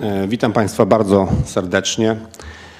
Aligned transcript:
E, 0.00 0.28
witam 0.28 0.52
Państwa 0.52 0.86
bardzo 0.86 1.28
serdecznie. 1.44 2.16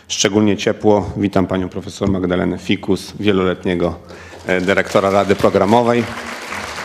Szczególnie 0.08 0.56
ciepło 0.56 1.12
witam 1.16 1.46
Panią 1.46 1.69
Profesor 1.69 2.08
Magdalenę 2.10 2.58
Fikus, 2.58 3.12
wieloletniego 3.21 3.98
e, 4.46 4.60
dyrektora 4.60 5.10
Rady 5.10 5.34
Programowej. 5.34 6.04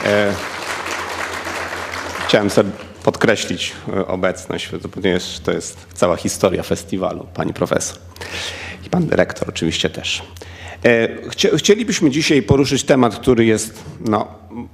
E, 0.06 0.34
chciałem 2.28 2.50
podkreślić 3.04 3.74
obecność, 4.08 4.70
ponieważ 4.92 5.40
to 5.40 5.52
jest 5.52 5.88
cała 5.94 6.16
historia 6.16 6.64
festiwalu, 6.64 7.28
Pani 7.34 7.54
Profesor. 7.54 7.98
I 8.86 8.90
Pan 8.90 9.08
Dyrektor 9.08 9.50
oczywiście 9.50 9.90
też. 9.90 10.24
Chcielibyśmy 11.58 12.10
dzisiaj 12.10 12.42
poruszyć 12.42 12.84
temat, 12.84 13.16
który 13.16 13.46
jest 13.46 13.84
no, 14.00 14.28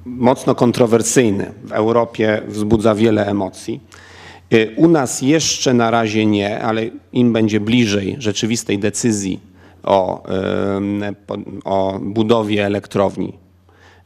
mocno 0.06 0.56
kontrowersyjny. 0.56 1.54
W 1.64 1.72
Europie 1.72 2.42
wzbudza 2.48 2.96
wiele 2.96 3.28
emocji. 3.28 3.82
Y, 4.54 4.74
u 4.76 4.88
nas 4.88 5.22
jeszcze 5.22 5.74
na 5.74 5.92
razie 5.92 6.26
nie, 6.26 6.60
ale 6.62 6.90
im 7.14 7.34
będzie 7.34 7.60
bliżej 7.60 8.16
rzeczywistej 8.20 8.80
decyzji 8.80 9.40
o, 9.84 10.24
o 11.64 12.00
budowie 12.02 12.66
elektrowni 12.66 13.34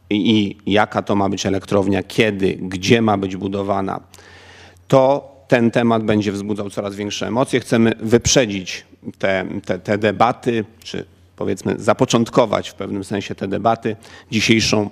i, 0.10 0.56
i 0.66 0.72
jaka 0.72 1.02
to 1.02 1.16
ma 1.16 1.30
być 1.30 1.46
elektrownia, 1.46 2.04
kiedy, 2.04 2.54
gdzie 2.62 3.02
ma 3.02 3.18
być 3.18 3.36
budowana, 3.36 4.00
to 4.88 5.34
ten 5.48 5.72
temat 5.72 6.04
będzie 6.04 6.32
wzbudzał 6.32 6.70
coraz 6.70 6.96
większe 6.96 7.28
emocje. 7.28 7.60
Chcemy 7.60 7.92
wyprzedzić 8.00 8.86
te, 9.18 9.46
te, 9.66 9.80
te 9.80 9.98
debaty, 9.98 10.66
czy 10.84 11.06
powiedzmy 11.36 11.76
zapoczątkować 11.80 12.70
w 12.70 12.73
pewnym 12.73 13.04
sensie 13.04 13.36
te 13.36 13.48
debaty 13.48 13.95
dzisiejszą 14.32 14.89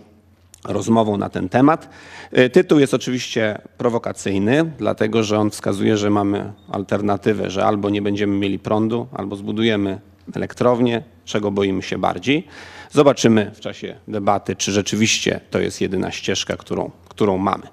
rozmową 0.64 1.18
na 1.18 1.30
ten 1.30 1.50
temat. 1.50 1.90
Y, 2.38 2.50
tytuł 2.50 2.80
jest 2.80 2.94
oczywiście 2.94 3.62
prowokacyjny, 3.78 4.72
dlatego 4.78 5.24
że 5.24 5.40
on 5.40 5.50
wskazuje, 5.50 5.98
że 5.98 6.10
mamy 6.10 6.54
alternatywę, 6.72 7.50
że 7.50 7.66
albo 7.66 7.90
nie 7.90 8.02
będziemy 8.02 8.38
mieli 8.38 8.60
prądu, 8.60 9.08
albo 9.14 9.36
zbudujemy 9.36 10.00
elektrownię, 10.36 11.04
czego 11.26 11.52
boimy 11.52 11.82
się 11.82 11.98
bardziej. 11.98 12.48
Zobaczymy 12.92 13.52
w 13.56 13.60
czasie 13.60 13.96
debaty, 14.08 14.56
czy 14.56 14.72
rzeczywiście 14.72 15.40
to 15.50 15.60
jest 15.60 15.82
jedyna 15.82 16.12
ścieżka, 16.12 16.58
którą, 16.58 16.92
którą 17.10 17.38
mamy. 17.38 17.64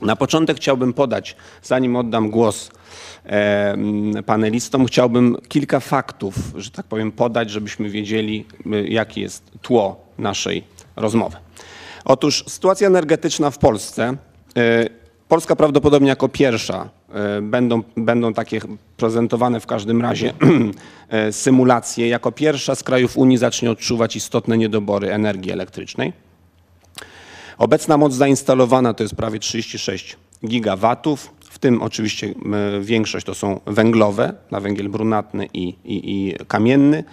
Na 0.00 0.16
początek 0.16 0.56
chciałbym 0.56 0.92
podać, 0.92 1.36
zanim 1.62 1.96
oddam 1.96 2.30
głos 2.30 2.70
e, 3.26 3.76
panelistom, 4.26 4.86
chciałbym 4.86 5.36
kilka 5.48 5.80
faktów, 5.80 6.34
że 6.56 6.70
tak 6.70 6.86
powiem, 6.86 7.12
podać, 7.12 7.50
żebyśmy 7.50 7.90
wiedzieli, 7.90 8.46
y, 8.66 8.88
jakie 8.88 9.20
jest 9.20 9.50
tło 9.62 10.06
naszej 10.18 10.64
rozmowy. 10.96 11.36
Otóż 12.06 12.44
sytuacja 12.48 12.86
energetyczna 12.86 13.50
w 13.50 13.58
Polsce. 13.58 14.16
E, 14.56 14.86
Polska 15.28 15.56
prawdopodobnie 15.56 16.08
jako 16.08 16.28
pierwsza 16.28 16.88
e, 17.14 17.42
będą, 17.42 17.82
będą 17.96 18.34
takie 18.34 18.60
prezentowane 18.96 19.60
w 19.60 19.66
każdym 19.66 20.02
razie 20.02 20.32
e, 21.08 21.32
symulacje. 21.44 22.08
Jako 22.08 22.32
pierwsza 22.32 22.74
z 22.74 22.82
krajów 22.82 23.16
Unii 23.16 23.38
zacznie 23.38 23.70
odczuwać 23.70 24.16
istotne 24.16 24.58
niedobory 24.58 25.12
energii 25.12 25.52
elektrycznej. 25.52 26.12
Obecna 27.58 27.96
moc 27.96 28.14
zainstalowana 28.14 28.94
to 28.94 29.04
jest 29.04 29.14
prawie 29.14 29.38
36 29.38 30.16
gigawatów, 30.46 31.30
w 31.50 31.58
tym 31.58 31.82
oczywiście 31.82 32.34
większość 32.80 33.26
to 33.26 33.34
są 33.34 33.60
węglowe, 33.66 34.34
na 34.50 34.60
węgiel 34.60 34.88
brunatny 34.88 35.48
i, 35.54 35.68
i, 35.68 35.76
i 35.84 36.34
kamienny. 36.48 37.04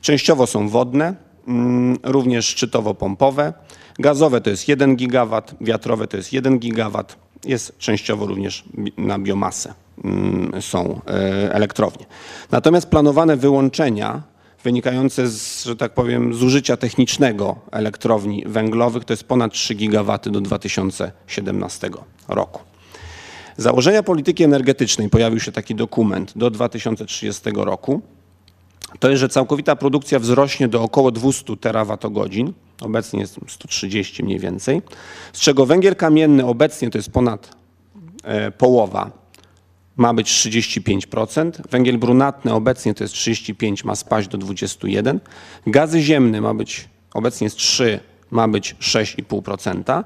Częściowo 0.00 0.46
są 0.46 0.68
wodne, 0.68 1.14
mm, 1.48 1.98
również 2.02 2.46
szczytowo-pompowe. 2.46 3.52
Gazowe 3.98 4.40
to 4.40 4.50
jest 4.50 4.68
1 4.68 4.96
gigawat, 4.96 5.54
wiatrowe 5.60 6.06
to 6.06 6.16
jest 6.16 6.32
1 6.32 6.58
gigawat. 6.58 7.16
Jest 7.44 7.78
częściowo 7.78 8.26
również 8.26 8.64
na 8.96 9.18
biomasę 9.18 9.74
mm, 10.04 10.62
są 10.62 11.00
e, 11.06 11.54
elektrownie. 11.54 12.06
Natomiast 12.50 12.86
planowane 12.86 13.36
wyłączenia 13.36 14.22
wynikające 14.64 15.28
z, 15.28 15.64
że 15.64 15.76
tak 15.76 15.94
powiem, 15.94 16.34
zużycia 16.34 16.76
technicznego 16.76 17.56
elektrowni 17.70 18.44
węglowych 18.46 19.04
to 19.04 19.12
jest 19.12 19.24
ponad 19.24 19.52
3 19.52 19.74
gigawaty 19.74 20.30
do 20.30 20.40
2017 20.40 21.90
roku. 22.28 22.60
Założenia 23.56 24.02
polityki 24.02 24.44
energetycznej, 24.44 25.10
pojawił 25.10 25.40
się 25.40 25.52
taki 25.52 25.74
dokument 25.74 26.32
do 26.36 26.50
2030 26.50 27.42
roku, 27.54 28.02
to 28.98 29.10
jest, 29.10 29.20
że 29.20 29.28
całkowita 29.28 29.76
produkcja 29.76 30.18
wzrośnie 30.18 30.68
do 30.68 30.82
około 30.82 31.10
200 31.10 31.56
terawatogodzin, 31.56 32.52
obecnie 32.80 33.20
jest 33.20 33.40
130 33.48 34.24
mniej 34.24 34.38
więcej, 34.38 34.82
z 35.32 35.40
czego 35.40 35.66
węgiel 35.66 35.96
kamienny 35.96 36.46
obecnie 36.46 36.90
to 36.90 36.98
jest 36.98 37.10
ponad 37.10 37.56
e, 38.24 38.50
połowa, 38.50 39.10
ma 39.96 40.14
być 40.14 40.30
35%, 40.30 41.50
węgiel 41.70 41.98
brunatny 41.98 42.52
obecnie 42.52 42.94
to 42.94 43.04
jest 43.04 43.14
35, 43.14 43.84
ma 43.84 43.94
spaść 43.96 44.28
do 44.28 44.38
21, 44.38 45.20
gazy 45.66 46.02
ziemne 46.02 46.40
ma 46.40 46.54
być, 46.54 46.88
obecnie 47.14 47.44
jest 47.44 47.56
3, 47.56 48.00
ma 48.30 48.48
być 48.48 48.76
6,5%. 48.80 50.04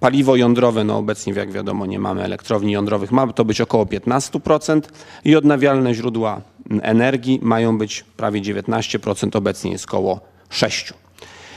Paliwo 0.00 0.36
jądrowe, 0.36 0.84
no 0.84 0.98
obecnie 0.98 1.32
jak 1.32 1.52
wiadomo 1.52 1.86
nie 1.86 1.98
mamy 1.98 2.22
elektrowni 2.22 2.72
jądrowych, 2.72 3.12
ma 3.12 3.32
to 3.32 3.44
być 3.44 3.60
około 3.60 3.84
15% 3.84 4.80
i 5.24 5.36
odnawialne 5.36 5.94
źródła 5.94 6.40
energii 6.82 7.38
mają 7.42 7.78
być 7.78 8.04
prawie 8.16 8.40
19%, 8.40 9.36
obecnie 9.36 9.72
jest 9.72 9.84
około 9.84 10.20
6%. 10.50 10.92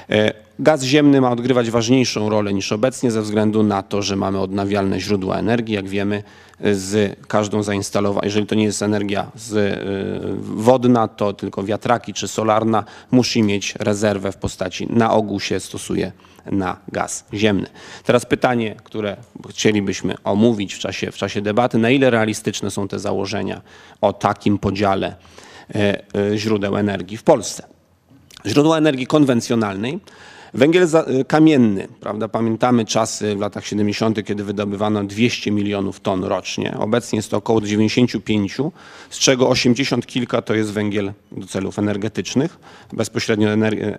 E, 0.09 0.33
gaz 0.59 0.83
ziemny 0.83 1.21
ma 1.21 1.31
odgrywać 1.31 1.71
ważniejszą 1.71 2.29
rolę 2.29 2.53
niż 2.53 2.71
obecnie 2.71 3.11
ze 3.11 3.21
względu 3.21 3.63
na 3.63 3.83
to, 3.83 4.01
że 4.01 4.15
mamy 4.15 4.39
odnawialne 4.39 4.99
źródła 4.99 5.37
energii. 5.37 5.75
Jak 5.75 5.87
wiemy, 5.87 6.23
z 6.71 7.19
każdą 7.27 7.63
zainstalowaną, 7.63 8.21
jeżeli 8.23 8.45
to 8.45 8.55
nie 8.55 8.63
jest 8.63 8.81
energia 8.81 9.31
z, 9.35 9.53
e, 9.53 9.77
wodna, 10.39 11.07
to 11.07 11.33
tylko 11.33 11.63
wiatraki 11.63 12.13
czy 12.13 12.27
solarna, 12.27 12.83
musi 13.11 13.43
mieć 13.43 13.75
rezerwę 13.79 14.31
w 14.31 14.37
postaci, 14.37 14.87
na 14.89 15.11
ogół 15.11 15.39
się 15.39 15.59
stosuje 15.59 16.11
na 16.51 16.77
gaz 16.91 17.25
ziemny. 17.33 17.67
Teraz 18.03 18.25
pytanie, 18.25 18.75
które 18.83 19.17
chcielibyśmy 19.49 20.15
omówić 20.23 20.73
w 20.73 20.79
czasie, 20.79 21.11
w 21.11 21.15
czasie 21.15 21.41
debaty, 21.41 21.77
na 21.77 21.89
ile 21.89 22.09
realistyczne 22.09 22.71
są 22.71 22.87
te 22.87 22.99
założenia 22.99 23.61
o 24.01 24.13
takim 24.13 24.57
podziale 24.57 25.15
e, 25.75 26.03
źródeł 26.37 26.77
energii 26.77 27.17
w 27.17 27.23
Polsce. 27.23 27.63
Źródła 28.45 28.77
energii 28.77 29.07
konwencjonalnej 29.07 29.99
Węgiel 30.53 30.83
y, 30.83 31.25
kamienny, 31.25 31.87
prawda? 31.99 32.27
Pamiętamy 32.27 32.85
czasy 32.85 33.35
w 33.35 33.39
latach 33.39 33.65
70., 33.65 34.25
kiedy 34.25 34.43
wydobywano 34.43 35.03
200 35.03 35.51
milionów 35.51 35.99
ton 35.99 36.23
rocznie. 36.23 36.77
Obecnie 36.79 37.17
jest 37.17 37.31
to 37.31 37.37
około 37.37 37.61
95, 37.61 38.57
z 39.09 39.19
czego 39.19 39.49
80 39.49 40.05
kilka 40.05 40.41
to 40.41 40.53
jest 40.53 40.71
węgiel 40.71 41.13
do 41.31 41.47
celów 41.47 41.79
energetycznych, 41.79 42.59
bezpośrednio 42.93 43.49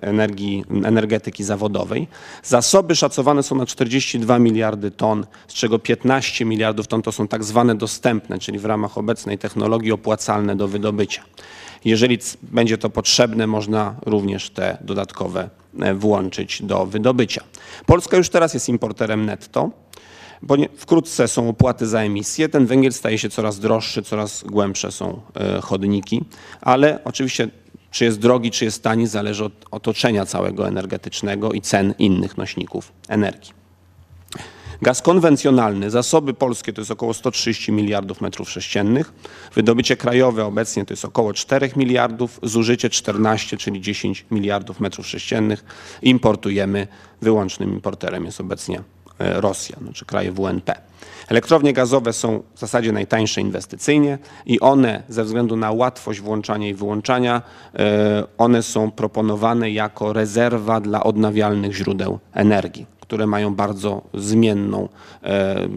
energii, 0.01 0.65
energetyki 0.85 1.45
zawodowej. 1.45 2.09
Zasoby 2.43 2.97
szacowane 2.97 3.43
są 3.43 3.57
na 3.57 3.67
42 3.67 4.39
miliardy 4.39 4.91
ton, 4.91 5.27
z 5.49 5.55
czego 5.55 5.79
15 5.79 6.45
miliardów 6.45 6.87
ton 6.87 7.03
to 7.03 7.13
są 7.13 7.29
tak 7.29 7.45
zwane 7.45 7.75
dostępne, 7.75 8.39
czyli 8.39 8.59
w 8.59 8.65
ramach 8.65 8.99
obecnej 8.99 9.39
technologii 9.39 9.93
opłacalne 9.93 10.57
do 10.57 10.69
wydobycia. 10.69 11.23
Jeżeli 11.85 12.19
będzie 12.43 12.79
to 12.79 12.91
potrzebne, 12.91 13.47
można 13.47 13.95
również 14.07 14.51
te 14.51 14.79
dodatkowe 14.81 15.51
e, 15.81 15.95
włączyć 15.95 16.63
do 16.63 16.87
wydobycia. 16.87 17.43
Polska 17.87 18.17
już 18.17 18.29
teraz 18.29 18.55
jest 18.55 18.69
importerem 18.69 19.27
netto, 19.27 19.71
bo 20.43 20.57
wkrótce 20.77 21.29
są 21.29 21.49
opłaty 21.49 21.87
za 21.87 22.01
emisję. 22.01 22.49
Ten 22.49 22.67
węgiel 22.67 22.93
staje 22.93 23.19
się 23.19 23.31
coraz 23.31 23.59
droższy, 23.59 24.03
coraz 24.03 24.45
głębsze 24.45 24.93
są 24.93 25.21
e, 25.35 25.61
chodniki, 25.61 26.25
ale 26.61 27.05
oczywiście 27.05 27.49
czy 27.91 28.05
jest 28.05 28.19
drogi, 28.19 28.51
czy 28.51 28.65
jest 28.65 28.83
tani, 28.83 29.07
zależy 29.07 29.45
od 29.45 29.53
otoczenia 29.71 30.27
całego 30.27 30.69
energetycznego 30.69 31.53
i 31.53 31.61
cen 31.61 31.95
innych 31.99 32.39
nośników 32.39 32.93
energii. 33.09 33.64
Gaz 34.83 35.03
konwencjonalny, 35.03 35.91
zasoby 35.91 36.35
polskie 36.35 36.73
to 36.73 36.81
jest 36.81 36.91
około 36.91 37.15
130 37.15 37.73
miliardów 37.73 38.21
metrów 38.21 38.51
sześciennych, 38.51 39.13
wydobycie 39.55 39.97
krajowe 39.97 40.45
obecnie 40.45 40.85
to 40.85 40.93
jest 40.93 41.05
około 41.05 41.33
4 41.33 41.71
miliardów, 41.77 42.41
zużycie 42.43 42.91
14, 42.91 43.57
czyli 43.57 43.81
10 43.81 44.27
miliardów 44.31 44.81
metrów 44.81 45.07
sześciennych. 45.07 45.65
Importujemy, 46.03 46.87
wyłącznym 47.21 47.73
importerem 47.73 48.25
jest 48.25 48.41
obecnie 48.41 48.83
e, 49.19 49.41
Rosja, 49.41 49.77
znaczy 49.83 50.05
kraje 50.05 50.33
WNP. 50.33 50.75
Elektrownie 51.29 51.73
gazowe 51.73 52.13
są 52.13 52.43
w 52.55 52.59
zasadzie 52.59 52.93
najtańsze 52.93 53.41
inwestycyjnie 53.41 54.19
i 54.47 54.61
one 54.61 55.03
ze 55.09 55.25
względu 55.25 55.57
na 55.57 55.73
łatwość 55.73 56.21
włączania 56.21 56.69
i 56.69 56.75
wyłączania, 56.75 57.43
e, 57.75 58.25
one 58.39 58.63
są 58.63 58.91
proponowane 58.91 59.71
jako 59.71 60.13
rezerwa 60.13 60.81
dla 60.81 61.05
odnawialnych 61.05 61.75
źródeł 61.75 62.19
energii 62.33 62.87
które 63.15 63.27
mają 63.27 63.55
bardzo 63.55 64.03
zmienną 64.15 64.89
e, 65.23 65.69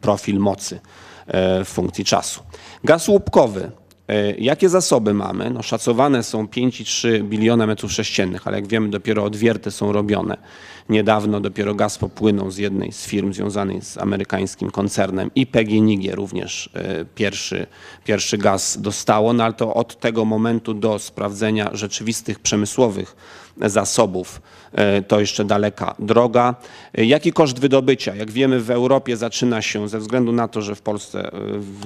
profil 0.00 0.38
mocy 0.38 0.80
e, 1.26 1.64
w 1.64 1.68
funkcji 1.68 2.04
czasu. 2.04 2.42
Gaz 2.84 3.08
łupkowy 3.08 3.70
E, 4.08 4.34
Jakie 4.34 4.68
zasoby 4.68 5.14
mamy? 5.14 5.50
No, 5.50 5.62
szacowane 5.62 6.22
są 6.22 6.46
5,3 6.46 7.22
biliona 7.22 7.66
metrów 7.66 7.92
sześciennych, 7.92 8.46
ale 8.48 8.56
jak 8.56 8.66
wiemy, 8.66 8.88
dopiero 8.88 9.24
odwierty 9.24 9.70
są 9.70 9.92
robione. 9.92 10.36
Niedawno 10.88 11.40
dopiero 11.40 11.74
gaz 11.74 11.98
popłynął 11.98 12.50
z 12.50 12.58
jednej 12.58 12.92
z 12.92 13.06
firm 13.06 13.32
związanej 13.32 13.82
z 13.82 13.98
amerykańskim 13.98 14.70
koncernem 14.70 15.30
i 15.34 15.46
PGNiG 15.46 16.14
również 16.14 16.70
pierwszy, 17.14 17.66
pierwszy 18.04 18.38
gaz 18.38 18.78
dostało, 18.80 19.32
no 19.32 19.44
ale 19.44 19.52
to 19.52 19.74
od 19.74 20.00
tego 20.00 20.24
momentu 20.24 20.74
do 20.74 20.98
sprawdzenia 20.98 21.70
rzeczywistych 21.72 22.38
przemysłowych 22.38 23.16
zasobów 23.56 24.42
to 25.08 25.20
jeszcze 25.20 25.44
daleka 25.44 25.94
droga. 25.98 26.54
E, 26.98 27.04
Jaki 27.04 27.32
koszt 27.32 27.58
wydobycia? 27.58 28.14
Jak 28.14 28.30
wiemy 28.30 28.60
w 28.60 28.70
Europie 28.70 29.16
zaczyna 29.16 29.62
się, 29.62 29.88
ze 29.88 29.98
względu 29.98 30.32
na 30.32 30.48
to, 30.48 30.62
że 30.62 30.74
w 30.74 30.82
Polsce 30.82 31.32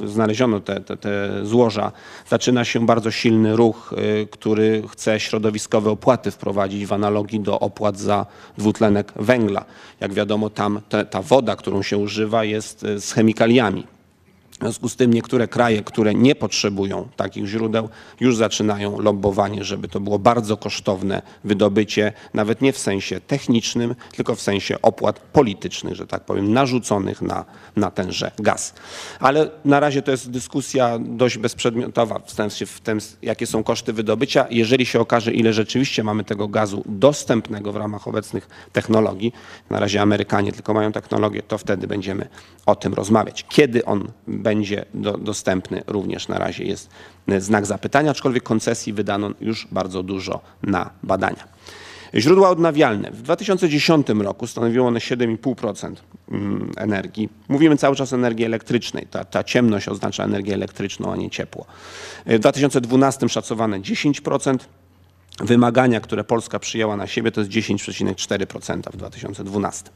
e, 0.05 0.09
znaleziono 0.09 0.61
te, 0.61 0.81
te, 0.81 0.97
te 0.97 1.47
złoża, 1.47 1.93
zaczyna 2.29 2.65
się 2.65 2.87
bardzo 2.87 3.11
silny 3.11 3.57
ruch, 3.57 3.95
e, 3.97 4.27
który 4.27 4.83
chce 4.89 5.21
środowiskowe 5.21 5.91
opłaty 5.91 6.31
wprowadzić 6.31 6.87
w 6.87 6.93
analogii 6.93 7.41
do 7.41 7.61
opłat 7.61 7.99
za 7.99 8.27
dwutlenek 8.59 9.13
węgla. 9.17 9.65
Jak 10.01 10.13
wiadomo 10.13 10.51
tam 10.51 10.81
te, 10.89 11.05
ta 11.05 11.23
woda, 11.23 11.57
którą 11.57 11.83
się 11.83 11.99
używa 11.99 12.45
jest 12.45 12.85
e, 12.85 13.01
z 13.01 13.13
chemikaliami. 13.13 13.98
W 14.59 14.61
związku 14.61 14.89
z 14.89 14.97
tym 14.97 15.15
niektóre 15.15 15.49
kraje, 15.49 15.83
które 15.83 16.15
nie 16.15 16.35
potrzebują 16.35 17.09
takich 17.17 17.47
źródeł, 17.47 17.89
już 18.21 18.37
zaczynają 18.37 18.99
lobbowanie, 19.01 19.65
żeby 19.65 19.89
to 19.89 20.01
było 20.01 20.19
bardzo 20.19 20.57
kosztowne 20.57 21.23
wydobycie, 21.45 22.13
nawet 22.35 22.61
nie 22.61 22.73
w 22.73 22.79
sensie 22.79 23.21
technicznym, 23.21 23.95
tylko 24.13 24.35
w 24.35 24.41
sensie 24.41 24.83
opłat 24.83 25.21
politycznych, 25.21 25.95
że 25.95 26.07
tak 26.07 26.25
powiem, 26.25 26.53
narzuconych 26.53 27.23
na, 27.23 27.45
na 27.77 27.91
tenże 27.91 28.31
gaz. 28.39 28.75
Ale 29.21 29.51
na 29.65 29.81
razie 29.81 30.03
to 30.03 30.11
jest 30.11 30.31
dyskusja 30.31 30.99
dość 30.99 31.39
bezprzedmiotowa 31.39 32.19
w 32.19 32.33
sensie 32.33 32.67
w 32.67 32.81
tym, 32.81 32.99
jakie 33.23 33.47
są 33.47 33.63
koszty 33.63 33.93
wydobycia. 33.93 34.47
Jeżeli 34.51 34.87
się 34.87 35.01
okaże, 35.01 35.33
ile 35.33 35.53
rzeczywiście 35.53 36.05
mamy 36.05 36.25
tego 36.25 36.49
gazu 36.49 36.83
dostępnego 36.87 37.73
w 37.73 37.77
ramach 37.77 38.09
obecnych 38.09 38.49
technologii, 38.73 39.33
na 39.71 39.81
razie 39.81 40.03
Amerykanie 40.03 40.53
tylko 40.53 40.75
mają 40.75 40.93
technologię, 40.93 41.43
to 41.43 41.59
wtedy 41.59 41.87
będziemy 41.87 42.29
o 42.67 42.77
tym 42.77 42.95
rozmawiać. 42.95 43.45
Kiedy 43.49 43.85
on 43.85 44.09
będzie 44.27 44.48
do, 44.95 45.19
dostępny, 45.19 45.83
również 45.87 46.29
na 46.29 46.39
razie 46.39 46.65
jest 46.65 46.91
e, 47.29 47.41
znak 47.41 47.67
zapytania, 47.67 48.11
aczkolwiek 48.11 48.43
koncesji 48.43 48.93
wydano 48.93 49.31
już 49.41 49.69
bardzo 49.71 50.03
dużo 50.03 50.41
na 50.63 50.91
badania. 51.03 51.49
Źródła 52.15 52.51
odnawialne. 52.51 53.11
W 53.11 53.23
2010 53.23 54.09
roku 54.09 54.47
stanowiło 54.47 54.89
one 54.89 54.99
7,5% 54.99 55.95
mm, 56.31 56.73
energii. 56.77 57.29
Mówimy 57.49 57.77
cały 57.77 57.97
czas 57.97 58.13
o 58.13 58.17
energii 58.17 58.45
elektrycznej. 58.45 59.07
Ta, 59.11 59.25
ta 59.25 59.45
ciemność 59.45 59.89
oznacza 59.89 60.25
energię 60.25 60.55
elektryczną, 60.55 61.13
a 61.13 61.17
nie 61.17 61.31
ciepło. 61.31 61.67
W 62.27 62.39
2012 62.39 63.29
szacowane 63.29 63.81
10%. 63.81 64.59
Wymagania, 65.41 66.01
które 66.01 66.25
Polska 66.25 66.59
przyjęła 66.59 66.97
na 66.97 67.07
siebie, 67.07 67.33
to 67.33 67.41
jest 67.41 67.53
10,4% 67.53 68.93
w 68.93 68.97
2012. 68.97 69.91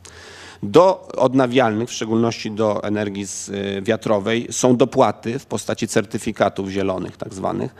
Do 0.62 1.08
odnawialnych, 1.16 1.88
w 1.88 1.92
szczególności 1.92 2.50
do 2.50 2.84
energii 2.84 3.26
y, 3.78 3.82
wiatrowej, 3.82 4.46
są 4.50 4.76
dopłaty 4.76 5.38
w 5.38 5.46
postaci 5.46 5.88
certyfikatów 5.88 6.68
zielonych, 6.68 7.16
tak 7.16 7.34
zwanych. 7.34 7.74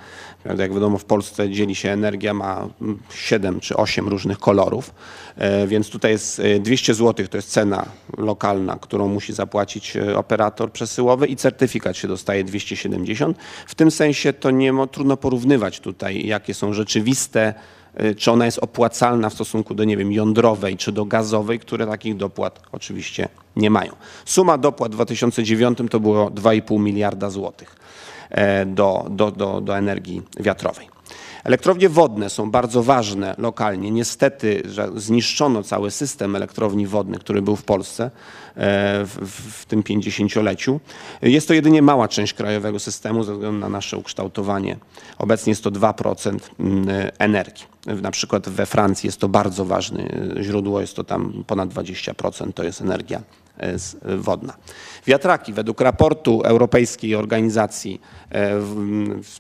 Jak 0.45 0.75
wiadomo, 0.75 0.99
w 0.99 1.05
Polsce 1.05 1.51
dzieli 1.51 1.75
się 1.75 1.91
energia, 1.91 2.35
ma 2.35 2.69
7 3.15 3.61
czy 3.61 3.77
8 3.77 4.09
różnych 4.09 4.39
kolorów, 4.39 4.95
e, 5.37 5.67
więc 5.67 5.91
tutaj 5.91 6.11
jest 6.11 6.41
e, 6.41 6.61
200 6.61 6.95
zł, 6.95 7.27
to 7.31 7.37
jest 7.39 7.51
cena 7.51 7.87
lokalna, 8.19 8.79
którą 8.81 9.09
musi 9.09 9.33
zapłacić 9.33 9.97
e, 9.97 10.17
operator 10.17 10.73
przesyłowy 10.73 11.27
i 11.27 11.37
certyfikat 11.37 11.97
się 11.97 12.09
dostaje 12.09 12.45
270. 12.45 13.39
W 13.67 13.75
tym 13.75 13.91
sensie 13.91 14.33
to 14.33 14.51
nie 14.51 14.73
trudno 14.91 15.17
porównywać 15.17 15.81
tutaj, 15.81 16.27
jakie 16.27 16.55
są 16.55 16.73
rzeczywiste 16.73 17.49
y, 17.51 17.82
czy 18.17 18.31
ona 18.31 18.45
jest 18.45 18.59
opłacalna 18.59 19.31
w 19.31 19.35
stosunku 19.35 19.75
do, 19.75 19.85
nie 19.85 19.97
wiem, 19.97 20.13
jądrowej 20.13 20.77
czy 20.77 20.93
do 20.93 21.05
gazowej, 21.05 21.59
które 21.59 21.87
takich 21.87 22.17
dopłat 22.17 22.61
oczywiście 22.73 23.29
nie 23.57 23.71
mają. 23.71 23.93
Suma 24.25 24.59
dopłat 24.59 24.93
w 24.93 24.95
2009 24.95 25.79
to 25.91 26.01
było 26.01 26.31
2,5 26.31 26.81
miliarda 26.81 27.31
złotych 27.31 27.77
e, 28.31 28.67
do, 28.67 29.07
do, 29.11 29.31
do, 29.31 29.61
do 29.61 29.79
energii 29.79 30.23
wiatrowej. 30.41 30.93
Elektrownie 31.45 31.89
wodne 31.89 32.31
są 32.31 32.51
bardzo 32.51 32.83
ważne 32.83 33.35
lokalnie. 33.39 33.91
Niestety 33.91 34.63
że 34.65 34.89
zniszczono 34.97 35.63
cały 35.63 35.91
system 35.91 36.37
elektrowni 36.37 36.87
wodnych, 36.87 37.21
który 37.21 37.43
był 37.43 37.57
w 37.57 37.65
Polsce 37.65 38.11
w, 38.57 39.19
w, 39.61 39.65
tym 39.65 39.83
50-leciu. 39.83 40.81
Jest 41.23 41.49
to 41.49 41.55
jedynie 41.55 41.83
mała 41.83 42.09
część 42.09 42.35
krajowego 42.35 42.79
systemu 42.79 43.25
ze 43.25 43.33
względu 43.33 43.59
na 43.59 43.69
nasze 43.69 43.97
ukształtowanie. 43.97 44.77
Obecnie 45.19 45.51
jest 45.51 45.65
to 45.65 45.71
2% 45.71 46.39
mm, 46.61 46.87
energii. 47.19 47.65
Na 48.03 48.11
przykład 48.11 48.49
we 48.49 48.67
Francji 48.67 49.07
jest 49.09 49.19
to 49.21 49.29
bardzo 49.29 49.65
ważne 49.65 50.09
źródło, 50.41 50.81
jest 50.81 50.97
to 50.97 51.05
tam 51.05 51.45
ponad 51.47 51.69
20%, 51.69 52.53
to 52.53 52.65
jest 52.65 52.81
energia 52.81 53.23
z- 53.77 53.97
wodna. 54.23 54.57
Wiatraki 55.07 55.53
według 55.53 55.81
raportu 55.81 56.41
Europejskiej 56.45 57.15
Organizacji 57.15 58.01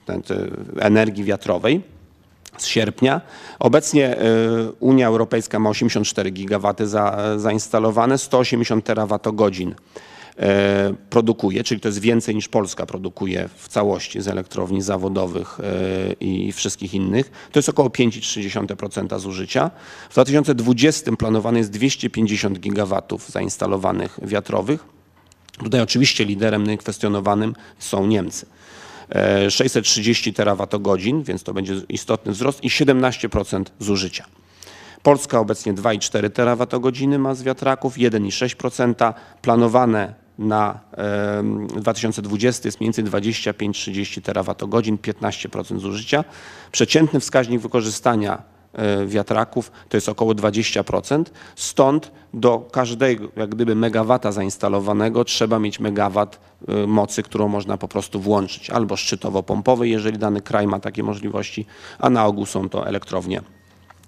te 0.04 0.36
energii 0.80 1.24
wiatrowej 1.24 1.82
z 2.58 2.66
sierpnia. 2.66 3.20
Obecnie 3.58 4.16
e, 4.16 4.22
Unia 4.80 5.06
Europejska 5.06 5.58
ma 5.58 5.70
84 5.70 6.30
gigawaty 6.30 6.86
za, 6.86 7.18
zainstalowane, 7.36 8.18
180 8.18 8.84
terawatogodzin 8.84 9.74
e, 10.38 10.94
produkuje, 11.10 11.64
czyli 11.64 11.80
to 11.80 11.88
jest 11.88 11.98
więcej 11.98 12.34
niż 12.34 12.48
Polska 12.48 12.86
produkuje 12.86 13.48
w 13.56 13.68
całości 13.68 14.22
z 14.22 14.28
elektrowni 14.28 14.82
zawodowych 14.82 15.60
e, 15.60 16.12
i 16.12 16.52
wszystkich 16.52 16.94
innych. 16.94 17.30
To 17.52 17.58
jest 17.58 17.68
około 17.68 17.88
5,3% 17.88 19.18
zużycia. 19.18 19.70
W 20.10 20.12
2020 20.12 21.12
planowane 21.16 21.58
jest 21.58 21.70
250 21.70 22.60
gigawatów 22.60 23.30
zainstalowanych 23.30 24.18
wiatrowych. 24.22 24.84
Tutaj 25.64 25.80
oczywiście 25.80 26.24
liderem 26.24 26.66
niekwestionowanym 26.66 27.54
są 27.78 28.06
Niemcy. 28.06 28.46
E, 29.14 29.50
630 29.50 30.32
terawatogodzin, 30.32 31.22
więc 31.22 31.42
to 31.42 31.54
będzie 31.54 31.74
istotny 31.88 32.32
wzrost 32.32 32.64
i 32.64 32.68
17% 32.68 33.64
zużycia. 33.78 34.24
Polska 35.02 35.38
obecnie 35.38 35.74
2,4 35.74 36.30
terawatogodziny 36.30 37.18
ma 37.18 37.34
z 37.34 37.42
wiatraków, 37.42 37.96
1,6%. 37.96 39.14
Planowane 39.42 40.14
na 40.38 40.80
em, 40.92 41.66
2020 41.66 42.68
jest 42.68 42.80
mniej 42.80 42.92
więcej 42.92 43.04
25-30 43.04 44.22
terawatogodzin, 44.22 44.96
15% 44.96 45.78
zużycia. 45.78 46.24
Przeciętny 46.72 47.20
wskaźnik 47.20 47.60
wykorzystania 47.60 48.34
e, 48.34 48.51
wiatraków 49.06 49.72
to 49.88 49.96
jest 49.96 50.08
około 50.08 50.32
20%. 50.32 51.24
Stąd 51.56 52.12
do 52.34 52.58
każdego 52.72 53.28
jak 53.36 53.50
gdyby 53.50 53.74
megawata 53.74 54.32
zainstalowanego 54.32 55.24
trzeba 55.24 55.58
mieć 55.58 55.80
megawat 55.80 56.40
e, 56.68 56.86
mocy, 56.86 57.22
którą 57.22 57.48
można 57.48 57.78
po 57.78 57.88
prostu 57.88 58.20
włączyć 58.20 58.70
albo 58.70 58.96
szczytowo-pompowej, 58.96 59.90
jeżeli 59.90 60.18
dany 60.18 60.40
kraj 60.40 60.66
ma 60.66 60.80
takie 60.80 61.02
możliwości, 61.02 61.66
a 61.98 62.10
na 62.10 62.26
ogół 62.26 62.46
są 62.46 62.68
to 62.68 62.86
elektrownie 62.86 63.42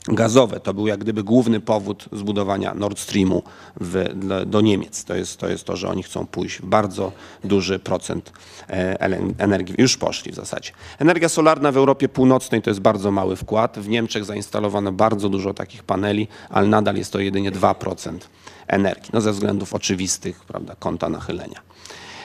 gazowe. 0.09 0.61
To 0.61 0.75
był 0.75 0.87
jak 0.87 1.01
gdyby 1.01 1.23
główny 1.23 1.61
powód 1.61 2.09
zbudowania 2.13 2.75
Nord 2.75 2.99
Streamu 2.99 3.43
w, 3.81 4.15
do 4.47 4.61
Niemiec. 4.61 5.05
To 5.05 5.15
jest, 5.15 5.37
to 5.37 5.49
jest 5.49 5.65
to, 5.65 5.77
że 5.77 5.89
oni 5.89 6.03
chcą 6.03 6.27
pójść 6.27 6.59
w 6.59 6.67
bardzo 6.67 7.13
duży 7.45 7.79
procent 7.79 8.33
e, 8.71 9.01
energii. 9.39 9.75
Już 9.79 9.97
poszli 9.97 10.33
w 10.33 10.35
zasadzie. 10.35 10.71
Energia 10.99 11.29
solarna 11.29 11.73
w 11.73 11.77
Europie 11.77 12.09
Północnej 12.09 12.63
to 12.63 12.71
jest 12.71 12.81
bardzo 12.81 13.11
mały 13.11 13.37
wkład. 13.37 13.79
W 13.79 13.89
Niemczech 13.89 14.25
zainstalowano 14.25 14.93
bardzo 14.93 15.29
dużo 15.29 15.55
takich 15.55 15.83
paneli, 15.83 16.29
ale 16.51 16.69
nadal 16.69 16.97
jest 16.97 17.13
to 17.13 17.19
jedynie 17.19 17.53
2% 17.53 18.19
energii. 18.67 19.11
No 19.13 19.21
ze 19.21 19.33
względów 19.33 19.75
oczywistych, 19.75 20.45
prawda, 20.45 20.77
kąta 20.79 21.09
nachylenia. 21.09 21.61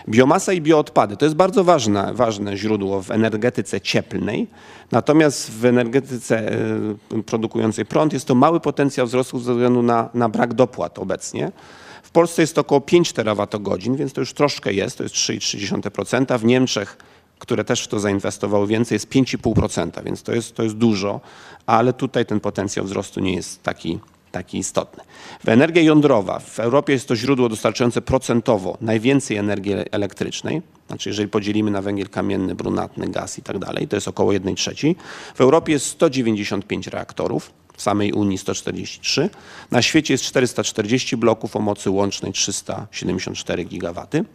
Biomasa 0.09 0.53
i 0.53 0.61
bioodpady 0.61 1.17
to 1.17 1.25
jest 1.25 1.35
bardzo 1.35 1.63
ważne, 1.63 2.13
ważne 2.13 2.57
źródło 2.57 3.01
w 3.01 3.11
energetyce 3.11 3.81
cieplnej, 3.81 4.47
natomiast 4.91 5.51
w 5.51 5.65
energetyce 5.65 6.51
e, 6.51 7.23
produkującej 7.25 7.85
prąd 7.85 8.13
jest 8.13 8.25
to 8.25 8.35
mały 8.35 8.59
potencjał 8.59 9.07
wzrostu 9.07 9.39
ze 9.39 9.53
względu 9.53 9.81
na, 9.81 10.09
na 10.13 10.29
brak 10.29 10.53
dopłat 10.53 10.99
obecnie. 10.99 11.51
W 12.03 12.11
Polsce 12.11 12.41
jest 12.41 12.55
to 12.55 12.61
około 12.61 12.81
5 12.81 13.13
terawatogodzin, 13.13 13.95
więc 13.95 14.13
to 14.13 14.21
już 14.21 14.33
troszkę 14.33 14.73
jest, 14.73 14.97
to 14.97 15.03
jest 15.03 15.15
3,3%. 15.15 16.39
W 16.39 16.45
Niemczech, 16.45 16.97
które 17.39 17.63
też 17.63 17.83
w 17.83 17.87
to 17.87 17.99
zainwestowały 17.99 18.67
więcej, 18.67 18.95
jest 18.95 19.09
5,5%, 19.09 20.03
więc 20.03 20.23
to 20.23 20.33
jest, 20.33 20.55
to 20.55 20.63
jest 20.63 20.75
dużo, 20.75 21.21
ale 21.65 21.93
tutaj 21.93 22.25
ten 22.25 22.39
potencjał 22.39 22.85
wzrostu 22.85 23.19
nie 23.19 23.35
jest 23.35 23.63
taki, 23.63 23.99
taki 24.31 24.57
istotny. 24.57 25.03
W 25.43 25.49
energia 25.49 25.81
jądrowa 25.81 26.39
w 26.39 26.59
Europie 26.59 26.93
jest 26.93 27.07
to 27.07 27.15
źródło 27.15 27.49
dostarczające 27.49 28.01
procentowo 28.01 28.77
najwięcej 28.81 29.37
energii 29.37 29.73
ele- 29.73 29.85
elektrycznej. 29.91 30.61
Znaczy, 30.87 31.09
jeżeli 31.09 31.29
podzielimy 31.29 31.71
na 31.71 31.81
węgiel 31.81 32.09
kamienny, 32.09 32.55
brunatny, 32.55 33.07
gaz 33.07 33.39
i 33.39 33.41
tak 33.41 33.59
dalej, 33.59 33.87
to 33.87 33.95
jest 33.95 34.07
około 34.07 34.33
1 34.33 34.55
trzeciej. 34.55 34.95
W 35.35 35.41
Europie 35.41 35.73
jest 35.73 35.85
195 35.85 36.87
reaktorów, 36.87 37.51
w 37.77 37.81
samej 37.81 38.13
Unii 38.13 38.37
143. 38.37 39.29
Na 39.71 39.81
świecie 39.81 40.13
jest 40.13 40.23
440 40.23 41.17
bloków 41.17 41.55
o 41.55 41.59
mocy 41.59 41.89
łącznej 41.89 42.33
374 42.33 43.63
gigawaty. 43.63 44.25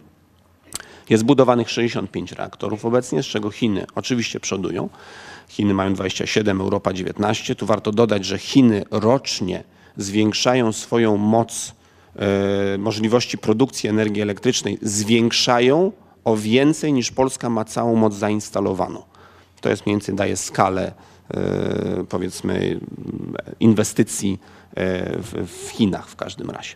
Jest 1.09 1.23
budowanych 1.23 1.69
65 1.69 2.31
reaktorów 2.31 2.85
obecnie, 2.85 3.23
z 3.23 3.25
czego 3.25 3.51
Chiny 3.51 3.85
oczywiście 3.95 4.39
przodują. 4.39 4.89
Chiny 5.47 5.73
mają 5.73 5.93
27, 5.93 6.61
Europa 6.61 6.93
19. 6.93 7.55
Tu 7.55 7.65
warto 7.65 7.91
dodać, 7.91 8.25
że 8.25 8.37
Chiny 8.37 8.83
rocznie 8.91 9.63
zwiększają 9.97 10.71
swoją 10.71 11.17
moc, 11.17 11.73
e, 12.15 12.77
możliwości 12.77 13.37
produkcji 13.37 13.89
energii 13.89 14.21
elektrycznej, 14.21 14.77
zwiększają 14.81 15.91
o 16.23 16.37
więcej 16.37 16.93
niż 16.93 17.11
Polska 17.11 17.49
ma 17.49 17.65
całą 17.65 17.95
moc 17.95 18.13
zainstalowaną. 18.13 19.03
To 19.61 19.69
jest 19.69 19.85
mniej 19.85 19.95
więcej 19.95 20.15
daje 20.15 20.37
skalę 20.37 20.91
e, 21.33 22.03
powiedzmy 22.09 22.79
inwestycji 23.59 24.39
e, 24.75 25.17
w, 25.19 25.47
w 25.47 25.69
Chinach 25.69 26.09
w 26.09 26.15
każdym 26.15 26.49
razie. 26.49 26.75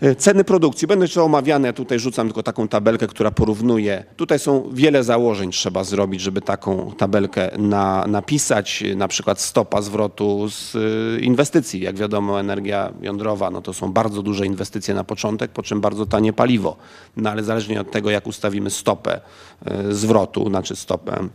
E, 0.00 0.14
ceny 0.14 0.44
produkcji. 0.44 0.88
Będą 0.88 1.02
jeszcze 1.02 1.22
omawiane, 1.22 1.72
tutaj 1.72 1.98
rzucam 1.98 2.26
tylko 2.26 2.42
taką 2.42 2.68
tabelkę, 2.68 3.06
która 3.06 3.30
porównuje. 3.30 4.04
Tutaj 4.16 4.38
są 4.38 4.70
wiele 4.72 5.04
założeń 5.04 5.50
trzeba 5.50 5.84
zrobić, 5.84 6.20
żeby 6.20 6.40
taką 6.40 6.92
tabelkę 6.98 7.50
na, 7.58 8.06
napisać. 8.06 8.84
Na 8.96 9.08
przykład 9.08 9.40
stopa 9.40 9.82
zwrotu 9.82 10.48
z 10.50 10.76
e, 10.76 11.20
inwestycji. 11.20 11.80
Jak 11.80 11.96
wiadomo 11.96 12.40
energia 12.40 12.92
jądrowa, 13.02 13.50
no 13.50 13.62
to 13.62 13.72
są 13.72 13.92
bardzo 13.92 14.22
duże 14.22 14.46
inwestycje 14.46 14.94
na 14.94 15.04
początek, 15.04 15.50
po 15.50 15.62
czym 15.62 15.80
bardzo 15.80 16.06
tanie 16.06 16.32
paliwo. 16.32 16.76
No 17.16 17.30
ale 17.30 17.44
zależnie 17.44 17.80
od 17.80 17.90
tego, 17.90 18.10
jak 18.10 18.26
ustawimy 18.26 18.70
stopę 18.70 19.20
e, 19.64 19.94
zwrotu, 19.94 20.48
znaczy 20.48 20.76
stopę 20.76 21.28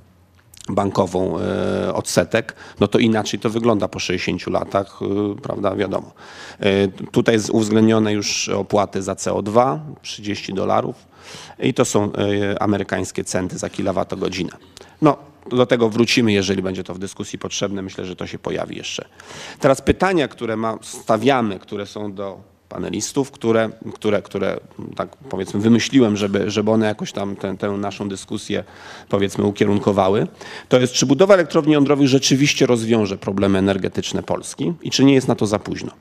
bankową 0.70 1.40
e, 1.40 1.94
odsetek, 1.94 2.56
no 2.80 2.88
to 2.88 3.00
inaczej 3.00 3.40
to 3.40 3.50
wygląda 3.50 3.88
po 3.88 4.00
60 4.00 4.48
latach, 4.48 5.00
e, 5.02 5.42
prawda, 5.42 5.76
wiadomo. 5.76 6.12
E, 6.60 6.88
tutaj 6.88 7.36
jest 7.36 7.50
uwzględnione 7.50 8.14
już 8.14 8.50
opłaty 8.50 9.02
za 9.02 9.14
CO2, 9.14 9.80
30 10.02 10.54
dolarów 10.54 10.96
i 11.60 11.74
to 11.74 11.86
są 11.86 12.12
amerykańskie 12.60 13.24
centy 13.24 13.58
za 13.58 13.70
kilowatogodzinę. 13.70 14.52
No, 15.02 15.18
do 15.50 15.66
tego 15.66 15.90
wrócimy, 15.90 16.32
jeżeli 16.32 16.62
będzie 16.62 16.84
to 16.84 16.94
w 16.94 17.00
dyskusji 17.00 17.40
potrzebne. 17.40 17.82
Myślę, 17.82 18.06
że 18.06 18.16
to 18.16 18.28
się 18.28 18.40
pojawi 18.40 18.78
jeszcze. 18.78 19.06
Teraz 19.60 19.82
pytania, 19.82 20.28
które 20.28 20.58
ma, 20.58 20.78
stawiamy, 20.82 21.60
które 21.60 21.86
są 21.86 22.14
do 22.14 22.42
panelistów, 22.70 23.32
które, 23.32 23.70
które, 23.94 24.22
które 24.22 24.60
tak 24.96 25.16
powiedzmy 25.16 25.60
wymyśliłem, 25.60 26.18
żeby, 26.18 26.52
żeby 26.52 26.72
one 26.72 26.86
jakoś 26.86 27.12
tam 27.12 27.36
tę, 27.36 27.58
tę 27.58 27.70
naszą 27.70 28.10
dyskusję 28.10 28.64
powiedzmy 29.10 29.44
ukierunkowały, 29.44 30.28
to 30.70 30.80
jest 30.80 30.94
czy 30.94 31.06
budowa 31.06 31.34
elektrowni 31.34 31.74
jądrowych 31.74 32.08
rzeczywiście 32.08 32.66
rozwiąże 32.66 33.18
problemy 33.18 33.60
energetyczne 33.60 34.24
Polski 34.24 34.74
i 34.82 34.92
czy 34.92 35.04
nie 35.04 35.14
jest 35.14 35.28
na 35.28 35.36
to 35.36 35.46
za 35.48 35.60
późno. 35.60 35.92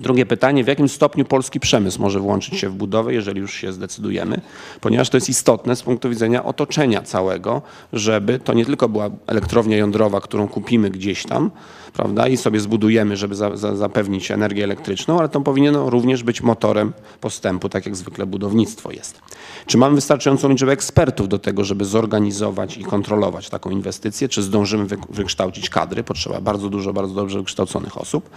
Drugie 0.00 0.26
pytanie, 0.26 0.64
w 0.64 0.66
jakim 0.66 0.88
stopniu 0.88 1.24
polski 1.24 1.60
przemysł 1.60 2.00
może 2.00 2.20
włączyć 2.20 2.58
się 2.58 2.68
w 2.68 2.74
budowę, 2.74 3.14
jeżeli 3.14 3.40
już 3.40 3.54
się 3.54 3.72
zdecydujemy, 3.72 4.40
ponieważ 4.80 5.10
to 5.10 5.16
jest 5.16 5.28
istotne 5.28 5.76
z 5.76 5.82
punktu 5.82 6.10
widzenia 6.10 6.44
otoczenia 6.44 7.02
całego, 7.02 7.62
żeby 7.92 8.38
to 8.38 8.52
nie 8.52 8.66
tylko 8.66 8.88
była 8.88 9.10
elektrownia 9.26 9.76
jądrowa, 9.76 10.20
którą 10.20 10.48
kupimy 10.48 10.90
gdzieś 10.90 11.22
tam, 11.22 11.50
prawda, 11.92 12.28
i 12.28 12.36
sobie 12.36 12.60
zbudujemy, 12.60 13.16
żeby 13.16 13.34
za, 13.34 13.56
za, 13.56 13.76
zapewnić 13.76 14.30
energię 14.30 14.64
elektryczną, 14.64 15.18
ale 15.18 15.28
to 15.28 15.40
powinien 15.40 15.76
również 15.76 16.22
być 16.22 16.42
motorem 16.42 16.92
postępu, 17.20 17.68
tak 17.68 17.86
jak 17.86 17.96
zwykle 17.96 18.26
budownictwo 18.26 18.92
jest. 18.92 19.20
Czy 19.66 19.78
mamy 19.78 19.94
wystarczającą 19.94 20.48
liczbę 20.48 20.72
ekspertów 20.72 21.28
do 21.28 21.38
tego, 21.38 21.64
żeby 21.64 21.84
zorganizować 21.84 22.76
i 22.76 22.84
kontrolować 22.84 23.48
taką 23.48 23.70
inwestycję? 23.70 24.28
Czy 24.28 24.42
zdążymy 24.42 24.86
wykształcić 25.08 25.70
kadry? 25.70 26.04
Potrzeba 26.04 26.40
bardzo 26.40 26.68
dużo, 26.68 26.92
bardzo 26.92 27.14
dobrze 27.14 27.38
wykształconych 27.38 27.98
osób. 28.00 28.30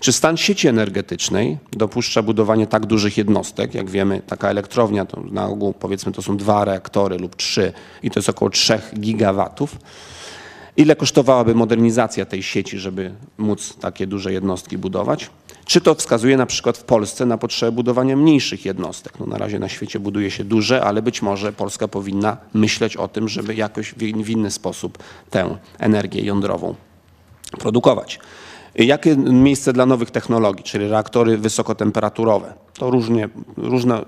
Czy 0.00 0.12
stan 0.12 0.36
sieci 0.36 0.68
energetycznej 0.68 1.58
dopuszcza 1.72 2.22
budowanie 2.22 2.66
tak 2.66 2.86
dużych 2.86 3.18
jednostek? 3.18 3.74
Jak 3.74 3.90
wiemy, 3.90 4.22
taka 4.26 4.50
elektrownia 4.50 5.04
to 5.04 5.20
na 5.30 5.46
ogół 5.46 5.72
powiedzmy 5.72 6.12
to 6.12 6.22
są 6.22 6.36
dwa 6.36 6.64
reaktory 6.64 7.18
lub 7.18 7.36
trzy 7.36 7.72
i 8.02 8.10
to 8.10 8.20
jest 8.20 8.28
około 8.28 8.50
3 8.50 8.80
gigawatów. 9.00 9.76
Ile 10.76 10.96
kosztowałaby 10.96 11.54
modernizacja 11.54 12.24
tej 12.24 12.42
sieci, 12.42 12.78
żeby 12.78 13.12
móc 13.38 13.76
takie 13.80 14.06
duże 14.06 14.32
jednostki 14.32 14.78
budować? 14.78 15.30
Czy 15.64 15.80
to 15.80 15.94
wskazuje 15.94 16.36
na 16.36 16.46
przykład 16.46 16.78
w 16.78 16.84
Polsce 16.84 17.26
na 17.26 17.38
potrzebę 17.38 17.72
budowania 17.72 18.16
mniejszych 18.16 18.64
jednostek? 18.64 19.20
No 19.20 19.26
na 19.26 19.38
razie 19.38 19.58
na 19.58 19.68
świecie 19.68 20.00
buduje 20.00 20.30
się 20.30 20.44
duże, 20.44 20.84
ale 20.84 21.02
być 21.02 21.22
może 21.22 21.52
Polska 21.52 21.88
powinna 21.88 22.36
myśleć 22.54 22.96
o 22.96 23.08
tym, 23.08 23.28
żeby 23.28 23.54
jakoś 23.54 23.94
w 23.94 24.30
inny 24.30 24.50
sposób 24.50 24.98
tę 25.30 25.56
energię 25.78 26.22
jądrową 26.22 26.74
produkować. 27.58 28.18
Jakie 28.74 29.16
miejsce 29.16 29.72
dla 29.72 29.86
nowych 29.86 30.10
technologii, 30.10 30.64
czyli 30.64 30.88
reaktory 30.88 31.38
wysokotemperaturowe? 31.38 32.54
To 32.78 32.90
różnie, 32.90 33.28
różne, 33.56 34.04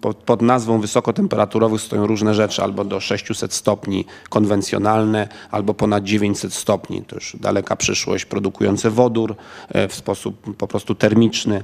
pod, 0.00 0.16
pod, 0.16 0.42
nazwą 0.42 0.80
wysokotemperaturowych 0.80 1.80
stoją 1.80 2.06
różne 2.06 2.34
rzeczy, 2.34 2.62
albo 2.62 2.84
do 2.84 3.00
600 3.00 3.54
stopni 3.54 4.04
konwencjonalne, 4.28 5.28
albo 5.50 5.74
ponad 5.74 6.04
900 6.04 6.54
stopni, 6.54 7.02
to 7.02 7.14
już 7.14 7.36
daleka 7.40 7.76
przyszłość, 7.76 8.24
produkujące 8.24 8.90
wodór 8.90 9.36
e, 9.68 9.88
w 9.88 9.94
sposób 9.94 10.56
po 10.56 10.68
prostu 10.68 10.94
termiczny. 10.94 11.62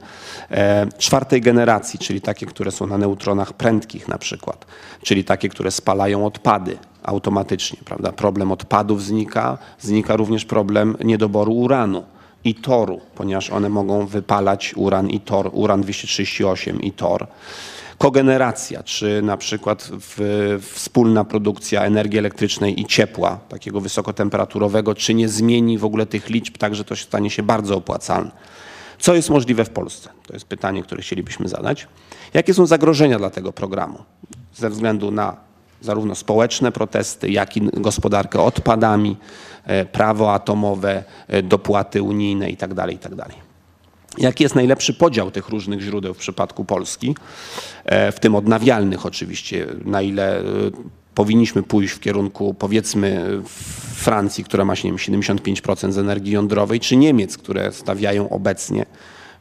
E, 0.51 0.87
czwartej 0.99 1.41
generacji, 1.41 1.99
czyli 1.99 2.21
takie, 2.21 2.47
które 2.47 2.71
są 2.71 2.87
na 2.87 2.99
neutronach 2.99 3.53
prędkich 3.53 4.09
na 4.09 4.19
przykład, 4.19 4.67
czyli 5.03 5.25
takie, 5.25 5.49
które 5.49 5.71
spalają 5.71 6.27
odpady 6.27 6.79
automatycznie, 7.03 7.79
prawda? 7.85 8.13
Problem 8.13 8.53
odpadów 8.53 9.03
znika, 9.03 9.59
znika 9.81 10.17
również 10.17 10.45
problem 10.45 10.97
niedoboru 11.05 11.53
uranu 11.53 12.05
i 12.45 12.55
toru, 12.55 13.01
ponieważ 13.15 13.51
one 13.51 13.69
mogą 13.69 14.07
wypalać 14.07 14.73
uran 14.77 15.11
i 15.11 15.21
tor, 15.21 15.51
uran 15.53 15.81
238 15.81 16.83
i 16.83 16.93
tor. 16.93 17.27
Kogeneracja, 17.99 18.83
czy 18.83 19.23
na 19.23 19.37
przykład 19.37 19.91
w, 19.91 20.19
wspólna 20.73 21.25
produkcja 21.25 21.85
energii 21.85 22.19
elektrycznej 22.19 22.81
i 22.81 22.87
ciepła, 22.87 23.39
takiego 23.49 23.81
wysokotemperaturowego, 23.81 24.95
czy 24.95 25.15
nie 25.15 25.29
zmieni 25.29 25.79
w 25.79 25.85
ogóle 25.85 26.07
tych 26.07 26.29
liczb, 26.29 26.59
tak 26.59 26.75
że 26.75 26.85
to 26.85 26.97
stanie 26.97 27.31
się 27.31 27.43
bardzo 27.43 27.77
opłacalne. 27.77 28.31
Co 28.99 29.15
jest 29.15 29.31
możliwe 29.31 29.65
w 29.65 29.71
Polsce? 29.71 30.11
To 30.27 30.33
jest 30.33 30.47
pytanie, 30.47 30.83
które 30.83 31.03
chcielibyśmy 31.03 31.49
zadać. 31.49 31.89
Jakie 32.35 32.55
są 32.55 32.67
zagrożenia 32.67 33.19
dla 33.19 33.31
tego 33.31 33.53
programu 33.53 33.99
ze 34.55 34.71
względu 34.71 35.11
na 35.11 35.37
zarówno 35.81 36.15
społeczne 36.15 36.73
protesty, 36.73 37.31
jak 37.31 37.57
i 37.57 37.61
gospodarkę 37.73 38.41
odpadami, 38.41 39.17
prawo 39.93 40.35
atomowe, 40.35 41.05
e, 41.29 41.43
dopłaty 41.43 42.03
unijne 42.03 42.51
itd. 42.51 42.75
Tak 42.75 42.93
itd. 42.93 43.17
Tak 43.17 43.35
Jaki 44.19 44.43
jest 44.43 44.55
najlepszy 44.55 44.95
podział 44.95 45.31
tych 45.31 45.49
różnych 45.49 45.81
źródeł 45.81 46.15
w 46.15 46.19
przypadku 46.19 46.65
Polski, 46.65 47.17
e, 47.85 48.13
w 48.13 48.21
tym 48.21 48.35
odnawialnych 48.35 49.07
oczywiście, 49.07 49.67
na 49.85 50.03
ile 50.03 50.43
powinniśmy 51.15 51.63
pójść 51.63 51.95
w 51.95 52.01
kierunku 52.01 52.55
powiedzmy 52.55 53.41
Francji, 53.95 54.45
która 54.45 54.65
ma 54.65 54.75
75% 54.75 55.93
z 55.93 55.99
energii 55.99 56.33
jądrowej, 56.33 56.81
czy 56.81 56.97
Niemiec, 56.97 57.39
które 57.39 57.73
stawiają 57.73 58.29
obecnie 58.29 58.87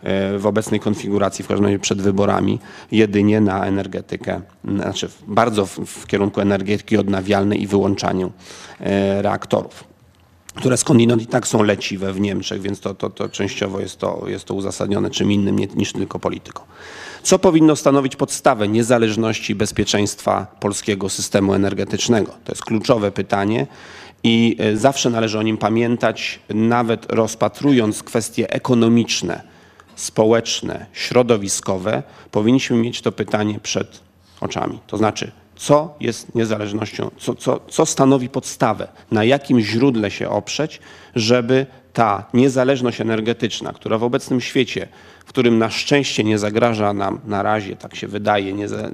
E, 0.03 0.37
w 0.37 0.45
obecnej 0.47 0.79
konfiguracji, 0.79 1.45
w 1.45 1.47
każdym 1.47 1.65
razie 1.65 1.79
przed 1.79 2.01
wyborami, 2.01 2.59
jedynie 2.91 3.41
na 3.41 3.65
energetykę, 3.65 4.41
znaczy 4.65 5.09
bardzo 5.27 5.65
w, 5.65 5.77
w 5.77 6.07
kierunku 6.07 6.41
energetyki 6.41 6.97
odnawialnej 6.97 7.61
i 7.61 7.67
wyłączaniu 7.67 8.31
e, 8.79 9.21
reaktorów 9.21 9.92
które 10.55 10.77
skądinąd 10.77 11.21
i 11.21 11.27
tak 11.27 11.47
są 11.47 11.63
leciwe 11.63 12.13
w 12.13 12.19
Niemczech, 12.19 12.61
więc 12.61 12.79
to, 12.79 12.93
to, 12.93 13.09
to 13.09 13.29
częściowo 13.29 13.79
jest 13.79 13.97
to, 13.99 14.23
jest 14.27 14.45
to 14.45 14.53
uzasadnione 14.53 15.09
czym 15.09 15.31
innym 15.31 15.55
niż 15.75 15.93
tylko 15.93 16.19
polityką. 16.19 16.63
Co 17.23 17.39
powinno 17.39 17.75
stanowić 17.75 18.15
podstawę 18.15 18.67
niezależności 18.67 19.53
i 19.53 19.55
bezpieczeństwa 19.55 20.47
polskiego 20.59 21.09
systemu 21.09 21.53
energetycznego? 21.53 22.31
To 22.43 22.51
jest 22.51 22.63
kluczowe 22.63 23.11
pytanie 23.11 23.67
i 24.23 24.55
e, 24.59 24.77
zawsze 24.77 25.09
należy 25.09 25.39
o 25.39 25.43
nim 25.43 25.57
pamiętać, 25.57 26.39
nawet 26.49 27.11
rozpatrując 27.11 28.03
kwestie 28.03 28.49
ekonomiczne 28.53 29.53
społeczne, 29.95 30.85
środowiskowe, 30.93 32.03
powinniśmy 32.31 32.77
mieć 32.77 33.01
to 33.01 33.11
pytanie 33.11 33.59
przed 33.63 33.99
oczami. 34.41 34.79
To 34.87 34.97
znaczy, 34.97 35.31
co 35.63 35.95
jest 35.99 36.35
niezależnością, 36.35 37.11
co, 37.17 37.35
co, 37.35 37.59
co 37.67 37.85
stanowi 37.85 38.29
podstawę, 38.29 38.87
na 39.11 39.23
jakim 39.23 39.59
źródle 39.59 40.11
się 40.11 40.29
oprzeć, 40.29 40.79
żeby 41.15 41.65
ta 41.93 42.25
niezależność 42.33 43.01
energetyczna, 43.01 43.73
która 43.73 43.97
w 43.97 44.03
obecnym 44.03 44.41
świecie, 44.41 44.87
w 45.25 45.25
którym 45.25 45.57
na 45.57 45.69
szczęście 45.69 46.23
nie 46.23 46.37
zagraża 46.37 46.93
nam 46.93 47.19
na 47.25 47.43
razie, 47.43 47.75
tak 47.75 47.95
się 47.95 48.07
wydaje, 48.07 48.53
nieza, 48.53 48.89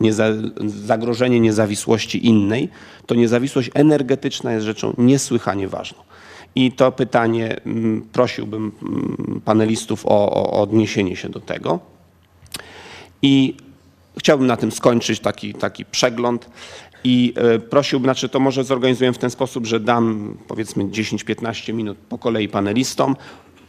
nieza, 0.00 0.24
zagrożenie 0.66 1.40
niezawisłości 1.40 2.26
innej, 2.26 2.68
to 3.06 3.14
niezawisłość 3.14 3.70
energetyczna 3.74 4.52
jest 4.52 4.66
rzeczą 4.66 4.94
niesłychanie 4.98 5.68
ważną. 5.68 5.98
I 6.54 6.72
to 6.72 6.92
pytanie 6.92 7.56
mm, 7.66 8.02
prosiłbym 8.12 8.72
mm, 8.82 9.40
panelistów 9.44 10.06
o, 10.06 10.30
o 10.30 10.62
odniesienie 10.62 11.16
się 11.16 11.28
do 11.28 11.40
tego. 11.40 11.80
I 13.22 13.56
chciałbym 14.18 14.46
na 14.46 14.56
tym 14.56 14.72
skończyć 14.72 15.20
taki, 15.20 15.54
taki 15.54 15.84
przegląd. 15.84 16.50
I 17.04 17.34
e, 17.36 17.58
prosiłbym, 17.58 18.06
znaczy 18.06 18.28
to 18.28 18.40
może 18.40 18.64
zorganizuję 18.64 19.12
w 19.12 19.18
ten 19.18 19.30
sposób, 19.30 19.66
że 19.66 19.80
dam 19.80 20.36
powiedzmy 20.48 20.84
10-15 20.84 21.74
minut 21.74 21.98
po 22.08 22.18
kolei 22.18 22.48
panelistom, 22.48 23.16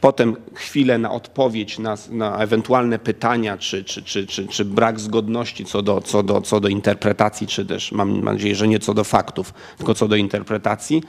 potem 0.02 0.36
chwilę 0.54 0.98
na 0.98 1.12
odpowiedź 1.12 1.80
na, 1.80 1.98
na 2.10 2.38
ewentualne 2.38 3.00
pytania, 3.00 3.58
czy, 3.58 3.84
czy, 3.84 4.04
czy, 4.04 4.28
czy, 4.28 4.48
czy 4.48 4.66
brak 4.66 5.00
zgodności 5.00 5.66
co 5.66 5.82
do, 5.82 6.02
co, 6.02 6.24
do, 6.24 6.42
co 6.42 6.60
do 6.60 6.68
interpretacji, 6.68 7.48
czy 7.48 7.66
też 7.66 7.92
mam 7.92 8.24
nadzieję, 8.24 8.56
że 8.56 8.68
nie 8.68 8.80
co 8.80 8.94
do 8.94 9.04
faktów, 9.04 9.54
tylko 9.78 9.94
co 9.94 10.08
do 10.08 10.16
interpretacji. 10.16 11.04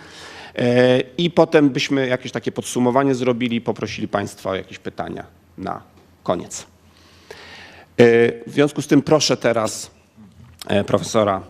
E, 0.54 1.00
I 1.18 1.30
potem 1.30 1.70
byśmy 1.70 2.06
jakieś 2.06 2.32
takie 2.32 2.52
podsumowanie 2.52 3.14
zrobili, 3.14 3.60
poprosili 3.60 4.08
Państwa 4.08 4.50
o 4.50 4.54
jakieś 4.54 4.78
pytania 4.78 5.24
na 5.58 5.82
koniec. 6.22 6.75
E, 7.98 8.32
w 8.46 8.52
związku 8.52 8.82
z 8.82 8.86
tym 8.86 9.02
proszę 9.02 9.36
teraz 9.36 9.90
e, 10.66 10.84
profesora 10.84 11.42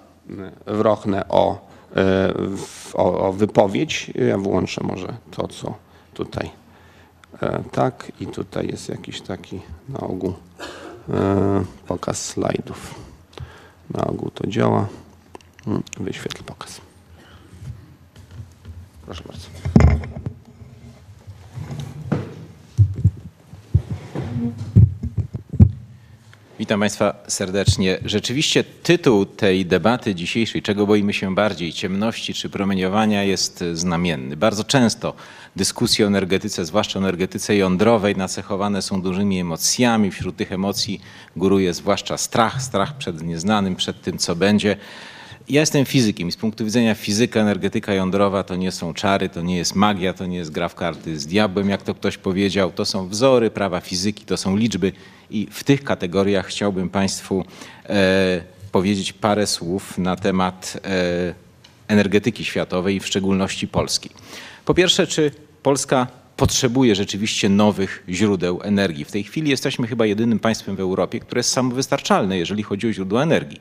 Wrochnę 0.67 1.29
o, 1.29 1.69
o, 2.95 3.29
o 3.29 3.33
wypowiedź. 3.33 4.11
Ja 4.15 4.38
włączę 4.38 4.81
może 4.85 5.17
to, 5.31 5.49
co 5.49 5.75
tutaj 6.15 6.50
tak 7.73 8.12
i 8.21 8.26
tutaj 8.26 8.67
jest 8.67 8.88
jakiś 8.88 9.21
taki 9.21 9.61
na 9.88 10.00
ogół 10.00 10.35
pokaz 11.87 12.25
slajdów. 12.25 12.95
Na 13.91 14.05
ogół 14.05 14.31
to 14.31 14.47
działa. 14.47 14.87
Hmm, 15.65 15.83
wyświetl 16.00 16.45
pokaz. 16.45 16.81
Proszę 19.07 19.23
bardzo. 19.26 19.49
Witam 26.58 26.80
Państwa 26.80 27.14
serdecznie. 27.28 27.98
Rzeczywiście 28.04 28.64
tytuł 28.64 29.26
tej 29.26 29.66
debaty 29.66 30.14
dzisiejszej, 30.14 30.62
czego 30.62 30.86
boimy 30.86 31.12
się 31.12 31.34
bardziej, 31.34 31.72
ciemności 31.72 32.34
czy 32.34 32.50
promieniowania, 32.50 33.22
jest 33.22 33.64
znamienny. 33.72 34.36
Bardzo 34.36 34.64
często 34.64 35.14
dyskusje 35.56 36.04
o 36.04 36.08
energetyce, 36.08 36.64
zwłaszcza 36.64 36.98
energetyce 36.98 37.56
jądrowej, 37.56 38.16
nacechowane 38.16 38.82
są 38.82 39.02
dużymi 39.02 39.40
emocjami. 39.40 40.10
Wśród 40.10 40.36
tych 40.36 40.52
emocji 40.52 41.00
góruje 41.36 41.75
zwłaszcza 41.75 42.16
strach, 42.16 42.62
strach 42.62 42.96
przed 42.96 43.22
nieznanym, 43.22 43.76
przed 43.76 44.02
tym, 44.02 44.18
co 44.18 44.36
będzie. 44.36 44.76
Ja 45.49 45.61
jestem 45.61 45.85
fizykiem 45.85 46.29
i 46.29 46.33
z 46.33 46.37
punktu 46.37 46.65
widzenia 46.65 46.95
fizyka, 46.95 47.41
energetyka 47.41 47.95
jądrowa 47.95 48.43
to 48.43 48.57
nie 48.57 48.73
są 48.73 48.95
czary, 48.95 49.29
to 49.29 49.43
nie 49.43 49.57
jest 49.57 49.75
magia, 49.75 50.12
to 50.12 50.26
nie 50.26 50.37
jest 50.37 50.50
gra 50.50 50.69
w 50.69 50.75
karty 50.75 51.19
z 51.19 51.26
diabłem, 51.26 51.69
jak 51.71 51.83
to 51.83 51.95
ktoś 51.95 52.19
powiedział. 52.19 52.73
To 52.73 52.85
są 52.85 53.09
wzory 53.09 53.50
prawa 53.50 53.81
fizyki, 53.81 54.25
to 54.25 54.37
są 54.37 54.57
liczby 54.57 54.93
i 55.31 55.49
w 55.50 55.65
tych 55.65 55.85
kategoriach 55.85 56.47
chciałbym 56.47 56.91
Państwu 56.91 57.45
e, 57.88 58.43
powiedzieć 58.73 59.12
parę 59.12 59.47
słów 59.47 59.99
na 59.99 60.17
temat 60.17 60.81
e, 60.85 61.35
energetyki 61.88 62.45
światowej 62.45 62.97
i 62.97 63.00
w 63.00 63.07
szczególności 63.07 63.69
Polski. 63.69 64.11
Po 64.65 64.75
pierwsze, 64.75 65.07
czy 65.07 65.31
Polska 65.62 66.07
potrzebuje 66.37 66.95
rzeczywiście 66.95 67.49
nowych 67.49 68.05
źródeł 68.09 68.61
energii? 68.62 69.05
W 69.05 69.12
tej 69.12 69.25
chwili 69.25 69.50
jesteśmy 69.50 69.87
chyba 69.87 70.07
jedynym 70.07 70.38
państwem 70.38 70.76
w 70.76 70.81
Europie, 70.81 71.21
które 71.21 71.38
jest 71.38 71.53
samowystarczalne, 71.53 72.38
jeżeli 72.38 72.62
chodzi 72.62 72.88
o 72.88 72.93
źródła 72.93 73.23
energii 73.23 73.61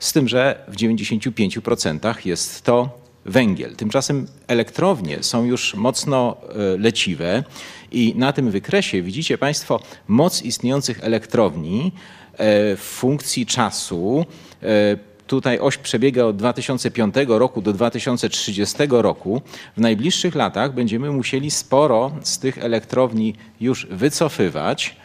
z 0.00 0.12
tym, 0.12 0.28
że 0.28 0.64
w 0.68 0.76
95% 0.76 2.26
jest 2.26 2.62
to 2.62 3.00
węgiel. 3.24 3.76
Tymczasem 3.76 4.26
elektrownie 4.46 5.22
są 5.22 5.44
już 5.44 5.74
mocno 5.74 6.36
e, 6.48 6.78
leciwe 6.78 7.44
i 7.92 8.14
na 8.16 8.32
tym 8.32 8.50
wykresie 8.50 9.02
widzicie 9.02 9.38
Państwo 9.38 9.80
moc 10.08 10.42
istniejących 10.42 11.04
elektrowni 11.04 11.92
e, 12.32 12.76
w 12.76 12.80
funkcji 12.80 13.46
czasu. 13.46 14.26
E, 14.62 15.10
tutaj 15.26 15.58
oś 15.58 15.76
przebiega 15.76 16.24
od 16.24 16.36
2005 16.36 17.14
roku 17.28 17.62
do 17.62 17.72
2030 17.72 18.76
roku. 18.90 19.42
W 19.76 19.80
najbliższych 19.80 20.34
latach 20.34 20.74
będziemy 20.74 21.10
musieli 21.10 21.50
sporo 21.50 22.12
z 22.22 22.38
tych 22.38 22.58
elektrowni 22.58 23.34
już 23.60 23.86
wycofywać 23.86 24.96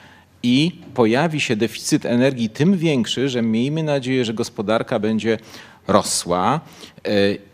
i 0.45 0.71
pojawi 0.93 1.41
się 1.41 1.55
deficyt 1.55 2.05
energii 2.05 2.49
tym 2.49 2.77
większy, 2.77 3.29
że 3.29 3.41
miejmy 3.41 3.83
nadzieję, 3.83 4.25
że 4.25 4.33
gospodarka 4.33 4.99
będzie 4.99 5.37
rosła 5.87 6.59
e, 7.05 7.09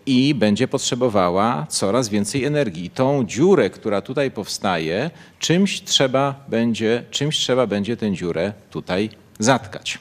i 0.05 0.35
będzie 0.35 0.67
potrzebowała 0.67 1.67
coraz 1.69 2.09
więcej 2.09 2.45
energii. 2.45 2.89
Tą 2.89 3.25
dziurę, 3.25 3.69
która 3.69 4.01
tutaj 4.01 4.31
powstaje, 4.31 5.09
czymś 5.39 5.81
trzeba 5.81 6.45
będzie, 6.47 7.03
czymś 7.11 7.37
trzeba 7.37 7.67
będzie 7.67 7.97
tę 7.97 8.11
dziurę 8.11 8.53
tutaj 8.69 9.09
zatkać. 9.39 9.99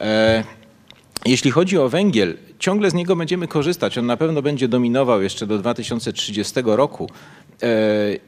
E, 0.00 0.44
jeśli 1.26 1.50
chodzi 1.50 1.78
o 1.78 1.88
węgiel, 1.88 2.36
ciągle 2.58 2.90
z 2.90 2.94
niego 2.94 3.16
będziemy 3.16 3.48
korzystać. 3.48 3.98
On 3.98 4.06
na 4.06 4.16
pewno 4.16 4.42
będzie 4.42 4.68
dominował 4.68 5.22
jeszcze 5.22 5.46
do 5.46 5.58
2030 5.58 6.54
roku. 6.64 7.10
E, 7.62 7.66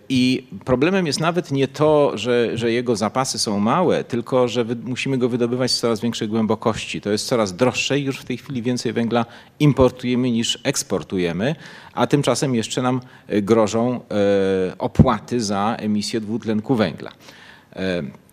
I 0.08 0.46
problemem 0.64 1.06
jest 1.06 1.20
nawet 1.20 1.50
nie 1.50 1.68
to, 1.68 2.18
że, 2.18 2.58
że 2.58 2.72
jego 2.72 2.96
zapasy 2.96 3.38
są 3.38 3.60
małe, 3.60 4.04
tylko 4.04 4.48
że 4.48 4.64
musimy 4.84 5.18
go 5.18 5.28
wydobywać 5.28 5.70
z 5.70 5.80
coraz 5.80 6.00
większej 6.00 6.28
głębokości. 6.28 7.00
To 7.00 7.10
jest 7.10 7.26
coraz 7.26 7.56
droższe 7.56 7.98
i 7.98 8.04
już 8.04 8.18
w 8.18 8.24
tej 8.24 8.36
chwili 8.36 8.62
więcej 8.62 8.92
węgla 8.92 9.26
importujemy 9.60 10.30
niż 10.30 10.58
eksportujemy, 10.64 11.54
a 11.92 12.06
tymczasem 12.06 12.54
jeszcze 12.54 12.82
nam 12.82 13.00
e, 13.26 13.42
grożą 13.42 14.00
e, 14.00 14.78
opłaty 14.78 15.40
za 15.40 15.76
emisję 15.78 16.20
dwutlenku 16.20 16.74
węgla. 16.74 17.12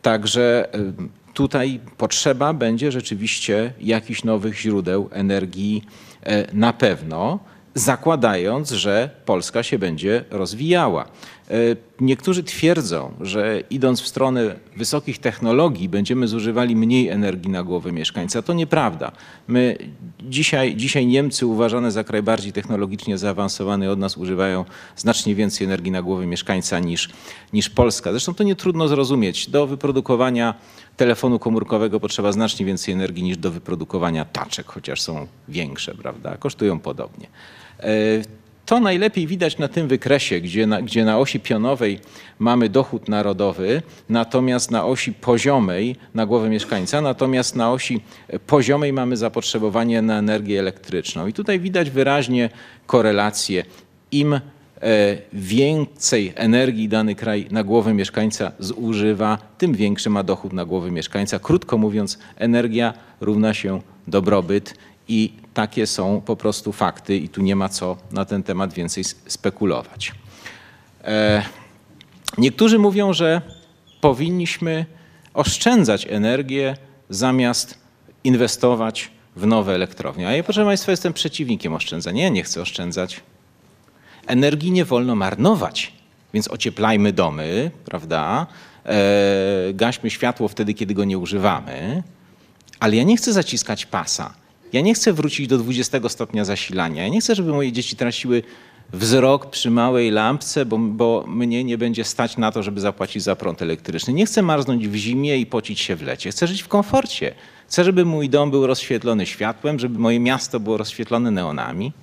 Także 0.02 0.70
tutaj 1.34 1.80
potrzeba 1.98 2.54
będzie 2.54 2.92
rzeczywiście 2.92 3.74
jakichś 3.82 4.24
nowych 4.24 4.60
źródeł 4.60 5.10
energii 5.12 5.84
na 6.54 6.74
pewno 6.74 7.40
zakładając, 7.74 8.72
że 8.72 9.10
Polska 9.26 9.64
się 9.64 9.80
będzie 9.80 10.26
rozwijała. 10.30 11.06
E, 11.50 11.56
niektórzy 12.00 12.44
twierdzą, 12.44 13.12
że 13.22 13.64
idąc 13.70 14.02
w 14.02 14.08
stronę 14.08 14.56
wysokich 14.78 15.20
technologii 15.20 15.90
będziemy 15.90 16.28
zużywali 16.28 16.76
mniej 16.76 17.10
energii 17.10 17.52
na 17.52 17.64
głowę 17.64 17.92
mieszkańca. 17.92 18.42
To 18.42 18.54
nieprawda. 18.54 19.12
My 19.48 19.78
dzisiaj, 20.22 20.76
dzisiaj 20.76 21.06
Niemcy 21.06 21.46
uważane 21.46 21.92
za 21.92 22.04
kraj 22.04 22.24
bardziej 22.24 22.54
technologicznie 22.54 23.18
zaawansowany 23.18 23.92
od 23.92 24.00
nas 24.00 24.18
używają 24.18 24.66
znacznie 24.96 25.36
więcej 25.36 25.66
energii 25.66 25.92
na 25.92 26.02
głowę 26.02 26.26
mieszkańca 26.26 26.80
niż, 26.80 27.10
niż 27.54 27.70
Polska. 27.70 28.12
Zresztą 28.12 28.34
to 28.34 28.44
nie 28.44 28.56
trudno 28.56 28.88
zrozumieć. 28.88 29.50
Do 29.50 29.68
wyprodukowania 29.68 30.54
telefonu 31.00 31.40
komórkowego 31.40 32.00
potrzeba 32.00 32.32
znacznie 32.32 32.66
więcej 32.66 32.94
energii 32.94 33.24
niż 33.24 33.38
do 33.38 33.52
wyprodukowania 33.52 34.26
taczek, 34.26 34.66
chociaż 34.68 35.02
są 35.02 35.28
większe, 35.48 35.96
prawda? 35.96 36.38
Kosztują 36.38 36.80
podobnie. 36.80 37.28
E, 37.80 37.90
to 38.66 38.80
najlepiej 38.80 39.28
widać 39.28 39.58
na 39.58 39.68
tym 39.68 39.88
wykresie, 39.88 40.42
gdzie 40.42 40.68
na, 40.68 40.82
gdzie 40.82 41.06
na 41.06 41.20
osi 41.20 41.40
pionowej 41.40 42.00
mamy 42.40 42.70
dochód 42.70 43.10
narodowy, 43.10 43.82
natomiast 44.10 44.72
na 44.72 44.86
osi 44.86 45.14
poziomej 45.14 45.96
na 46.14 46.26
głowę 46.26 46.50
mieszkańca, 46.50 47.02
natomiast 47.02 47.56
na 47.56 47.72
osi 47.72 48.02
poziomej 48.48 48.94
mamy 48.94 49.18
zapotrzebowanie 49.18 50.02
na 50.02 50.20
energię 50.20 50.60
elektryczną. 50.60 51.28
I 51.28 51.34
tutaj 51.34 51.60
widać 51.60 51.90
wyraźnie 51.90 52.50
korelację. 52.88 53.64
Im 54.12 54.40
więcej 55.34 56.34
energii 56.36 56.90
dany 56.90 57.16
kraj 57.16 57.48
na 57.52 57.64
głowę 57.64 57.94
mieszkańca 57.94 58.52
zużywa, 58.60 59.38
tym 59.58 59.74
większy 59.74 60.10
ma 60.10 60.24
dochód 60.24 60.54
na 60.54 60.66
głowę 60.66 60.92
mieszkańca. 60.92 61.40
Krótko 61.40 61.78
mówiąc, 61.78 62.20
energia 62.36 62.94
równa 63.22 63.54
się 63.54 63.82
dobrobyt 64.08 64.74
i 65.08 65.34
takie 65.54 65.88
są 65.88 66.22
po 66.26 66.36
prostu 66.36 66.72
fakty 66.72 67.18
i 67.18 67.30
tu 67.30 67.42
nie 67.42 67.56
ma 67.56 67.70
co 67.70 67.98
na 68.12 68.26
ten 68.26 68.44
temat 68.44 68.74
więcej 68.74 69.04
spekulować. 69.28 70.12
E, 71.04 71.44
niektórzy 72.38 72.80
mówią, 72.80 73.14
że 73.14 73.42
powinniśmy 74.02 74.86
oszczędzać 75.34 76.08
energię 76.10 76.78
zamiast 77.10 77.78
inwestować 78.24 79.12
w 79.36 79.46
nowe 79.46 79.76
elektrownie. 79.76 80.28
A 80.28 80.32
ja, 80.32 80.44
proszę 80.44 80.66
Państwa, 80.66 80.92
jestem 80.92 81.14
przeciwnikiem 81.14 81.74
oszczędzania. 81.74 82.24
Ja 82.24 82.30
nie 82.30 82.44
chcę 82.44 82.62
oszczędzać. 82.62 83.22
Energii 84.30 84.72
nie 84.72 84.86
wolno 84.86 85.16
marnować, 85.16 85.94
więc 86.34 86.48
ocieplajmy 86.48 87.14
domy, 87.14 87.72
prawda? 87.86 88.48
E, 88.86 89.74
gaśmy 89.74 90.10
światło 90.10 90.48
wtedy, 90.48 90.74
kiedy 90.74 90.94
go 90.94 91.04
nie 91.04 91.18
używamy, 91.18 92.04
ale 92.80 92.96
ja 92.96 93.04
nie 93.04 93.18
chcę 93.18 93.34
zaciskać 93.34 93.86
pasa. 93.86 94.34
Ja 94.74 94.82
nie 94.82 94.94
chcę 94.94 95.14
wrócić 95.14 95.48
do 95.48 95.58
20 95.58 96.10
stopnia 96.10 96.46
zasilania. 96.46 97.04
Ja 97.04 97.10
nie 97.10 97.22
chcę, 97.22 97.36
żeby 97.36 97.54
moje 97.54 97.72
dzieci 97.72 97.96
traciły 97.96 98.44
wzrok 98.94 99.50
przy 99.50 99.72
małej 99.72 100.12
lampce, 100.12 100.66
bo, 100.66 100.78
bo 100.78 101.24
mnie 101.28 101.64
nie 101.64 101.78
będzie 101.78 102.04
stać 102.04 102.38
na 102.38 102.52
to, 102.52 102.64
żeby 102.64 102.82
zapłacić 102.82 103.24
za 103.24 103.36
prąd 103.36 103.62
elektryczny. 103.62 104.14
Nie 104.14 104.26
chcę 104.26 104.42
marznąć 104.42 104.88
w 104.88 104.96
zimie 104.96 105.38
i 105.38 105.46
pocić 105.46 105.80
się 105.80 105.96
w 105.96 106.02
lecie. 106.02 106.32
Chcę 106.32 106.48
żyć 106.48 106.62
w 106.62 106.68
komforcie. 106.68 107.34
Chcę, 107.68 107.84
żeby 107.84 108.06
mój 108.06 108.30
dom 108.30 108.52
był 108.52 108.68
rozświetlony 108.68 109.26
światłem, 109.26 109.80
żeby 109.80 110.00
moje 110.00 110.20
miasto 110.20 110.60
było 110.60 110.78
rozświetlone 110.78 111.32
neonami. 111.32 111.94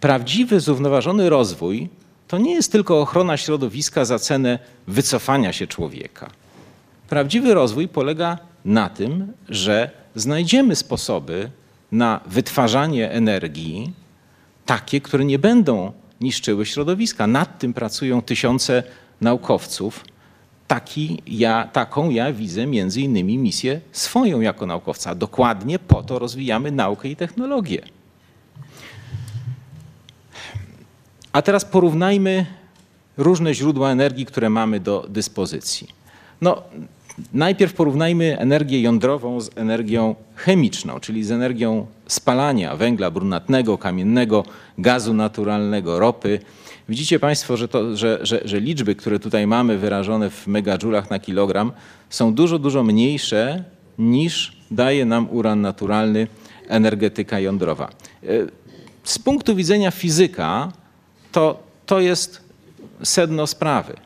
Prawdziwy, 0.00 0.60
zrównoważony 0.60 1.30
rozwój 1.30 1.88
to 2.28 2.38
nie 2.38 2.54
jest 2.54 2.72
tylko 2.72 3.00
ochrona 3.00 3.36
środowiska 3.36 4.04
za 4.04 4.18
cenę 4.18 4.58
wycofania 4.86 5.52
się 5.52 5.66
człowieka. 5.66 6.30
Prawdziwy 7.08 7.54
rozwój 7.54 7.88
polega 7.88 8.38
na 8.64 8.88
tym, 8.88 9.32
że 9.48 9.90
znajdziemy 10.14 10.76
sposoby 10.76 11.50
na 11.92 12.20
wytwarzanie 12.26 13.10
energii 13.10 13.92
takie, 14.66 15.00
które 15.00 15.24
nie 15.24 15.38
będą 15.38 15.92
niszczyły 16.20 16.66
środowiska. 16.66 17.26
Nad 17.26 17.58
tym 17.58 17.74
pracują 17.74 18.22
tysiące 18.22 18.82
naukowców. 19.20 20.04
Taki 20.68 21.22
ja, 21.26 21.68
taką 21.72 22.10
ja 22.10 22.32
widzę 22.32 22.66
między 22.66 23.00
innymi 23.00 23.38
misję 23.38 23.80
swoją 23.92 24.40
jako 24.40 24.66
naukowca. 24.66 25.14
Dokładnie 25.14 25.78
po 25.78 26.02
to 26.02 26.18
rozwijamy 26.18 26.70
naukę 26.70 27.08
i 27.08 27.16
technologię. 27.16 27.82
A 31.32 31.42
teraz 31.42 31.64
porównajmy 31.64 32.46
różne 33.16 33.54
źródła 33.54 33.90
energii, 33.90 34.26
które 34.26 34.50
mamy 34.50 34.80
do 34.80 35.06
dyspozycji. 35.08 35.88
No, 36.40 36.62
najpierw 37.34 37.74
porównajmy 37.74 38.38
energię 38.38 38.82
jądrową 38.82 39.40
z 39.40 39.50
energią 39.54 40.14
chemiczną, 40.34 41.00
czyli 41.00 41.24
z 41.24 41.30
energią 41.30 41.86
spalania 42.06 42.76
węgla 42.76 43.10
brunatnego, 43.10 43.78
kamiennego, 43.78 44.44
gazu 44.78 45.14
naturalnego, 45.14 45.98
ropy. 45.98 46.40
Widzicie 46.88 47.18
Państwo, 47.18 47.56
że, 47.56 47.68
to, 47.68 47.96
że, 47.96 48.18
że, 48.22 48.40
że 48.44 48.60
liczby, 48.60 48.94
które 48.94 49.18
tutaj 49.18 49.46
mamy 49.46 49.78
wyrażone 49.78 50.30
w 50.30 50.46
megadżulach 50.46 51.10
na 51.10 51.18
kilogram, 51.18 51.72
są 52.10 52.34
dużo, 52.34 52.58
dużo 52.58 52.82
mniejsze 52.82 53.64
niż 53.98 54.56
daje 54.70 55.04
nam 55.04 55.28
uran 55.30 55.60
naturalny, 55.60 56.26
energetyka 56.68 57.40
jądrowa. 57.40 57.88
E, 57.88 58.28
z 59.04 59.18
punktu 59.18 59.56
widzenia 59.56 59.90
fizyka, 59.90 60.72
to, 61.32 61.62
to 61.86 62.00
jest 62.00 62.40
sedno 63.02 63.46
sprawy. 63.46 63.96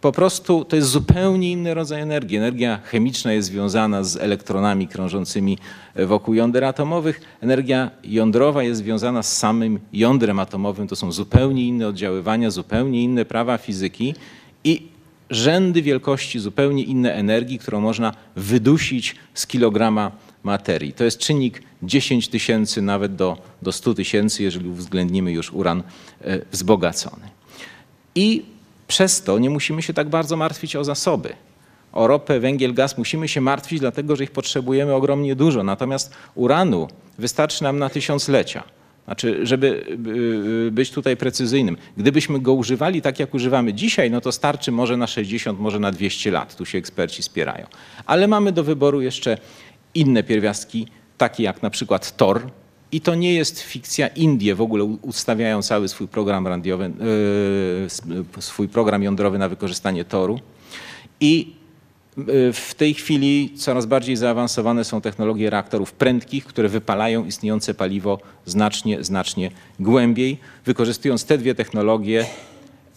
Po 0.00 0.12
prostu 0.12 0.64
to 0.64 0.76
jest 0.76 0.88
zupełnie 0.88 1.52
inny 1.52 1.74
rodzaj 1.74 2.02
energii. 2.02 2.36
Energia 2.36 2.80
chemiczna 2.84 3.32
jest 3.32 3.48
związana 3.48 4.04
z 4.04 4.16
elektronami 4.16 4.88
krążącymi 4.88 5.58
wokół 6.06 6.34
jąder 6.34 6.64
atomowych. 6.64 7.20
Energia 7.40 7.90
jądrowa 8.04 8.62
jest 8.62 8.80
związana 8.80 9.22
z 9.22 9.36
samym 9.36 9.78
jądrem 9.92 10.38
atomowym. 10.38 10.88
To 10.88 10.96
są 10.96 11.12
zupełnie 11.12 11.64
inne 11.64 11.88
oddziaływania, 11.88 12.50
zupełnie 12.50 13.02
inne 13.02 13.24
prawa 13.24 13.58
fizyki 13.58 14.14
i 14.64 14.88
rzędy 15.30 15.82
wielkości 15.82 16.38
zupełnie 16.38 16.82
inne 16.82 17.14
energii, 17.14 17.58
którą 17.58 17.80
można 17.80 18.12
wydusić 18.36 19.16
z 19.34 19.46
kilograma 19.46 20.10
materii. 20.46 20.92
To 20.92 21.04
jest 21.04 21.18
czynnik 21.18 21.62
10 21.82 22.28
tysięcy 22.28 22.82
nawet 22.82 23.16
do, 23.16 23.38
do 23.62 23.72
100 23.72 23.94
tysięcy, 23.94 24.42
jeżeli 24.42 24.68
uwzględnimy 24.68 25.32
już 25.32 25.52
uran 25.52 25.82
e, 26.24 26.40
wzbogacony. 26.52 27.26
I 28.14 28.44
przez 28.88 29.22
to 29.22 29.38
nie 29.38 29.50
musimy 29.50 29.82
się 29.82 29.92
tak 29.92 30.08
bardzo 30.08 30.36
martwić 30.36 30.76
o 30.76 30.84
zasoby. 30.84 31.32
O 31.92 32.06
ropę, 32.06 32.40
węgiel, 32.40 32.74
gaz 32.74 32.98
musimy 32.98 33.28
się 33.28 33.40
martwić, 33.40 33.80
dlatego 33.80 34.16
że 34.16 34.24
ich 34.24 34.30
potrzebujemy 34.30 34.94
ogromnie 34.94 35.36
dużo. 35.36 35.62
Natomiast 35.62 36.14
uranu 36.34 36.88
wystarczy 37.18 37.62
nam 37.62 37.78
na 37.78 37.88
tysiąclecia. 37.88 38.62
Znaczy, 39.06 39.46
żeby 39.46 39.84
y, 40.68 40.70
być 40.70 40.90
tutaj 40.90 41.16
precyzyjnym, 41.16 41.76
gdybyśmy 41.96 42.40
go 42.40 42.52
używali 42.52 43.02
tak, 43.02 43.20
jak 43.20 43.34
używamy 43.34 43.74
dzisiaj, 43.74 44.10
no 44.10 44.20
to 44.20 44.32
starczy 44.32 44.72
może 44.72 44.96
na 44.96 45.06
60, 45.06 45.60
może 45.60 45.78
na 45.80 45.92
200 45.92 46.30
lat. 46.30 46.56
Tu 46.56 46.64
się 46.64 46.78
eksperci 46.78 47.22
spierają. 47.22 47.66
Ale 48.06 48.28
mamy 48.28 48.52
do 48.52 48.64
wyboru 48.64 49.00
jeszcze 49.00 49.38
inne 49.96 50.22
pierwiastki, 50.22 50.86
takie 51.18 51.42
jak 51.42 51.62
na 51.62 51.70
przykład 51.70 52.16
tor. 52.16 52.50
I 52.92 53.00
to 53.00 53.14
nie 53.14 53.34
jest 53.34 53.60
fikcja. 53.60 54.06
Indie 54.06 54.54
w 54.54 54.60
ogóle 54.60 54.84
ustawiają 54.84 55.62
cały 55.62 55.88
swój 55.88 56.08
program 56.08 56.46
radiowy, 56.46 56.90
yy, 58.08 58.42
swój 58.42 58.68
program 58.68 59.02
jądrowy 59.02 59.38
na 59.38 59.48
wykorzystanie 59.48 60.04
toru. 60.04 60.40
I 61.20 61.54
yy, 62.16 62.52
w 62.52 62.74
tej 62.76 62.94
chwili 62.94 63.52
coraz 63.56 63.86
bardziej 63.86 64.16
zaawansowane 64.16 64.84
są 64.84 65.00
technologie 65.00 65.50
reaktorów 65.50 65.92
prędkich, 65.92 66.44
które 66.44 66.68
wypalają 66.68 67.24
istniejące 67.24 67.74
paliwo 67.74 68.18
znacznie, 68.44 69.04
znacznie 69.04 69.50
głębiej. 69.80 70.38
Wykorzystując 70.64 71.24
te 71.24 71.38
dwie 71.38 71.54
technologie, 71.54 72.26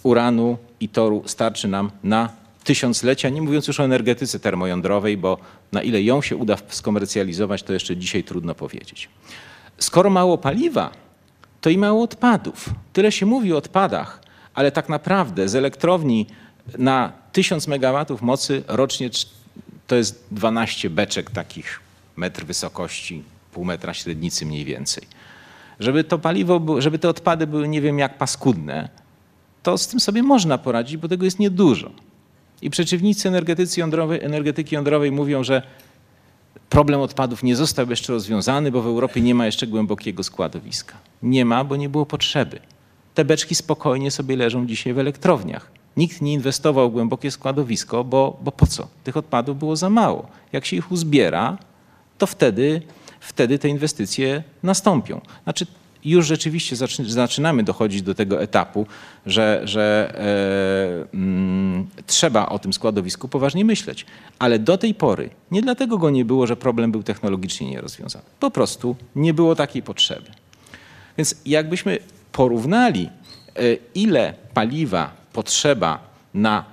uranu 0.03 0.57
i 0.79 0.89
toru 0.89 1.23
starczy 1.25 1.67
nam 1.67 1.91
na 2.03 2.38
tysiąclecia, 2.69 3.29
nie 3.29 3.41
mówiąc 3.41 3.67
już 3.67 3.79
o 3.79 3.83
energetyce 3.83 4.39
termojądrowej, 4.39 5.17
bo 5.17 5.37
na 5.71 5.81
ile 5.81 6.01
ją 6.01 6.21
się 6.21 6.35
uda 6.35 6.57
skomercjalizować, 6.67 7.63
to 7.63 7.73
jeszcze 7.73 7.97
dzisiaj 7.97 8.23
trudno 8.23 8.55
powiedzieć. 8.55 9.09
Skoro 9.77 10.09
mało 10.09 10.37
paliwa, 10.37 10.91
to 11.61 11.69
i 11.69 11.77
mało 11.77 12.03
odpadów. 12.03 12.69
Tyle 12.93 13.11
się 13.11 13.25
mówi 13.25 13.53
o 13.53 13.57
odpadach, 13.57 14.21
ale 14.53 14.71
tak 14.71 14.89
naprawdę 14.89 15.49
z 15.49 15.55
elektrowni 15.55 16.27
na 16.77 17.11
1000 17.31 17.67
MW 17.67 18.05
mocy 18.21 18.63
rocznie 18.67 19.09
to 19.87 19.95
jest 19.95 20.25
12 20.31 20.89
beczek 20.89 21.31
takich 21.31 21.79
metr 22.15 22.45
wysokości, 22.45 23.23
pół 23.51 23.65
metra 23.65 23.93
średnicy 23.93 24.45
mniej 24.45 24.65
więcej. 24.65 25.03
Żeby 25.79 26.03
to 26.03 26.19
paliwo, 26.19 26.81
żeby 26.81 26.99
te 26.99 27.09
odpady 27.09 27.47
były 27.47 27.67
nie 27.67 27.81
wiem 27.81 27.99
jak 27.99 28.17
paskudne, 28.17 28.89
to 29.63 29.77
z 29.77 29.87
tym 29.87 29.99
sobie 29.99 30.23
można 30.23 30.57
poradzić, 30.57 30.97
bo 30.97 31.07
tego 31.07 31.25
jest 31.25 31.39
niedużo. 31.39 31.91
I 32.61 32.69
przeciwnicy 32.69 33.27
energetyki 33.27 33.79
jądrowej, 33.79 34.23
energetyki 34.23 34.75
jądrowej 34.75 35.11
mówią, 35.11 35.43
że 35.43 35.61
problem 36.69 37.01
odpadów 37.01 37.43
nie 37.43 37.55
został 37.55 37.89
jeszcze 37.89 38.13
rozwiązany, 38.13 38.71
bo 38.71 38.81
w 38.81 38.87
Europie 38.87 39.21
nie 39.21 39.35
ma 39.35 39.45
jeszcze 39.45 39.67
głębokiego 39.67 40.23
składowiska. 40.23 40.95
Nie 41.23 41.45
ma, 41.45 41.63
bo 41.63 41.75
nie 41.75 41.89
było 41.89 42.05
potrzeby. 42.05 42.59
Te 43.13 43.25
beczki 43.25 43.55
spokojnie 43.55 44.11
sobie 44.11 44.35
leżą 44.35 44.65
dzisiaj 44.67 44.93
w 44.93 44.99
elektrowniach. 44.99 45.71
Nikt 45.97 46.21
nie 46.21 46.33
inwestował 46.33 46.89
w 46.89 46.93
głębokie 46.93 47.31
składowisko, 47.31 48.03
bo, 48.03 48.39
bo 48.43 48.51
po 48.51 48.67
co? 48.67 48.87
Tych 49.03 49.17
odpadów 49.17 49.59
było 49.59 49.75
za 49.75 49.89
mało. 49.89 50.27
Jak 50.53 50.65
się 50.65 50.75
ich 50.75 50.91
uzbiera, 50.91 51.57
to 52.17 52.27
wtedy, 52.27 52.81
wtedy 53.19 53.59
te 53.59 53.69
inwestycje 53.69 54.43
nastąpią. 54.63 55.21
Znaczy, 55.43 55.65
już 56.05 56.27
rzeczywiście 56.27 56.75
zaczynamy 57.07 57.63
dochodzić 57.63 58.01
do 58.01 58.15
tego 58.15 58.41
etapu, 58.41 58.85
że, 59.25 59.61
że 59.63 60.13
e, 61.11 61.13
mm, 61.13 61.87
trzeba 62.07 62.45
o 62.45 62.59
tym 62.59 62.73
składowisku 62.73 63.27
poważnie 63.27 63.65
myśleć. 63.65 64.05
Ale 64.39 64.59
do 64.59 64.77
tej 64.77 64.93
pory 64.93 65.29
nie 65.51 65.61
dlatego 65.61 65.97
go 65.97 66.09
nie 66.09 66.25
było, 66.25 66.47
że 66.47 66.55
problem 66.55 66.91
był 66.91 67.03
technologicznie 67.03 67.69
nierozwiązany. 67.69 68.25
Po 68.39 68.51
prostu 68.51 68.95
nie 69.15 69.33
było 69.33 69.55
takiej 69.55 69.83
potrzeby. 69.83 70.27
Więc 71.17 71.35
jakbyśmy 71.45 71.97
porównali, 72.31 73.09
e, 73.55 73.61
ile 73.95 74.33
paliwa 74.53 75.11
potrzeba 75.33 75.99
na 76.33 76.65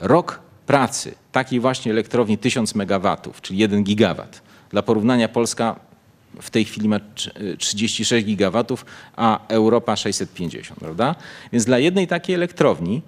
rok 0.00 0.40
pracy 0.66 1.14
takiej 1.32 1.60
właśnie 1.60 1.92
elektrowni 1.92 2.38
1000 2.38 2.74
MW, 2.74 3.16
czyli 3.42 3.58
1 3.58 3.84
gigawat. 3.84 4.42
Dla 4.70 4.82
porównania 4.82 5.28
Polska 5.28 5.76
w 6.40 6.50
tej 6.50 6.64
chwili 6.64 6.88
ma 6.88 7.00
36 7.58 8.26
gigawatów, 8.26 8.84
a 9.16 9.46
Europa 9.48 9.96
650, 9.96 10.80
prawda? 10.80 11.14
Więc 11.52 11.64
dla 11.64 11.78
jednej 11.78 12.06
takiej 12.06 12.34
elektrowni 12.34 13.02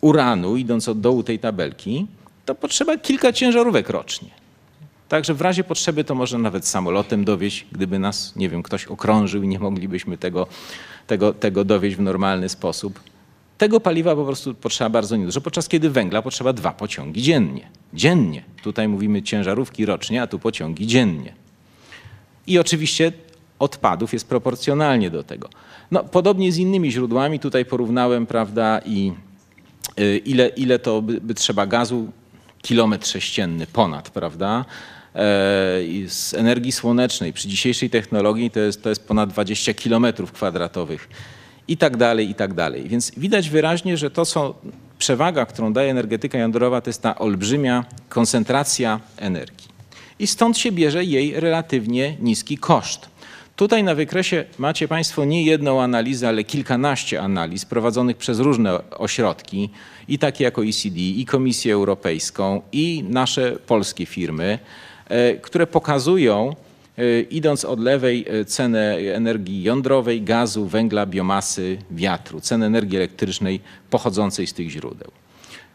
uranu, 0.00 0.56
idąc 0.56 0.88
od 0.88 1.00
dołu 1.00 1.22
tej 1.22 1.38
tabelki, 1.38 2.06
to 2.44 2.54
potrzeba 2.54 2.98
kilka 2.98 3.32
ciężarówek 3.32 3.88
rocznie. 3.88 4.28
Także 5.08 5.34
w 5.34 5.40
razie 5.40 5.64
potrzeby 5.64 6.04
to 6.04 6.14
można 6.14 6.38
nawet 6.38 6.66
samolotem 6.66 7.24
dowieść, 7.24 7.66
gdyby 7.72 7.98
nas, 7.98 8.36
nie 8.36 8.48
wiem, 8.48 8.62
ktoś 8.62 8.86
okrążył 8.86 9.42
i 9.42 9.48
nie 9.48 9.58
moglibyśmy 9.58 10.18
tego, 10.18 10.46
tego, 11.06 11.32
tego 11.32 11.64
dowieść 11.64 11.96
w 11.96 12.00
normalny 12.00 12.48
sposób. 12.48 13.00
Tego 13.58 13.80
paliwa 13.80 14.16
po 14.16 14.24
prostu 14.24 14.54
potrzeba 14.54 14.90
bardzo 14.90 15.16
niedużo, 15.16 15.40
podczas 15.40 15.68
kiedy 15.68 15.90
węgla 15.90 16.22
potrzeba 16.22 16.52
dwa 16.52 16.72
pociągi 16.72 17.22
dziennie. 17.22 17.68
Dziennie. 17.94 18.42
Tutaj 18.62 18.88
mówimy 18.88 19.22
ciężarówki 19.22 19.86
rocznie, 19.86 20.22
a 20.22 20.26
tu 20.26 20.38
pociągi 20.38 20.86
dziennie. 20.86 21.32
I 22.48 22.58
oczywiście 22.58 23.12
odpadów 23.58 24.12
jest 24.12 24.28
proporcjonalnie 24.28 25.10
do 25.10 25.22
tego. 25.22 25.48
No, 25.90 26.04
podobnie 26.04 26.52
z 26.52 26.58
innymi 26.58 26.92
źródłami, 26.92 27.40
tutaj 27.40 27.64
porównałem, 27.64 28.26
prawda, 28.26 28.80
i 28.86 29.12
y, 30.00 30.18
ile, 30.24 30.48
ile 30.48 30.78
to 30.78 31.02
by, 31.02 31.20
by 31.20 31.34
trzeba 31.34 31.66
gazu, 31.66 32.12
kilometr 32.62 33.06
sześcienny 33.06 33.66
ponad, 33.66 34.10
prawda, 34.10 34.64
e, 35.14 35.20
z 36.08 36.34
energii 36.34 36.72
słonecznej 36.72 37.32
przy 37.32 37.48
dzisiejszej 37.48 37.90
technologii 37.90 38.50
to 38.50 38.60
jest, 38.60 38.82
to 38.82 38.88
jest 38.88 39.08
ponad 39.08 39.30
20 39.30 39.74
kilometrów 39.74 40.32
kwadratowych 40.32 41.08
i 41.68 41.76
tak 41.76 41.96
dalej, 41.96 42.30
i 42.30 42.34
tak 42.34 42.54
dalej. 42.54 42.88
Więc 42.88 43.12
widać 43.16 43.50
wyraźnie, 43.50 43.96
że 43.96 44.10
to 44.10 44.24
są 44.24 44.54
przewaga, 44.98 45.46
którą 45.46 45.72
daje 45.72 45.90
energetyka 45.90 46.38
jądrowa, 46.38 46.80
to 46.80 46.90
jest 46.90 47.02
ta 47.02 47.18
olbrzymia 47.18 47.84
koncentracja 48.08 49.00
energii 49.16 49.77
i 50.18 50.26
stąd 50.26 50.58
się 50.58 50.72
bierze 50.72 51.04
jej 51.04 51.40
relatywnie 51.40 52.16
niski 52.20 52.58
koszt. 52.58 53.08
Tutaj 53.56 53.84
na 53.84 53.94
wykresie 53.94 54.44
macie 54.58 54.88
Państwo 54.88 55.24
nie 55.24 55.42
jedną 55.42 55.82
analizę, 55.82 56.28
ale 56.28 56.44
kilkanaście 56.44 57.22
analiz 57.22 57.64
prowadzonych 57.64 58.16
przez 58.16 58.40
różne 58.40 58.90
ośrodki, 58.90 59.70
i 60.08 60.18
takie 60.18 60.44
jak 60.44 60.58
OECD, 60.58 61.00
i 61.00 61.24
Komisję 61.24 61.74
Europejską, 61.74 62.62
i 62.72 63.04
nasze 63.08 63.56
polskie 63.66 64.06
firmy, 64.06 64.58
e, 65.08 65.34
które 65.34 65.66
pokazują, 65.66 66.56
e, 66.98 67.20
idąc 67.20 67.64
od 67.64 67.80
lewej, 67.80 68.26
e, 68.28 68.44
cenę 68.44 68.96
energii 69.14 69.62
jądrowej, 69.62 70.22
gazu, 70.22 70.66
węgla, 70.66 71.06
biomasy, 71.06 71.78
wiatru, 71.90 72.40
cenę 72.40 72.66
energii 72.66 72.96
elektrycznej 72.96 73.60
pochodzącej 73.90 74.46
z 74.46 74.52
tych 74.52 74.70
źródeł. 74.70 75.10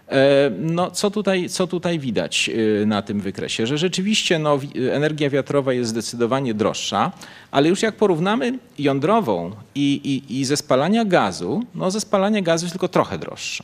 E, 0.08 0.52
No, 0.60 0.92
co 0.92 1.12
tutaj, 1.12 1.50
co 1.50 1.68
tutaj 1.68 2.00
widać 2.00 2.50
e, 2.82 2.86
na 2.86 3.02
tym 3.02 3.20
wykresie? 3.22 3.68
Że 3.68 3.78
rzeczywiście 3.78 4.40
no, 4.40 4.60
energia 4.92 5.30
wiatrowa 5.30 5.74
jest 5.74 5.90
zdecydowanie 5.90 6.54
droższa, 6.54 7.12
ale 7.52 7.70
już 7.70 7.82
jak 7.82 7.96
porównamy 7.96 8.60
jądrową 8.80 9.52
i, 9.76 10.02
i, 10.30 10.40
i 10.40 10.46
ze 10.46 10.58
spalania 10.58 11.06
gazu, 11.06 11.64
no 11.76 11.92
ze 11.92 12.00
spalania 12.00 12.42
gazu 12.42 12.66
jest 12.66 12.74
tylko 12.74 12.88
trochę 12.88 13.18
droższa. 13.18 13.64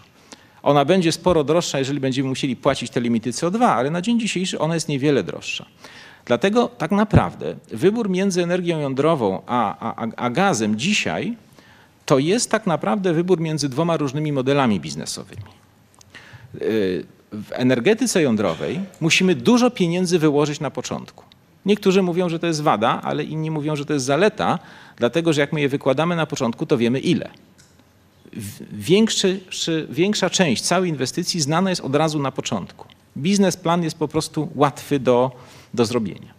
Ona 0.63 0.85
będzie 0.85 1.11
sporo 1.11 1.43
droższa, 1.43 1.79
jeżeli 1.79 1.99
będziemy 1.99 2.29
musieli 2.29 2.55
płacić 2.55 2.89
te 2.91 3.01
limity 3.01 3.31
CO2, 3.31 3.63
ale 3.63 3.89
na 3.91 4.01
dzień 4.01 4.19
dzisiejszy 4.19 4.59
ona 4.59 4.73
jest 4.73 4.89
niewiele 4.89 5.23
droższa. 5.23 5.65
Dlatego 6.25 6.67
tak 6.67 6.91
naprawdę 6.91 7.55
wybór 7.71 8.09
między 8.09 8.43
energią 8.43 8.79
jądrową 8.79 9.41
a, 9.47 9.91
a- 9.95 10.07
a 10.17 10.29
gazem 10.29 10.75
dzisiaj 10.79 11.37
to 12.05 12.19
jest 12.19 12.51
tak 12.51 12.67
naprawdę 12.67 13.13
wybór 13.13 13.39
między 13.39 13.69
dwoma 13.69 13.97
różnymi 13.97 14.31
modelami 14.31 14.79
biznesowymi. 14.79 15.58
Y, 16.55 17.05
W 17.31 17.51
energetyce 17.51 18.21
jądrowej 18.21 18.79
musimy 18.99 19.35
dużo 19.35 19.71
pieniędzy 19.71 20.19
wyłożyć 20.19 20.59
na 20.59 20.71
początku. 20.71 21.23
Niektórzy 21.65 22.01
mówią, 22.01 22.29
że 22.29 22.39
to 22.39 22.47
jest 22.47 22.61
wada, 22.61 23.01
ale 23.01 23.23
inni 23.23 23.51
mówią, 23.51 23.75
że 23.75 23.85
to 23.85 23.93
jest 23.93 24.05
zaleta, 24.05 24.59
dlatego 24.97 25.33
że 25.33 25.41
jak 25.41 25.53
my 25.53 25.61
je 25.61 25.69
wykładamy 25.69 26.15
na 26.15 26.25
początku, 26.25 26.65
to 26.65 26.77
wiemy 26.77 26.99
ile. 26.99 27.29
Większy, 28.71 29.39
większa 29.89 30.29
część 30.29 30.63
całej 30.63 30.89
inwestycji 30.89 31.41
znana 31.41 31.69
jest 31.69 31.81
od 31.81 31.95
razu 31.95 32.19
na 32.19 32.31
początku. 32.31 32.85
Biznesplan 33.17 33.83
jest 33.83 33.97
po 33.97 34.07
prostu 34.07 34.49
łatwy 34.55 34.99
do, 34.99 35.31
do 35.73 35.85
zrobienia. 35.85 36.33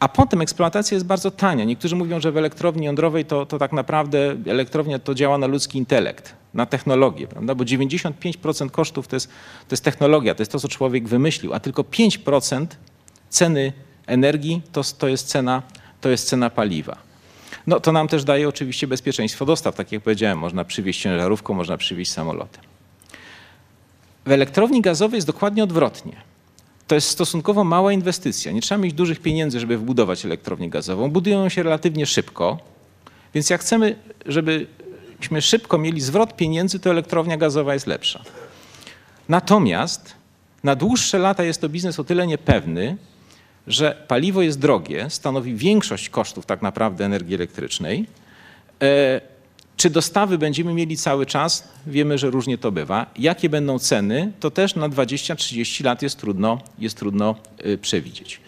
A 0.00 0.08
potem 0.08 0.40
eksploatacja 0.40 0.94
jest 0.94 1.06
bardzo 1.06 1.30
tania. 1.30 1.64
Niektórzy 1.64 1.96
mówią, 1.96 2.20
że 2.20 2.32
w 2.32 2.36
elektrowni 2.36 2.86
jądrowej 2.86 3.24
to, 3.24 3.46
to 3.46 3.58
tak 3.58 3.72
naprawdę 3.72 4.36
elektrownia 4.46 4.98
to 4.98 5.14
działa 5.14 5.38
na 5.38 5.46
ludzki 5.46 5.78
intelekt, 5.78 6.34
na 6.54 6.66
technologię, 6.66 7.26
prawda? 7.26 7.54
Bo 7.54 7.64
95% 7.64 8.70
kosztów 8.70 9.08
to 9.08 9.16
jest, 9.16 9.26
to 9.68 9.72
jest 9.72 9.84
technologia, 9.84 10.34
to 10.34 10.42
jest 10.42 10.52
to, 10.52 10.60
co 10.60 10.68
człowiek 10.68 11.08
wymyślił, 11.08 11.54
a 11.54 11.60
tylko 11.60 11.82
5% 11.82 12.66
ceny 13.28 13.72
energii 14.06 14.62
to, 14.72 14.82
to, 14.98 15.08
jest 15.08 15.26
cena, 15.26 15.62
to 16.00 16.08
jest 16.08 16.28
cena 16.28 16.50
paliwa. 16.50 16.98
No 17.66 17.80
to 17.80 17.92
nam 17.92 18.08
też 18.08 18.24
daje 18.24 18.48
oczywiście 18.48 18.86
bezpieczeństwo 18.86 19.46
dostaw. 19.46 19.74
Tak 19.74 19.92
jak 19.92 20.02
powiedziałem, 20.02 20.38
można 20.38 20.64
przywieźć 20.64 21.02
ciężarówką, 21.02 21.54
można 21.54 21.76
przywieźć 21.76 22.12
samolotem. 22.12 22.64
W 24.26 24.32
elektrowni 24.32 24.80
gazowej 24.80 25.16
jest 25.16 25.26
dokładnie 25.26 25.64
odwrotnie. 25.64 26.16
To 26.86 26.94
jest 26.94 27.08
stosunkowo 27.08 27.64
mała 27.64 27.92
inwestycja. 27.92 28.52
Nie 28.52 28.60
trzeba 28.60 28.78
mieć 28.78 28.92
dużych 28.92 29.20
pieniędzy, 29.20 29.60
żeby 29.60 29.78
wbudować 29.78 30.24
elektrownię 30.24 30.70
gazową. 30.70 31.10
Budują 31.10 31.48
się 31.48 31.62
relatywnie 31.62 32.06
szybko. 32.06 32.58
Więc 33.34 33.50
jak 33.50 33.60
chcemy, 33.60 33.96
żebyśmy 35.20 35.42
szybko 35.42 35.78
mieli 35.78 36.00
zwrot 36.00 36.36
pieniędzy, 36.36 36.78
to 36.78 36.90
elektrownia 36.90 37.36
gazowa 37.36 37.74
jest 37.74 37.86
lepsza. 37.86 38.22
Natomiast 39.28 40.14
na 40.64 40.76
dłuższe 40.76 41.18
lata 41.18 41.44
jest 41.44 41.60
to 41.60 41.68
biznes 41.68 42.00
o 42.00 42.04
tyle 42.04 42.26
niepewny, 42.26 42.96
że 43.66 44.04
paliwo 44.08 44.42
jest 44.42 44.58
drogie, 44.58 45.10
stanowi 45.10 45.54
większość 45.54 46.08
kosztów 46.08 46.46
tak 46.46 46.62
naprawdę 46.62 47.04
energii 47.04 47.34
elektrycznej. 47.34 48.06
E, 48.82 49.20
Czy 49.76 49.90
dostawy 49.90 50.38
będziemy 50.38 50.74
mieli 50.74 50.96
cały 50.96 51.26
czas? 51.26 51.68
Wiemy, 51.86 52.18
że 52.18 52.30
różnie 52.30 52.58
to 52.58 52.72
bywa. 52.72 53.06
Jakie 53.18 53.48
będą 53.48 53.78
ceny, 53.78 54.32
to 54.40 54.50
też 54.50 54.74
na 54.74 54.88
20-30 54.88 55.84
lat 55.84 56.02
jest 56.02 56.18
trudno, 56.18 56.58
jest 56.78 56.96
trudno 56.96 57.34
y, 57.66 57.78
przewidzieć. 57.78 58.40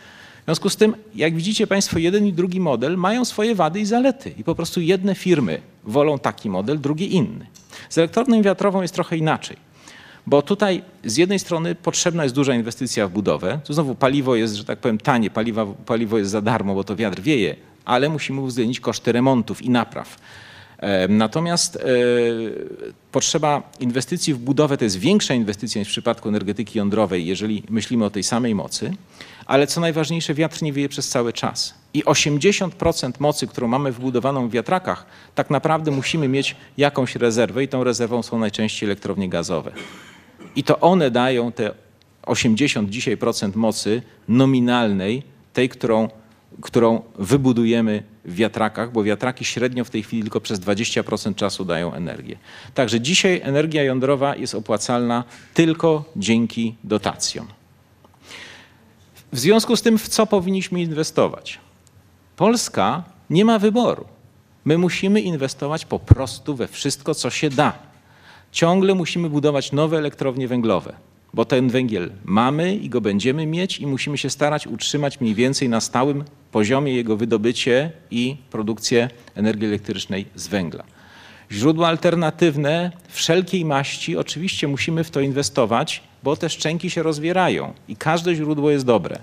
W 0.43 0.45
związku 0.45 0.71
z 0.71 0.77
tym, 0.77 0.95
jak 1.15 1.35
widzicie 1.35 1.67
Państwo, 1.67 1.99
jeden 1.99 2.27
i 2.27 2.33
drugi 2.33 2.61
model 2.61 2.97
mają 2.97 3.25
swoje 3.25 3.55
wady 3.55 3.81
i 3.81 3.87
zalety. 3.87 4.35
I 4.39 4.45
po 4.45 4.55
prostu 4.55 4.81
jedne 4.81 5.15
firmy 5.15 5.61
wolą 5.85 6.19
taki 6.19 6.51
model, 6.51 6.81
drugie 6.81 7.07
inny. 7.07 7.47
Z 7.89 7.99
elektrownią 7.99 8.43
wiatrową 8.43 8.83
jest 8.83 8.95
trochę 8.95 9.17
inaczej. 9.17 9.57
Bo 10.27 10.43
tutaj 10.43 10.83
z 11.05 11.17
jednej 11.17 11.39
strony 11.39 11.75
potrzebna 11.75 12.23
jest 12.23 12.35
duża 12.35 12.55
inwestycja 12.55 13.09
w 13.09 13.11
budowę. 13.11 13.61
Tu 13.65 13.73
znowu 13.73 13.95
paliwo 13.95 14.37
jest, 14.37 14.55
że 14.55 14.65
tak 14.65 14.79
powiem, 14.79 14.99
tanie, 14.99 15.31
paliwa, 15.31 15.67
paliwo 15.67 16.19
jest 16.19 16.31
za 16.31 16.41
darmo, 16.41 16.75
bo 16.75 16.85
to 16.85 16.97
wiatr 16.97 17.21
wieje, 17.21 17.57
ale 17.85 18.09
musimy 18.09 18.41
uwzględnić 18.41 18.81
koszty 18.81 19.13
remontów 19.13 19.63
i 19.63 19.71
napraw. 19.71 20.19
Natomiast 21.09 21.77
e, 21.77 21.81
potrzeba 23.13 23.71
inwestycji 23.81 24.35
w 24.35 24.39
budowę 24.39 24.77
to 24.77 24.85
jest 24.85 24.99
większa 24.99 25.35
inwestycja 25.35 25.79
niż 25.79 25.89
w 25.89 25.91
przypadku 25.91 26.29
energetyki 26.29 26.79
jądrowej, 26.79 27.27
jeżeli 27.27 27.63
myślimy 27.71 28.05
o 28.05 28.11
tej 28.11 28.23
samej 28.23 28.55
mocy, 28.55 28.93
ale 29.47 29.67
co 29.67 29.81
najważniejsze, 29.81 30.35
wiatr 30.35 30.63
nie 30.63 30.73
wieje 30.73 30.89
przez 30.89 31.09
cały 31.09 31.33
czas. 31.33 31.75
I 31.95 32.05
80% 32.05 33.13
mocy, 33.19 33.47
którą 33.47 33.69
mamy 33.69 33.93
wbudowaną 33.93 34.49
w 34.49 34.53
wiatrakach, 34.53 35.07
tak 35.35 35.51
naprawdę 35.51 35.91
musimy 35.91 36.29
mieć 36.29 36.57
jakąś 36.79 37.17
rezerwę 37.17 37.65
i 37.65 37.69
tą 37.69 37.85
rezerwą 37.85 38.23
są 38.23 38.39
najczęściej 38.39 38.87
elektrownie 38.87 39.29
gazowe. 39.29 39.73
I 40.57 40.65
to 40.65 40.81
one 40.81 41.11
dają 41.11 41.53
te 41.53 41.75
80 42.23 42.91
dzisiaj 42.91 43.17
procent 43.17 43.57
mocy 43.57 44.03
nominalnej, 44.29 45.23
tej, 45.53 45.69
którą, 45.69 46.09
którą 46.61 47.03
wybudujemy 47.19 48.03
w 48.25 48.35
wiatrakach, 48.35 48.93
bo 48.93 49.05
wiatraki 49.05 49.45
średnio 49.45 49.85
w 49.85 49.91
tej 49.91 50.03
chwili 50.03 50.23
tylko 50.23 50.41
przez 50.41 50.61
20% 50.61 51.35
czasu 51.35 51.65
dają 51.65 51.95
energię. 51.95 52.39
Także 52.75 53.01
dzisiaj 53.01 53.41
energia 53.45 53.83
jądrowa 53.83 54.37
jest 54.37 54.55
opłacalna 54.55 55.25
tylko 55.55 56.05
dzięki 56.17 56.75
dotacjom. 56.85 57.60
W 59.33 59.39
związku 59.39 59.77
z 59.77 59.83
tym, 59.83 59.99
w 59.99 60.09
co 60.09 60.27
powinniśmy 60.27 60.81
inwestować? 60.81 61.59
Polska 62.37 63.05
nie 63.31 63.45
ma 63.45 63.59
wyboru. 63.59 64.05
My 64.65 64.79
musimy 64.79 65.21
inwestować 65.21 65.85
po 65.85 65.99
prostu 65.99 66.55
we 66.55 66.69
wszystko, 66.69 67.15
co 67.15 67.31
się 67.31 67.51
da. 67.51 67.73
Ciągle 68.53 68.95
musimy 68.95 69.31
budować 69.31 69.73
nowe 69.73 69.99
elektrownie 69.99 70.49
węglowe, 70.49 70.93
bo 71.35 71.45
ten 71.45 71.69
węgiel 71.69 72.11
mamy 72.25 72.77
i 72.77 72.89
go 72.89 73.01
będziemy 73.01 73.47
mieć 73.47 73.79
i 73.79 73.87
musimy 73.87 74.19
się 74.19 74.31
starać 74.31 74.67
utrzymać 74.67 75.21
mniej 75.21 75.35
więcej 75.35 75.69
na 75.69 75.81
stałym 75.81 76.25
poziomie 76.53 76.95
jego 76.95 77.17
wydobycie 77.17 77.93
i 78.11 78.37
produkcję 78.51 79.11
energii 79.35 79.67
elektrycznej 79.67 80.27
z 80.35 80.49
węgla. 80.49 80.85
Źródła 81.53 81.89
alternatywne 81.89 82.93
wszelkiej 83.09 83.65
maści, 83.65 84.17
oczywiście 84.17 84.69
musimy 84.69 85.05
w 85.05 85.11
to 85.11 85.21
inwestować, 85.21 86.03
bo 86.23 86.37
te 86.37 86.49
szczęki 86.49 86.91
się 86.91 87.03
rozwierają 87.03 87.73
i 87.89 87.97
każde 87.97 88.35
źródło 88.35 88.71
jest 88.71 88.85
dobre, 88.85 89.19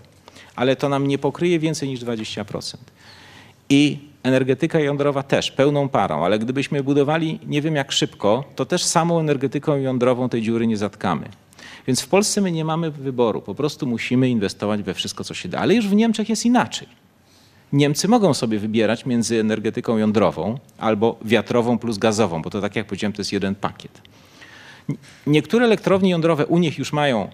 ale 0.55 0.75
to 0.75 0.89
nam 0.89 1.07
nie 1.07 1.17
pokryje 1.17 1.60
więcej 1.60 1.89
niż 1.89 1.99
20%. 1.99 2.75
I 3.69 3.99
energetyka 4.23 4.79
jądrowa 4.79 5.23
też, 5.23 5.51
pełną 5.51 5.89
parą, 5.89 6.25
ale 6.25 6.39
gdybyśmy 6.39 6.83
budowali 6.83 7.39
nie 7.45 7.62
wiem 7.62 7.75
jak 7.75 7.91
szybko, 7.91 8.43
to 8.55 8.65
też 8.65 8.83
samą 8.83 9.19
energetyką 9.19 9.77
jądrową 9.77 10.29
tej 10.29 10.41
dziury 10.41 10.67
nie 10.67 10.77
zatkamy. 10.77 11.29
Więc 11.88 12.01
w 12.01 12.07
Polsce 12.07 12.41
my 12.41 12.51
nie 12.51 12.65
mamy 12.65 12.91
wyboru, 12.91 13.41
po 13.41 13.55
prostu 13.55 13.88
musimy 13.88 14.29
inwestować 14.29 14.83
we 14.83 14.93
wszystko, 14.93 15.23
co 15.23 15.33
się 15.33 15.49
da. 15.49 15.60
Ale 15.60 15.75
już 15.75 15.88
w 15.88 15.95
Niemczech 15.95 16.29
jest 16.29 16.45
inaczej. 16.45 16.88
Niemcy 17.73 18.07
mogą 18.07 18.33
sobie 18.33 18.60
wybierać 18.60 19.05
między 19.05 19.39
energetyką 19.39 19.97
jądrową 19.97 20.60
albo 20.77 21.19
wiatrową 21.21 21.77
plus 21.77 21.97
gazową, 21.97 22.41
bo 22.41 22.49
to 22.49 22.62
tak 22.62 22.75
jak 22.75 22.88
powiedziałem, 22.88 23.13
to 23.13 23.21
jest 23.21 23.31
jeden 23.31 23.55
pakiet. 23.55 24.01
Niektóre 25.28 25.65
elektrownie 25.65 26.10
jądrowe 26.10 26.45
u 26.45 26.58
nich 26.58 26.78
już 26.78 26.93
mają 26.93 27.30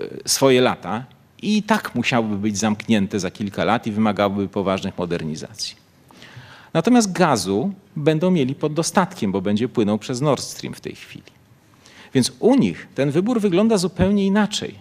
y, 0.00 0.22
swoje 0.26 0.60
lata 0.60 1.04
i 1.42 1.62
tak 1.62 1.94
musiałyby 1.94 2.36
być 2.36 2.58
zamknięte 2.58 3.20
za 3.20 3.30
kilka 3.30 3.64
lat 3.64 3.86
i 3.86 3.92
wymagałyby 3.92 4.48
poważnych 4.48 4.98
modernizacji. 4.98 5.76
Natomiast 6.74 7.12
gazu 7.12 7.72
będą 7.96 8.30
mieli 8.30 8.54
pod 8.54 8.74
dostatkiem, 8.74 9.32
bo 9.32 9.40
będzie 9.40 9.68
płynął 9.68 9.98
przez 9.98 10.20
Nord 10.20 10.42
Stream 10.42 10.74
w 10.74 10.80
tej 10.80 10.94
chwili. 10.94 11.24
Więc 12.14 12.32
u 12.38 12.54
nich 12.54 12.88
ten 12.94 13.10
wybór 13.10 13.40
wygląda 13.40 13.78
zupełnie 13.78 14.26
inaczej. 14.26 14.74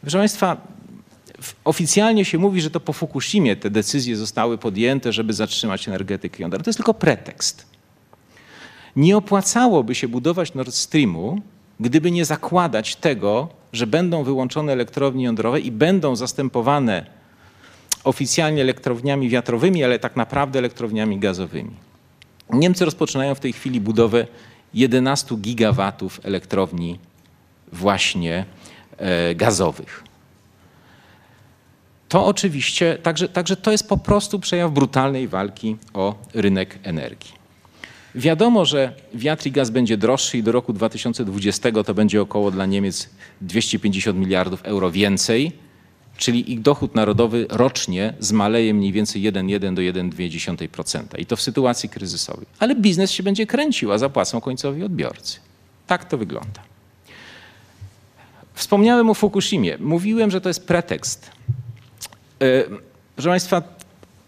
Proszę 0.00 0.18
Państwa, 0.18 0.56
oficjalnie 1.64 2.24
się 2.24 2.38
mówi, 2.38 2.60
że 2.60 2.70
to 2.70 2.80
po 2.80 2.92
Fukushimie 2.92 3.56
te 3.56 3.70
decyzje 3.70 4.16
zostały 4.16 4.58
podjęte, 4.58 5.12
żeby 5.12 5.32
zatrzymać 5.32 5.88
energetykę 5.88 6.42
jądrową. 6.42 6.64
To 6.64 6.68
jest 6.68 6.78
tylko 6.78 6.94
pretekst. 6.94 7.66
Nie 8.96 9.16
opłacałoby 9.16 9.94
się 9.94 10.08
budować 10.08 10.54
Nord 10.54 10.74
Streamu, 10.74 11.40
gdyby 11.80 12.10
nie 12.10 12.24
zakładać 12.24 12.96
tego, 12.96 13.48
że 13.72 13.86
będą 13.86 14.24
wyłączone 14.24 14.72
elektrownie 14.72 15.24
jądrowe 15.24 15.60
i 15.60 15.70
będą 15.70 16.16
zastępowane 16.16 17.06
oficjalnie 18.04 18.62
elektrowniami 18.62 19.28
wiatrowymi, 19.28 19.84
ale 19.84 19.98
tak 19.98 20.16
naprawdę 20.16 20.58
elektrowniami 20.58 21.18
gazowymi. 21.18 21.70
Niemcy 22.50 22.84
rozpoczynają 22.84 23.34
w 23.34 23.40
tej 23.40 23.52
chwili 23.52 23.80
budowę 23.80 24.26
11 24.74 25.36
gigawatów 25.36 26.20
elektrowni 26.24 26.98
właśnie 27.72 28.44
e, 28.96 29.34
gazowych. 29.34 30.04
To 32.08 32.26
oczywiście, 32.26 32.98
także, 33.02 33.28
także 33.28 33.56
to 33.56 33.72
jest 33.72 33.88
po 33.88 33.96
prostu 33.96 34.40
przejaw 34.40 34.72
brutalnej 34.72 35.28
walki 35.28 35.76
o 35.94 36.14
rynek 36.34 36.78
energii. 36.82 37.45
Wiadomo, 38.16 38.64
że 38.64 38.92
wiatr 39.14 39.46
i 39.46 39.50
gaz 39.50 39.70
będzie 39.70 39.96
droższy 39.96 40.38
i 40.38 40.42
do 40.42 40.52
roku 40.52 40.72
2020 40.72 41.72
to 41.84 41.94
będzie 41.94 42.22
około 42.22 42.50
dla 42.50 42.66
Niemiec 42.66 43.08
250 43.40 44.18
miliardów 44.18 44.62
euro 44.62 44.90
więcej, 44.90 45.52
czyli 46.16 46.52
ich 46.52 46.60
dochód 46.60 46.94
narodowy 46.94 47.46
rocznie 47.50 48.14
zmaleje 48.18 48.74
mniej 48.74 48.92
więcej 48.92 49.22
1,1 49.22 49.74
do 49.74 49.82
1,2%. 49.82 51.02
I 51.18 51.26
to 51.26 51.36
w 51.36 51.42
sytuacji 51.42 51.88
kryzysowej. 51.88 52.46
Ale 52.58 52.74
biznes 52.74 53.10
się 53.10 53.22
będzie 53.22 53.46
kręcił, 53.46 53.92
a 53.92 53.98
zapłacą 53.98 54.40
końcowi 54.40 54.84
odbiorcy. 54.84 55.38
Tak 55.86 56.04
to 56.04 56.18
wygląda. 56.18 56.62
Wspomniałem 58.54 59.10
o 59.10 59.14
Fukushimie. 59.14 59.78
Mówiłem, 59.80 60.30
że 60.30 60.40
to 60.40 60.48
jest 60.48 60.66
pretekst. 60.66 61.30
E, 62.42 62.64
Proszę 63.16 63.28
Państwa, 63.28 63.62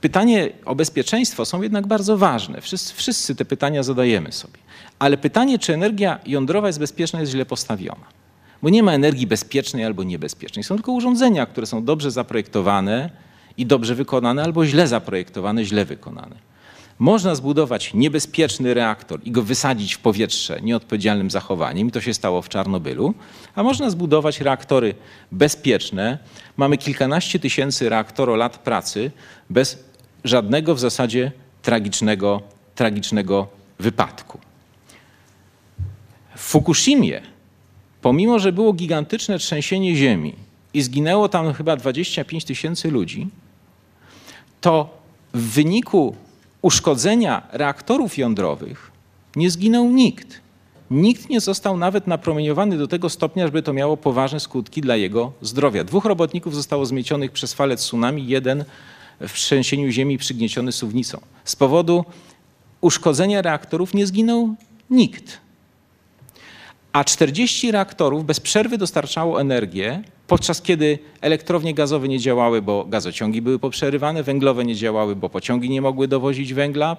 pytanie 0.00 0.50
o 0.64 0.74
bezpieczeństwo 0.74 1.44
są 1.44 1.62
jednak 1.62 1.86
bardzo 1.86 2.18
ważne. 2.18 2.60
Wszyscy, 2.60 2.94
wszyscy 2.94 3.34
te 3.34 3.44
pytania 3.44 3.82
zadajemy 3.82 4.32
sobie. 4.32 4.58
Ale 4.98 5.16
pytanie, 5.16 5.58
czy 5.58 5.74
energia 5.74 6.18
jądrowa 6.26 6.66
jest 6.66 6.78
bezpieczna, 6.78 7.20
jest 7.20 7.32
źle 7.32 7.46
postawiona. 7.46 8.06
Bo 8.62 8.68
nie 8.68 8.82
ma 8.82 8.92
energii 8.92 9.26
bezpiecznej 9.26 9.84
albo 9.84 10.02
niebezpiecznej. 10.02 10.64
Są 10.64 10.74
tylko 10.74 10.92
urządzenia, 10.92 11.46
które 11.46 11.66
są 11.66 11.84
dobrze 11.84 12.10
zaprojektowane 12.10 13.10
i 13.56 13.66
dobrze 13.66 13.94
wykonane, 13.94 14.42
albo 14.42 14.66
źle 14.66 14.88
zaprojektowane, 14.88 15.64
źle 15.64 15.84
wykonane. 15.84 16.48
Można 16.98 17.34
zbudować 17.34 17.94
niebezpieczny 17.94 18.74
reaktor 18.74 19.20
i 19.24 19.30
go 19.30 19.42
wysadzić 19.42 19.94
w 19.94 19.98
powietrze 19.98 20.60
nieodpowiedzialnym 20.62 21.30
zachowaniem, 21.30 21.88
i 21.88 21.90
to 21.90 22.00
się 22.00 22.14
stało 22.14 22.42
w 22.42 22.48
Czarnobylu, 22.48 23.14
a 23.54 23.62
można 23.62 23.90
zbudować 23.90 24.40
reaktory 24.40 24.94
bezpieczne. 25.32 26.18
Mamy 26.56 26.78
kilkanaście 26.78 27.38
tysięcy 27.38 27.88
reaktorolat 27.88 28.58
pracy 28.58 29.10
bez 29.50 29.87
żadnego 30.24 30.74
w 30.74 30.80
zasadzie 30.80 31.32
tragicznego, 31.62 32.42
tragicznego 32.74 33.48
wypadku. 33.78 34.38
W 36.36 36.40
Fukushimie, 36.40 37.20
pomimo 38.02 38.38
że 38.38 38.52
było 38.52 38.72
gigantyczne 38.72 39.38
trzęsienie 39.38 39.96
ziemi 39.96 40.34
i 40.74 40.82
zginęło 40.82 41.28
tam 41.28 41.52
chyba 41.52 41.76
25 41.76 42.44
tysięcy 42.44 42.90
ludzi, 42.90 43.28
to 44.60 44.98
w 45.34 45.40
wyniku 45.40 46.16
uszkodzenia 46.62 47.42
reaktorów 47.52 48.18
jądrowych 48.18 48.90
nie 49.36 49.50
zginął 49.50 49.90
nikt. 49.90 50.40
Nikt 50.90 51.28
nie 51.28 51.40
został 51.40 51.76
nawet 51.76 52.06
napromieniowany 52.06 52.78
do 52.78 52.88
tego 52.88 53.08
stopnia, 53.08 53.46
żeby 53.46 53.62
to 53.62 53.72
miało 53.72 53.96
poważne 53.96 54.40
skutki 54.40 54.80
dla 54.80 54.96
jego 54.96 55.32
zdrowia. 55.42 55.84
Dwóch 55.84 56.04
robotników 56.04 56.54
zostało 56.54 56.86
zmiecionych 56.86 57.32
przez 57.32 57.54
falę 57.54 57.76
tsunami, 57.76 58.26
jeden 58.28 58.64
w 59.20 59.32
trzęsieniu 59.32 59.90
ziemi 59.90 60.18
przygnieciony 60.18 60.72
suwnicą. 60.72 61.20
Z 61.44 61.56
powodu 61.56 62.04
uszkodzenia 62.80 63.42
reaktorów 63.42 63.94
nie 63.94 64.06
zginął 64.06 64.54
nikt. 64.90 65.38
A 66.92 67.04
40 67.04 67.72
reaktorów 67.72 68.24
bez 68.24 68.40
przerwy 68.40 68.78
dostarczało 68.78 69.40
energię, 69.40 70.02
podczas 70.26 70.62
kiedy 70.62 70.98
elektrownie 71.20 71.74
gazowe 71.74 72.08
nie 72.08 72.18
działały, 72.18 72.62
bo 72.62 72.84
gazociągi 72.84 73.42
były 73.42 73.58
poprzerywane, 73.58 74.22
węglowe 74.22 74.64
nie 74.64 74.74
działały, 74.74 75.16
bo 75.16 75.28
pociągi 75.28 75.70
nie 75.70 75.80
mogły 75.80 76.08
dowozić 76.08 76.54
węgla. 76.54 76.96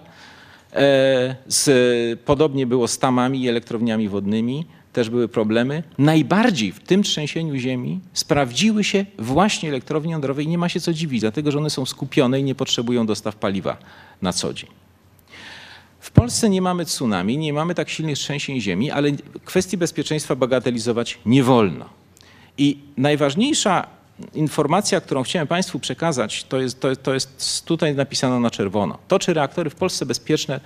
E, 0.73 1.35
z, 1.47 2.19
podobnie 2.19 2.67
było 2.67 2.87
z 2.87 2.99
tamami 2.99 3.43
i 3.43 3.49
elektrowniami 3.49 4.09
wodnymi, 4.09 4.65
też 4.93 5.09
były 5.09 5.27
problemy. 5.27 5.83
Najbardziej 5.97 6.71
w 6.71 6.79
tym 6.79 7.03
trzęsieniu 7.03 7.55
ziemi 7.55 7.99
sprawdziły 8.13 8.83
się 8.83 9.05
właśnie 9.19 9.69
elektrownie 9.69 10.11
jądrowe 10.11 10.43
i 10.43 10.47
nie 10.47 10.57
ma 10.57 10.69
się 10.69 10.79
co 10.79 10.93
dziwić, 10.93 11.21
dlatego 11.21 11.51
że 11.51 11.57
one 11.57 11.69
są 11.69 11.85
skupione 11.85 12.39
i 12.39 12.43
nie 12.43 12.55
potrzebują 12.55 13.05
dostaw 13.05 13.35
paliwa 13.35 13.77
na 14.21 14.33
co 14.33 14.53
dzień. 14.53 14.69
W 15.99 16.11
Polsce 16.11 16.49
nie 16.49 16.61
mamy 16.61 16.85
tsunami, 16.85 17.37
nie 17.37 17.53
mamy 17.53 17.75
tak 17.75 17.89
silnych 17.89 18.17
trzęsień 18.17 18.61
ziemi, 18.61 18.91
ale 18.91 19.11
kwestii 19.45 19.77
bezpieczeństwa 19.77 20.35
bagatelizować 20.35 21.19
nie 21.25 21.43
wolno. 21.43 21.85
I 22.57 22.77
najważniejsza 22.97 23.87
informacja, 24.33 25.01
którą 25.01 25.23
chciałem 25.23 25.47
Państwu 25.47 25.79
przekazać, 25.79 26.43
to 26.43 26.59
jest, 26.59 26.79
to, 26.79 26.95
to 26.95 27.13
jest 27.13 27.65
tutaj 27.65 27.95
napisane 27.95 28.39
na 28.39 28.51
czerwono. 28.51 28.97
To, 29.07 29.19
czy 29.19 29.33
reaktory 29.33 29.69
w 29.69 29.75
Polsce 29.75 30.05
bezpieczne, 30.05 30.59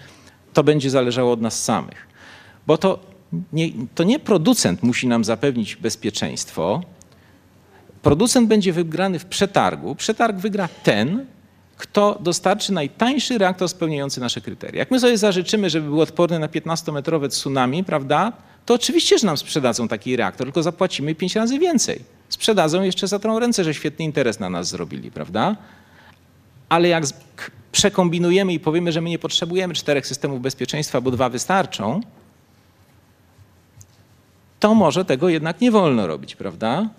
to 0.54 0.64
będzie 0.64 0.90
zależało 0.90 1.32
od 1.32 1.42
nas 1.42 1.64
samych. 1.64 2.08
Bo 2.68 2.78
to 2.78 3.13
nie, 3.54 3.70
to 3.96 4.04
nie 4.04 4.20
producent 4.20 4.84
musi 4.84 5.08
nam 5.08 5.24
zapewnić 5.24 5.76
bezpieczeństwo. 5.76 6.82
Producent 8.02 8.48
będzie 8.48 8.74
wygrany 8.74 9.20
w 9.20 9.26
przetargu. 9.26 9.96
Przetarg 9.96 10.38
wygra 10.38 10.70
ten, 10.84 11.26
kto 11.78 12.18
dostarczy 12.20 12.74
najtańszy 12.74 13.38
reaktor 13.38 13.70
spełniający 13.70 14.20
nasze 14.20 14.42
kryteria. 14.42 14.80
Jak 14.80 14.92
my 14.92 15.00
sobie 15.00 15.18
zażyczymy, 15.18 15.70
żeby 15.70 15.88
był 15.88 16.02
odporny 16.02 16.40
na 16.40 16.48
15-metrowe 16.48 17.30
tsunami, 17.30 17.84
prawda, 17.84 18.34
to 18.66 18.74
oczywiście, 18.74 19.18
że 19.18 19.28
nam 19.28 19.38
sprzedadzą 19.38 19.88
taki 19.88 20.16
reaktor, 20.16 20.48
tylko 20.48 20.64
zapłacimy 20.64 21.16
5 21.16 21.36
razy 21.36 21.60
więcej. 21.60 22.00
Sprzedadzą 22.30 22.82
jeszcze 22.82 23.08
za 23.08 23.20
tą 23.20 23.40
ręce, 23.40 23.64
że 23.64 23.74
świetny 23.74 24.06
interes 24.06 24.40
na 24.40 24.50
nas 24.50 24.70
zrobili, 24.70 25.12
prawda? 25.12 25.56
Ale 26.70 26.88
jak 26.88 27.04
przekombinujemy 27.72 28.54
i 28.54 28.60
powiemy, 28.60 28.92
że 28.92 29.02
my 29.02 29.10
nie 29.10 29.20
potrzebujemy 29.20 29.74
czterech 29.74 30.08
systemów 30.08 30.42
bezpieczeństwa, 30.42 31.02
bo 31.02 31.12
dwa 31.12 31.30
wystarczą, 31.30 32.02
to 34.64 34.76
może 34.76 35.06
tego 35.06 35.30
jednak 35.30 35.62
nie 35.62 35.72
wolno 35.72 36.08
robić, 36.08 36.36
prawda? 36.36 36.90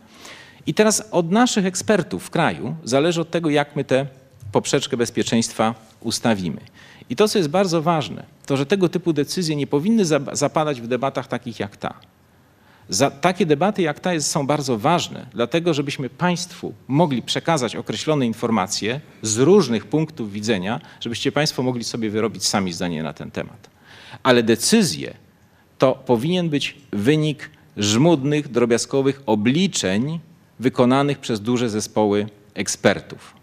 I 0.66 0.74
teraz 0.74 1.09
od 1.11 1.31
naszych 1.31 1.66
ekspertów 1.66 2.24
w 2.24 2.31
kraju 2.31 2.77
zależy 2.85 3.20
od 3.20 3.31
tego, 3.31 3.50
jak 3.50 3.77
my 3.77 3.85
tę 3.85 4.07
poprzeczkę 4.53 4.96
bezpieczeństwa 4.96 5.74
ustawimy. 6.00 6.61
I 7.11 7.16
to, 7.16 7.29
co 7.29 7.38
jest 7.38 7.50
bardzo 7.50 7.83
ważne, 7.83 8.24
to 8.46 8.57
że 8.57 8.66
tego 8.66 8.88
typu 8.88 9.12
decyzje 9.12 9.57
nie 9.57 9.66
powinny 9.66 10.05
zapadać 10.33 10.81
w 10.81 10.87
debatach 10.87 11.27
takich 11.27 11.61
jak 11.61 11.77
ta. 11.77 11.94
Za, 12.88 13.11
takie 13.11 13.46
debaty 13.46 13.83
jak 13.83 14.00
ta 14.00 14.14
jest, 14.14 14.31
są 14.31 14.46
bardzo 14.46 14.79
ważne, 14.79 15.27
dlatego 15.33 15.74
żebyśmy 15.74 16.11
Państwu 16.11 16.74
mogli 16.88 17.22
przekazać 17.22 17.77
określone 17.77 18.27
informacje 18.27 19.00
z 19.22 19.38
różnych 19.38 19.87
punktów 19.87 20.33
widzenia, 20.33 20.81
żebyście 21.00 21.33
Państwo 21.33 21.62
mogli 21.62 21.85
sobie 21.85 22.11
wyrobić 22.11 22.46
sami 22.46 22.72
zdanie 22.72 23.03
na 23.03 23.12
ten 23.12 23.31
temat. 23.31 23.70
Ale 24.22 24.42
decyzje 24.42 25.14
to 25.79 25.92
powinien 25.92 26.48
być 26.48 26.77
wynik 26.92 27.53
żmudnych, 27.76 28.48
drobiazgowych 28.48 29.22
obliczeń 29.26 30.20
wykonanych 30.58 31.18
przez 31.18 31.40
duże 31.40 31.70
zespoły 31.70 32.26
ekspertów. 32.54 33.34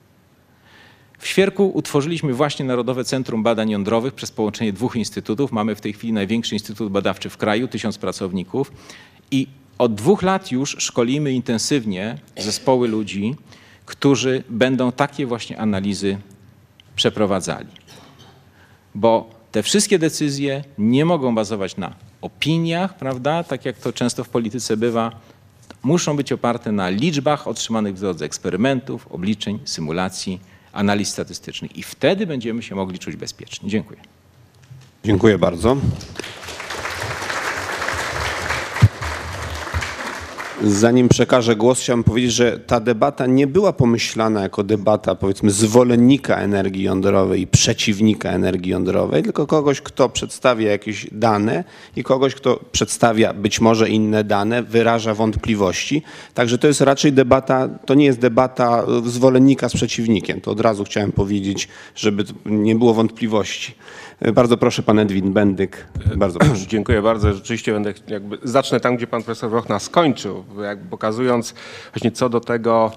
W 1.19 1.27
Świerku 1.27 1.71
utworzyliśmy 1.73 2.33
właśnie 2.33 2.65
Narodowe 2.65 3.03
Centrum 3.03 3.43
Badań 3.43 3.69
Jądrowych 3.69 4.13
przez 4.13 4.31
połączenie 4.31 4.73
dwóch 4.73 4.95
instytutów. 4.95 5.51
Mamy 5.51 5.75
w 5.75 5.81
tej 5.81 5.93
chwili 5.93 6.13
największy 6.13 6.55
instytut 6.55 6.91
badawczy 6.91 7.29
w 7.29 7.37
kraju, 7.37 7.67
tysiąc 7.67 7.97
pracowników 7.97 8.71
i 9.31 9.47
od 9.77 9.95
dwóch 9.95 10.21
lat 10.21 10.51
już 10.51 10.75
szkolimy 10.79 11.31
intensywnie 11.31 12.17
zespoły 12.37 12.87
ludzi, 12.87 13.35
którzy 13.85 14.43
będą 14.49 14.91
takie 14.91 15.25
właśnie 15.25 15.59
analizy 15.59 16.17
przeprowadzali. 16.95 17.69
Bo 18.95 19.29
te 19.51 19.63
wszystkie 19.63 19.99
decyzje 19.99 20.63
nie 20.77 21.05
mogą 21.05 21.35
bazować 21.35 21.77
na 21.77 21.95
opiniach, 22.21 22.97
prawda, 22.97 23.43
tak 23.43 23.65
jak 23.65 23.77
to 23.77 23.93
często 23.93 24.23
w 24.23 24.29
polityce 24.29 24.77
bywa, 24.77 25.11
muszą 25.83 26.15
być 26.15 26.31
oparte 26.31 26.71
na 26.71 26.89
liczbach 26.89 27.47
otrzymanych 27.47 27.95
w 27.95 27.99
drodze 27.99 28.25
eksperymentów, 28.25 29.07
obliczeń, 29.11 29.59
symulacji, 29.65 30.39
analiz 30.73 31.09
statystycznych 31.09 31.77
i 31.77 31.83
wtedy 31.83 32.27
będziemy 32.27 32.63
się 32.63 32.75
mogli 32.75 32.99
czuć 32.99 33.15
bezpieczni. 33.15 33.69
Dziękuję. 33.69 33.99
Dziękuję 35.03 35.37
bardzo. 35.37 35.77
Zanim 40.63 41.09
przekażę 41.09 41.55
głos, 41.55 41.79
chciałbym 41.79 42.03
powiedzieć, 42.03 42.31
że 42.31 42.59
ta 42.59 42.79
debata 42.79 43.25
nie 43.25 43.47
była 43.47 43.73
pomyślana 43.73 44.41
jako 44.41 44.63
debata, 44.63 45.15
powiedzmy, 45.15 45.51
zwolennika 45.51 46.35
energii 46.35 46.83
jądrowej 46.83 47.41
i 47.41 47.47
przeciwnika 47.47 48.29
energii 48.29 48.71
jądrowej, 48.71 49.23
tylko 49.23 49.47
kogoś, 49.47 49.81
kto 49.81 50.09
przedstawia 50.09 50.71
jakieś 50.71 51.07
dane 51.11 51.63
i 51.95 52.03
kogoś, 52.03 52.35
kto 52.35 52.59
przedstawia 52.71 53.33
być 53.33 53.61
może 53.61 53.89
inne 53.89 54.23
dane, 54.23 54.63
wyraża 54.63 55.13
wątpliwości. 55.13 56.03
Także 56.33 56.57
to 56.57 56.67
jest 56.67 56.81
raczej 56.81 57.13
debata, 57.13 57.69
to 57.85 57.93
nie 57.93 58.05
jest 58.05 58.19
debata 58.19 58.85
zwolennika 59.05 59.69
z 59.69 59.73
przeciwnikiem. 59.73 60.41
To 60.41 60.51
od 60.51 60.59
razu 60.59 60.83
chciałem 60.83 61.11
powiedzieć, 61.11 61.67
żeby 61.95 62.23
nie 62.45 62.75
było 62.75 62.93
wątpliwości. 62.93 63.75
Bardzo 64.33 64.57
proszę, 64.57 64.83
pan 64.83 64.99
Edwin 64.99 65.33
Bendyk. 65.33 65.87
Bardzo 66.15 66.39
proszę. 66.45 66.67
Dziękuję 66.67 67.01
bardzo. 67.01 67.33
Rzeczywiście 67.33 67.73
będę 67.73 67.93
jakby 68.07 68.37
zacznę 68.43 68.79
tam, 68.79 68.95
gdzie 68.95 69.07
pan 69.07 69.23
profesor 69.23 69.51
Rochna 69.51 69.79
skończył, 69.79 70.43
jakby 70.63 70.89
pokazując 70.89 71.53
właśnie 71.93 72.11
co 72.11 72.29
do 72.29 72.39
tego, 72.39 72.91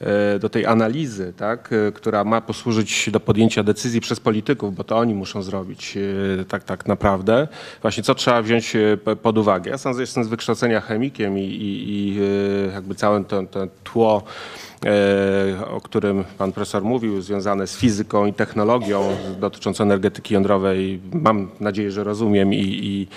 e, 0.00 0.38
do 0.38 0.48
tej 0.48 0.66
analizy, 0.66 1.32
tak, 1.36 1.70
e, 1.72 1.92
która 1.92 2.24
ma 2.24 2.40
posłużyć 2.40 3.10
do 3.10 3.20
podjęcia 3.20 3.62
decyzji 3.62 4.00
przez 4.00 4.20
polityków, 4.20 4.74
bo 4.74 4.84
to 4.84 4.98
oni 4.98 5.14
muszą 5.14 5.42
zrobić 5.42 5.96
e, 6.40 6.44
tak, 6.44 6.64
tak 6.64 6.86
naprawdę. 6.86 7.48
Właśnie 7.82 8.02
co 8.02 8.14
trzeba 8.14 8.42
wziąć 8.42 8.76
pod 9.22 9.38
uwagę. 9.38 9.70
Ja 9.70 9.78
sam 9.78 10.00
jestem 10.00 10.24
z 10.24 10.28
wykształcenia 10.28 10.80
chemikiem 10.80 11.38
i, 11.38 11.42
i, 11.42 11.88
i 11.88 12.18
jakby 12.72 12.94
całe 12.94 13.24
to, 13.24 13.42
to 13.42 13.66
tło 13.84 14.22
o 15.70 15.80
którym 15.80 16.24
pan 16.38 16.52
profesor 16.52 16.82
mówił, 16.82 17.22
związane 17.22 17.66
z 17.66 17.76
fizyką 17.76 18.26
i 18.26 18.32
technologią 18.32 19.16
dotyczącą 19.40 19.84
energetyki 19.84 20.34
jądrowej. 20.34 21.00
Mam 21.12 21.50
nadzieję, 21.60 21.90
że 21.90 22.04
rozumiem 22.04 22.54
i, 22.54 22.58
i, 22.58 23.08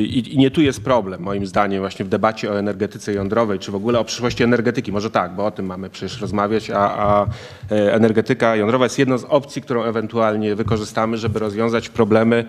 i, 0.00 0.34
i, 0.34 0.38
nie 0.38 0.50
tu 0.50 0.60
jest 0.60 0.84
problem, 0.84 1.22
moim 1.22 1.46
zdaniem, 1.46 1.80
właśnie 1.80 2.04
w 2.04 2.08
debacie 2.08 2.50
o 2.50 2.58
energetyce 2.58 3.12
jądrowej, 3.12 3.58
czy 3.58 3.72
w 3.72 3.74
ogóle 3.74 3.98
o 3.98 4.04
przyszłości 4.04 4.42
energetyki. 4.42 4.92
Może 4.92 5.10
tak, 5.10 5.34
bo 5.34 5.46
o 5.46 5.50
tym 5.50 5.66
mamy 5.66 5.90
przecież 5.90 6.20
rozmawiać, 6.20 6.70
a, 6.70 6.78
a 6.78 7.26
e, 7.70 7.94
energetyka 7.94 8.56
jądrowa 8.56 8.84
jest 8.84 8.98
jedną 8.98 9.18
z 9.18 9.24
opcji, 9.24 9.62
którą 9.62 9.82
ewentualnie 9.82 10.54
wykorzystamy, 10.54 11.16
żeby 11.16 11.38
rozwiązać 11.38 11.88
problemy, 11.88 12.44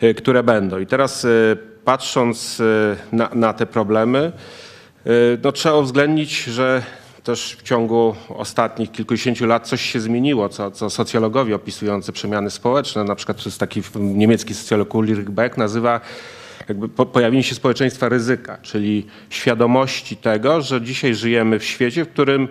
e, 0.00 0.14
które 0.14 0.42
będą. 0.42 0.78
I 0.78 0.86
teraz 0.86 1.26
patrząc 1.84 2.62
na, 3.12 3.30
na 3.34 3.52
te 3.52 3.66
problemy, 3.66 4.32
No, 5.42 5.52
trzeba 5.52 5.76
uwzględnić, 5.76 6.44
że 6.44 6.82
też 7.24 7.56
w 7.58 7.62
ciągu 7.62 8.14
ostatnich 8.28 8.92
kilkudziesięciu 8.92 9.46
lat 9.46 9.68
coś 9.68 9.80
się 9.80 10.00
zmieniło, 10.00 10.48
co, 10.48 10.70
co 10.70 10.90
socjologowie 10.90 11.54
opisujący 11.54 12.12
przemiany 12.12 12.50
społeczne, 12.50 13.04
na 13.04 13.14
przykład 13.14 13.46
jest 13.46 13.60
taki 13.60 13.82
niemiecki 13.94 14.54
socjolog 14.54 14.94
Ulrich 14.94 15.30
Beck 15.30 15.56
nazywa 15.56 16.00
jakby 16.68 16.88
po, 16.88 17.06
pojawienie 17.06 17.42
się 17.42 17.54
społeczeństwa 17.54 18.08
ryzyka, 18.08 18.58
czyli 18.62 19.06
świadomości 19.30 20.16
tego, 20.16 20.60
że 20.60 20.82
dzisiaj 20.82 21.14
żyjemy 21.14 21.58
w 21.58 21.64
świecie, 21.64 22.04
w 22.04 22.08
którym 22.08 22.48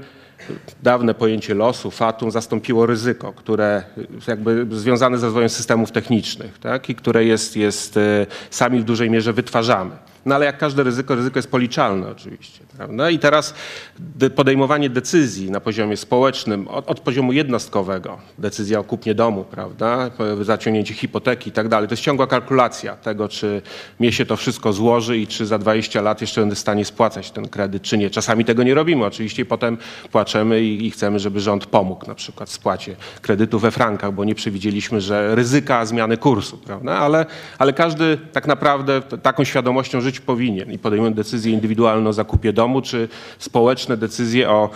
dawne 0.84 1.14
pojęcie 1.14 1.54
losu, 1.54 1.92
fatum 1.92 2.32
zastąpiło 2.32 2.86
ryzyko, 2.86 3.34
które 3.34 3.84
jakby 4.28 4.68
związane 4.72 5.18
ze 5.18 5.26
rozwojem 5.26 5.50
systemów 5.50 5.92
technicznych 5.92 6.60
tak? 6.60 6.90
i 6.90 6.96
które 6.96 7.26
jest, 7.26 7.58
jest 7.58 7.98
e, 7.98 8.26
sami 8.50 8.80
w 8.80 8.84
dużej 8.84 9.10
mierze 9.10 9.34
wytwarzamy. 9.34 9.92
No 10.26 10.36
ale 10.36 10.46
jak 10.46 10.58
każde 10.58 10.84
ryzyko, 10.84 11.16
ryzyko 11.16 11.40
jest 11.40 11.52
policzalne 11.52 12.08
oczywiście. 12.08 12.60
Prawda? 12.78 13.10
I 13.10 13.20
teraz 13.20 13.54
de- 14.00 14.30
podejmowanie 14.30 14.90
decyzji 14.90 15.52
na 15.52 15.60
poziomie 15.60 15.98
społecznym, 15.98 16.68
od, 16.68 16.90
od 16.90 17.00
poziomu 17.00 17.34
jednostkowego, 17.34 18.18
decyzja 18.38 18.80
o 18.80 18.84
kupnie 18.84 19.16
domu, 19.16 19.44
prawda? 19.44 20.12
zaciągnięcie 20.42 20.94
hipoteki 20.94 21.50
i 21.50 21.54
tak 21.54 21.68
dalej, 21.68 21.88
to 21.90 21.94
jest 21.94 22.04
ciągła 22.04 22.28
kalkulacja 22.28 22.96
tego, 22.96 23.28
czy 23.28 23.62
mnie 24.00 24.12
się 24.12 24.26
to 24.26 24.36
wszystko 24.36 24.74
złoży 24.74 25.18
i 25.18 25.28
czy 25.28 25.46
za 25.46 25.58
20 25.58 26.02
lat 26.02 26.22
jeszcze 26.22 26.42
będę 26.42 26.56
w 26.56 26.60
stanie 26.60 26.86
spłacać 26.86 27.32
ten 27.32 27.48
kredyt, 27.48 27.84
czy 27.84 27.98
nie. 27.98 28.10
Czasami 28.10 28.46
tego 28.46 28.64
nie 28.64 28.74
robimy 28.74 29.06
oczywiście 29.06 29.42
i 29.42 29.46
potem 29.46 29.78
płaczemy 30.12 30.64
i, 30.64 30.86
i 30.88 30.92
chcemy, 30.92 31.20
żeby 31.20 31.40
rząd 31.40 31.66
pomógł 31.66 32.08
na 32.08 32.16
przykład 32.16 32.50
w 32.50 32.52
spłacie 32.54 32.96
kredytu 33.22 33.60
we 33.60 33.72
frankach, 33.72 34.14
bo 34.14 34.24
nie 34.26 34.36
przewidzieliśmy, 34.36 35.02
że 35.02 35.36
ryzyka 35.36 35.86
zmiany 35.86 36.18
kursu, 36.18 36.58
prawda? 36.58 36.92
Ale, 36.98 37.26
ale 37.58 37.74
każdy 37.74 38.18
tak 38.34 38.48
naprawdę 38.48 39.02
taką 39.02 39.44
świadomością 39.44 40.02
żyć 40.10 40.20
powinien 40.20 40.72
i 40.72 40.78
podejmując 40.78 41.16
decyzję 41.16 41.54
indywidualną 41.54 42.10
o 42.10 42.14
zakupie 42.14 42.54
domu, 42.54 42.82
czy 42.82 43.08
społeczne 43.40 43.98
decyzje 43.98 44.50
o 44.50 44.70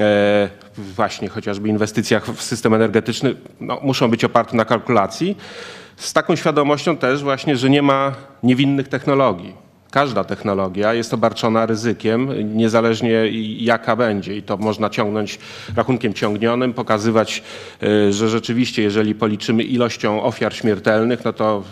e, 0.00 0.48
właśnie 0.76 1.28
chociażby 1.28 1.68
inwestycjach 1.68 2.26
w 2.26 2.42
system 2.42 2.74
energetyczny, 2.74 3.34
no, 3.60 3.80
muszą 3.82 4.08
być 4.10 4.24
oparte 4.24 4.56
na 4.56 4.64
kalkulacji. 4.64 5.36
Z 5.96 6.12
taką 6.12 6.36
świadomością 6.36 6.96
też 6.96 7.22
właśnie, 7.22 7.56
że 7.56 7.70
nie 7.70 7.82
ma 7.82 8.14
niewinnych 8.42 8.88
technologii. 8.88 9.67
Każda 9.90 10.24
technologia 10.24 10.94
jest 10.94 11.14
obarczona 11.14 11.66
ryzykiem, 11.66 12.28
niezależnie 12.56 13.22
jaka 13.58 13.96
będzie. 13.96 14.36
I 14.36 14.42
to 14.42 14.56
można 14.56 14.90
ciągnąć 14.90 15.38
rachunkiem 15.76 16.14
ciągnionym, 16.14 16.74
pokazywać, 16.74 17.42
y, 17.82 18.12
że 18.12 18.28
rzeczywiście, 18.28 18.82
jeżeli 18.82 19.14
policzymy 19.14 19.62
ilością 19.62 20.22
ofiar 20.22 20.54
śmiertelnych, 20.54 21.24
no 21.24 21.32
to 21.32 21.62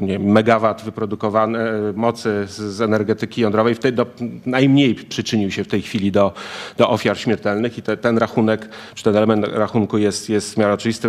y, 0.00 0.04
nie 0.04 0.18
megawat 0.18 0.82
wyprodukowane 0.82 1.74
y, 1.74 1.92
mocy 1.92 2.46
z, 2.48 2.80
energetyki 2.80 3.40
jądrowej 3.40 3.74
wtedy 3.74 3.96
do, 3.96 4.06
najmniej 4.46 4.94
przyczynił 4.94 5.50
się 5.50 5.64
w 5.64 5.68
tej 5.68 5.82
chwili 5.82 6.12
do, 6.12 6.32
do 6.78 6.90
ofiar 6.90 7.18
śmiertelnych 7.18 7.78
i 7.78 7.82
te, 7.82 7.96
ten 7.96 8.18
rachunek, 8.18 8.68
czy 8.94 9.04
ten 9.04 9.16
element 9.16 9.46
rachunku 9.52 9.98
jest, 9.98 10.28
jest 10.28 10.54
w 10.54 10.56
miarę 10.56 10.72
oczywisty. 10.72 11.08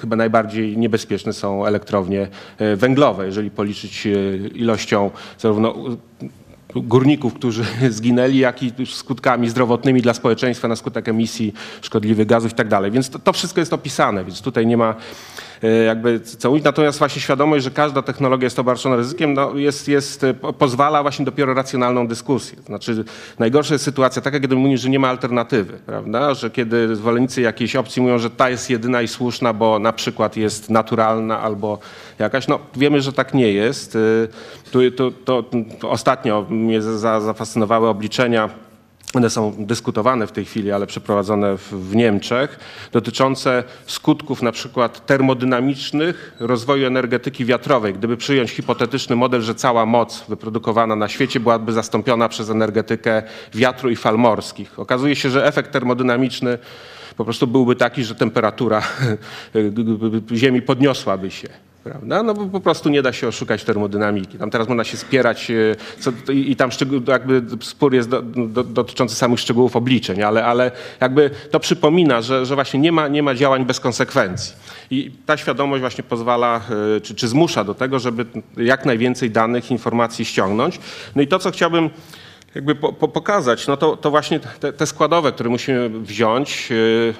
Chyba 0.00 0.16
najbardziej 0.16 0.78
niebezpieczne 0.78 1.32
są 1.32 1.66
elektrownie 1.66 2.28
węglowe, 2.76 3.26
jeżeli 3.26 3.50
policzyć 3.50 4.08
ilością 4.54 5.10
zarówno 5.38 5.97
górników, 6.74 7.34
którzy 7.34 7.64
zginęli, 7.90 8.38
jak 8.38 8.62
i 8.62 8.72
skutkami 8.86 9.48
zdrowotnymi 9.48 10.02
dla 10.02 10.14
społeczeństwa 10.14 10.68
na 10.68 10.76
skutek 10.76 11.08
emisji 11.08 11.54
szkodliwych 11.82 12.26
gazów 12.26 12.52
i 12.52 12.54
tak 12.54 12.68
dalej. 12.68 12.90
Więc 12.90 13.10
to, 13.10 13.18
to 13.18 13.32
wszystko 13.32 13.60
jest 13.60 13.72
opisane, 13.72 14.24
więc 14.24 14.42
tutaj 14.42 14.66
nie 14.66 14.76
ma 14.76 14.94
jakby 15.86 16.20
co. 16.20 16.52
Natomiast 16.64 16.98
właśnie 16.98 17.22
świadomość, 17.22 17.64
że 17.64 17.70
każda 17.70 18.02
technologia 18.02 18.46
jest 18.46 18.58
obarczona 18.58 18.96
ryzykiem, 18.96 19.34
no 19.34 19.56
jest, 19.56 19.88
jest, 19.88 20.24
e, 20.24 20.34
po- 20.34 20.52
pozwala 20.52 21.02
właśnie 21.02 21.24
dopiero 21.24 21.54
racjonalną 21.54 22.06
dyskusję. 22.08 22.58
Znaczy 22.66 23.04
najgorsza 23.38 23.74
jest 23.74 23.84
sytuacja 23.84 24.22
taka, 24.22 24.40
kiedy 24.40 24.56
mówisz, 24.56 24.80
że 24.80 24.88
nie 24.90 24.98
ma 24.98 25.08
alternatywy, 25.08 25.78
prawda? 25.86 26.34
Że 26.34 26.50
kiedy 26.50 26.96
zwolennicy 26.96 27.40
jakiejś 27.40 27.76
opcji 27.76 28.02
mówią, 28.02 28.18
że 28.18 28.30
ta 28.30 28.50
jest 28.50 28.70
jedyna 28.70 29.02
i 29.02 29.08
słuszna, 29.08 29.52
bo 29.52 29.78
na 29.78 29.92
przykład 29.92 30.36
jest 30.36 30.70
naturalna 30.70 31.40
albo 31.40 31.78
jakaś, 32.18 32.48
no 32.48 32.58
wiemy, 32.76 33.00
że 33.00 33.12
tak 33.12 33.34
nie 33.34 33.52
jest. 33.52 33.96
Y, 33.96 34.28
Tu, 34.72 34.90
to, 34.90 35.10
to 35.24 35.44
ostatnio 35.90 36.46
mnie 36.50 36.82
za- 36.82 37.20
zafascynowały 37.20 37.88
obliczenia 37.88 38.50
one 39.14 39.30
są 39.30 39.54
dyskutowane 39.58 40.26
w 40.26 40.32
tej 40.32 40.44
chwili, 40.44 40.72
ale 40.72 40.86
przeprowadzone 40.86 41.56
w, 41.56 41.96
Niemczech, 41.96 42.58
dotyczące 42.92 43.64
skutków 43.86 44.42
na 44.42 44.52
przykład 44.52 45.06
termodynamicznych 45.06 46.34
rozwoju 46.40 46.86
energetyki 46.86 47.44
wiatrowej. 47.44 47.94
Gdyby 47.94 48.16
przyjąć 48.16 48.50
hipotetyczny 48.50 49.16
model, 49.16 49.42
że 49.42 49.54
cała 49.54 49.86
moc 49.86 50.24
wyprodukowana 50.28 50.96
na 50.96 51.08
świecie 51.08 51.40
byłaby 51.40 51.72
zastąpiona 51.72 52.28
przez 52.28 52.50
energetykę 52.50 53.22
wiatru 53.54 53.90
i 53.90 53.96
fal 53.96 54.18
morskich. 54.18 54.78
Okazuje 54.78 55.16
się, 55.16 55.30
że 55.30 55.46
efekt 55.46 55.72
termodynamiczny 55.72 56.58
po 57.16 57.24
prostu 57.24 57.46
byłby 57.46 57.76
taki, 57.76 58.04
że 58.04 58.14
temperatura 58.14 58.82
Ziemi 60.34 60.62
podniosłaby 60.62 61.30
się. 61.30 61.48
Prawda? 61.90 62.22
No 62.22 62.34
bo 62.34 62.46
po 62.46 62.60
prostu 62.60 62.88
nie 62.88 63.02
da 63.02 63.12
się 63.12 63.28
oszukać 63.28 63.64
termodynamiki. 63.64 64.38
Tam 64.38 64.50
teraz 64.50 64.68
można 64.68 64.84
się 64.84 64.96
spierać 64.96 65.50
e, 65.50 65.54
co, 66.00 66.32
i, 66.32 66.50
i 66.50 66.56
tam 66.56 66.72
szczegół, 66.72 67.00
jakby 67.08 67.42
spór 67.60 67.94
jest 67.94 68.08
do, 68.08 68.22
do, 68.22 68.64
dotyczący 68.64 69.14
samych 69.14 69.40
szczegółów 69.40 69.76
obliczeń, 69.76 70.22
ale, 70.22 70.44
ale 70.44 70.70
jakby 71.00 71.30
to 71.50 71.60
przypomina, 71.60 72.22
że, 72.22 72.46
że 72.46 72.54
właśnie 72.54 72.80
nie 72.80 72.92
ma, 72.92 73.08
nie 73.08 73.22
ma 73.22 73.34
działań 73.34 73.64
bez 73.64 73.80
konsekwencji. 73.80 74.54
I 74.90 75.10
ta 75.26 75.36
świadomość 75.36 75.80
właśnie 75.80 76.04
pozwala, 76.04 76.60
e, 76.96 77.00
czy, 77.00 77.14
czy 77.14 77.28
zmusza 77.28 77.64
do 77.64 77.74
tego, 77.74 77.98
żeby 77.98 78.26
jak 78.56 78.86
najwięcej 78.86 79.30
danych, 79.30 79.70
informacji 79.70 80.24
ściągnąć. 80.24 80.80
No 81.16 81.22
i 81.22 81.26
to, 81.26 81.38
co 81.38 81.50
chciałbym 81.50 81.90
jakby 82.54 82.74
po, 82.74 82.92
po, 82.92 83.08
pokazać, 83.08 83.66
no 83.66 83.76
to, 83.76 83.96
to 83.96 84.10
właśnie 84.10 84.40
te, 84.40 84.72
te 84.72 84.86
składowe, 84.86 85.32
które 85.32 85.50
musimy 85.50 85.88
wziąć, 85.88 86.70
yy, 86.70 87.14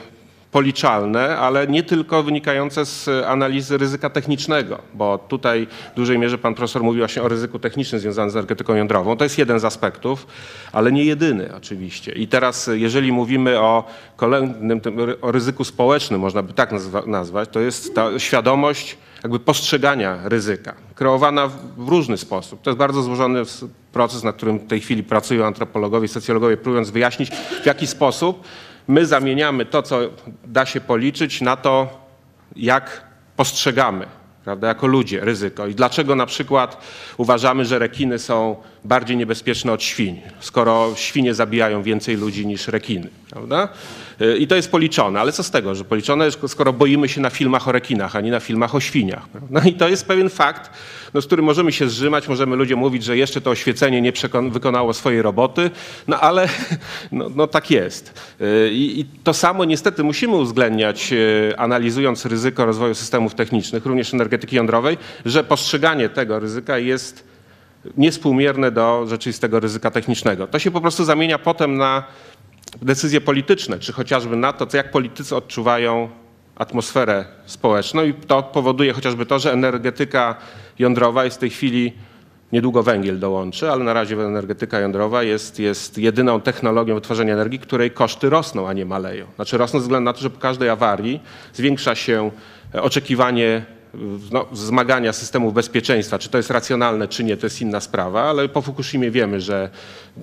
policzalne, 0.53 1.38
ale 1.38 1.66
nie 1.66 1.82
tylko 1.82 2.22
wynikające 2.22 2.86
z 2.86 3.09
analizy 3.26 3.78
ryzyka 3.78 4.11
technicznego, 4.11 4.78
bo 4.94 5.18
tutaj 5.18 5.66
w 5.92 5.96
dużej 5.96 6.18
mierze 6.18 6.38
pan 6.38 6.55
profesor 6.55 6.82
mówił 6.82 7.01
właśnie 7.01 7.22
o 7.22 7.28
ryzyku 7.28 7.59
technicznym 7.59 8.01
związanym 8.01 8.30
z 8.30 8.36
energetyką 8.36 8.74
jądrową. 8.74 9.16
To 9.16 9.24
jest 9.24 9.38
jeden 9.38 9.61
z 9.61 9.64
aspektów, 9.64 10.26
ale 10.72 10.92
nie 10.92 11.05
jedyny 11.05 11.55
oczywiście. 11.57 12.12
I 12.12 12.28
teraz 12.28 12.70
jeżeli 12.72 13.12
mówimy 13.12 13.61
o 13.61 13.84
kolejnym, 14.16 14.80
o 15.22 15.32
ryzyku 15.32 15.64
społecznym, 15.64 16.20
można 16.20 16.42
by 16.42 16.53
tak 16.53 16.72
nazwa, 16.72 17.03
nazwać, 17.07 17.49
to 17.53 17.61
jest 17.61 17.94
ta 17.94 18.18
świadomość 18.18 18.96
jakby 19.22 19.38
postrzegania 19.38 20.18
ryzyka, 20.24 20.74
kreowana 20.94 21.46
w, 21.76 21.88
różny 21.88 22.16
sposób. 22.16 22.62
To 22.62 22.70
jest 22.70 22.78
bardzo 22.78 23.03
złożony 23.03 23.42
proces, 23.92 24.24
nad 24.24 24.36
którym 24.36 24.59
w 24.59 24.66
tej 24.66 24.80
chwili 24.80 25.03
pracują 25.03 25.46
antropologowie 25.46 26.05
i 26.05 26.09
socjologowie, 26.09 26.57
próbując 26.57 26.90
wyjaśnić, 26.90 27.30
w 27.62 27.66
jaki 27.66 27.86
sposób 27.86 28.44
my 28.89 29.07
zamieniamy 29.07 29.66
to, 29.66 29.82
co 29.82 30.01
da 30.45 30.66
się 30.66 30.80
policzyć, 30.80 31.41
na 31.41 31.57
to, 31.57 31.89
jak 32.57 33.03
postrzegamy, 33.36 34.07
prawda, 34.45 34.68
jako 34.68 34.86
ludzie 34.86 35.20
ryzyko. 35.20 35.66
I 35.66 35.74
dlaczego 35.74 36.14
na 36.14 36.26
przykład 36.26 36.80
uważamy, 37.16 37.64
że 37.64 37.78
rekiny 37.78 38.18
są 38.18 38.57
bardziej 38.89 39.16
niebezpieczne 39.16 39.72
od 39.72 39.82
świń, 39.82 40.20
skoro 40.41 40.93
świnie 40.95 41.34
zabijają 41.34 41.82
więcej 41.82 42.16
ludzi 42.16 42.47
niż 42.47 42.68
rekiny, 42.68 43.09
prawda? 43.30 43.68
Y, 44.20 44.39
I 44.39 44.47
to 44.47 44.57
jest 44.57 44.70
policzone, 44.70 45.20
ale 45.20 45.32
co 45.32 45.43
z 45.43 45.51
tego, 45.51 45.74
że 45.74 45.84
policzone, 45.84 46.24
jest, 46.24 46.39
skoro 46.47 46.72
boimy 46.72 47.09
się 47.09 47.20
na 47.20 47.30
filmach 47.30 47.68
o 47.68 47.72
rekinach, 47.72 48.16
a 48.16 48.20
nie 48.20 48.30
na 48.30 48.41
filmach 48.41 48.74
o 48.74 48.80
świniach, 48.80 49.28
prawda? 49.28 49.61
I 49.70 49.72
to 49.72 49.89
jest 49.89 50.07
pewien 50.07 50.30
fakt, 50.30 50.70
no, 51.14 51.22
z 51.22 51.26
którym 51.26 51.45
możemy 51.45 51.72
się 51.72 51.89
zrzymać, 51.89 52.28
możemy 52.28 52.57
ludziom 52.57 52.80
mówić, 52.80 53.05
że 53.05 53.16
jeszcze 53.16 53.41
to 53.41 53.51
oświecenie 53.51 54.01
nie 54.01 54.12
wykonało 54.51 54.95
swojej 54.95 55.22
roboty, 55.22 55.70
no 56.09 56.20
ale 56.20 56.49
no, 57.12 57.28
no 57.34 57.47
tak 57.47 57.70
jest. 57.70 58.20
Y, 58.41 58.70
I, 58.72 59.01
I 59.01 59.05
to 59.05 59.34
samo 59.34 59.64
niestety 59.64 60.05
musimy 60.05 60.36
uwzględniać, 60.36 61.12
y, 61.12 61.55
analizując 61.57 62.26
ryzyko 62.26 62.66
rozwoju 62.66 62.95
systemów 62.95 63.34
technicznych, 63.34 63.86
również 63.86 64.14
energetyki 64.14 64.57
jądrowej, 64.57 64.97
że 65.24 65.45
postrzeganie 65.45 66.09
tego 66.09 66.41
ryzyka 66.41 66.78
jest 66.78 67.28
niespółmierne 67.97 68.70
do 68.70 69.07
rzeczywistego 69.07 69.61
ryzyka 69.61 69.91
technicznego. 69.91 70.47
To 70.47 70.59
się 70.59 70.70
po 70.70 70.81
prostu 70.81 71.05
zamienia 71.05 71.39
potem 71.39 71.76
na 71.76 72.05
decyzje 72.83 73.20
polityczne, 73.20 73.79
czy 73.79 73.93
chociażby 73.93 74.37
na 74.37 74.53
to, 74.53 74.76
jak 74.76 74.91
politycy 74.91 75.37
odczuwają 75.37 76.09
atmosferę 76.57 77.24
społeczną 77.47 78.05
i 78.05 78.14
to 78.14 78.43
powoduje 78.43 78.93
chociażby 78.93 79.26
to, 79.26 79.39
że 79.39 79.53
energetyka 79.53 80.37
jądrowa 80.79 81.24
jest 81.24 81.37
w 81.37 81.41
tej 81.41 81.51
chwili, 81.51 81.93
niedługo 82.53 82.83
węgiel 82.83 83.18
dołączy, 83.18 83.70
ale 83.70 83.85
na 83.85 83.93
razie 83.93 84.14
energetyka 84.14 84.81
jądrowa 84.81 85.22
jest, 85.22 85.59
jest 85.59 85.99
jedyną 85.99 86.41
technologią 86.41 86.95
wytwarzania 86.95 87.33
energii, 87.33 87.59
której 87.59 87.91
koszty 87.91 88.31
rosną, 88.31 88.68
a 88.68 88.72
nie 88.72 88.87
maleją. 88.87 89.26
Znaczy 89.37 89.59
rosną 89.59 89.81
ze 89.81 89.83
względu 89.83 90.05
na 90.05 90.12
to, 90.12 90.20
że 90.20 90.31
po 90.31 90.41
każdej 90.41 90.68
awarii 90.68 91.20
zwiększa 91.53 91.95
się 91.95 92.31
oczekiwanie 92.72 93.66
no, 94.32 94.47
zmagania 94.53 95.12
systemów 95.12 95.55
bezpieczeństwa. 95.55 96.18
Czy 96.18 96.28
to 96.28 96.36
jest 96.36 96.51
racjonalne, 96.51 97.09
czy 97.09 97.24
nie, 97.24 97.36
to 97.36 97.47
jest 97.47 97.61
inna 97.61 97.80
sprawa, 97.80 98.22
ale 98.22 98.49
po 98.49 98.62
Fukushimie 98.62 99.11
wiemy, 99.11 99.41
że 99.41 99.70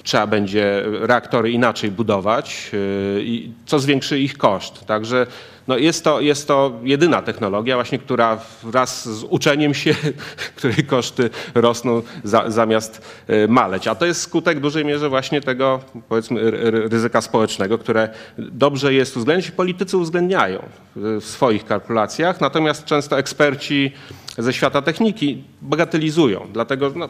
trzeba 0.04 0.28
będzie 0.28 0.84
reaktory 0.86 1.52
inaczej 1.52 1.92
budować, 1.92 2.72
i 3.20 3.52
co 3.66 3.80
zwiększy 3.80 4.20
ich 4.20 4.38
koszt. 4.38 4.86
Także 4.86 5.28
no 5.68 5.78
jest, 5.78 6.04
to, 6.04 6.22
jest 6.22 6.48
to 6.48 6.80
jedyna 6.84 7.22
technologia 7.22 7.76
właśnie, 7.76 8.00
która 8.00 8.40
wraz 8.64 9.10
z 9.10 9.24
uczeniem 9.24 9.74
się, 9.74 9.96
której 10.58 10.86
koszty 10.86 11.30
rosną 11.54 12.02
za, 12.24 12.52
zamiast 12.52 13.02
y, 13.30 13.48
maleć. 13.48 13.88
A 13.88 13.96
to 13.96 14.06
jest 14.06 14.22
skutek 14.22 14.58
w 14.58 14.62
dużej 14.62 14.86
mierze 14.86 15.10
właśnie 15.10 15.42
tego 15.42 15.80
powiedzmy 16.10 16.52
ry- 16.52 16.72
ry- 16.72 16.88
ryzyka 16.90 17.22
społecznego, 17.22 17.78
które 17.78 18.10
dobrze 18.38 18.94
jest 18.94 19.18
uwzględnić 19.18 19.52
politycy 19.52 19.98
uwzględniają 19.98 20.64
w 20.96 21.24
swoich 21.24 21.66
kalkulacjach, 21.66 22.42
natomiast 22.42 22.86
często 22.86 23.20
eksperci 23.20 23.92
ze 24.38 24.54
świata 24.54 24.82
techniki 24.82 25.44
bagatelizują, 25.62 26.48
dlatego 26.54 26.92
no, 26.96 27.10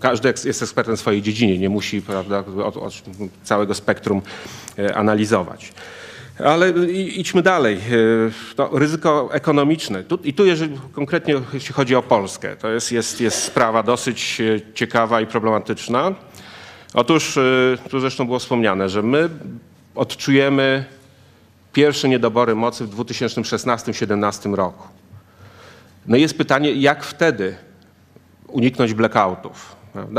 każdy 0.00 0.28
jest 0.28 0.62
ekspertem 0.62 0.96
w 0.96 1.00
swojej 1.00 1.22
dziedzinie, 1.22 1.58
nie 1.58 1.68
musi 1.68 2.02
prawda, 2.02 2.44
od, 2.64 2.76
od 2.76 3.02
całego 3.42 3.74
spektrum 3.74 4.22
e, 4.78 4.96
analizować. 4.96 5.72
Ale 6.38 6.70
idźmy 6.92 7.42
dalej. 7.42 7.76
E, 7.76 7.80
No, 8.58 8.70
ryzyko 8.72 9.28
ekonomiczne. 9.32 10.04
Tu, 10.04 10.18
I 10.24 10.34
tu, 10.34 10.46
jeżeli 10.46 10.78
konkretnie 10.92 11.34
jeśli 11.52 11.74
chodzi 11.74 11.94
o 11.94 12.02
Polskę, 12.02 12.56
to 12.56 12.70
jest, 12.70 12.92
jest, 12.92 13.20
jest 13.20 13.42
sprawa 13.42 13.82
dosyć 13.82 14.40
e, 14.40 14.74
ciekawa 14.74 15.20
i 15.20 15.26
problematyczna. 15.26 16.14
Otóż, 16.94 17.36
e, 17.36 17.42
tu 17.90 18.00
zresztą 18.00 18.26
było 18.26 18.38
wspomniane, 18.38 18.88
że 18.88 19.02
my 19.02 19.28
odczujemy 19.94 20.84
pierwsze 21.72 22.08
niedobory 22.08 22.54
mocy 22.54 22.86
w 22.86 22.96
2016-2017 22.96 24.54
roku. 24.54 24.88
No 26.06 26.16
i 26.16 26.20
jest 26.20 26.38
pytanie, 26.38 26.72
jak 26.72 27.04
wtedy 27.04 27.56
uniknąć 28.48 28.94
blackoutów. 28.94 29.76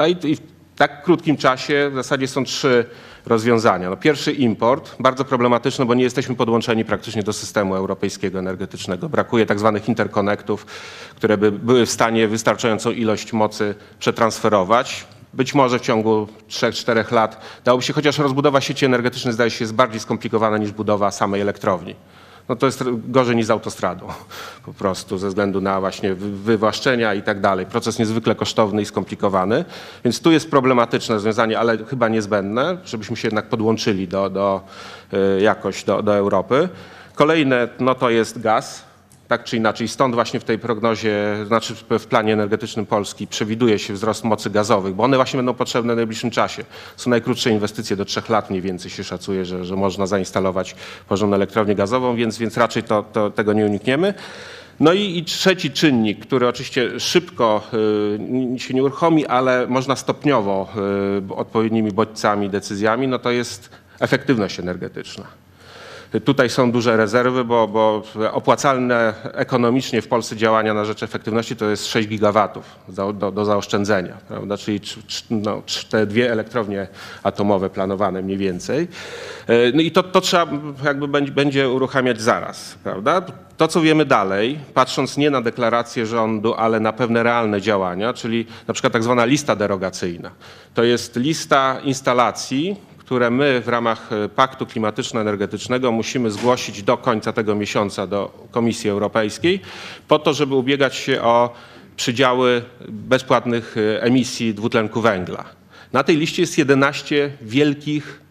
I, 0.07 0.27
I 0.31 0.35
w 0.35 0.41
tak 0.75 1.03
krótkim 1.03 1.37
czasie 1.37 1.89
w 1.91 1.95
zasadzie 1.95 2.27
są 2.27 2.43
trzy 2.43 2.85
rozwiązania. 3.25 3.89
No 3.89 3.97
pierwszy 3.97 4.31
import, 4.31 4.95
bardzo 4.99 5.25
problematyczny, 5.25 5.85
bo 5.85 5.93
nie 5.93 6.03
jesteśmy 6.03 6.35
podłączeni 6.35 6.85
praktycznie 6.85 7.23
do 7.23 7.33
systemu 7.33 7.75
europejskiego 7.75 8.39
energetycznego. 8.39 9.09
Brakuje 9.09 9.45
tak 9.45 9.59
zwanych 9.59 9.89
interkonektów, 9.89 10.65
które 11.15 11.37
by 11.37 11.51
były 11.51 11.85
w 11.85 11.91
stanie 11.91 12.27
wystarczającą 12.27 12.91
ilość 12.91 13.33
mocy 13.33 13.75
przetransferować. 13.99 15.07
Być 15.33 15.53
może 15.53 15.79
w 15.79 15.81
ciągu 15.81 16.27
3-4 16.49 17.11
lat 17.11 17.41
dałoby 17.63 17.83
się, 17.83 17.93
chociaż 17.93 18.17
rozbudowa 18.17 18.61
sieci 18.61 18.85
energetycznej 18.85 19.33
zdaje 19.33 19.51
się 19.51 19.63
jest 19.63 19.73
bardziej 19.73 19.99
skomplikowana 19.99 20.57
niż 20.57 20.71
budowa 20.71 21.11
samej 21.11 21.41
elektrowni 21.41 21.95
no 22.49 22.55
to 22.55 22.65
jest 22.65 22.83
gorzej 23.07 23.35
niż 23.35 23.45
z 23.45 23.49
autostradą 23.49 24.07
po 24.65 24.73
prostu 24.73 25.17
ze 25.17 25.27
względu 25.27 25.61
na 25.61 25.79
właśnie 25.79 26.15
wy- 26.15 26.31
wywłaszczenia 26.31 27.13
i 27.13 27.21
tak 27.21 27.41
dalej. 27.41 27.65
Proces 27.65 27.99
niezwykle 27.99 28.35
kosztowny 28.35 28.81
i 28.81 28.85
skomplikowany, 28.85 29.65
więc 30.03 30.21
tu 30.21 30.31
jest 30.31 30.51
problematyczne 30.51 31.15
rozwiązanie, 31.15 31.59
ale 31.59 31.77
chyba 31.77 32.07
niezbędne, 32.07 32.77
żebyśmy 32.85 33.15
się 33.15 33.27
jednak 33.27 33.49
podłączyli 33.49 34.07
do, 34.07 34.29
do, 34.29 34.61
y, 35.13 35.41
jakoś 35.41 35.83
do, 35.83 36.01
do 36.03 36.15
Europy. 36.15 36.69
Kolejne 37.15 37.67
no 37.79 37.95
to 37.95 38.09
jest 38.09 38.41
gaz. 38.41 38.85
Tak 39.27 39.43
czy 39.43 39.57
inaczej, 39.57 39.87
stąd 39.87 40.15
właśnie 40.15 40.39
w 40.39 40.43
tej 40.43 40.59
prognozie, 40.59 41.35
znaczy 41.47 41.75
w- 41.75 42.05
planie 42.07 42.33
energetycznym 42.33 42.85
Polski 42.85 43.27
przewiduje 43.27 43.79
się 43.79 43.93
wzrost 43.93 44.23
mocy 44.23 44.49
gazowych, 44.49 44.93
bo 44.93 45.03
one 45.03 45.17
właśnie 45.17 45.37
będą 45.37 45.53
potrzebne 45.53 45.93
w 45.93 45.97
najbliższym 45.97 46.31
czasie. 46.31 46.63
Są 46.95 47.09
najkrótsze 47.09 47.49
inwestycje, 47.49 47.95
do 47.95 48.05
trzech 48.05 48.29
lat 48.29 48.49
mniej 48.49 48.61
więcej 48.61 48.91
się 48.91 49.03
szacuje, 49.03 49.45
że, 49.45 49.65
że 49.65 49.75
można 49.75 50.05
zainstalować 50.07 50.75
porządną 51.09 51.35
elektrownię 51.35 51.75
gazową, 51.75 52.15
więc, 52.15 52.37
więc 52.37 52.57
raczej 52.57 52.83
to, 52.83 53.03
to, 53.13 53.29
tego 53.29 53.53
nie 53.53 53.65
unikniemy. 53.65 54.13
No 54.79 54.93
i, 54.93 55.17
i 55.17 55.23
trzeci 55.23 55.71
czynnik, 55.71 56.25
który 56.25 56.47
oczywiście 56.47 56.99
szybko 56.99 57.61
y, 58.55 58.59
się 58.59 58.73
nie 58.73 58.83
uruchomi, 58.83 59.25
ale 59.25 59.67
można 59.67 59.95
stopniowo 59.95 60.67
y, 61.31 61.35
odpowiednimi 61.35 61.91
bodźcami, 61.91 62.49
decyzjami, 62.49 63.07
no 63.07 63.19
to 63.19 63.31
jest 63.31 63.69
efektywność 63.99 64.59
energetyczna. 64.59 65.44
Tutaj 66.25 66.49
są 66.49 66.71
duże 66.71 66.97
rezerwy, 66.97 67.43
bo, 67.43 67.67
bo 67.67 68.03
opłacalne 68.31 69.13
ekonomicznie 69.33 70.01
w 70.01 70.07
Polsce 70.07 70.35
działania 70.35 70.73
na 70.73 70.85
rzecz 70.85 71.03
efektywności 71.03 71.55
to 71.55 71.69
jest 71.69 71.87
6 71.87 72.07
gigawatów 72.07 72.65
do, 72.87 73.13
do, 73.13 73.31
do 73.31 73.45
zaoszczędzenia, 73.45 74.17
prawda? 74.27 74.57
czyli 74.57 74.79
no, 75.29 75.61
te 75.89 76.05
dwie 76.05 76.31
elektrownie 76.31 76.87
atomowe 77.23 77.69
planowane 77.69 78.21
mniej 78.21 78.37
więcej. 78.37 78.87
E, 79.47 79.71
No 79.73 79.81
i 79.81 79.91
to, 79.91 80.03
to 80.03 80.21
trzeba 80.21 80.47
jakby 80.83 81.07
będzie, 81.07 81.31
będzie 81.31 81.69
uruchamiać 81.69 82.21
zaraz. 82.21 82.75
Prawda? 82.83 83.21
To, 83.57 83.67
co 83.67 83.81
wiemy 83.81 84.05
dalej, 84.05 84.59
patrząc 84.73 85.17
nie 85.17 85.29
na 85.29 85.41
deklaracje 85.41 86.05
rządu, 86.05 86.53
ale 86.53 86.79
na 86.79 86.93
pewne 86.93 87.23
realne 87.23 87.61
działania, 87.61 88.13
czyli 88.13 88.47
na 88.67 88.73
przykład 88.73 88.93
tak 88.93 89.03
zwana 89.03 89.25
lista 89.25 89.55
derogacyjna. 89.55 90.31
To 90.73 90.83
jest 90.83 91.15
lista 91.15 91.79
instalacji, 91.83 92.75
które 93.05 93.29
my 93.31 93.61
w 93.61 93.67
ramach 93.67 94.13
e, 94.13 94.29
Paktu 94.29 94.65
Klimatyczno-Energetycznego 94.65 95.91
musimy 95.91 96.31
zgłosić 96.31 96.83
do 96.83 96.97
końca 96.97 97.33
tego 97.33 97.55
miesiąca 97.55 98.07
do 98.07 98.47
Komisji 98.51 98.89
Europejskiej, 98.89 99.61
po 100.07 100.19
to, 100.19 100.33
żeby 100.33 100.55
ubiegać 100.55 100.95
się 100.95 101.21
o 101.21 101.53
przydziały 101.95 102.61
bezpłatnych 102.89 103.75
e, 103.77 104.03
emisji 104.03 104.53
dwutlenku 104.53 105.01
węgla. 105.01 105.45
Na 105.93 106.03
tej 106.03 106.17
liście 106.17 106.41
jest 106.41 106.57
11 106.57 107.31
wielkich 107.41 108.21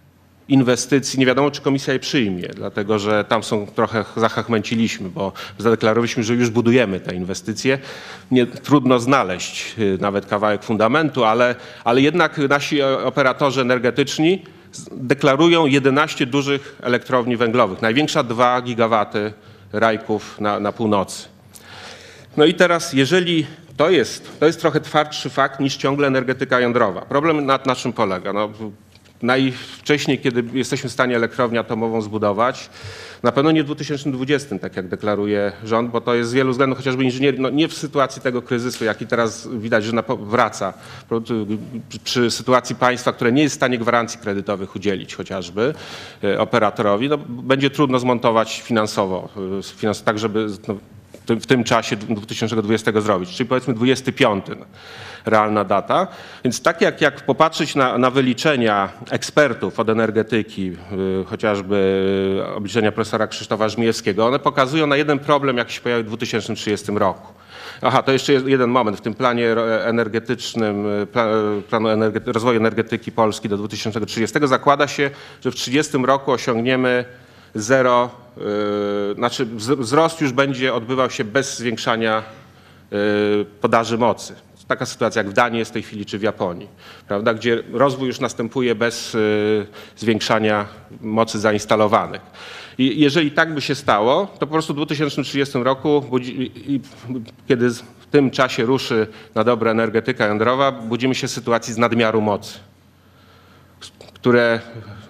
inwestycji. 0.48 1.18
Nie 1.18 1.26
wiadomo, 1.26 1.50
czy 1.50 1.60
komisja 1.60 1.92
je 1.92 1.98
przyjmie, 1.98 2.48
dlatego 2.56 2.98
że 2.98 3.24
tam 3.24 3.42
są 3.42 3.66
trochę 3.66 4.04
zachachmęciliśmy, 4.16 5.08
bo 5.08 5.32
zadeklarowaliśmy, 5.58 6.24
że 6.24 6.34
już 6.34 6.50
budujemy 6.50 7.00
te 7.00 7.14
inwestycje. 7.14 7.78
Nie, 8.30 8.46
trudno 8.46 8.98
znaleźć 8.98 9.74
y, 9.78 9.98
nawet 10.00 10.26
kawałek 10.26 10.62
fundamentu, 10.62 11.24
ale, 11.24 11.54
ale 11.84 12.00
jednak 12.00 12.38
nasi 12.38 12.82
operatorzy 12.82 13.60
energetyczni 13.60 14.42
deklarują 14.92 15.66
11 15.66 16.26
dużych 16.26 16.76
elektrowni 16.82 17.36
węglowych. 17.36 17.82
Największa 17.82 18.22
2 18.22 18.62
gigawaty 18.62 19.32
rajków 19.72 20.40
na, 20.40 20.60
na 20.60 20.72
północy. 20.72 21.28
No 22.36 22.44
i 22.44 22.54
teraz, 22.54 22.92
jeżeli 22.92 23.46
to 23.76 23.90
jest, 23.90 24.40
to 24.40 24.46
jest 24.46 24.60
trochę 24.60 24.80
twardszy 24.80 25.30
fakt 25.30 25.60
niż 25.60 25.76
ciągle 25.76 26.06
energetyka 26.06 26.60
jądrowa. 26.60 27.00
Problem 27.00 27.46
na, 27.46 27.58
na 27.66 27.76
czym 27.76 27.92
polega? 27.92 28.32
No, 28.32 28.50
najwcześniej, 29.22 30.18
kiedy 30.18 30.44
jesteśmy 30.52 30.90
w 30.90 30.92
stanie 30.92 31.16
elektrownię 31.16 31.60
atomową 31.60 32.02
zbudować, 32.02 32.70
na 33.24 33.32
pewno 33.32 33.50
nie 33.50 33.62
w 33.62 33.66
2020, 33.66 34.58
tak 34.58 34.76
jak 34.76 34.88
deklaruje 34.88 35.52
rząd, 35.64 35.90
bo 35.90 36.00
to 36.00 36.14
jest 36.14 36.30
z 36.30 36.32
wielu 36.32 36.50
względów, 36.50 36.78
chociażby 36.78 37.04
inżynier, 37.04 37.38
no 37.38 37.50
nie 37.50 37.68
w 37.68 37.74
sytuacji 37.74 38.22
tego 38.22 38.42
kryzysu, 38.42 38.84
jaki 38.84 39.06
teraz 39.06 39.48
widać, 39.48 39.84
że 39.84 39.92
wraca, 40.20 40.72
przy- 42.04 42.30
sytuacji 42.30 42.76
państwa, 42.76 43.12
które 43.12 43.32
nie 43.32 43.42
jest 43.42 43.54
w 43.54 43.56
stanie 43.56 43.78
gwarancji 43.78 44.20
kredytowych 44.20 44.76
udzielić 44.76 45.14
chociażby 45.14 45.74
e, 46.24 46.40
operatorowi, 46.40 47.08
no, 47.08 47.18
będzie 47.28 47.70
trudno 47.70 47.98
zmontować 47.98 48.60
finansowo, 48.60 49.28
e, 49.84 50.04
tak 50.04 50.18
żeby 50.18 50.46
no, 50.68 50.76
w 51.28 51.46
tym, 51.46 51.64
czasie 51.64 51.96
2020 51.96 53.00
zrobić, 53.00 53.30
czyli 53.30 53.48
powiedzmy 53.48 53.74
25 53.74 54.44
no, 54.48 54.66
realna 55.24 55.64
data. 55.64 56.06
Więc 56.44 56.62
tak 56.62 56.80
jak, 56.80 57.00
jak 57.00 57.26
popatrzeć 57.26 57.74
na, 57.74 57.98
na 57.98 58.10
wyliczenia 58.10 58.92
ekspertów 59.10 59.80
od 59.80 59.88
energetyki, 59.88 60.72
y, 61.22 61.24
chociażby 61.24 62.44
obliczenia 62.54 62.92
profesora 62.92 63.26
Krzysztofa 63.26 63.68
Żmijewskiego, 63.68 64.26
one 64.26 64.38
pokazują 64.38 64.86
na 64.86 64.96
jeden 64.96 65.18
problem, 65.18 65.56
jak 65.56 65.70
się 65.70 65.80
pojawi 65.80 66.04
w 66.04 66.06
2030 66.06 66.92
roku. 66.92 67.32
Aha, 67.82 68.02
to 68.02 68.12
jeszcze 68.12 68.32
jeden 68.32 68.70
moment. 68.70 68.96
W 68.96 69.00
tym 69.00 69.14
planie 69.14 69.52
energetycznym, 69.84 71.02
y, 71.02 71.06
pla, 71.06 71.26
planu 71.70 71.88
energety, 71.88 72.32
rozwoju 72.32 72.58
energetyki 72.58 73.12
Polski 73.12 73.48
do 73.48 73.56
2030 73.56 74.38
zakłada 74.42 74.88
się, 74.88 75.10
że 75.44 75.50
w 75.50 75.54
30 75.54 75.98
roku 75.98 76.32
osiągniemy 76.32 77.04
zero, 77.54 78.10
yy, 78.36 78.44
znaczy 79.14 79.46
wz- 79.46 79.78
wzrost 79.78 80.20
już 80.20 80.32
będzie 80.32 80.74
odbywał 80.74 81.10
się 81.10 81.24
bez 81.24 81.58
zwiększania 81.58 82.22
yy, 82.90 82.98
podaży 83.60 83.98
mocy. 83.98 84.34
Taka 84.68 84.86
sytuacja 84.86 85.20
jak 85.22 85.30
w 85.30 85.32
Danii 85.32 85.58
jest 85.58 85.70
w 85.70 85.74
tej 85.74 85.82
chwili, 85.82 86.06
czy 86.06 86.18
w 86.18 86.22
Japonii, 86.22 86.68
prawda, 87.08 87.34
gdzie 87.34 87.62
rozwój 87.72 88.06
już 88.08 88.20
następuje 88.20 88.74
bez 88.74 89.14
yy, 89.14 89.66
zwiększania 89.96 90.66
mocy 91.00 91.38
zainstalowanych. 91.38 92.20
I 92.78 93.00
jeżeli 93.00 93.30
tak 93.30 93.54
by 93.54 93.60
się 93.60 93.74
stało, 93.74 94.26
to 94.26 94.46
po 94.46 94.52
prostu 94.52 94.72
w 94.72 94.76
2030 94.76 95.58
roku, 95.58 96.04
kiedy 97.48 97.70
w 97.70 98.06
tym 98.10 98.30
czasie 98.30 98.64
ruszy 98.64 99.06
na 99.34 99.44
dobre 99.44 99.70
energetyka 99.70 100.26
jądrowa, 100.26 100.72
budzimy 100.72 101.14
się 101.14 101.26
w 101.26 101.30
sytuacji 101.30 101.74
z 101.74 101.78
nadmiaru 101.78 102.20
mocy 102.20 102.58
które 104.24 104.60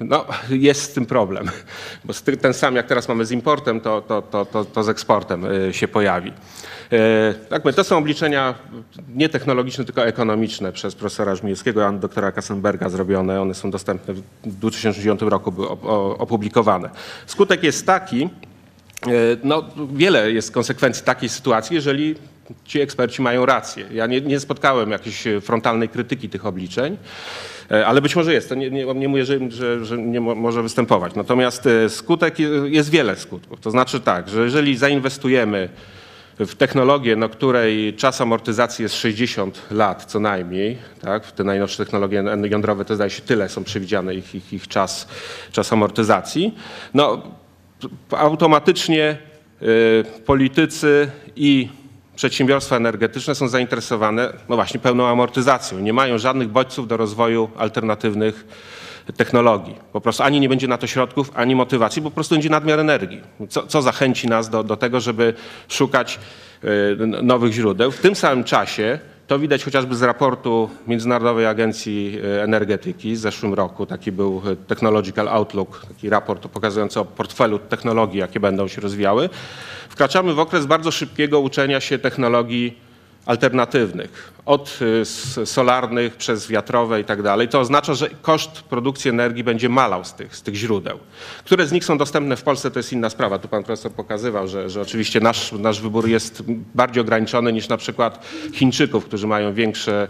no, 0.00 0.24
jest 0.50 0.82
z 0.82 0.92
tym 0.92 1.06
problem, 1.06 1.50
bo 2.04 2.14
ten 2.40 2.54
sam 2.54 2.76
jak 2.76 2.86
teraz 2.86 3.08
mamy 3.08 3.26
z 3.26 3.30
importem, 3.30 3.80
to, 3.80 4.00
to, 4.00 4.22
to, 4.22 4.64
to, 4.64 4.82
z 4.82 4.88
eksportem 4.88 5.44
y, 5.44 5.72
się 5.72 5.88
pojawi. 5.88 6.32
Y, 6.92 7.34
Tak, 7.48 7.62
to 7.74 7.84
są 7.84 7.98
obliczenia 7.98 8.54
nie 9.14 9.28
technologiczne, 9.28 9.84
tylko 9.84 10.06
ekonomiczne 10.06 10.72
przez 10.72 10.94
profesora 10.94 11.34
Żmijewskiego 11.34 11.92
i 11.92 11.98
doktora 11.98 12.32
Kassenberga 12.32 12.88
zrobione. 12.88 13.40
One 13.40 13.54
są 13.54 13.70
dostępne 13.70 14.14
w 14.14 14.22
2009 14.44 15.22
roku, 15.22 15.52
były 15.52 15.68
opublikowane. 16.18 16.90
Skutek 17.26 17.62
jest 17.62 17.86
taki, 17.86 18.30
E, 19.06 19.36
No, 19.42 19.64
wiele 19.92 20.32
jest 20.32 20.52
konsekwencji 20.52 21.04
takiej 21.04 21.28
sytuacji, 21.28 21.74
jeżeli 21.74 22.14
ci 22.64 22.80
eksperci 22.80 23.22
mają 23.22 23.46
rację. 23.46 23.86
Ja 23.92 24.06
nie, 24.06 24.20
nie 24.20 24.40
spotkałem 24.40 24.90
jakiejś 24.90 25.24
frontalnej 25.40 25.88
krytyki 25.88 26.28
tych 26.28 26.46
obliczeń, 26.46 26.96
ale 27.68 28.02
być 28.02 28.16
może 28.16 28.32
jest. 28.32 28.48
To 28.48 28.54
nie, 28.54 28.70
nie, 28.70 28.94
nie 28.94 29.08
mówię, 29.08 29.24
że, 29.24 29.50
że, 29.50 29.84
że 29.84 29.98
nie 29.98 30.20
mo, 30.20 30.34
może 30.34 30.62
występować. 30.62 31.14
Natomiast 31.14 31.66
e, 31.66 31.88
skutek 31.88 32.38
jest 32.64 32.90
wiele 32.90 33.16
skutków. 33.16 33.60
To 33.60 33.70
znaczy 33.70 34.00
tak, 34.00 34.28
że 34.28 34.44
jeżeli 34.44 34.76
zainwestujemy 34.76 35.68
w 36.38 36.54
technologię, 36.54 37.16
no, 37.16 37.28
której 37.28 37.94
czas 37.94 38.20
amortyzacji 38.20 38.82
jest 38.82 38.94
60 38.94 39.62
lat 39.70 40.04
co 40.04 40.20
najmniej, 40.20 40.78
tak? 41.00 41.32
te 41.32 41.44
najnowsze 41.44 41.84
technologie 41.84 42.24
jądrowe 42.50 42.84
to 42.84 42.94
zdaje 42.94 43.10
się 43.10 43.22
tyle 43.22 43.48
są 43.48 43.64
przewidziane 43.64 44.14
ich, 44.14 44.34
ich, 44.34 44.52
ich 44.52 44.68
czas, 44.68 45.08
czas 45.52 45.72
amortyzacji, 45.72 46.54
no 46.94 47.22
automatycznie 48.10 49.16
y, 49.62 50.04
politycy 50.26 51.10
i 51.36 51.68
przedsiębiorstwa 52.16 52.76
energetyczne 52.76 53.34
są 53.34 53.48
zainteresowane 53.48 54.32
no 54.48 54.56
właśnie 54.56 54.80
pełną 54.80 55.06
amortyzacją. 55.06 55.78
Nie 55.78 55.92
mają 55.92 56.18
żadnych 56.18 56.48
bodźców 56.48 56.88
do 56.88 56.96
rozwoju 56.96 57.50
alternatywnych 57.56 58.44
technologii. 59.16 59.76
Po 59.92 60.00
prostu 60.00 60.22
ani 60.22 60.40
nie 60.40 60.48
będzie 60.48 60.68
na 60.68 60.78
to 60.78 60.86
środków, 60.86 61.30
ani 61.34 61.56
motywacji, 61.56 62.02
bo 62.02 62.10
po 62.10 62.14
prostu 62.14 62.34
będzie 62.34 62.50
nadmiar 62.50 62.80
energii. 62.80 63.20
Co, 63.48 63.66
co 63.66 63.82
zachęci 63.82 64.28
nas 64.28 64.50
do, 64.50 64.64
do 64.64 64.76
tego, 64.76 65.00
żeby 65.00 65.34
szukać 65.68 66.18
y, 66.64 66.96
nowych 67.22 67.52
źródeł. 67.52 67.90
W 67.90 68.00
tym 68.00 68.14
samym 68.14 68.44
czasie 68.44 68.98
to 69.26 69.38
widać 69.38 69.64
chociażby 69.64 69.96
z 69.96 70.02
raportu 70.02 70.70
Międzynarodowej 70.86 71.46
Agencji 71.46 72.18
y, 72.24 72.42
Energetyki 72.42 73.16
z 73.16 73.20
zeszłym 73.20 73.54
roku. 73.54 73.86
Taki 73.86 74.12
był 74.12 74.42
y, 74.46 74.56
Technological 74.56 75.28
Outlook, 75.28 75.86
taki 75.88 76.08
raport 76.08 76.48
pokazujący 76.48 77.00
o 77.00 77.04
portfelu 77.04 77.58
technologii, 77.58 78.18
jakie 78.20 78.40
będą 78.40 78.68
się 78.68 78.80
rozwijały. 78.80 79.28
Wkraczamy 79.88 80.34
w 80.34 80.38
okres 80.38 80.66
bardzo 80.66 80.90
szybkiego 80.90 81.40
uczenia 81.40 81.80
się 81.80 81.98
technologii 81.98 82.78
alternatywnych, 83.26 84.32
od 84.46 84.78
y, 85.42 85.46
solarnych 85.46 86.16
przez 86.16 86.48
wiatrowe 86.48 87.00
i 87.00 87.04
tak 87.04 87.22
dalej, 87.22 87.48
to 87.48 87.60
oznacza, 87.60 87.94
że 87.94 88.10
koszt 88.22 88.62
produkcji 88.62 89.10
energii 89.10 89.44
będzie 89.44 89.68
malał 89.68 90.04
z 90.04 90.14
tych, 90.14 90.36
z 90.36 90.42
tych 90.42 90.54
źródeł. 90.54 90.98
Które 91.44 91.66
z 91.66 91.72
nich 91.72 91.84
są 91.84 91.98
dostępne 91.98 92.36
w 92.36 92.42
Polsce, 92.42 92.70
to 92.70 92.78
jest 92.78 92.92
inna 92.92 93.10
sprawa. 93.10 93.38
Tu 93.38 93.48
pan 93.48 93.64
profesor 93.64 93.92
pokazywał, 93.92 94.48
że, 94.48 94.70
że 94.70 94.80
oczywiście 94.80 95.20
nasz, 95.20 95.52
nasz 95.52 95.80
wybór 95.80 96.08
jest 96.08 96.42
bardziej 96.74 97.00
ograniczony 97.00 97.52
niż 97.52 97.68
na 97.68 97.76
przykład 97.76 98.26
Chińczyków, 98.52 99.04
którzy 99.04 99.26
mają 99.26 99.54
większy 99.54 100.08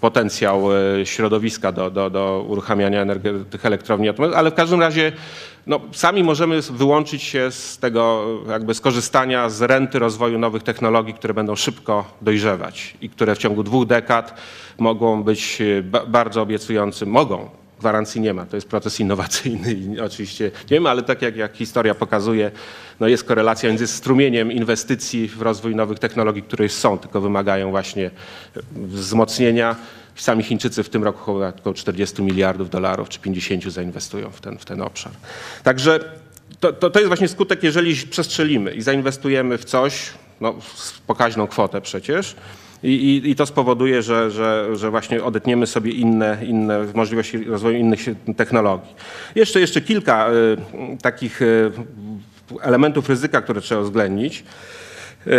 potencjał 0.00 0.72
y, 0.72 1.06
środowiska 1.06 1.72
do, 1.72 1.90
do, 1.90 2.10
do 2.10 2.44
uruchamiania 2.48 3.06
tych 3.50 3.66
elektrowni 3.66 4.08
atomowych, 4.08 4.38
ale 4.38 4.50
w 4.50 4.54
każdym 4.54 4.80
razie 4.80 5.12
no, 5.66 5.80
sami 5.92 6.24
możemy 6.24 6.60
wyłączyć 6.62 7.22
się 7.22 7.50
z 7.50 7.78
tego 7.78 8.24
jakby 8.48 8.74
skorzystania 8.74 9.50
z 9.50 9.62
renty 9.62 9.98
rozwoju 9.98 10.38
nowych 10.38 10.62
technologii, 10.62 11.14
które 11.14 11.34
będą 11.34 11.56
szybko 11.56 12.04
dojrzewać 12.22 12.96
i 13.00 13.08
które 13.08 13.34
w 13.34 13.38
ciągu 13.38 13.62
dwóch 13.62 13.86
dekad 13.86 14.40
mogą 14.78 15.22
być 15.22 15.58
e, 15.60 15.82
bardzo 16.06 16.42
obiecującym, 16.42 17.08
mogą, 17.08 17.50
gwarancji 17.78 18.20
nie 18.20 18.34
ma, 18.34 18.46
to 18.46 18.56
jest 18.56 18.68
proces 18.68 19.00
innowacyjny 19.00 19.72
i 19.72 20.00
oczywiście 20.10 20.50
nie 20.70 20.80
ma, 20.80 20.90
ale 20.90 21.02
tak 21.02 21.22
jak, 21.22 21.36
jak 21.36 21.56
historia 21.56 21.94
pokazuje, 21.94 22.50
no 23.00 23.08
jest 23.08 23.24
korelacja 23.24 23.68
między 23.68 23.86
strumieniem 23.86 24.52
inwestycji 24.52 25.28
w 25.28 25.42
rozwój 25.42 25.74
nowych 25.76 25.98
technologii, 25.98 26.42
które 26.42 26.68
są, 26.68 26.98
tylko 26.98 27.20
wymagają 27.20 27.70
właśnie 27.70 28.06
e, 28.06 28.10
wzmocnienia 28.74 29.76
Sami 30.14 30.42
Chińczycy 30.42 30.82
w 30.82 30.88
tym 30.88 31.04
roku 31.04 31.42
około 31.42 31.74
40 31.74 32.22
miliardów 32.22 32.70
dolarów 32.70 33.08
czy 33.08 33.20
50 33.20 33.64
zainwestują 33.64 34.30
w 34.30 34.40
ten, 34.40 34.58
w 34.58 34.64
ten 34.64 34.82
obszar. 34.82 35.12
Także 35.62 36.00
to, 36.60 36.72
to, 36.72 36.90
to 36.90 36.98
jest 36.98 37.08
właśnie 37.08 37.28
skutek, 37.28 37.62
jeżeli 37.62 37.96
przestrzelimy 37.96 38.74
i 38.74 38.82
zainwestujemy 38.82 39.58
w 39.58 39.64
coś, 39.64 40.10
no, 40.40 40.54
pokaźną 41.06 41.46
kwotę 41.46 41.80
przecież, 41.80 42.36
i, 42.82 42.88
i, 42.88 43.30
I, 43.30 43.36
to 43.36 43.46
spowoduje, 43.46 44.02
że, 44.02 44.30
że, 44.30 44.76
że 44.76 44.90
właśnie 44.90 45.24
odetniemy 45.24 45.66
sobie 45.66 45.92
inne, 45.92 46.38
inne 46.46 46.86
możliwości 46.94 47.44
rozwoju 47.44 47.78
innych 47.78 48.00
technologii. 48.36 48.94
Jeszcze, 49.34 49.60
jeszcze 49.60 49.80
kilka 49.80 50.30
y, 50.30 50.96
takich 51.02 51.42
y, 51.42 51.70
elementów 52.62 53.08
ryzyka, 53.08 53.42
które 53.42 53.60
trzeba 53.60 53.80
uwzględnić. 53.80 54.44
E, 55.26 55.30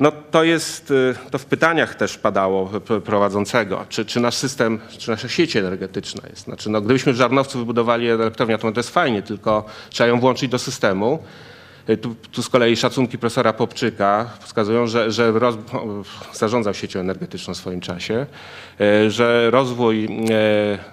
no 0.00 0.12
to 0.30 0.44
jest, 0.44 0.92
e, 1.26 1.30
to 1.30 1.38
w 1.38 1.44
pytaniach 1.44 1.94
też 1.94 2.18
padało 2.18 2.70
prowadzącego, 3.04 3.86
czy, 3.88 4.04
czy 4.04 4.20
nasz 4.20 4.34
system, 4.34 4.78
czy 4.98 5.10
nasza 5.10 5.28
sieć 5.28 5.56
energetyczna 5.56 6.22
jest. 6.30 6.44
Znaczy, 6.44 6.70
no, 6.70 6.80
gdybyśmy 6.80 7.12
w 7.12 7.16
Żarnowcu 7.16 7.58
wybudowali 7.58 8.08
elektrownię 8.08 8.58
to 8.58 8.72
jest 8.76 8.90
fajnie, 8.90 9.22
tylko 9.22 9.64
trzeba 9.90 10.08
ją 10.08 10.20
włączyć 10.20 10.50
do 10.50 10.58
systemu. 10.58 11.18
E, 11.86 11.96
tu, 11.96 12.14
tu, 12.32 12.42
z 12.42 12.48
kolei 12.48 12.76
szacunki 12.76 13.18
profesora 13.18 13.52
Popczyka 13.52 14.30
wskazują, 14.40 14.86
że, 14.86 15.10
że 15.10 15.32
roz, 15.32 15.56
zarządzał 16.32 16.74
siecią 16.74 17.00
energetyczną 17.00 17.54
w 17.54 17.56
swoim 17.56 17.80
czasie, 17.80 18.26
że 19.08 19.50
rozwój, 19.50 20.08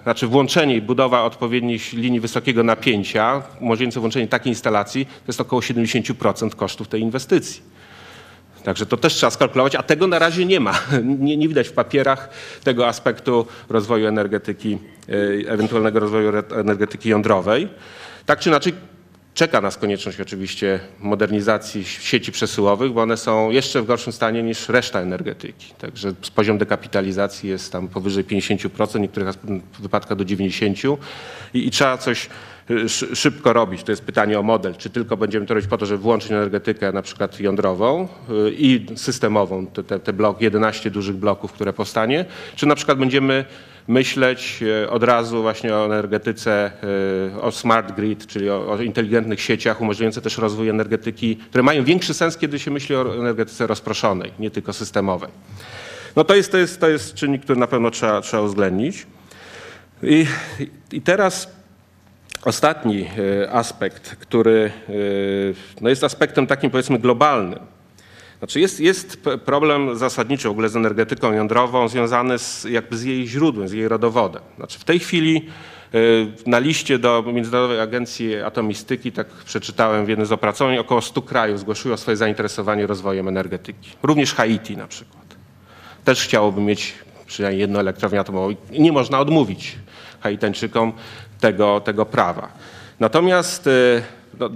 znaczy 0.02 0.26
włączenie 0.26 0.76
i 0.76 0.82
budowa 0.82 1.22
odpowiednich 1.22 1.92
linii 1.92 2.20
wysokiego 2.20 2.62
napięcia, 2.62 3.42
umożliwiające 3.60 4.00
włączenie 4.00 4.28
takiej 4.28 4.50
instalacji, 4.50 5.06
to 5.06 5.24
jest 5.28 5.40
około 5.40 5.62
70% 5.62 6.54
kosztów 6.54 6.88
tej 6.88 7.00
inwestycji. 7.00 7.62
Także 8.64 8.86
to 8.86 8.96
też 8.96 9.14
trzeba 9.14 9.30
skalkulować, 9.30 9.74
a 9.74 9.82
tego 9.82 10.06
na 10.06 10.18
razie 10.18 10.44
nie 10.44 10.60
ma. 10.60 10.80
Nie, 11.18 11.36
nie 11.36 11.48
widać 11.48 11.68
w 11.68 11.72
papierach 11.72 12.28
tego 12.64 12.88
aspektu 12.88 13.46
rozwoju 13.68 14.06
energetyki, 14.06 14.78
e, 15.08 15.50
ewentualnego 15.50 16.00
rozwoju 16.00 16.32
energetyki 16.54 17.08
jądrowej. 17.08 17.68
Tak 18.26 18.38
czy 18.38 18.48
inaczej 18.48 18.72
czeka 19.34 19.60
nas 19.60 19.76
konieczność 19.76 20.20
oczywiście 20.20 20.80
modernizacji 20.98 21.84
sieci 21.84 22.32
przesyłowych, 22.32 22.92
bo 22.92 23.02
one 23.02 23.16
są 23.16 23.50
jeszcze 23.50 23.82
w 23.82 23.86
gorszym 23.86 24.12
stanie 24.12 24.42
niż 24.42 24.68
reszta 24.68 25.00
energetyki. 25.00 25.74
Także 25.78 26.12
poziom 26.34 26.58
dekapitalizacji 26.58 27.48
jest 27.48 27.72
tam 27.72 27.88
powyżej 27.88 28.24
50%, 28.24 28.98
w 28.98 29.00
niektórych 29.00 29.28
wypadkach 29.78 30.18
do 30.18 30.24
90% 30.24 30.96
i, 31.54 31.66
i 31.66 31.70
trzeba 31.70 31.98
coś 31.98 32.28
szybko 33.14 33.52
robić. 33.52 33.82
To 33.82 33.92
jest 33.92 34.04
pytanie 34.04 34.38
o 34.38 34.42
model. 34.42 34.74
Czy 34.74 34.90
tylko 34.90 35.16
będziemy 35.16 35.46
to 35.46 35.54
robić 35.54 35.70
po 35.70 35.78
to, 35.78 35.86
żeby 35.86 36.02
włączyć 36.02 36.30
energetykę 36.30 36.92
na 36.92 37.02
przykład 37.02 37.40
jądrową 37.40 38.08
y, 38.30 38.52
i 38.58 38.86
systemową, 38.96 39.66
te, 39.66 39.98
te, 39.98 40.12
blok, 40.12 40.40
11 40.40 40.90
dużych 40.90 41.16
bloków, 41.16 41.52
które 41.52 41.72
powstanie, 41.72 42.24
czy 42.56 42.66
na 42.66 42.74
przykład 42.74 42.98
będziemy 42.98 43.44
myśleć 43.88 44.62
y, 44.84 44.90
od 44.90 45.02
razu 45.02 45.42
właśnie 45.42 45.74
o 45.74 45.84
energetyce, 45.84 46.72
y, 47.36 47.40
o 47.42 47.52
smart 47.52 47.92
grid, 47.92 48.26
czyli 48.26 48.50
o, 48.50 48.72
o 48.72 48.80
inteligentnych 48.80 49.40
sieciach 49.40 49.80
umożliwiających 49.80 50.22
też 50.22 50.38
rozwój 50.38 50.68
energetyki, 50.68 51.36
które 51.36 51.62
mają 51.62 51.84
większy 51.84 52.14
sens, 52.14 52.36
kiedy 52.36 52.58
się 52.58 52.70
myśli 52.70 52.94
o 52.96 53.14
energetyce 53.14 53.66
rozproszonej, 53.66 54.32
nie 54.38 54.50
tylko 54.50 54.72
systemowej. 54.72 55.30
No 56.16 56.24
to 56.24 56.34
jest, 56.34 56.52
to 56.52 56.58
jest, 56.58 56.80
to 56.80 56.88
jest 56.88 57.14
czynnik, 57.14 57.42
który 57.42 57.60
na 57.60 57.66
pewno 57.66 57.90
trzeba, 57.90 58.20
trzeba 58.20 58.42
uwzględnić. 58.42 59.06
I, 60.02 60.26
I 60.92 61.00
teraz 61.00 61.59
Ostatni 62.44 63.06
e, 63.42 63.52
aspekt, 63.52 64.16
który 64.16 64.72
e, 64.88 64.92
no 65.80 65.88
jest 65.88 66.04
aspektem 66.04 66.46
takim 66.46 66.70
powiedzmy 66.70 66.98
globalnym. 66.98 67.58
Znaczy 68.38 68.60
jest, 68.60 68.80
jest 68.80 69.22
problem 69.44 69.98
zasadniczy 69.98 70.48
w 70.48 70.50
ogóle 70.50 70.68
z 70.68 70.76
energetyką 70.76 71.32
jądrową 71.32 71.88
związany 71.88 72.38
z, 72.38 72.64
jakby 72.64 72.96
z 72.96 73.04
jej 73.04 73.28
źródłem, 73.28 73.68
z 73.68 73.72
jej 73.72 73.88
rodowodem. 73.88 74.42
Znaczy 74.56 74.78
w 74.78 74.84
tej 74.84 74.98
chwili 74.98 75.48
e, 75.94 75.98
na 76.46 76.58
liście 76.58 76.98
do 76.98 77.24
Międzynarodowej 77.32 77.80
Agencji 77.80 78.36
Atomistyki, 78.36 79.12
tak 79.12 79.26
przeczytałem 79.26 80.06
w 80.06 80.08
jednym 80.08 80.26
z 80.26 80.32
opracowań, 80.32 80.78
około 80.78 81.00
100 81.02 81.22
krajów 81.22 81.60
zgłosiło 81.60 81.96
swoje 81.96 82.16
zainteresowanie 82.16 82.86
rozwojem 82.86 83.28
energetyki. 83.28 83.90
Również 84.02 84.34
Haiti 84.34 84.76
na 84.76 84.86
przykład. 84.86 85.24
Też 86.04 86.22
chciałoby 86.22 86.60
mieć 86.60 86.94
przynajmniej 87.26 87.60
jedną 87.60 87.78
elektrownię 87.78 88.20
atomową. 88.20 88.54
Nie 88.72 88.92
można 88.92 89.20
odmówić 89.20 89.76
Haitańczykom 90.20 90.92
tego, 91.40 91.80
tego 91.80 92.06
prawa. 92.06 92.48
Natomiast 93.00 93.66
y, 93.66 94.02
no, 94.38 94.50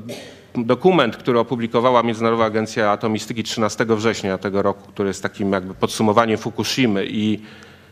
dokument, 0.54 1.16
który 1.16 1.38
opublikowała 1.38 2.02
Międzynarodowa 2.02 2.44
Agencja 2.44 2.90
Atomistyki 2.90 3.42
13 3.42 3.86
września 3.88 4.38
tego 4.38 4.62
roku, 4.62 4.88
który 4.88 5.08
jest 5.08 5.22
takim 5.22 5.52
jakby 5.52 5.74
podsumowaniem 5.74 6.38
Fukushimy 6.38 7.06
i 7.08 7.40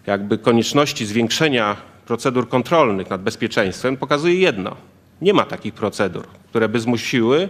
jakby 0.06 0.38
konieczności 0.38 1.06
zwiększenia 1.06 1.76
procedur 2.06 2.48
kontrolnych 2.48 3.10
nad 3.10 3.22
bezpieczeństwem, 3.22 3.96
pokazuje 3.96 4.34
jedno. 4.34 4.76
Nie 5.22 5.34
ma 5.34 5.44
takich 5.44 5.74
procedur, 5.74 6.26
które 6.48 6.68
by 6.68 6.80
zmusiły 6.80 7.48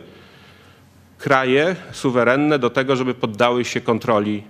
kraje 1.18 1.76
suwerenne 1.92 2.58
do 2.58 2.70
tego, 2.70 2.96
żeby 2.96 3.14
poddały 3.14 3.64
się 3.64 3.80
kontroli 3.80 4.42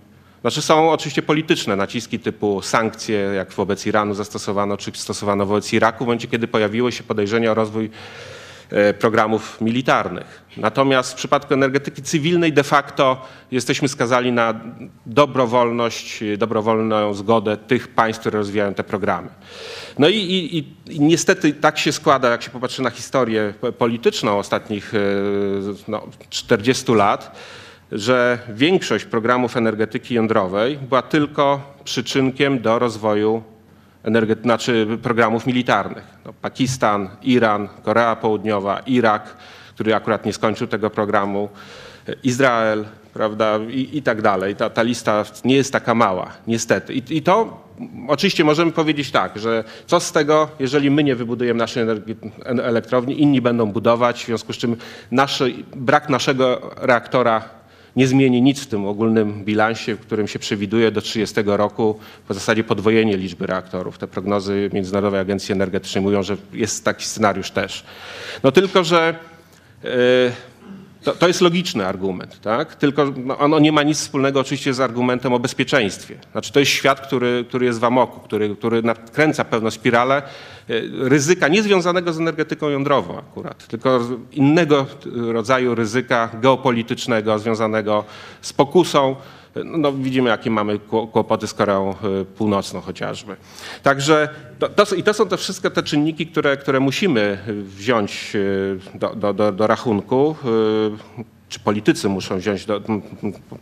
znaczy 0.42 0.62
są 0.62 0.90
oczywiście 0.90 1.22
polityczne 1.22 1.76
naciski 1.76 2.18
typu 2.18 2.62
sankcje, 2.62 3.18
jak 3.18 3.52
wobec 3.52 3.86
Iranu 3.86 4.14
zastosowano, 4.14 4.76
czy 4.76 4.90
stosowano 4.94 5.46
wobec 5.46 5.72
Iraku, 5.72 6.04
w 6.04 6.06
momencie 6.06 6.28
kiedy 6.28 6.48
pojawiły 6.48 6.92
się 6.92 7.02
podejrzenia 7.04 7.50
o 7.50 7.54
rozwój 7.54 7.90
e, 8.70 8.94
programów 8.94 9.60
militarnych. 9.60 10.42
Natomiast 10.56 11.12
w 11.12 11.14
przypadku 11.14 11.54
energetyki 11.54 12.02
cywilnej 12.02 12.52
de 12.52 12.64
facto 12.64 13.26
jesteśmy 13.50 13.88
skazani 13.88 14.32
na 14.32 14.60
dobrowolność, 15.06 16.24
dobrowolną 16.38 17.14
zgodę 17.14 17.56
tych 17.56 17.88
państw, 17.88 18.20
które 18.20 18.38
rozwijają 18.38 18.74
te 18.74 18.84
programy. 18.84 19.28
No 19.98 20.08
i, 20.08 20.16
i, 20.16 20.58
i 20.94 21.00
niestety 21.00 21.52
tak 21.52 21.78
się 21.78 21.92
składa, 21.92 22.30
jak 22.30 22.42
się 22.42 22.50
popatrzy 22.50 22.82
na 22.82 22.90
historię 22.90 23.54
polityczną 23.78 24.38
ostatnich 24.38 24.94
e, 24.94 24.98
no, 25.88 26.06
40 26.30 26.92
lat, 26.92 27.36
że 27.92 28.38
większość 28.48 29.04
programów 29.04 29.56
energetyki 29.56 30.14
jądrowej 30.14 30.78
była 30.78 31.02
tylko 31.02 31.60
przyczynkiem 31.84 32.60
do 32.60 32.78
rozwoju 32.78 33.42
energety- 34.04 34.42
znaczy 34.42 34.86
programów 35.02 35.46
militarnych. 35.46 36.04
No, 36.24 36.32
Pakistan, 36.32 37.08
Iran, 37.22 37.68
Korea 37.82 38.16
Południowa, 38.16 38.78
Irak, 38.86 39.36
który 39.74 39.94
akurat 39.94 40.26
nie 40.26 40.32
skończył 40.32 40.66
tego 40.66 40.90
programu, 40.90 41.48
Izrael, 42.22 42.84
prawda, 43.14 43.58
i, 43.70 43.88
i 43.98 44.02
tak 44.02 44.22
dalej. 44.22 44.56
Ta, 44.56 44.70
ta 44.70 44.82
lista 44.82 45.24
nie 45.44 45.56
jest 45.56 45.72
taka 45.72 45.94
mała, 45.94 46.30
niestety. 46.46 46.94
I, 46.94 47.16
I 47.16 47.22
to 47.22 47.62
oczywiście 48.08 48.44
możemy 48.44 48.72
powiedzieć 48.72 49.10
tak, 49.10 49.38
że 49.38 49.64
co 49.86 50.00
z 50.00 50.12
tego, 50.12 50.48
jeżeli 50.58 50.90
my 50.90 51.04
nie 51.04 51.16
wybudujemy 51.16 51.58
naszej 51.58 51.84
energi- 51.86 52.16
en- 52.44 52.60
elektrowni, 52.60 53.22
inni 53.22 53.40
będą 53.40 53.66
budować, 53.72 54.22
w 54.22 54.26
związku 54.26 54.52
z 54.52 54.56
czym 54.56 54.76
nasz, 55.10 55.42
brak 55.76 56.08
naszego 56.08 56.70
reaktora 56.76 57.61
nie 57.96 58.06
zmieni 58.06 58.42
nic 58.42 58.60
w 58.60 58.66
tym 58.66 58.86
ogólnym 58.86 59.44
bilansie, 59.44 59.94
w 59.94 60.00
którym 60.00 60.28
się 60.28 60.38
przewiduje 60.38 60.90
do 60.90 61.00
30 61.00 61.36
roku 61.46 61.98
w 62.28 62.34
zasadzie 62.34 62.64
podwojenie 62.64 63.16
liczby 63.16 63.46
reaktorów. 63.46 63.98
Te 63.98 64.06
prognozy 64.06 64.70
Międzynarodowej 64.72 65.20
Agencji 65.20 65.52
Energetycznej 65.52 66.04
mówią, 66.04 66.22
że 66.22 66.36
jest 66.52 66.84
taki 66.84 67.04
scenariusz 67.04 67.50
też. 67.50 67.84
No 68.42 68.52
tylko, 68.52 68.84
że 68.84 69.14
yy, 69.82 69.90
to, 71.04 71.12
to 71.12 71.28
jest 71.28 71.40
logiczny 71.40 71.86
argument, 71.86 72.40
tak? 72.40 72.74
tylko 72.74 73.12
no, 73.16 73.38
ono 73.38 73.58
nie 73.58 73.72
ma 73.72 73.82
nic 73.82 73.98
wspólnego 73.98 74.40
oczywiście 74.40 74.74
z 74.74 74.80
argumentem 74.80 75.32
o 75.32 75.38
bezpieczeństwie. 75.38 76.18
Znaczy 76.32 76.52
to 76.52 76.60
jest 76.60 76.72
świat, 76.72 77.06
który, 77.06 77.44
który 77.48 77.66
jest 77.66 77.80
w 77.80 77.84
amoku, 77.84 78.20
który, 78.20 78.56
który 78.56 78.82
nakręca 78.82 79.44
pewną 79.44 79.70
spiralę 79.70 80.22
y, 80.70 80.90
ryzyka 80.92 81.48
niezwiązanego 81.48 82.12
z 82.12 82.20
energetyką 82.20 82.68
jądrową 82.68 83.18
akurat, 83.18 83.66
tylko 83.66 84.00
innego 84.32 84.86
rodzaju 85.14 85.74
ryzyka 85.74 86.28
geopolitycznego 86.40 87.38
związanego 87.38 88.04
z 88.40 88.52
pokusą 88.52 89.16
no, 89.64 89.92
widzimy, 89.92 90.30
jakie 90.30 90.50
mamy 90.50 90.78
kło- 90.78 91.06
kłopoty 91.06 91.46
z 91.46 91.54
Koreą 91.54 91.94
y, 92.20 92.24
Północną 92.24 92.80
chociażby. 92.80 93.36
Także 93.82 94.28
to, 94.58 94.68
to, 94.68 94.94
i 94.94 95.02
to 95.02 95.14
są 95.14 95.28
te 95.28 95.36
wszystkie 95.36 95.70
te 95.70 95.82
czynniki, 95.82 96.26
które, 96.26 96.56
które 96.56 96.80
musimy 96.80 97.38
wziąć 97.62 98.32
y, 98.34 98.78
do, 98.94 99.14
do, 99.14 99.34
do, 99.34 99.52
do 99.52 99.66
rachunku, 99.66 100.36
y, 100.44 101.24
czy 101.48 101.60
politycy 101.60 102.08
muszą 102.08 102.38
wziąć 102.38 102.66
do, 102.66 102.80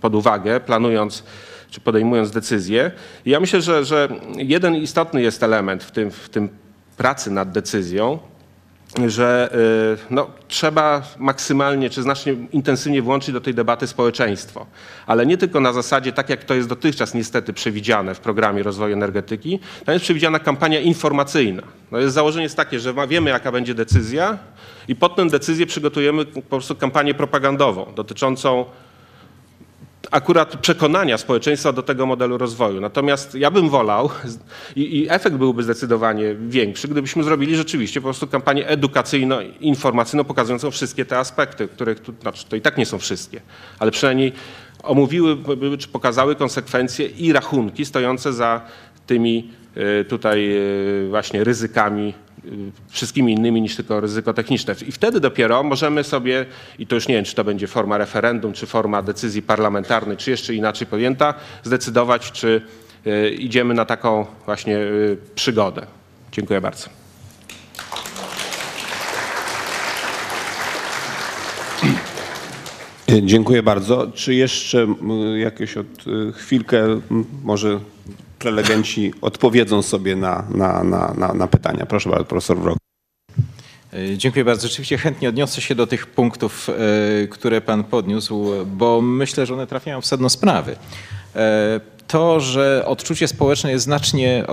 pod 0.00 0.14
uwagę, 0.14 0.60
planując 0.60 1.24
czy 1.70 1.80
podejmując 1.80 2.30
decyzje. 2.30 2.90
I 3.24 3.30
ja 3.30 3.40
myślę, 3.40 3.62
że, 3.62 3.84
że 3.84 4.08
jeden 4.36 4.76
istotny 4.76 5.22
jest 5.22 5.42
element 5.42 5.84
w 5.84 5.90
tym, 5.90 6.10
w 6.10 6.28
tym 6.28 6.48
pracy 6.96 7.30
nad 7.30 7.50
decyzją, 7.52 8.18
że 9.06 9.50
y, 10.00 10.14
no, 10.14 10.30
trzeba 10.48 11.02
maksymalnie 11.18 11.90
czy 11.90 12.02
znacznie 12.02 12.34
intensywnie 12.52 13.02
włączyć 13.02 13.32
do 13.32 13.40
tej 13.40 13.54
debaty 13.54 13.86
społeczeństwo. 13.86 14.66
Ale 15.06 15.26
nie 15.26 15.36
tylko 15.36 15.60
na 15.60 15.72
zasadzie, 15.72 16.12
tak 16.12 16.28
jak 16.28 16.44
to 16.44 16.54
jest 16.54 16.68
dotychczas 16.68 17.14
niestety 17.14 17.52
przewidziane 17.52 18.14
w 18.14 18.20
programie 18.20 18.62
rozwoju 18.62 18.94
energetyki, 18.94 19.58
tam 19.84 19.92
jest 19.92 20.04
przewidziana 20.04 20.38
kampania 20.38 20.80
informacyjna. 20.80 21.62
No 21.90 21.98
jest, 21.98 22.14
założenie 22.14 22.42
jest 22.42 22.56
takie, 22.56 22.80
że 22.80 22.94
wiemy 23.08 23.30
jaka 23.30 23.52
będzie 23.52 23.74
decyzja 23.74 24.38
i 24.88 24.96
pod 24.96 25.16
tę 25.16 25.26
decyzję 25.26 25.66
przygotujemy 25.66 26.24
po 26.24 26.42
prostu 26.42 26.76
kampanię 26.76 27.14
propagandową 27.14 27.92
dotyczącą 27.96 28.64
akurat 30.10 30.56
przekonania 30.56 31.18
społeczeństwa 31.18 31.72
do 31.72 31.82
tego 31.82 32.06
modelu 32.06 32.38
rozwoju. 32.38 32.80
Natomiast 32.80 33.34
ja 33.34 33.50
bym 33.50 33.68
wolał 33.68 34.10
i, 34.76 34.98
i 34.98 35.10
efekt 35.10 35.36
byłby 35.36 35.62
zdecydowanie 35.62 36.34
większy, 36.34 36.88
gdybyśmy 36.88 37.24
zrobili 37.24 37.56
rzeczywiście 37.56 38.00
po 38.00 38.04
prostu 38.04 38.26
kampanię 38.26 38.68
edukacyjno-informacyjną 38.68 40.24
pokazującą 40.24 40.70
wszystkie 40.70 41.04
te 41.04 41.18
aspekty, 41.18 41.68
których 41.68 42.00
tu, 42.00 42.12
znaczy 42.22 42.46
to 42.48 42.56
i 42.56 42.60
tak 42.60 42.78
nie 42.78 42.86
są 42.86 42.98
wszystkie, 42.98 43.40
ale 43.78 43.90
przynajmniej 43.90 44.32
omówiły 44.82 45.36
czy 45.78 45.88
pokazały 45.88 46.36
konsekwencje 46.36 47.06
i 47.06 47.32
rachunki 47.32 47.84
stojące 47.84 48.32
za 48.32 48.60
tymi 49.06 49.50
y, 50.00 50.04
tutaj 50.04 50.50
y, 50.56 51.08
właśnie 51.10 51.44
ryzykami 51.44 52.14
wszystkimi 52.88 53.32
innymi 53.32 53.62
niż 53.62 53.76
tylko 53.76 54.00
ryzyko 54.00 54.34
techniczne. 54.34 54.74
I 54.86 54.92
wtedy 54.92 55.20
dopiero 55.20 55.62
możemy 55.62 56.04
sobie, 56.04 56.46
i 56.78 56.86
to 56.86 56.94
już 56.94 57.08
nie 57.08 57.14
wiem, 57.14 57.24
czy 57.24 57.34
to 57.34 57.44
będzie 57.44 57.66
forma 57.66 57.98
referendum, 57.98 58.52
czy 58.52 58.66
forma 58.66 59.02
decyzji 59.02 59.42
parlamentarnej, 59.42 60.16
czy 60.16 60.30
jeszcze 60.30 60.54
inaczej 60.54 60.86
pojęta, 60.86 61.34
zdecydować, 61.62 62.32
czy 62.32 62.62
y, 63.06 63.30
idziemy 63.30 63.74
na 63.74 63.84
taką 63.84 64.26
właśnie 64.46 64.78
y, 64.78 65.16
przygodę. 65.34 65.86
Dziękuję 66.32 66.60
bardzo. 66.60 67.00
Dziękuję 73.22 73.62
bardzo. 73.62 74.06
Czy 74.14 74.34
jeszcze 74.34 74.86
jakieś 75.36 75.76
od 75.76 76.06
y, 76.06 76.32
chwilkę 76.32 77.00
może 77.44 77.80
prelegenci 78.40 79.12
odpowiedzą 79.20 79.82
sobie 79.82 80.16
na, 80.16 80.44
na, 80.54 80.84
na, 80.84 81.14
na, 81.16 81.34
na 81.34 81.46
pytania? 81.46 81.86
Proszę 81.86 82.10
bardzo, 82.10 82.24
profesor 82.24 82.58
Wrok. 82.58 82.78
E, 83.92 84.18
Dziękuję 84.18 84.44
bardzo. 84.44 84.68
Rzeczywiście 84.68 84.98
chętnie 84.98 85.28
odniosę 85.28 85.60
się 85.60 85.74
do 85.74 85.86
tych 85.86 86.06
punktów, 86.06 86.68
e, 87.24 87.28
które 87.28 87.60
Pan 87.60 87.84
podniósł, 87.84 88.46
bo 88.66 89.00
myślę, 89.00 89.46
że 89.46 89.54
one 89.54 89.66
trafiają 89.66 90.00
w 90.00 90.06
sedno 90.06 90.28
sprawy. 90.28 90.76
E, 91.36 91.80
To, 92.10 92.40
że 92.40 92.82
odczucie 92.86 93.28
społeczne 93.28 93.70
jest 93.70 93.84
znacznie, 93.84 94.44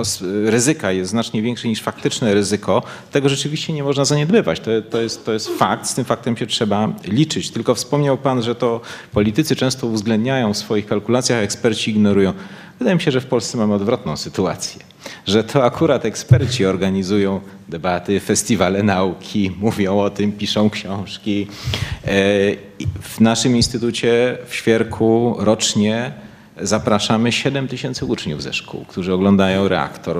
ryzyka 0.46 0.92
jest 0.92 1.12
znacznie 1.12 1.42
większe 1.42 1.68
niż 1.68 1.82
faktyczne 1.82 2.34
ryzyko, 2.34 2.84
tego 3.12 3.30
rzeczywiście 3.30 3.74
nie 3.74 3.84
można 3.84 4.06
zaniedbywać. 4.06 4.60
To, 4.60 4.72
to, 4.90 5.02
jest, 5.02 5.26
to 5.26 5.34
jest 5.34 5.50
fakt, 5.50 5.88
z 5.88 5.94
tym 5.96 6.06
faktem 6.06 6.38
się 6.38 6.48
trzeba 6.48 6.90
liczyć. 7.06 7.52
Tylko 7.52 7.76
wspomniał 7.76 8.18
Pan, 8.18 8.44
że 8.44 8.56
to 8.56 8.82
politycy 9.12 9.56
często 9.56 9.88
uwzględniają 9.88 10.54
w 10.54 10.58
swoich 10.58 10.86
kalkulacjach, 10.86 11.44
eksperci 11.44 11.92
ignorują. 11.92 12.34
Wydaje 12.80 12.96
mi 12.96 13.02
się, 13.02 13.12
że 13.12 13.22
w 13.22 13.26
Polsce 13.26 13.58
mamy 13.58 13.74
odwrotną 13.74 14.18
sytuację, 14.18 14.82
że 15.28 15.44
to 15.44 15.64
akurat 15.64 16.06
eksperci 16.06 16.66
organizują 16.66 17.42
debaty, 17.70 18.20
festiwale 18.20 18.84
nauki, 18.84 19.52
mówią 19.60 20.00
o 20.00 20.10
tym, 20.10 20.32
piszą 20.32 20.70
książki. 20.70 21.48
E, 22.06 22.10
W 23.02 23.20
naszym 23.20 23.56
instytucie 23.56 24.38
w 24.48 24.56
Świerku 24.56 25.36
rocznie 25.40 26.12
zapraszamy 26.62 27.32
7 27.32 27.68
tysięcy 27.68 28.06
uczniów 28.06 28.44
ze 28.44 28.54
szkół, 28.54 28.86
którzy 28.86 29.14
oglądają 29.14 29.68
reaktor, 29.68 30.18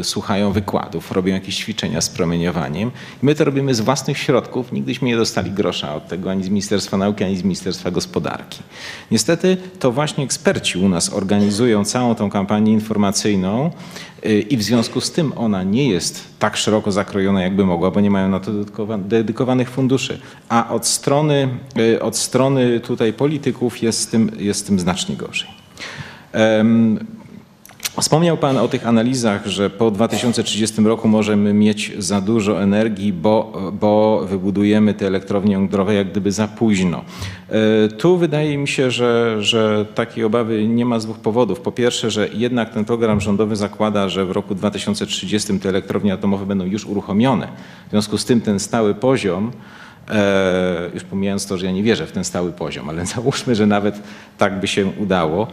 e, 0.00 0.04
słuchają 0.04 0.52
wykładów, 0.52 1.12
robią 1.12 1.34
jakieś 1.34 1.56
ćwiczenia 1.56 2.00
z 2.00 2.08
promieniowaniem. 2.08 2.90
My 3.22 3.34
to 3.34 3.44
robimy 3.44 3.74
z 3.74 3.80
własnych 3.80 4.18
środków. 4.18 4.72
Nigdyśmy 4.72 5.08
nie 5.08 5.16
dostali 5.16 5.50
grosza 5.50 5.94
od 5.94 6.08
tego 6.08 6.30
ani 6.30 6.44
z 6.44 6.48
Ministerstwa 6.48 6.96
Nauki, 6.96 7.24
ani 7.24 7.36
z 7.36 7.42
Ministerstwa 7.42 7.90
Gospodarki. 7.90 8.58
Niestety 9.10 9.56
to 9.78 9.92
właśnie 9.92 10.24
eksperci 10.24 10.78
u 10.78 10.88
nas 10.88 11.12
organizują 11.12 11.84
całą 11.84 12.14
tą 12.14 12.30
kampanię 12.30 12.72
informacyjną 12.72 13.70
y, 14.26 14.40
i 14.40 14.56
w 14.56 14.62
związku 14.62 15.00
z 15.00 15.12
tym 15.12 15.32
ona 15.36 15.62
nie 15.62 15.88
jest 15.88 16.24
tak 16.38 16.56
szeroko 16.56 16.92
zakrojona, 16.92 17.42
jakby 17.42 17.66
mogła, 17.66 17.90
bo 17.90 18.00
nie 18.00 18.10
mają 18.10 18.28
na 18.28 18.40
to 18.40 18.50
dedykowa- 18.52 19.02
dedykowanych 19.02 19.70
funduszy. 19.70 20.20
A 20.48 20.70
od 20.70 20.86
strony, 20.86 21.48
y, 21.78 22.02
od 22.02 22.16
strony 22.16 22.80
tutaj 22.80 23.12
polityków 23.12 23.82
jest 23.82 24.00
z 24.00 24.06
tym, 24.06 24.30
jest 24.38 24.60
z 24.60 24.62
tym 24.62 24.80
znacznie 24.80 25.16
gorzej. 25.16 25.57
Wspomniał 28.00 28.36
Pan 28.36 28.56
o 28.56 28.68
tych 28.68 28.86
analizach, 28.86 29.46
że 29.46 29.70
po 29.70 29.90
2030 29.90 30.82
roku 30.82 31.08
możemy 31.08 31.54
mieć 31.54 31.92
za 31.98 32.20
dużo 32.20 32.62
energii, 32.62 33.12
bo, 33.12 33.62
bo 33.80 34.24
wybudujemy 34.26 34.94
te 34.94 35.06
elektrownie 35.06 35.52
jądrowe 35.52 35.94
jak 35.94 36.10
gdyby 36.10 36.32
za 36.32 36.48
późno. 36.48 37.04
E, 37.48 37.88
Tu 37.88 38.16
wydaje 38.16 38.58
mi 38.58 38.68
się, 38.68 38.90
że, 38.90 39.36
że 39.40 39.86
takiej 39.94 40.24
obawy 40.24 40.68
nie 40.68 40.84
ma 40.84 41.00
z 41.00 41.04
dwóch 41.04 41.18
powodów. 41.18 41.60
Po 41.60 41.72
pierwsze, 41.72 42.10
że 42.10 42.28
jednak 42.34 42.70
ten 42.70 42.84
program 42.84 43.20
rządowy 43.20 43.56
zakłada, 43.56 44.08
że 44.08 44.26
w 44.26 44.30
roku 44.30 44.54
2030 44.54 45.60
te 45.60 45.68
elektrownie 45.68 46.12
atomowe 46.12 46.46
będą 46.46 46.64
już 46.64 46.86
uruchomione. 46.86 47.48
W 47.86 47.90
związku 47.90 48.18
z 48.18 48.24
tym 48.24 48.40
ten 48.40 48.60
stały 48.60 48.94
poziom 48.94 49.52
już 50.94 51.04
pomijając 51.04 51.46
to, 51.46 51.58
że 51.58 51.66
ja 51.66 51.72
nie 51.72 51.82
wierzę 51.82 52.06
w 52.06 52.12
ten 52.12 52.24
stały 52.24 52.52
poziom, 52.52 52.88
ale 52.88 53.06
załóżmy, 53.16 53.54
że 53.54 53.66
nawet 53.66 54.02
tak 54.38 54.60
by 54.60 54.66
się 54.66 54.86
udało, 54.86 55.46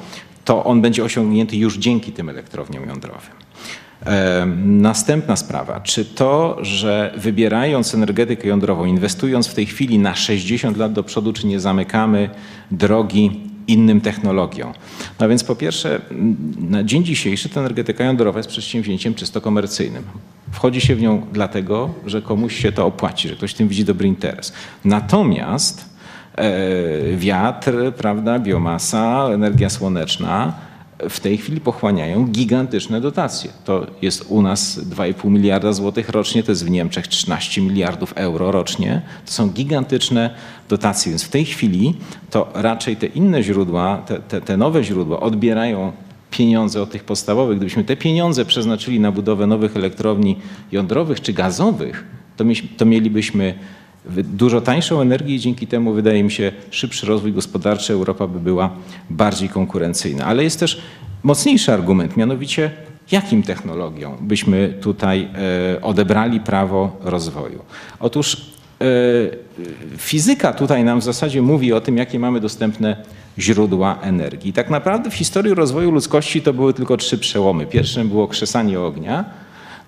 to 0.46 0.64
on 0.64 0.82
będzie 0.82 1.04
osiągnięty 1.04 1.58
już 1.58 1.78
dzięki 1.78 2.12
tym 2.12 2.30
elektrowniom 2.30 2.88
jądrowym. 2.88 3.36
E, 4.06 4.46
Następna 4.66 5.36
sprawa, 5.36 5.80
czy 5.80 6.06
to, 6.06 6.58
że 6.62 7.14
wybierając 7.18 7.96
energetykę 7.96 8.48
jądrową, 8.48 8.86
inwestując 8.86 9.48
w 9.48 9.54
tej 9.54 9.66
chwili 9.66 10.00
na 10.00 10.16
60 10.16 10.78
lat 10.78 10.94
do 10.94 11.04
przodu, 11.04 11.34
czy 11.34 11.48
nie 11.48 11.60
zamykamy 11.60 12.30
drogi 12.72 13.42
innym 13.68 14.02
technologiom? 14.02 14.74
No 15.20 15.30
więc 15.30 15.44
po 15.44 15.56
pierwsze, 15.56 16.02
na 16.60 16.84
dzień 16.84 17.04
dzisiejszy 17.04 17.50
ta 17.50 17.60
energetyka 17.60 18.04
jądrowa 18.04 18.40
jest 18.40 18.50
przedsięwzięciem 18.50 19.14
czysto 19.14 19.42
komercyjnym. 19.42 20.04
Wchodzi 20.52 20.82
się 20.82 20.96
w 20.96 21.02
nią 21.02 21.22
dlatego, 21.34 21.94
że 22.06 22.22
komuś 22.22 22.56
się 22.56 22.72
to 22.72 22.86
opłaci, 22.86 23.30
że 23.30 23.36
ktoś 23.36 23.52
w 23.52 23.58
tym 23.58 23.68
widzi 23.68 23.86
dobry 23.86 24.08
interes. 24.08 24.54
Natomiast 24.86 25.90
e, 26.36 27.18
wiatr, 27.18 27.94
prawda, 27.98 28.40
biomasa, 28.40 29.30
energia 29.34 29.70
słoneczna 29.70 30.54
w 31.10 31.20
tej 31.20 31.38
chwili 31.38 31.62
pochłaniają 31.62 32.28
gigantyczne 32.28 33.02
dotacje. 33.02 33.52
To 33.66 33.88
jest 34.02 34.26
u 34.30 34.42
nas 34.42 34.80
2,5 34.80 35.30
miliarda 35.30 35.74
złotych 35.74 36.10
rocznie, 36.10 36.44
to 36.44 36.52
jest 36.52 36.66
w 36.66 36.70
Niemczech 36.70 37.08
13 37.08 37.62
miliardów 37.62 38.14
euro 38.16 38.52
rocznie. 38.52 39.02
To 39.26 39.32
są 39.32 39.50
gigantyczne 39.50 40.30
dotacje, 40.70 41.12
więc 41.12 41.24
w 41.24 41.30
tej 41.30 41.46
chwili 41.46 41.94
to 42.30 42.52
raczej 42.54 42.96
te 42.96 43.06
inne 43.06 43.44
źródła, 43.44 43.98
te, 43.98 44.20
te, 44.20 44.42
te 44.42 44.58
nowe 44.58 44.84
źródła 44.84 45.20
odbierają 45.20 45.92
pieniądze 46.32 46.82
od 46.82 46.92
tych 46.92 47.04
podstawowych. 47.04 47.58
Gdybyśmy 47.58 47.84
te 47.84 47.98
pieniądze 47.98 48.46
przeznaczyli 48.46 49.00
na 49.00 49.12
budowę 49.12 49.48
nowych 49.48 49.78
elektrowni 49.78 50.36
jądrowych 50.72 51.22
czy 51.22 51.34
gazowych, 51.34 52.06
to, 52.38 52.44
to 52.78 52.86
mielibyśmy 52.86 53.54
dużo 54.24 54.62
tańszą 54.62 55.02
energię 55.02 55.36
i 55.36 55.40
dzięki 55.40 55.68
temu 55.68 55.94
wydaje 55.94 56.24
mi 56.24 56.32
się 56.32 56.52
szybszy 56.72 57.08
rozwój 57.08 57.34
gospodarczy 57.34 57.94
Europa 57.94 58.28
by 58.28 58.40
była 58.40 58.70
bardziej 59.10 59.50
konkurencyjna. 59.50 60.26
Ale 60.26 60.44
jest 60.44 60.60
też 60.60 60.82
mocniejszy 61.24 61.74
argument, 61.74 62.18
mianowicie 62.18 62.72
jakim 63.12 63.44
technologiom 63.44 64.18
byśmy 64.22 64.74
tutaj 64.82 65.28
e, 65.76 65.82
odebrali 65.82 66.40
prawo 66.40 67.00
rozwoju. 67.02 67.60
Otóż 68.00 68.38
e, 68.82 68.86
fizyka 69.98 70.54
tutaj 70.54 70.84
nam 70.84 71.00
w 71.00 71.04
zasadzie 71.04 71.42
mówi 71.42 71.74
o 71.74 71.82
tym, 71.82 71.98
jakie 71.98 72.20
mamy 72.20 72.40
dostępne 72.40 72.98
źródła 73.40 74.00
energii. 74.02 74.54
Tak 74.54 74.70
naprawdę 74.70 75.10
w 75.10 75.14
historii 75.14 75.54
rozwoju 75.54 75.92
ludzkości 75.92 76.42
to 76.42 76.54
były 76.54 76.74
tylko 76.74 76.98
trzy 76.98 77.18
przełomy. 77.18 77.66
Pierwszym 77.66 78.10
było 78.10 78.28
krzesanie 78.28 78.80
ognia, 78.80 79.26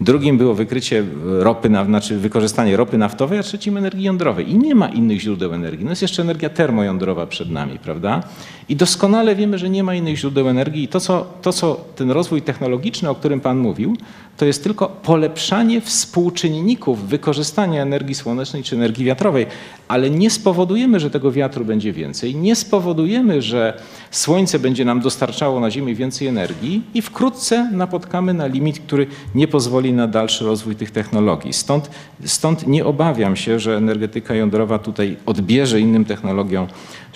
Drugim 0.02 0.38
było 0.38 0.54
wykrycie 0.54 1.04
ropy, 1.24 1.70
znaczy 1.86 2.18
wykorzystanie 2.18 2.78
ropy 2.78 2.98
naftowej, 2.98 3.40
a 3.40 3.44
trzecim 3.44 3.78
energii 3.78 4.04
jądrowej. 4.04 4.52
I 4.52 4.56
nie 4.56 4.76
ma 4.76 4.90
innych 4.90 5.20
źródeł 5.20 5.54
energii. 5.54 5.86
No 5.86 5.90
jest 5.92 6.02
jeszcze 6.02 6.22
energia 6.22 6.50
termojądrowa 6.50 7.28
przed 7.28 7.52
nami, 7.52 7.80
prawda? 7.80 8.24
I 8.70 8.76
doskonale 8.76 9.36
wiemy, 9.36 9.58
że 9.58 9.70
nie 9.70 9.84
ma 9.84 9.96
innych 9.96 10.18
źródeł 10.18 10.50
energii. 10.50 10.84
I 10.84 10.88
to 10.88 11.00
co, 11.00 11.28
to, 11.42 11.54
co 11.54 11.86
ten 11.96 12.12
rozwój 12.12 12.42
technologiczny, 12.42 13.10
o 13.10 13.16
którym 13.16 13.40
Pan 13.40 13.58
mówił, 13.58 13.96
to 14.38 14.46
jest 14.46 14.64
tylko 14.64 14.88
polepszanie 14.88 15.82
współczynników 15.82 17.08
wykorzystania 17.10 17.82
energii 17.82 18.16
słonecznej 18.16 18.64
czy 18.64 18.76
energii 18.76 19.06
wiatrowej, 19.06 19.46
ale 19.88 20.10
nie 20.10 20.30
spowodujemy, 20.30 21.00
że 21.00 21.10
tego 21.10 21.32
wiatru 21.32 21.66
będzie 21.66 21.94
więcej, 21.94 22.36
nie 22.36 22.56
spowodujemy, 22.56 23.42
że 23.42 23.82
słońce 24.12 24.60
będzie 24.60 24.86
nam 24.86 25.02
dostarczało 25.02 25.60
na 25.60 25.72
Ziemię 25.72 25.96
więcej 25.96 26.28
energii 26.28 26.82
i 26.94 27.02
wkrótce 27.02 27.72
napotkamy 27.72 28.34
na 28.34 28.48
limit, 28.48 28.80
który 28.80 29.08
nie 29.36 29.48
pozwoli 29.48 29.94
na 29.94 30.08
dalszy 30.08 30.46
rozwój 30.46 30.76
tych 30.76 30.92
technologii. 30.92 31.54
Stąd, 31.54 31.90
stąd 32.26 32.68
nie 32.68 32.86
obawiam 32.86 33.36
się, 33.36 33.60
że 33.60 33.78
energetyka 33.78 34.36
jądrowa 34.36 34.80
tutaj 34.80 35.18
odbierze 35.26 35.80
innym 35.80 36.06
technologiom 36.06 36.68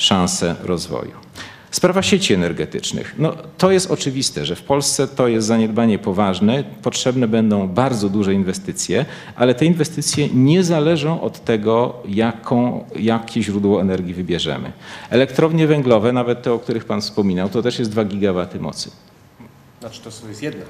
szansę 0.01 0.55
rozwoju. 0.63 1.11
Sprawa 1.71 2.01
sieci 2.01 2.33
energetycznych. 2.33 3.15
No, 3.17 3.33
to 3.57 3.71
jest 3.71 3.91
oczywiste, 3.91 4.45
że 4.45 4.55
w 4.55 4.63
Polsce 4.63 5.07
to 5.07 5.27
jest 5.27 5.47
zaniedbanie 5.47 5.99
poważne. 5.99 6.63
Potrzebne 6.81 7.27
będą 7.27 7.67
bardzo 7.67 8.09
duże 8.09 8.33
inwestycje, 8.33 9.05
ale 9.35 9.55
te 9.55 9.65
inwestycje 9.65 10.29
nie 10.33 10.63
zależą 10.63 11.21
od 11.21 11.45
tego, 11.45 11.93
jaką, 12.07 12.85
jakie 12.99 13.43
źródło 13.43 13.81
energii 13.81 14.13
wybierzemy. 14.13 14.71
Elektrownie 15.09 15.67
węglowe, 15.67 16.13
nawet 16.13 16.41
te, 16.41 16.53
o 16.53 16.59
których 16.59 16.85
Pan 16.85 17.01
wspominał, 17.01 17.49
to 17.49 17.61
też 17.61 17.79
jest 17.79 17.91
2 17.91 18.05
gigawaty 18.05 18.59
mocy. 18.59 18.91
Znaczy 19.79 20.01
to 20.01 20.27
jest 20.27 20.43
jedna. 20.43 20.65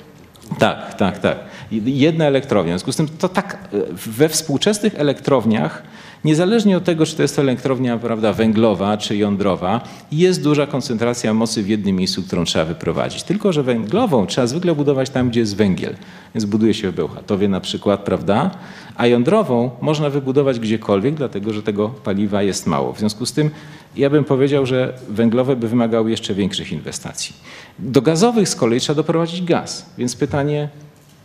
Tak, 0.59 0.93
tak, 0.93 1.19
tak. 1.19 1.37
Jedna 1.71 2.25
elektrownia. 2.25 2.73
W 2.73 2.79
związku 2.79 2.91
z 2.91 2.95
tym 2.95 3.07
to 3.07 3.29
tak 3.29 3.57
we 3.95 4.29
współczesnych 4.29 4.95
elektrowniach 4.95 5.83
Niezależnie 6.25 6.77
od 6.77 6.83
tego, 6.83 7.05
czy 7.05 7.15
to 7.15 7.21
jest 7.21 7.39
elektrownia 7.39 7.97
prawda, 7.97 8.33
węglowa 8.33 8.97
czy 8.97 9.17
jądrowa, 9.17 9.81
jest 10.11 10.43
duża 10.43 10.67
koncentracja 10.67 11.33
mocy 11.33 11.63
w 11.63 11.69
jednym 11.69 11.95
miejscu, 11.95 12.23
którą 12.23 12.45
trzeba 12.45 12.65
wyprowadzić. 12.65 13.23
Tylko, 13.23 13.53
że 13.53 13.63
węglową 13.63 14.25
trzeba 14.25 14.47
zwykle 14.47 14.75
budować 14.75 15.09
tam, 15.09 15.29
gdzie 15.29 15.39
jest 15.39 15.55
węgiel. 15.55 15.95
Więc 16.35 16.45
buduje 16.45 16.73
się 16.73 16.91
w 16.91 16.95
Bełchatowie 16.95 17.47
na 17.47 17.59
przykład, 17.59 17.99
prawda? 17.99 18.51
A 18.97 19.07
jądrową 19.07 19.71
można 19.81 20.09
wybudować 20.09 20.59
gdziekolwiek, 20.59 21.15
dlatego 21.15 21.53
że 21.53 21.63
tego 21.63 21.89
paliwa 21.89 22.43
jest 22.43 22.67
mało. 22.67 22.93
W 22.93 22.99
związku 22.99 23.25
z 23.25 23.33
tym 23.33 23.49
ja 23.95 24.09
bym 24.09 24.23
powiedział, 24.23 24.65
że 24.65 24.93
węglowe 25.09 25.55
by 25.55 25.67
wymagały 25.67 26.11
jeszcze 26.11 26.33
większych 26.33 26.71
inwestycji. 26.71 27.35
Do 27.79 28.01
gazowych 28.01 28.49
z 28.49 28.55
kolei 28.55 28.79
trzeba 28.79 28.95
doprowadzić 28.95 29.43
gaz. 29.43 29.85
Więc 29.97 30.15
pytanie, 30.15 30.69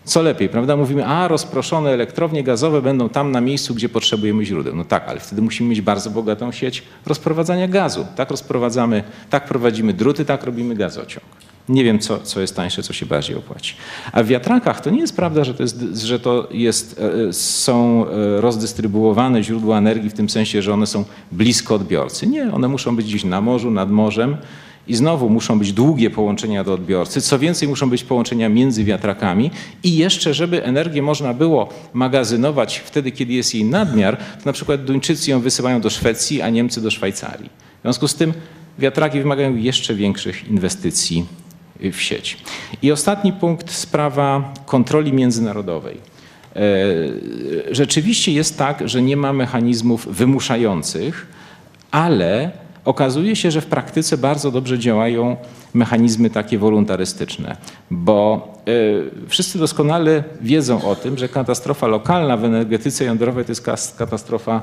co 0.07 0.22
lepiej, 0.22 0.48
prawda? 0.48 0.76
Mówimy, 0.76 1.07
a 1.07 1.28
rozproszone 1.28 1.90
elektrownie 1.90 2.44
gazowe 2.44 2.82
będą 2.82 3.09
tam 3.09 3.32
na 3.32 3.40
miejscu, 3.40 3.74
gdzie 3.74 3.88
potrzebujemy 3.88 4.44
źródeł. 4.44 4.76
No 4.76 4.84
tak, 4.84 5.09
ale 5.09 5.20
wtedy 5.20 5.42
musimy 5.42 5.70
mieć 5.70 5.80
bardzo 5.80 6.11
bogatą 6.11 6.52
sieć 6.52 6.82
rozprowadzania 7.07 7.68
gazu. 7.68 8.07
Tak 8.16 8.30
rozprowadzamy, 8.30 9.02
tak 9.30 9.44
prowadzimy 9.44 9.92
druty, 9.92 10.24
tak 10.24 10.44
robimy 10.44 10.74
gazociąg. 10.74 11.26
Nie 11.68 11.84
wiem, 11.84 11.98
co, 11.98 12.18
co 12.18 12.40
jest 12.40 12.57
tańsze, 12.57 12.82
co 12.82 12.92
się 12.92 13.07
bardziej 13.07 13.36
opłaci. 13.36 13.74
A 14.12 14.22
w 14.22 14.26
wiatrakach 14.26 14.80
to 14.80 14.90
nie 14.90 15.00
jest 15.00 15.16
prawda, 15.16 15.44
że 15.44 15.54
to, 15.54 15.62
jest, 15.62 15.80
że 15.96 16.20
to 16.20 16.48
jest, 16.50 17.00
e, 17.28 17.32
są 17.32 18.07
e, 18.07 18.40
rozdystrybuowane 18.40 19.42
źródła 19.42 19.78
energii 19.78 20.11
w 20.11 20.14
tym 20.14 20.28
sensie, 20.28 20.62
że 20.62 20.74
one 20.74 20.86
są 20.86 21.04
blisko 21.32 21.74
odbiorcy. 21.74 22.26
Nie, 22.26 22.52
one 22.52 22.68
muszą 22.68 22.96
być 22.96 23.07
gdzieś 23.07 23.24
na 23.24 23.40
morzu, 23.40 23.70
nad 23.70 23.90
morzem 23.90 24.36
i 24.89 24.95
znowu 24.95 25.30
muszą 25.30 25.59
być 25.59 25.72
długie 25.72 26.11
połączenia 26.11 26.64
do 26.64 26.74
odbiorcy. 26.74 27.20
Co 27.20 27.39
więcej, 27.39 27.68
muszą 27.68 27.91
być 27.91 28.05
połączenia 28.05 28.49
między 28.49 28.84
wiatrakami. 28.84 29.51
I 29.82 29.97
jeszcze, 29.97 30.34
żeby 30.34 30.64
energię 30.64 31.03
można 31.03 31.34
było 31.34 31.68
magazynować 31.93 32.78
wtedy, 32.78 33.12
kiedy 33.12 33.32
jest 33.32 33.55
jej 33.55 33.64
nadmiar, 33.64 34.16
to 34.16 34.43
na 34.45 34.53
przykład 34.53 34.84
Duńczycy 34.84 35.30
ją 35.30 35.41
wysyłają 35.41 35.80
do 35.80 35.91
Szwecji, 35.91 36.43
a 36.43 36.51
Niemcy 36.51 36.80
do 36.80 36.91
Szwajcarii. 36.91 37.51
W 37.78 37.82
związku 37.82 38.09
z 38.09 38.14
tym 38.14 38.32
wiatraki 38.78 39.18
wymagają 39.18 39.57
jeszcze 39.57 39.95
większych 39.95 40.49
inwestycji 40.49 41.26
w 41.80 42.01
sieć. 42.01 42.39
I 42.82 42.93
ostatni 42.93 43.32
punkt, 43.32 43.70
sprawa 43.70 44.55
kontroli 44.66 45.12
międzynarodowej. 45.12 45.97
E, 46.57 46.61
rzeczywiście 47.70 48.32
jest 48.32 48.59
tak, 48.59 48.89
że 48.89 49.03
nie 49.03 49.16
ma 49.16 49.32
mechanizmów 49.32 50.09
wymuszających, 50.11 51.26
ale 51.91 52.51
okazuje 52.87 53.37
się, 53.37 53.51
że 53.51 53.61
w 53.61 53.66
praktyce 53.66 54.18
bardzo 54.18 54.51
dobrze 54.51 54.78
działają 54.78 55.37
mechanizmy 55.74 56.30
takie 56.30 56.59
wolontarystyczne, 56.59 57.57
bo 57.91 58.49
y, 58.68 59.28
wszyscy 59.28 59.59
doskonale 59.59 60.24
wiedzą 60.41 60.82
o 60.82 60.97
tym, 60.97 61.18
że 61.18 61.28
katastrofa 61.28 61.87
lokalna 61.87 62.37
w 62.37 62.45
energetyce 62.45 63.05
jądrowej 63.05 63.45
to 63.45 63.53
jest 63.53 63.97
katastrofa 63.99 64.62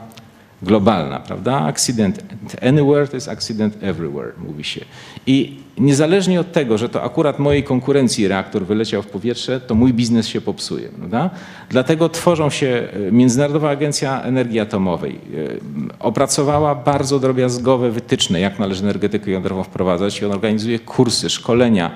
globalna, 0.63 1.19
prawda? 1.19 1.61
Accident 1.61 2.23
anywhere 2.61 3.07
to 3.07 3.17
jest 3.17 3.29
accident 3.29 3.83
everywhere, 3.83 4.33
mówi 4.37 4.63
się. 4.63 4.85
I 5.27 5.57
niezależnie 5.77 6.39
od 6.39 6.51
tego, 6.51 6.77
że 6.77 6.89
to 6.89 7.03
akurat 7.03 7.39
mojej 7.39 7.63
konkurencji 7.63 8.27
reaktor 8.27 8.65
wyleciał 8.65 9.01
w 9.01 9.07
powietrze, 9.07 9.61
to 9.61 9.75
mój 9.75 9.93
biznes 9.93 10.27
się 10.27 10.41
popsuje, 10.41 10.89
prawda? 10.89 11.29
Dlatego 11.69 12.09
tworzą 12.09 12.49
się, 12.49 12.87
e, 13.07 13.11
Międzynarodowa 13.11 13.69
Agencja 13.69 14.21
Energii 14.21 14.59
Atomowej 14.59 15.15
e, 15.15 15.99
opracowała 15.99 16.75
bardzo 16.75 17.19
drobiazgowe 17.19 17.91
wytyczne, 17.91 18.39
jak 18.39 18.59
należy 18.59 18.83
energetykę 18.83 19.31
jądrową 19.31 19.63
wprowadzać 19.63 20.21
i 20.21 20.25
on 20.25 20.31
organizuje 20.31 20.79
kursy, 20.79 21.29
szkolenia, 21.29 21.91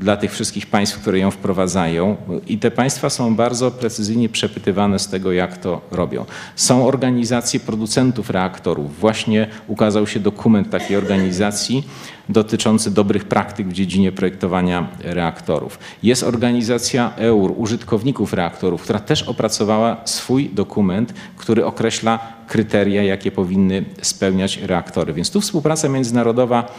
dla 0.00 0.16
tych 0.16 0.32
wszystkich 0.32 0.66
państw, 0.66 0.98
które 1.00 1.18
ją 1.18 1.30
wprowadzają 1.30 2.16
i 2.46 2.58
te 2.58 2.70
państwa 2.70 3.10
są 3.10 3.36
bardzo 3.36 3.70
precyzyjnie 3.70 4.28
przepytywane 4.28 4.98
z 4.98 5.08
tego, 5.08 5.32
jak 5.32 5.58
to 5.58 5.80
robią. 5.90 6.24
Są 6.56 6.86
organizacje 6.86 7.60
producentów 7.60 8.30
reaktorów. 8.30 8.98
Właśnie 8.98 9.46
ukazał 9.66 10.06
się 10.06 10.20
dokument 10.20 10.70
takiej 10.70 10.96
organizacji 10.96 11.84
dotyczący 12.28 12.90
dobrych 12.90 13.24
praktyk 13.24 13.68
w 13.68 13.72
dziedzinie 13.72 14.12
projektowania 14.12 14.88
reaktorów. 15.00 15.78
Jest 16.02 16.22
organizacja 16.22 17.12
EUR, 17.16 17.54
użytkowników 17.56 18.32
reaktorów, 18.32 18.82
która 18.82 18.98
też 18.98 19.22
opracowała 19.22 19.96
swój 20.04 20.48
dokument, 20.48 21.14
który 21.36 21.64
określa 21.64 22.18
kryteria, 22.48 23.02
jakie 23.02 23.30
powinny 23.30 23.84
spełniać 24.02 24.56
reaktory. 24.56 25.12
Więc 25.12 25.30
tu 25.30 25.40
współpraca 25.40 25.88
międzynarodowa 25.88 26.72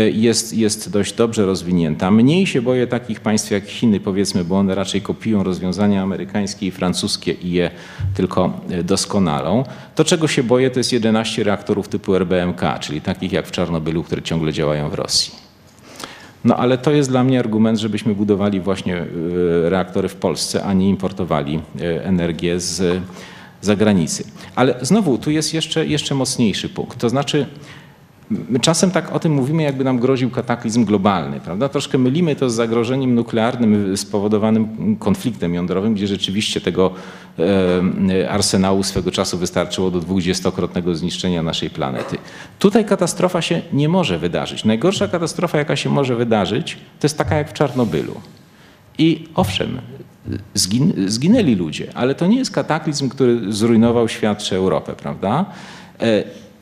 jest, 0.00 0.54
jest 0.54 0.90
dość 0.90 1.12
dobrze 1.12 1.46
rozwinięta. 1.46 2.10
Mniej 2.10 2.46
się 2.46 2.62
boję 2.62 2.86
takich 2.86 3.20
państw 3.20 3.50
jak 3.50 3.64
Chiny, 3.64 4.00
powiedzmy, 4.00 4.44
bo 4.44 4.58
one 4.58 4.74
raczej 4.74 5.00
kopiują 5.00 5.42
rozwiązania 5.42 6.02
amerykańskie 6.02 6.66
i 6.66 6.70
francuskie 6.70 7.32
i 7.32 7.50
je 7.50 7.70
tylko 8.14 8.60
e, 8.70 8.82
doskonalą. 8.82 9.64
To, 9.94 10.04
czego 10.04 10.28
się 10.28 10.42
boję, 10.42 10.70
to 10.70 10.80
jest 10.80 10.92
11 10.92 11.44
reaktorów 11.44 11.88
typu 11.88 12.14
RBMK, 12.14 12.60
czyli 12.80 13.00
takich 13.00 13.32
jak 13.32 13.46
w 13.46 13.50
Czarnobylu, 13.50 14.02
które 14.02 14.22
ciągle 14.22 14.52
działają 14.52 14.88
w 14.88 14.94
Rosji. 14.94 15.32
No 16.44 16.56
ale 16.56 16.78
to 16.78 16.92
jest 16.92 17.10
dla 17.10 17.24
mnie 17.24 17.40
argument, 17.40 17.78
żebyśmy 17.78 18.14
budowali 18.14 18.60
właśnie 18.60 18.96
e, 18.96 19.06
reaktory 19.70 20.08
w 20.08 20.16
Polsce, 20.16 20.64
a 20.64 20.72
nie 20.72 20.88
importowali 20.88 21.60
energię 22.04 22.60
z 22.60 23.02
zagranicy. 23.60 24.24
Ale 24.54 24.74
znowu, 24.82 25.18
tu 25.18 25.30
jest 25.30 25.54
jeszcze, 25.54 25.86
jeszcze 25.86 26.14
mocniejszy 26.14 26.68
punkt. 26.68 26.98
To 26.98 27.08
znaczy, 27.08 27.46
My 28.30 28.60
czasem 28.60 28.90
tak 28.90 29.12
o 29.12 29.18
tym 29.18 29.32
mówimy, 29.32 29.62
jakby 29.62 29.84
nam 29.84 29.98
groził 29.98 30.30
kataklizm 30.30 30.84
globalny, 30.84 31.40
prawda? 31.40 31.68
Troszkę 31.68 31.98
mylimy 31.98 32.36
to 32.36 32.50
z 32.50 32.54
zagrożeniem 32.54 33.14
nuklearnym 33.14 33.96
spowodowanym 33.96 34.96
konfliktem 34.96 35.54
jądrowym, 35.54 35.94
gdzie 35.94 36.06
rzeczywiście 36.06 36.60
tego 36.60 36.90
e, 38.10 38.30
arsenału 38.30 38.82
swego 38.82 39.10
czasu 39.10 39.38
wystarczyło 39.38 39.90
do 39.90 40.00
dwudziestokrotnego 40.00 40.94
zniszczenia 40.94 41.42
naszej 41.42 41.70
planety. 41.70 42.18
Tutaj 42.58 42.84
katastrofa 42.84 43.42
się 43.42 43.62
nie 43.72 43.88
może 43.88 44.18
wydarzyć. 44.18 44.64
Najgorsza 44.64 45.08
katastrofa, 45.08 45.58
jaka 45.58 45.76
się 45.76 45.90
może 45.90 46.16
wydarzyć, 46.16 46.74
to 47.00 47.04
jest 47.06 47.18
taka 47.18 47.34
jak 47.36 47.50
w 47.50 47.52
Czarnobylu. 47.52 48.20
I 48.98 49.28
owszem, 49.34 49.80
zgin 50.54 50.92
zginęli 51.06 51.54
ludzie, 51.54 51.86
ale 51.94 52.14
to 52.14 52.26
nie 52.26 52.38
jest 52.38 52.50
kataklizm, 52.50 53.08
który 53.08 53.52
zrujnował 53.52 54.08
świat 54.08 54.38
czy 54.42 54.56
Europę, 54.56 54.92
prawda? 54.92 55.44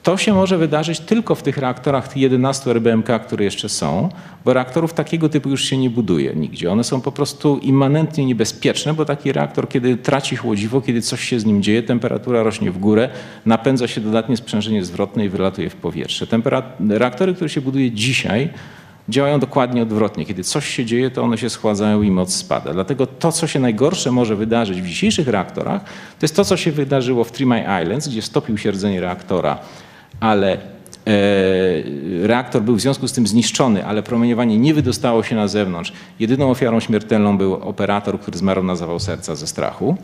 To 0.05 0.17
się 0.17 0.33
może 0.33 0.59
wydarzyć 0.59 1.01
tylko 1.01 1.35
w 1.35 1.43
tych 1.43 1.57
reaktorach, 1.57 2.09
tych 2.09 2.17
11 2.17 2.71
RBMK, 2.71 3.19
które 3.27 3.45
jeszcze 3.45 3.69
są, 3.69 4.09
bo 4.45 4.53
reaktorów 4.53 4.93
takiego 4.93 5.29
typu 5.29 5.49
już 5.49 5.65
się 5.65 5.79
nie 5.79 5.91
buduje 5.91 6.35
nigdzie. 6.35 6.73
One 6.73 6.85
są 6.85 7.01
po 7.01 7.13
prostu 7.13 7.59
immanentnie 7.59 8.27
niebezpieczne, 8.27 8.95
bo 8.95 9.05
taki 9.05 9.33
reaktor, 9.33 9.69
kiedy 9.69 9.97
traci 9.97 10.37
chłodziwo, 10.37 10.81
kiedy 10.81 11.03
coś 11.03 11.21
się 11.25 11.41
z 11.41 11.45
nim 11.45 11.63
dzieje, 11.63 11.83
temperatura 11.83 12.43
rośnie 12.43 12.71
w 12.71 12.79
górę, 12.79 13.09
napędza 13.47 13.89
się 13.89 14.01
dodatnie 14.01 14.37
sprzężenie 14.37 14.85
zwrotne 14.85 15.25
i 15.25 15.29
wylatuje 15.29 15.71
w 15.71 15.77
powietrze. 15.77 16.27
reaktory, 16.89 17.35
które 17.35 17.51
się 17.51 17.61
buduje 17.61 17.91
dzisiaj, 17.91 18.49
działają 19.09 19.41
dokładnie 19.41 19.83
odwrotnie. 19.83 20.27
Kiedy 20.27 20.45
coś 20.45 20.69
się 20.69 20.85
dzieje, 20.85 21.11
to 21.11 21.23
one 21.23 21.39
się 21.39 21.51
schładzają 21.51 22.03
i 22.03 22.11
moc 22.11 22.35
spada. 22.35 22.73
Dlatego 22.73 23.07
to, 23.07 23.33
co 23.33 23.47
się 23.47 23.61
najgorsze 23.61 24.11
może 24.11 24.37
wydarzyć 24.37 24.83
w 24.83 24.87
dzisiejszych 24.87 25.29
reaktorach, 25.29 25.85
to 25.85 26.25
jest 26.25 26.37
to, 26.37 26.45
co 26.45 26.57
się 26.57 26.73
wydarzyło 26.73 27.25
w 27.25 27.33
Three 27.33 27.47
Mile 27.47 27.83
Islands, 27.83 28.09
gdzie 28.09 28.23
stopił 28.23 28.59
się 28.59 28.71
rdzenie 28.71 29.01
reaktora 29.01 29.59
ale 30.21 30.53
e, 30.53 30.59
reaktor 32.23 32.63
był 32.63 32.77
w 32.77 32.81
związku 32.81 33.09
z 33.09 33.13
tym 33.13 33.27
zniszczony, 33.27 33.87
ale 33.87 34.03
promieniowanie 34.03 34.59
nie 34.59 34.75
wydostało 34.75 35.23
się 35.23 35.37
na 35.37 35.49
zewnątrz. 35.49 35.93
Jedyną 36.21 36.51
ofiarą 36.51 36.81
śmiertelną 36.81 37.39
był 37.39 37.55
operator, 37.55 38.21
który 38.21 38.39
zmarł 38.39 38.63
na 38.63 38.77
zawał 38.77 38.99
serca 38.99 39.35
ze 39.35 39.47
strachu. 39.47 39.97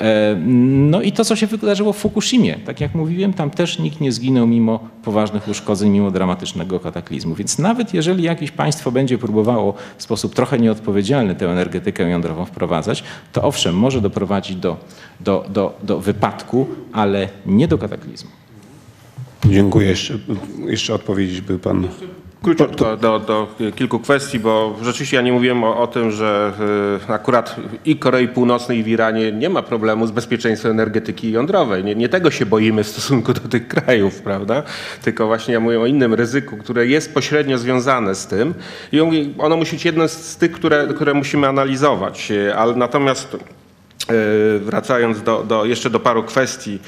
E, 0.00 0.36
no 0.46 1.02
i 1.02 1.12
to, 1.12 1.24
co 1.24 1.36
się 1.36 1.46
wydarzyło 1.46 1.92
w 1.92 1.96
Fukushimie, 1.96 2.54
tak 2.54 2.80
jak 2.80 2.94
mówiłem, 2.94 3.32
tam 3.32 3.50
też 3.50 3.78
nikt 3.78 4.00
nie 4.00 4.12
zginął 4.12 4.46
mimo 4.46 4.80
poważnych 5.04 5.48
uszkodzeń, 5.48 5.90
mimo 5.90 6.10
dramatycznego 6.10 6.80
kataklizmu. 6.80 7.34
Więc 7.34 7.58
nawet 7.58 7.94
jeżeli 7.94 8.22
jakieś 8.22 8.50
państwo 8.50 8.92
będzie 8.92 9.18
próbowało 9.18 9.74
w 9.98 10.02
sposób 10.02 10.34
trochę 10.34 10.58
nieodpowiedzialny 10.58 11.34
tę 11.34 11.50
energetykę 11.50 12.10
jądrową 12.10 12.44
wprowadzać, 12.44 13.04
to 13.32 13.42
owszem, 13.42 13.74
może 13.74 14.00
doprowadzić 14.00 14.56
do, 14.56 14.76
do, 15.20 15.44
do, 15.48 15.78
do 15.82 16.00
wypadku, 16.00 16.66
ale 16.92 17.28
nie 17.46 17.68
do 17.68 17.78
kataklizmu. 17.78 18.39
Dziękuję. 19.44 19.88
Jeszcze, 19.88 20.18
jeszcze 20.66 20.94
odpowiedzieć 20.94 21.40
by 21.40 21.58
pan. 21.58 21.88
Króciutko 22.42 22.96
do, 22.96 23.18
do 23.18 23.48
kilku 23.76 23.98
kwestii, 23.98 24.38
bo 24.38 24.76
rzeczywiście 24.82 25.16
ja 25.16 25.22
nie 25.22 25.32
mówiłem 25.32 25.64
o, 25.64 25.80
o 25.80 25.86
tym, 25.86 26.10
że 26.10 26.52
y, 27.08 27.12
akurat 27.12 27.56
i 27.84 27.96
Korei 27.96 28.28
Północnej 28.28 28.78
i 28.78 28.82
w 28.82 28.88
Iranie 28.88 29.32
nie 29.32 29.48
ma 29.48 29.62
problemu 29.62 30.06
z 30.06 30.10
bezpieczeństwem 30.10 30.72
energetyki 30.72 31.32
jądrowej. 31.32 31.84
Nie, 31.84 31.94
nie 31.94 32.08
tego 32.08 32.30
się 32.30 32.46
boimy 32.46 32.84
w 32.84 32.88
stosunku 32.88 33.32
do 33.32 33.40
tych 33.40 33.68
krajów, 33.68 34.22
prawda? 34.22 34.62
Tylko 35.02 35.26
właśnie 35.26 35.54
ja 35.54 35.60
mówię 35.60 35.80
o 35.80 35.86
innym 35.86 36.14
ryzyku, 36.14 36.56
które 36.56 36.86
jest 36.86 37.14
pośrednio 37.14 37.58
związane 37.58 38.14
z 38.14 38.26
tym 38.26 38.54
i 38.92 39.00
ono 39.38 39.56
musi 39.56 39.76
być 39.76 39.84
jedno 39.84 40.08
z 40.08 40.36
tych, 40.36 40.52
które, 40.52 40.86
które 40.94 41.14
musimy 41.14 41.48
analizować. 41.48 42.32
Ale 42.56 42.74
natomiast 42.74 43.34
y, 43.34 43.38
wracając 44.58 45.22
do, 45.22 45.44
do, 45.44 45.64
jeszcze 45.64 45.90
do 45.90 46.00
paru 46.00 46.22
kwestii, 46.22 46.78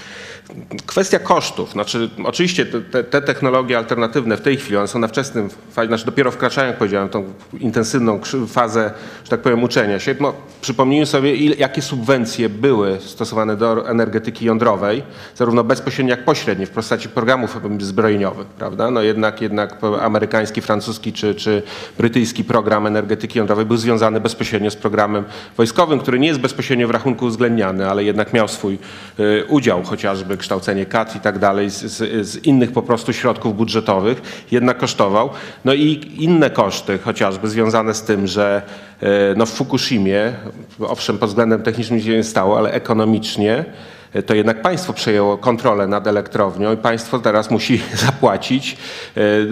Kwestia 0.87 1.19
kosztów. 1.19 1.73
Znaczy, 1.73 2.11
oczywiście 2.25 2.67
te, 2.67 3.05
te, 3.05 3.23
technologie 3.23 3.79
alternatywne 3.79 4.37
w 4.37 4.41
tej 4.41 4.57
chwili, 4.57 4.77
one 4.77 4.89
są 4.89 4.99
na 4.99 5.09
wczesnym, 5.09 5.49
znaczy 5.87 6.07
dopiero 6.07 6.31
wkraczają, 6.31 6.69
jak 6.69 6.79
powiedziałem, 6.79 7.09
tą 7.09 7.25
intensywną 7.61 8.21
fazę, 8.49 8.91
że 9.25 9.31
tak 9.31 9.41
powiem, 9.41 9.63
uczenia 9.63 9.99
się. 9.99 10.15
No, 10.21 10.35
przypomnijmy 10.61 11.07
sobie, 11.07 11.35
ile, 11.35 11.57
jakie 11.57 11.83
subwencje 11.83 12.49
były 12.49 12.99
stosowane 13.01 13.57
do 13.57 13.89
energetyki 13.89 14.45
jądrowej, 14.45 15.03
zarówno 15.37 15.65
bezpośrednio, 15.65 16.11
jak 16.11 16.25
pośrednio, 16.25 16.67
w 16.67 16.71
postaci 16.71 17.09
programów 17.09 17.61
zbrojeniowych, 17.79 18.47
prawda? 18.47 18.91
No 18.91 19.03
jednak, 19.03 19.41
jednak 19.41 19.79
amerykański, 20.01 20.61
francuski 20.61 21.13
czy, 21.13 21.35
czy 21.35 21.63
brytyjski 21.99 22.45
program 22.45 22.87
energetyki 22.87 23.39
jądrowej 23.39 23.67
był 23.67 23.77
związany 23.77 24.21
bezpośrednio 24.21 24.71
z 24.71 24.77
programem 24.77 25.25
wojskowym, 25.57 25.99
który 25.99 26.19
nie 26.19 26.29
jest 26.29 26.41
bezpośrednio 26.41 26.89
w 26.89 26.91
rachunku 26.91 27.25
uwzględniany, 27.25 27.91
ale 27.91 28.05
jednak 28.05 28.33
miał 28.33 28.49
swój 28.49 28.79
y, 29.21 29.45
udział 29.49 29.83
chociażby 29.83 30.37
kształcenie 30.43 30.87
kat 30.87 31.17
i 31.17 31.21
tak 31.21 31.39
dalej, 31.39 31.71
z, 31.71 31.81
z, 32.27 32.47
innych 32.47 32.73
po 32.73 32.83
prostu 32.83 33.13
środków 33.13 33.57
budżetowych, 33.57 34.47
jednak 34.51 34.79
kosztował. 34.79 35.31
No 35.65 35.75
i 35.75 36.15
inne 36.19 36.51
koszty, 36.51 36.99
chociażby 36.99 37.49
związane 37.49 37.95
z 37.95 38.03
tym, 38.03 38.27
że 38.27 38.63
e, 39.01 39.09
no 39.37 39.47
w 39.47 39.51
Fukushimie, 39.51 40.33
owszem 40.81 41.19
pod 41.19 41.29
względem 41.29 41.63
technicznym 41.63 42.01
się 42.01 42.11
nie 42.11 42.25
stało, 42.25 42.59
ale 42.59 42.73
ekonomicznie 42.73 43.65
e, 44.13 44.23
to 44.23 44.35
jednak 44.35 44.63
państwo 44.63 44.93
przejęło 44.93 45.39
kontrolę 45.39 45.87
nad 45.87 46.07
elektrownią 46.07 46.73
i 46.73 46.77
państwo 46.77 47.19
teraz 47.19 47.51
musi 47.51 47.81
zapłacić 48.07 48.77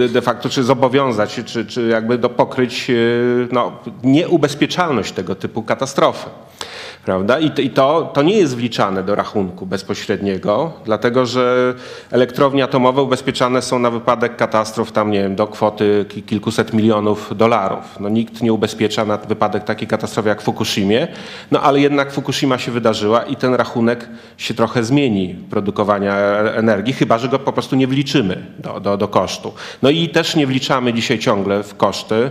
e, 0.02 0.08
de 0.08 0.22
facto, 0.22 0.48
czy 0.48 0.64
zobowiązać, 0.64 1.40
czy, 1.44 1.66
czy 1.66 1.88
jakby 1.88 2.18
dopokryć 2.18 2.90
no, 3.52 3.72
nieubezpieczalność 4.02 5.12
tego 5.12 5.34
typu 5.34 5.62
katastrofy. 5.62 6.30
Prawda? 7.04 7.38
I, 7.38 7.70
to, 7.70 8.10
to 8.14 8.22
nie 8.22 8.36
jest 8.36 8.56
wliczane 8.56 9.02
do 9.02 9.14
rachunku 9.14 9.66
bezpośredniego, 9.66 10.72
dlatego 10.84 11.26
że 11.26 11.74
elektrownie 12.10 12.64
atomowe 12.64 13.02
ubezpieczane 13.02 13.62
są 13.62 13.78
na 13.78 13.90
wypadek 13.90 14.36
katastrof 14.36 14.92
tam, 14.92 15.10
nie 15.10 15.22
wiem, 15.22 15.36
do 15.36 15.46
kwoty 15.46 16.04
kilkuset 16.26 16.72
milionów 16.72 17.32
dolarów. 17.36 17.84
No, 18.00 18.08
nikt 18.08 18.42
nie 18.42 18.52
ubezpiecza 18.52 19.04
na 19.04 19.16
wypadek 19.16 19.64
takiej 19.64 19.88
katastrofy 19.88 20.28
jak 20.28 20.40
w 20.42 20.44
Fukushimie, 20.44 21.08
no 21.50 21.62
ale 21.62 21.80
jednak 21.80 22.12
Fukushima 22.12 22.58
się 22.58 22.72
wydarzyła 22.72 23.22
i 23.22 23.36
ten 23.36 23.54
rachunek 23.54 24.08
się 24.36 24.54
trochę 24.54 24.84
zmieni 24.84 25.34
produkowania 25.50 26.16
energii, 26.54 26.92
chyba 26.92 27.18
że 27.18 27.28
go 27.28 27.38
po 27.38 27.52
prostu 27.52 27.76
nie 27.76 27.86
wliczymy 27.86 28.46
do, 28.58 28.80
do, 28.80 28.96
do 28.96 29.08
kosztu. 29.08 29.52
No 29.82 29.90
i 29.90 30.08
też 30.08 30.36
nie 30.36 30.46
wliczamy 30.46 30.92
dzisiaj 30.92 31.18
ciągle 31.18 31.62
w 31.62 31.76
koszty 31.76 32.30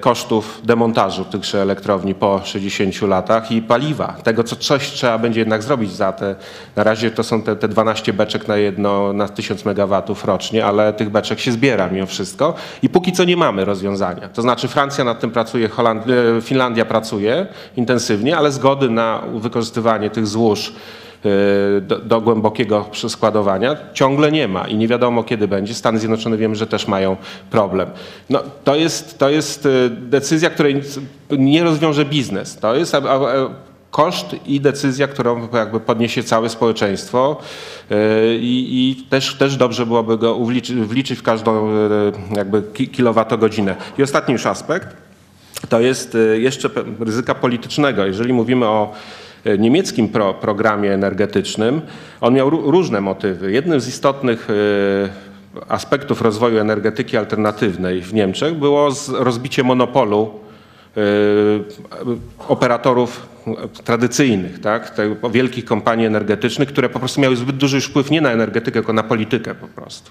kosztów 0.00 0.60
demontażu 0.64 1.24
tychże 1.24 1.62
elektrowni 1.62 2.14
po 2.14 2.40
60 2.44 3.02
latach 3.02 3.52
i 3.52 3.62
paliwa. 3.62 4.16
Tego, 4.22 4.44
co 4.44 4.56
coś 4.56 4.90
trzeba 4.90 5.18
będzie 5.18 5.40
jednak 5.40 5.62
zrobić 5.62 5.92
za 5.92 6.12
te, 6.12 6.34
na 6.76 6.84
razie 6.84 7.10
to 7.10 7.22
są 7.22 7.42
te, 7.42 7.56
te 7.56 7.68
12 7.68 8.12
beczek 8.12 8.48
na 8.48 8.56
jedno, 8.56 9.12
na 9.12 9.28
1000 9.28 9.64
megawatów 9.64 10.24
rocznie, 10.24 10.66
ale 10.66 10.92
tych 10.92 11.10
beczek 11.10 11.40
się 11.40 11.52
zbiera 11.52 11.88
mimo 11.88 12.06
wszystko 12.06 12.54
i 12.82 12.88
póki 12.88 13.12
co 13.12 13.24
nie 13.24 13.36
mamy 13.36 13.64
rozwiązania. 13.64 14.28
To 14.28 14.42
znaczy 14.42 14.68
Francja 14.68 15.04
nad 15.04 15.20
tym 15.20 15.30
pracuje, 15.30 15.68
Holand 15.68 16.04
e, 16.08 16.40
Finlandia 16.40 16.84
pracuje 16.84 17.46
intensywnie, 17.76 18.36
ale 18.36 18.52
zgody 18.52 18.90
na 18.90 19.22
wykorzystywanie 19.34 20.10
tych 20.10 20.26
złóż 20.26 20.72
do, 21.80 21.98
do, 21.98 22.20
głębokiego 22.20 22.86
składowania 23.08 23.76
ciągle 23.92 24.32
nie 24.32 24.48
ma 24.48 24.68
i 24.68 24.76
nie 24.76 24.88
wiadomo 24.88 25.22
kiedy 25.22 25.48
będzie. 25.48 25.74
Stany 25.74 25.98
Zjednoczone 25.98 26.36
wiemy, 26.36 26.54
że 26.56 26.66
też 26.66 26.88
mają 26.88 27.16
problem. 27.50 27.90
No, 28.30 28.42
to, 28.64 28.76
jest, 28.76 29.18
to 29.18 29.30
jest 29.30 29.66
y, 29.66 29.90
decyzja, 29.90 30.50
której 30.50 30.82
nie 31.30 31.64
rozwiąże 31.64 32.04
biznes. 32.04 32.56
To 32.56 32.74
jest 32.74 32.96
koszt 33.90 34.36
i 34.46 34.60
decyzja, 34.60 35.08
którą 35.08 35.48
jakby 35.52 35.80
podniesie 35.80 36.22
całe 36.22 36.48
społeczeństwo 36.48 37.36
y, 37.90 37.94
i, 38.40 38.90
i 38.90 39.04
też, 39.04 39.34
też 39.34 39.56
dobrze 39.56 39.86
byłoby 39.86 40.18
go 40.18 40.44
wliczyć, 40.44 40.76
wliczyć 40.76 41.18
w 41.18 41.22
każdą 41.22 41.70
jakby 42.36 42.62
kilowatogodzinę. 42.92 43.76
I 43.98 44.02
ostatni 44.02 44.32
już 44.32 44.46
aspekt 44.46 44.96
to 45.68 45.80
jest 45.80 46.16
jeszcze 46.38 46.70
ryzyka 47.00 47.34
politycznego. 47.34 48.06
Jeżeli 48.06 48.32
mówimy 48.32 48.66
o 48.66 48.92
niemieckim 49.58 50.08
pro, 50.08 50.34
programie 50.34 50.94
energetycznym, 50.94 51.80
on 52.20 52.34
miał 52.34 52.50
różne 52.50 53.00
motywy. 53.00 53.52
Jednym 53.52 53.80
z 53.80 53.88
istotnych 53.88 54.48
e, 54.50 55.64
aspektów 55.68 56.22
rozwoju 56.22 56.58
energetyki 56.58 57.16
alternatywnej 57.16 58.02
w 58.02 58.14
Niemczech 58.14 58.54
było 58.54 58.88
rozbicie 59.12 59.62
monopolu 59.62 60.30
e, 60.96 61.00
operatorów 62.48 63.26
tradycyjnych, 63.84 64.60
tak, 64.60 64.94
wielkich 65.30 65.64
kompanii 65.64 66.06
energetycznych, 66.06 66.68
które 66.68 66.88
po 66.88 66.98
prostu 66.98 67.20
miały 67.20 67.36
zbyt 67.36 67.56
duży 67.56 67.80
wpływ 67.80 68.10
nie 68.10 68.20
na 68.20 68.30
energetykę, 68.30 68.72
tylko 68.72 68.92
na 68.92 69.02
politykę 69.02 69.54
po 69.54 69.68
prostu. 69.68 70.10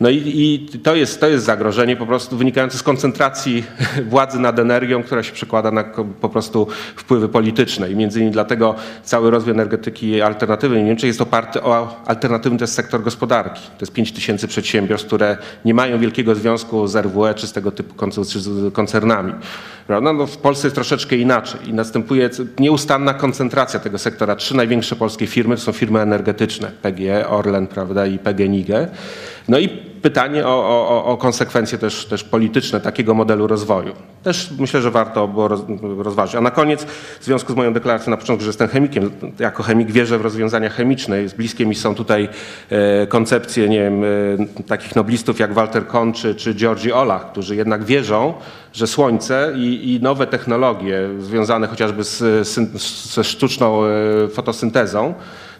No 0.00 0.08
i, 0.10 0.16
i, 0.16 0.78
to, 0.78 0.94
jest, 0.94 1.20
to 1.20 1.28
jest 1.28 1.44
zagrożenie 1.44 1.96
po 1.96 2.06
prostu 2.06 2.36
wynikające 2.36 2.78
z 2.78 2.82
koncentracji 2.82 3.64
władzy 4.10 4.38
nad 4.38 4.58
energią, 4.58 5.02
która 5.02 5.22
się 5.22 5.32
przekłada 5.32 5.70
na 5.70 5.84
po 6.20 6.28
prostu 6.28 6.66
wpływy 6.96 7.28
polityczne. 7.28 7.90
I 7.90 7.96
między 7.96 8.18
innymi 8.18 8.32
dlatego 8.32 8.74
cały 9.02 9.30
rozwój 9.30 9.52
energetyki 9.52 10.20
alternatywnej 10.20 10.82
w 10.82 10.86
Niemczech 10.86 11.08
jest 11.08 11.20
oparty 11.20 11.62
o 11.62 12.02
alternatywny 12.06 12.58
też 12.58 12.70
sektor 12.70 13.02
gospodarki. 13.02 13.60
To 13.60 13.80
jest 13.80 13.92
5 13.92 14.12
tysięcy 14.12 14.48
przedsiębiorstw, 14.48 15.06
które 15.06 15.36
nie 15.64 15.74
mają 15.74 15.98
wielkiego 15.98 16.34
związku 16.34 16.86
z 16.86 16.96
RWE 16.96 17.34
czy 17.34 17.46
z 17.46 17.52
tego 17.52 17.70
typu 17.70 17.94
koncernami. 18.72 19.32
Prawda? 19.86 20.12
No 20.12 20.26
w 20.26 20.36
Polsce 20.36 20.66
jest 20.66 20.74
troszeczkę 20.74 21.16
inaczej 21.16 21.68
i 21.68 21.72
następuje 21.72 22.30
nieustanna 22.58 23.14
koncentracja 23.14 23.80
tego 23.80 23.98
sektora. 23.98 24.36
Trzy 24.36 24.56
największe 24.56 24.96
polskie 24.96 25.26
firmy 25.26 25.56
to 25.56 25.62
są 25.62 25.72
firmy 25.72 26.00
energetyczne, 26.00 26.70
PGE, 26.82 27.28
Orlen 27.28 27.66
prawda, 27.66 28.06
i 28.06 28.18
PGNiG. 28.18 28.68
No 29.48 29.58
i 29.58 29.87
pytanie 30.02 30.46
o, 30.46 30.50
o, 30.88 31.04
o 31.04 31.16
konsekwencje 31.16 31.78
też, 31.78 32.06
też 32.06 32.24
polityczne 32.24 32.80
takiego 32.80 33.14
modelu 33.14 33.46
rozwoju. 33.46 33.92
Też 34.22 34.50
myślę, 34.58 34.82
że 34.82 34.90
warto 34.90 35.28
było 35.28 35.48
roz, 35.48 35.60
rozważyć. 35.98 36.34
A 36.34 36.40
na 36.40 36.50
koniec, 36.50 36.84
w 37.20 37.24
związku 37.24 37.52
z 37.52 37.56
moją 37.56 37.72
deklaracją 37.72 38.10
na 38.10 38.16
początku, 38.16 38.44
że 38.44 38.48
jestem 38.48 38.68
chemikiem, 38.68 39.10
jako 39.38 39.62
chemik 39.62 39.90
wierzę 39.90 40.18
w 40.18 40.20
rozwiązania 40.20 40.68
chemiczne. 40.68 41.16
Bliskie 41.36 41.66
mi 41.66 41.74
są 41.74 41.94
tutaj 41.94 42.28
e, 42.70 43.06
koncepcje, 43.06 43.68
nie 43.68 43.80
wiem, 43.80 44.04
e, 44.04 44.62
takich 44.62 44.96
noblistów 44.96 45.38
jak 45.38 45.54
Walter 45.54 45.86
Kohn 45.86 46.12
czy, 46.12 46.34
czy 46.34 46.54
Georgi 46.54 46.92
Olach, 46.92 47.32
którzy 47.32 47.56
jednak 47.56 47.84
wierzą, 47.84 48.34
że 48.72 48.86
słońce 48.86 49.52
i, 49.56 49.94
i 49.94 50.02
nowe 50.02 50.26
technologie 50.26 51.08
związane 51.18 51.66
chociażby 51.66 52.04
z, 52.04 52.48
z, 52.48 52.82
ze 53.14 53.24
sztuczną 53.24 53.84
e, 53.84 53.88
fotosyntezą, 54.28 55.14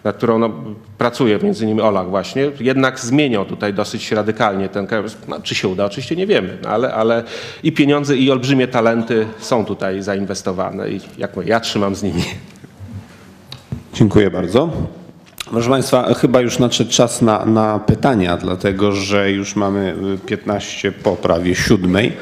nad 0.04 0.16
którą 0.16 0.38
no, 0.38 0.50
pracuje 0.98 1.38
między 1.42 1.64
innymi 1.64 1.80
Olach 1.80 2.10
właśnie, 2.10 2.50
jednak 2.60 3.00
zmienią 3.00 3.44
tutaj 3.44 3.74
dosyć 3.74 4.12
radykalnie 4.12 4.68
ten 4.68 4.86
kraj. 4.86 5.02
No, 5.28 5.40
czy 5.42 5.54
się 5.54 5.68
uda? 5.68 5.84
Oczywiście 5.84 6.16
nie 6.16 6.26
wiemy, 6.26 6.58
no, 6.62 6.68
ale, 6.68 6.94
ale 6.94 7.24
i 7.62 7.72
pieniądze 7.72 8.16
i 8.16 8.30
olbrzymie 8.30 8.68
talenty 8.68 9.26
są 9.38 9.64
tutaj 9.64 10.02
zainwestowane 10.02 10.90
i 10.90 11.00
jak 11.18 11.36
mówię, 11.36 11.48
ja 11.48 11.60
trzymam 11.60 11.94
z 11.94 12.02
nimi. 12.02 12.22
Dziękuję 13.94 14.30
bardzo. 14.30 14.70
Proszę 15.50 15.70
Państwa, 15.70 16.14
chyba 16.14 16.40
już 16.40 16.58
nadszedł 16.58 16.90
czas 16.90 17.22
na, 17.22 17.44
na 17.44 17.78
pytania, 17.78 18.36
dlatego 18.36 18.92
że 18.92 19.30
już 19.30 19.56
mamy 19.56 19.94
15 20.26 20.92
po 20.92 21.16
prawie 21.16 21.54
siódmej. 21.54 22.12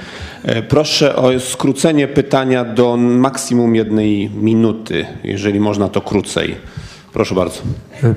E, 0.44 0.62
Proszę 0.62 1.16
o 1.16 1.40
skrócenie 1.40 2.08
pytania 2.08 2.64
do 2.64 2.96
maksimum 2.96 3.74
jednej 3.74 4.30
minuty, 4.30 5.06
jeżeli 5.24 5.60
można 5.60 5.88
to 5.88 6.00
krócej. 6.00 6.56
Proszę 7.16 7.34
bardzo. 7.34 7.62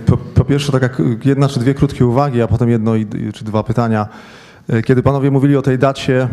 Po, 0.06 0.18
po 0.18 0.45
pierwsze, 0.45 0.72
tak 0.72 0.82
jak 0.82 1.02
jedna 1.26 1.47
czy 1.47 1.60
dwie 1.60 1.74
krótkie 1.74 2.06
uwagi, 2.06 2.41
a 2.41 2.47
potem 2.47 2.70
jedno 2.70 2.95
i, 2.95 3.08
czy 3.34 3.45
dwa 3.45 3.64
pytania. 3.64 4.08
Kiedy 4.86 5.04
panowie 5.04 5.32
mówili 5.32 5.58
o 5.58 5.62
tej 5.62 5.78
dacie 5.78 6.28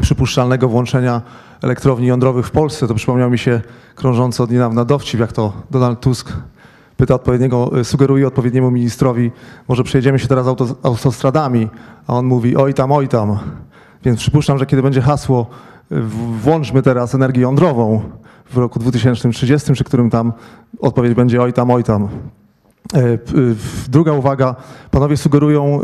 przypuszczalnego 0.00 0.68
włączenia 0.68 1.22
elektrowni 1.62 2.06
jądrowych 2.06 2.46
w 2.46 2.50
Polsce, 2.50 2.88
to 2.88 2.94
przypomniał 2.94 3.30
mi 3.30 3.38
się 3.38 3.60
krążący 3.94 4.42
od 4.42 4.50
niedawna 4.50 4.84
dowcip, 4.84 5.20
jak 5.20 5.32
to 5.32 5.52
Donald 5.70 6.00
Tusk 6.00 6.32
pyta 6.96 7.14
odpowiedniego, 7.14 7.70
sugeruje 7.82 8.26
odpowiedniemu 8.26 8.70
ministrowi, 8.70 9.30
może 9.68 9.84
przejedziemy 9.84 10.18
się 10.18 10.28
teraz 10.28 10.46
auto, 10.46 10.66
autostradami, 10.82 11.68
a 12.06 12.14
on 12.14 12.26
mówi 12.26 12.56
oj 12.56 12.74
tam, 12.74 12.92
oj 12.92 13.08
tam. 13.08 13.38
Więc 14.04 14.20
przypuszczam, 14.20 14.58
że 14.58 14.66
kiedy 14.66 14.82
będzie 14.82 15.00
hasło 15.00 15.50
włączmy 16.42 16.82
teraz 16.82 17.14
energię 17.14 17.42
jądrową 17.42 18.02
w 18.50 18.56
roku 18.56 18.78
2030, 18.78 19.74
czy 19.74 19.84
którym 19.84 20.10
tam 20.10 20.32
odpowiedź 20.80 21.14
będzie 21.14 21.42
oj 21.42 21.52
tam, 21.52 21.70
oj 21.70 21.84
tam. 21.84 22.08
E, 22.94 23.18
Druga 23.88 24.12
uwaga, 24.12 24.56
panowie 24.90 25.16
sugerują 25.16 25.80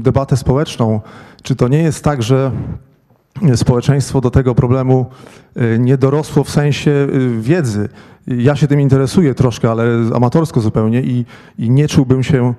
debatę 0.00 0.36
społeczną. 0.36 1.00
Czy 1.42 1.56
to 1.56 1.68
nie 1.68 1.82
jest 1.82 2.04
tak, 2.04 2.22
że 2.22 2.50
społeczeństwo 3.54 4.20
do 4.20 4.30
tego 4.30 4.54
problemu 4.54 5.06
y, 5.56 5.78
nie 5.78 5.96
dorosło 5.96 6.44
w 6.44 6.50
sensie 6.50 6.90
y, 6.90 7.40
wiedzy? 7.40 7.88
Ja 8.26 8.56
się 8.56 8.66
tym 8.66 8.80
interesuję 8.80 9.34
troszkę, 9.34 9.70
ale 9.70 9.84
amatorsko 10.14 10.60
zupełnie 10.60 11.02
i, 11.02 11.24
i 11.58 11.70
nie 11.70 11.88
czułbym 11.88 12.22
się, 12.22 12.54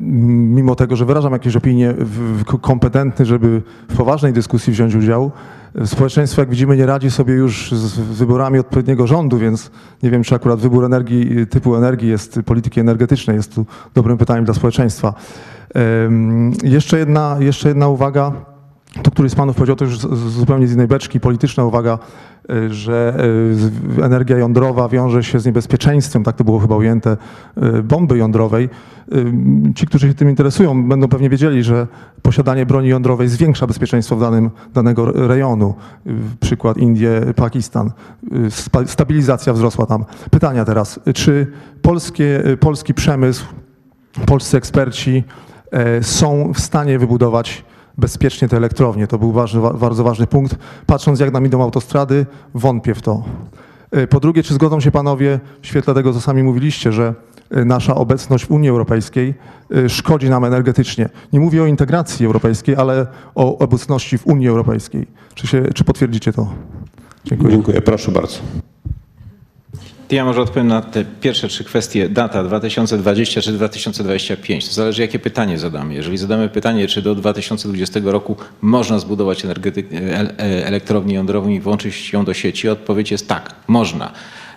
mimo 0.00 0.74
tego, 0.74 0.96
że 0.96 1.04
wyrażam 1.04 1.32
jakieś 1.32 1.56
opinie, 1.56 1.94
kompetentny, 2.60 3.26
żeby 3.26 3.62
w 3.88 3.96
poważnej 3.96 4.32
dyskusji 4.32 4.72
wziąć 4.72 4.94
udział. 4.94 5.30
Społeczeństwo, 5.84 6.42
jak 6.42 6.50
widzimy, 6.50 6.76
nie 6.76 6.86
radzi 6.86 7.10
sobie 7.10 7.34
już 7.34 7.72
z 7.72 7.98
wyborami 7.98 8.58
odpowiedniego 8.58 9.06
rządu, 9.06 9.38
więc 9.38 9.70
nie 10.02 10.10
wiem, 10.10 10.22
czy 10.22 10.34
akurat 10.34 10.60
wybór 10.60 10.84
energii, 10.84 11.46
typu 11.46 11.76
energii 11.76 12.08
jest, 12.08 12.40
polityki 12.46 12.80
energetycznej 12.80 13.36
jest 13.36 13.54
tu 13.54 13.66
dobrym 13.94 14.18
pytaniem 14.18 14.44
dla 14.44 14.54
społeczeństwa. 14.54 15.14
Jeszcze 16.62 16.98
jedna, 16.98 17.36
jeszcze 17.40 17.68
jedna 17.68 17.88
uwaga. 17.88 18.51
Tu 19.02 19.10
któryś 19.10 19.32
z 19.32 19.34
panów 19.34 19.56
powiedział, 19.56 19.76
to 19.76 19.84
już 19.84 19.98
zupełnie 19.98 20.68
z 20.68 20.72
innej 20.72 20.86
beczki, 20.86 21.20
polityczna 21.20 21.64
uwaga, 21.64 21.98
y, 22.50 22.74
że 22.74 23.24
y, 23.98 24.04
energia 24.04 24.38
jądrowa 24.38 24.88
wiąże 24.88 25.24
się 25.24 25.40
z 25.40 25.46
niebezpieczeństwem, 25.46 26.24
tak 26.24 26.36
to 26.36 26.44
było 26.44 26.58
chyba 26.58 26.76
ujęte, 26.76 27.16
y, 27.62 27.82
bomby 27.82 28.18
jądrowej. 28.18 28.68
Ci, 29.74 29.86
którzy 29.86 30.08
się 30.08 30.14
tym 30.14 30.30
interesują, 30.30 30.88
będą 30.88 31.08
pewnie 31.08 31.30
wiedzieli, 31.30 31.62
że 31.62 31.86
posiadanie 32.22 32.66
broni 32.66 32.88
jądrowej 32.88 33.28
zwiększa 33.28 33.66
bezpieczeństwo 33.66 34.16
w 34.16 34.20
danym, 34.20 34.50
danego 34.74 35.12
rejonu. 35.12 35.74
Przykład 36.40 36.76
Indie, 36.76 37.20
Pakistan. 37.36 37.90
Stabilizacja 38.86 39.52
wzrosła 39.52 39.86
tam. 39.86 40.04
Pytania 40.30 40.64
teraz. 40.64 41.00
Czy 41.14 41.46
polskie, 41.82 42.42
polski 42.60 42.94
przemysł, 42.94 43.46
polscy 44.26 44.56
eksperci 44.56 45.24
są 46.02 46.52
w 46.54 46.60
stanie 46.60 46.98
wybudować 46.98 47.64
bezpiecznie 47.98 48.48
te 48.48 48.56
elektrownie. 48.56 49.06
To 49.06 49.18
był 49.18 49.32
ważny, 49.32 49.60
wa- 49.60 49.72
bardzo 49.74 50.04
ważny 50.04 50.26
punkt. 50.26 50.56
Patrząc 50.86 51.20
jak 51.20 51.32
nam 51.32 51.46
idą 51.46 51.62
autostrady, 51.62 52.26
wątpię 52.54 52.94
w 52.94 53.02
to. 53.02 53.22
E, 53.90 54.06
Po 54.06 54.20
drugie, 54.20 54.42
czy 54.42 54.54
zgodzą 54.54 54.80
się 54.80 54.90
panowie 54.90 55.40
w 55.62 55.66
świetle 55.66 55.94
tego, 55.94 56.12
co 56.12 56.20
sami 56.20 56.42
mówiliście, 56.42 56.92
że 56.92 57.14
e, 57.50 57.64
nasza 57.64 57.94
obecność 57.94 58.46
w 58.46 58.50
Unii 58.50 58.68
Europejskiej 58.68 59.34
e, 59.74 59.88
szkodzi 59.88 60.30
nam 60.30 60.44
energetycznie? 60.44 61.08
Nie 61.32 61.40
mówię 61.40 61.62
o 61.62 61.66
integracji 61.66 62.26
europejskiej, 62.26 62.76
ale 62.76 63.06
o 63.34 63.58
obecności 63.58 64.18
w 64.18 64.26
Unii 64.26 64.48
Europejskiej. 64.48 65.06
Czy, 65.34 65.46
się, 65.46 65.62
czy 65.74 65.84
potwierdzicie 65.84 66.32
to? 66.32 66.48
Dziękuję. 67.24 67.50
Dziękuję. 67.52 67.82
Proszę 67.82 68.12
bardzo. 68.12 68.38
Ja 70.12 70.24
może 70.24 70.40
odpowiem 70.40 70.68
na 70.68 70.82
te 70.82 71.04
pierwsze 71.20 71.48
trzy 71.48 71.64
kwestie. 71.64 72.08
Data 72.08 72.44
2020 72.44 73.42
czy 73.42 73.52
2025. 73.52 74.68
To 74.68 74.74
zależy, 74.74 75.02
jakie 75.02 75.18
pytanie 75.18 75.58
zadamy. 75.58 75.94
Jeżeli 75.94 76.18
zadamy 76.18 76.48
pytanie, 76.48 76.88
czy 76.88 77.02
do 77.02 77.14
2020 77.14 78.00
roku 78.04 78.36
można 78.60 78.98
zbudować 78.98 79.44
e- 79.44 79.48
e- 79.50 80.66
elektrownię 80.66 81.14
jądrową 81.14 81.48
i 81.48 81.60
włączyć 81.60 82.12
ją 82.12 82.24
do 82.24 82.34
sieci, 82.34 82.68
odpowiedź 82.68 83.10
jest 83.10 83.28
tak, 83.28 83.54
można. 83.66 84.12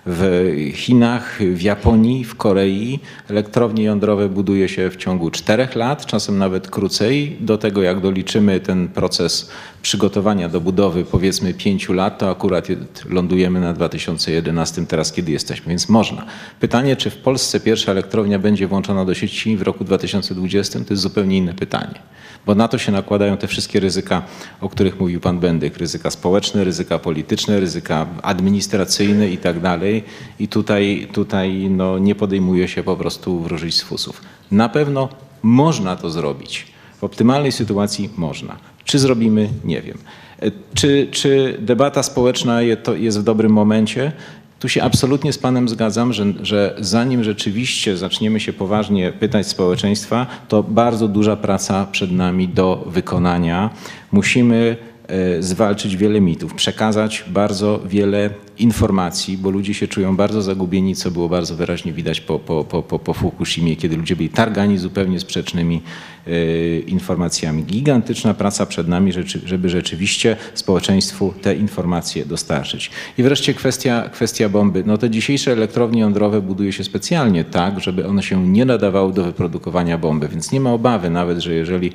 W 0.08 0.72
Chinach, 0.74 1.40
w 1.40 1.62
Japonii, 1.62 2.24
w 2.24 2.36
Korei 2.36 3.00
elektrownie 3.30 3.84
jądrowe 3.84 4.30
buduje 4.30 4.70
się 4.70 4.90
w 4.90 4.96
ciągu 4.96 5.32
czterech 5.32 5.76
lat, 5.76 6.06
czasem 6.06 6.38
nawet 6.38 6.68
krócej. 6.68 7.38
Do 7.40 7.58
tego, 7.58 7.82
jak 7.82 8.00
doliczymy 8.00 8.60
ten 8.60 8.88
proces 8.88 9.52
przygotowania 9.82 10.50
do 10.50 10.62
budowy 10.62 11.06
powiedzmy 11.06 11.54
pięciu 11.54 11.94
lat, 11.94 12.18
to 12.18 12.30
akurat 12.30 12.68
lądujemy 13.10 13.60
na 13.60 13.74
2011, 13.74 14.86
teraz 14.86 15.12
kiedy 15.12 15.32
jesteśmy, 15.32 15.70
więc 15.70 15.90
można. 15.90 16.26
Pytanie, 16.60 16.96
czy 16.96 17.10
w 17.10 17.18
Polsce 17.18 17.60
pierwsza 17.60 17.92
elektrownia 17.92 18.40
będzie 18.40 18.68
włączona 18.68 19.06
do 19.06 19.14
sieci 19.14 19.58
w 19.58 19.62
roku 19.62 19.84
2020, 19.84 20.80
to 20.80 20.86
jest 20.90 21.04
zupełnie 21.04 21.38
inne 21.38 21.54
pytanie. 21.54 22.00
Bo 22.46 22.56
na 22.56 22.68
to 22.68 22.78
się 22.78 22.92
nakładają 22.92 23.38
te 23.38 23.48
wszystkie 23.48 23.80
ryzyka, 23.80 24.22
o 24.62 24.70
których 24.70 25.00
mówił 25.00 25.20
pan 25.20 25.40
Bendyk. 25.40 25.78
Ryzyka 25.78 26.12
społeczne, 26.12 26.64
ryzyka 26.64 27.00
polityczne, 27.00 27.60
ryzyka 27.60 28.06
administracyjne 28.22 29.30
i 29.30 29.38
tak 29.38 29.60
dalej. 29.60 30.04
I 30.40 30.48
tutaj, 30.48 31.08
tutaj 31.14 31.70
no, 31.70 32.00
nie 32.00 32.16
podejmuje 32.16 32.68
się 32.68 32.84
po 32.84 32.96
prostu 32.96 33.40
wróżyć 33.40 33.76
z 33.76 33.82
fusów. 33.82 34.22
Na 34.52 34.70
pewno 34.70 35.10
można 35.44 35.96
to 35.96 36.10
zrobić. 36.10 36.68
W 36.98 37.04
optymalnej 37.04 37.52
sytuacji 37.52 38.10
można. 38.18 38.56
Czy 38.86 39.00
zrobimy? 39.00 39.50
Nie 39.64 39.82
wiem. 39.82 39.98
E, 40.42 40.52
Czy, 40.74 41.08
czy 41.12 41.58
debata 41.60 42.04
społeczna 42.04 42.62
jest 42.98 43.20
w 43.20 43.24
dobrym 43.24 43.52
momencie? 43.52 44.12
Tu 44.60 44.70
się 44.70 44.84
absolutnie 44.84 45.34
z 45.34 45.38
Panem 45.38 45.70
zgadzam, 45.70 46.14
że, 46.14 46.26
że 46.42 46.76
zanim 46.80 47.24
rzeczywiście 47.24 47.98
zaczniemy 47.98 48.40
się 48.40 48.54
poważnie 48.54 49.12
pytać 49.12 49.48
społeczeństwa, 49.48 50.28
to 50.48 50.64
bardzo 50.64 51.08
duża 51.08 51.36
praca 51.36 51.88
przed 51.92 52.12
nami 52.12 52.48
do 52.48 52.84
wykonania. 52.88 53.70
Musimy 54.12 54.78
e, 55.08 55.42
zwalczyć 55.44 55.98
wiele 55.98 56.22
mitów, 56.22 56.54
przekazać 56.54 57.24
bardzo 57.28 57.80
wiele 57.86 58.30
informacji, 58.58 59.38
bo 59.38 59.50
ludzie 59.50 59.74
się 59.74 59.88
czują 59.88 60.16
bardzo 60.16 60.42
zagubieni, 60.42 60.96
co 60.96 61.12
było 61.12 61.30
bardzo 61.30 61.56
wyraźnie 61.56 61.94
widać 61.94 62.22
po, 62.22 62.40
po, 62.40 62.64
po, 62.64 62.84
po, 62.84 63.14
Fukushimie, 63.14 63.76
kiedy 63.76 63.98
ludzie 63.98 64.16
byli 64.16 64.30
targani 64.30 64.78
zupełnie 64.78 65.20
sprzecznymi 65.20 65.82
e, 66.28 66.80
informacjami. 66.80 67.64
Gigantyczna 67.64 68.34
praca 68.34 68.66
przed 68.66 68.88
nami, 68.88 69.12
żeby 69.46 69.70
rzeczywiście 69.70 70.38
społeczeństwu 70.54 71.34
te 71.42 71.56
informacje 71.56 72.26
dostarczyć. 72.26 72.92
I 73.18 73.24
wreszcie 73.24 73.54
kwestia, 73.54 74.10
kwestia 74.10 74.50
bomby. 74.50 74.84
No 74.86 74.98
te 74.98 75.10
dzisiejsze 75.10 75.52
elektrownie 75.52 76.02
jądrowe 76.02 76.42
buduje 76.42 76.74
się 76.74 76.84
specjalnie 76.84 77.44
tak, 77.44 77.80
żeby 77.80 78.08
one 78.08 78.24
się 78.24 78.48
nie 78.48 78.66
nadawały 78.66 79.14
do 79.14 79.24
wyprodukowania 79.24 79.98
bomby, 79.98 80.28
więc 80.28 80.52
nie 80.52 80.60
ma 80.60 80.74
obawy 80.74 81.10
nawet, 81.10 81.40
że 81.40 81.54
jeżeli 81.54 81.92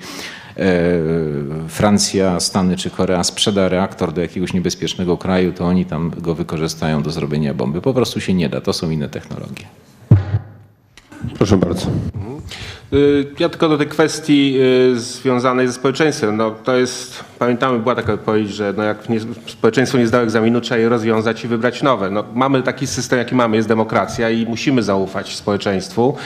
Francja, 1.69 2.41
Stany 2.41 2.77
czy 2.77 2.91
Korea 2.91 3.25
sprzeda 3.25 3.69
reaktor 3.69 4.13
do 4.13 4.21
jakiegoś 4.21 4.53
niebezpiecznego 4.53 5.17
kraju, 5.17 5.53
to 5.53 5.65
oni 5.65 5.85
tam 5.85 6.13
go 6.19 6.35
wykorzystają 6.35 7.03
do 7.03 7.11
zrobienia 7.11 7.55
bomby. 7.55 7.81
Po 7.81 7.95
prostu 7.95 8.21
się 8.21 8.35
nie 8.35 8.49
da. 8.49 8.61
To 8.61 8.73
są 8.73 8.91
inne 8.91 9.09
technologie. 9.09 9.65
Proszę 11.39 11.57
bardzo. 11.57 11.87
Y, 12.93 13.27
Ja 13.39 13.49
tylko 13.49 13.69
do 13.69 13.79
tej 13.79 13.87
kwestii 13.87 14.59
y, 14.95 15.01
związanej 15.01 15.67
ze 15.67 15.73
społeczeństwem. 15.73 16.37
No, 16.37 16.51
to 16.51 16.77
jest, 16.77 17.25
pamiętamy, 17.39 17.79
była 17.79 17.95
taka 17.95 18.13
wypowiedź, 18.13 18.49
że 18.51 18.75
no, 18.77 18.83
jak 18.83 19.09
nie, 19.09 19.21
społeczeństwo 19.47 19.99
nie 19.99 20.07
zdało 20.07 20.25
egzaminu, 20.25 20.61
trzeba 20.61 20.79
je 20.79 20.89
rozwiązać 20.89 21.45
i 21.45 21.49
wybrać 21.49 21.83
nowe. 21.83 22.11
No, 22.11 22.25
mamy 22.35 22.63
taki 22.63 22.87
system, 22.87 23.19
jaki 23.19 23.35
mamy, 23.35 23.57
jest 23.57 23.69
demokracja 23.69 24.31
i 24.31 24.47
musimy 24.47 24.83
zaufać 24.83 25.37
społeczeństwu. 25.37 26.17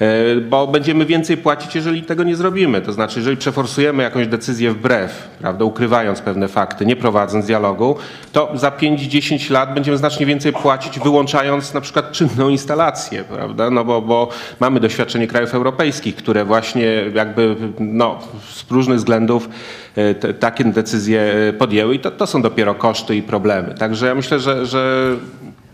E, 0.00 0.40
bo 0.40 0.66
będziemy 0.66 1.06
więcej 1.06 1.36
płacić, 1.36 1.74
jeżeli 1.74 2.02
tego 2.02 2.24
nie 2.24 2.36
zrobimy. 2.36 2.80
To 2.80 2.92
znaczy, 2.92 3.18
jeżeli 3.18 3.36
przeforsujemy 3.36 4.02
jakąś 4.02 4.26
decyzję 4.26 4.72
wbrew, 4.72 5.28
prawda, 5.40 5.64
ukrywając 5.64 6.20
pewne 6.20 6.48
fakty, 6.48 6.86
nie 6.86 6.96
prowadząc 6.96 7.46
dialogu, 7.46 7.96
to 8.32 8.50
za 8.54 8.70
5-10 8.70 9.50
lat 9.50 9.74
będziemy 9.74 9.96
znacznie 9.96 10.26
więcej 10.26 10.52
płacić, 10.52 10.98
wyłączając 10.98 11.74
na 11.74 11.80
przykład 11.80 12.12
czynną 12.12 12.48
instalację, 12.48 13.24
prawda, 13.24 13.70
no 13.70 13.84
bo, 13.84 14.02
bo 14.02 14.28
mamy 14.60 14.80
doświadczenie 14.80 15.26
krajów 15.26 15.54
europejskich, 15.54 16.16
które 16.16 16.44
właśnie 16.44 16.86
jakby 17.14 17.56
no, 17.78 18.18
z 18.50 18.70
różnych 18.70 18.98
względów 18.98 19.48
e, 19.96 20.14
te, 20.14 20.34
takie 20.34 20.64
decyzje 20.64 21.20
e, 21.20 21.52
podjęły 21.52 21.94
i 21.94 21.98
to, 21.98 22.10
to 22.10 22.26
są 22.26 22.42
dopiero 22.42 22.74
koszty 22.74 23.16
i 23.16 23.22
problemy. 23.22 23.74
Także 23.74 24.06
ja 24.06 24.14
myślę, 24.14 24.40
że, 24.40 24.66
że 24.66 25.12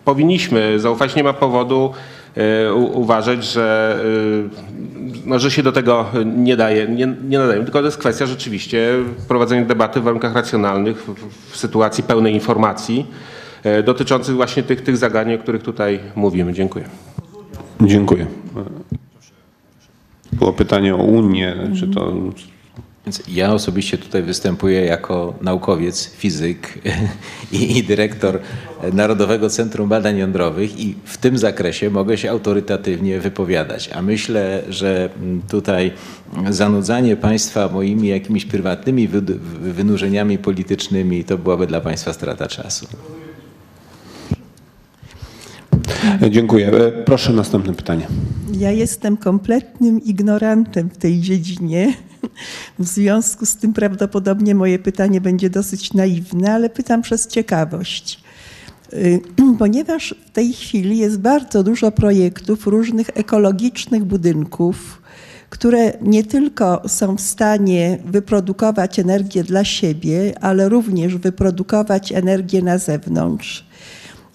powinniśmy 0.05 0.81
zaufać, 0.81 1.15
nie 1.15 1.25
ma 1.25 1.33
powodu 1.33 1.95
uważać, 2.75 3.45
że, 3.45 3.99
e, 4.47 5.27
no, 5.27 5.39
że 5.39 5.51
się 5.51 5.63
do 5.63 5.73
tego 5.73 6.07
nie, 6.37 6.57
daje, 6.57 6.89
nie, 6.89 7.07
nie 7.29 7.39
nadaje. 7.39 7.63
Tylko 7.63 7.79
to 7.79 7.85
jest 7.85 7.99
kwestia 7.99 8.27
rzeczywiście 8.27 8.89
prowadzenia 9.29 9.65
debaty 9.65 10.01
w 10.01 10.03
warunkach 10.03 10.35
racjonalnych, 10.35 11.05
w, 11.05 11.31
w 11.51 11.57
sytuacji 11.57 12.05
pełnej 12.05 12.35
informacji 12.35 13.07
e, 13.63 13.83
dotyczących 13.83 14.35
właśnie 14.35 14.63
tych, 14.63 14.81
tych 14.81 14.97
zagadnień, 14.97 15.37
o 15.37 15.43
których 15.43 15.63
tutaj 15.63 16.01
mówimy. 16.15 16.53
Dziękuję. 16.53 16.85
Dziękuję. 17.81 18.27
Było 20.33 20.53
pytanie 20.53 20.95
o 20.95 20.99
Unię, 20.99 21.57
czy 21.81 21.89
to 21.89 22.13
Więc 23.07 23.23
ja 23.29 23.53
osobiście 23.53 23.99
tutaj 23.99 24.23
występuję 24.23 24.81
jako 24.85 25.35
naukowiec, 25.43 26.11
fizyk 26.11 26.79
i, 27.53 27.79
i 27.79 27.83
dyrektor 27.85 28.41
Narodowego 28.93 29.51
Centrum 29.51 29.89
Badań 29.89 30.17
Jądrowych 30.19 30.81
i 30.81 30.95
w 31.05 31.19
tym 31.19 31.39
zakresie 31.39 31.91
mogę 31.91 32.19
się 32.19 32.31
autorytatywnie 32.31 33.21
wypowiadać. 33.21 33.91
A 33.95 34.03
myślę, 34.03 34.63
że 34.69 35.09
tutaj 35.51 35.93
zanudzanie 36.51 37.17
państwa 37.17 37.69
moimi 37.69 38.09
jakimiś 38.09 38.45
prywatnymi 38.45 39.09
wy- 39.09 39.21
wynurzeniami 39.73 40.39
politycznymi 40.39 41.25
to 41.25 41.39
byłaby 41.39 41.67
dla 41.67 41.81
państwa 41.81 42.13
strata 42.13 42.47
czasu. 42.49 42.87
Dziękuję. 46.31 46.69
E, 46.69 46.91
Proszę 47.05 47.33
następne 47.33 47.75
pytanie. 47.75 48.07
Ja 48.59 48.71
jestem 48.71 49.17
kompletnym 49.17 50.05
ignorantem 50.05 50.91
w 50.91 50.97
tej 50.97 51.21
dziedzinie. 51.21 51.95
W 52.79 52.85
związku 52.85 53.47
z 53.47 53.57
tym 53.57 53.73
prawdopodobnie 53.73 54.55
moje 54.55 54.79
pytanie 54.79 55.21
będzie 55.21 55.51
dosyć 55.51 55.93
naiwne, 55.93 56.53
ale 56.53 56.71
pytam 56.71 57.03
przez 57.03 57.27
ciekawość. 57.27 58.21
Y, 58.93 59.21
Ponieważ 59.59 60.15
w 60.27 60.31
tej 60.31 60.53
chwili 60.53 60.99
jest 60.99 61.19
bardzo 61.19 61.63
dużo 61.63 61.93
projektów 61.93 62.67
różnych 62.67 63.11
ekologicznych 63.15 64.05
budynków, 64.05 65.03
które 65.51 65.93
nie 66.01 66.25
tylko 66.25 66.83
są 66.89 67.17
w 67.17 67.21
stanie 67.21 67.99
wyprodukować 68.05 68.99
energię 68.99 69.45
dla 69.45 69.65
siebie, 69.65 70.35
ale 70.41 70.69
również 70.69 71.17
wyprodukować 71.17 72.13
energię 72.13 72.63
na 72.63 72.79
zewnątrz. 72.79 73.67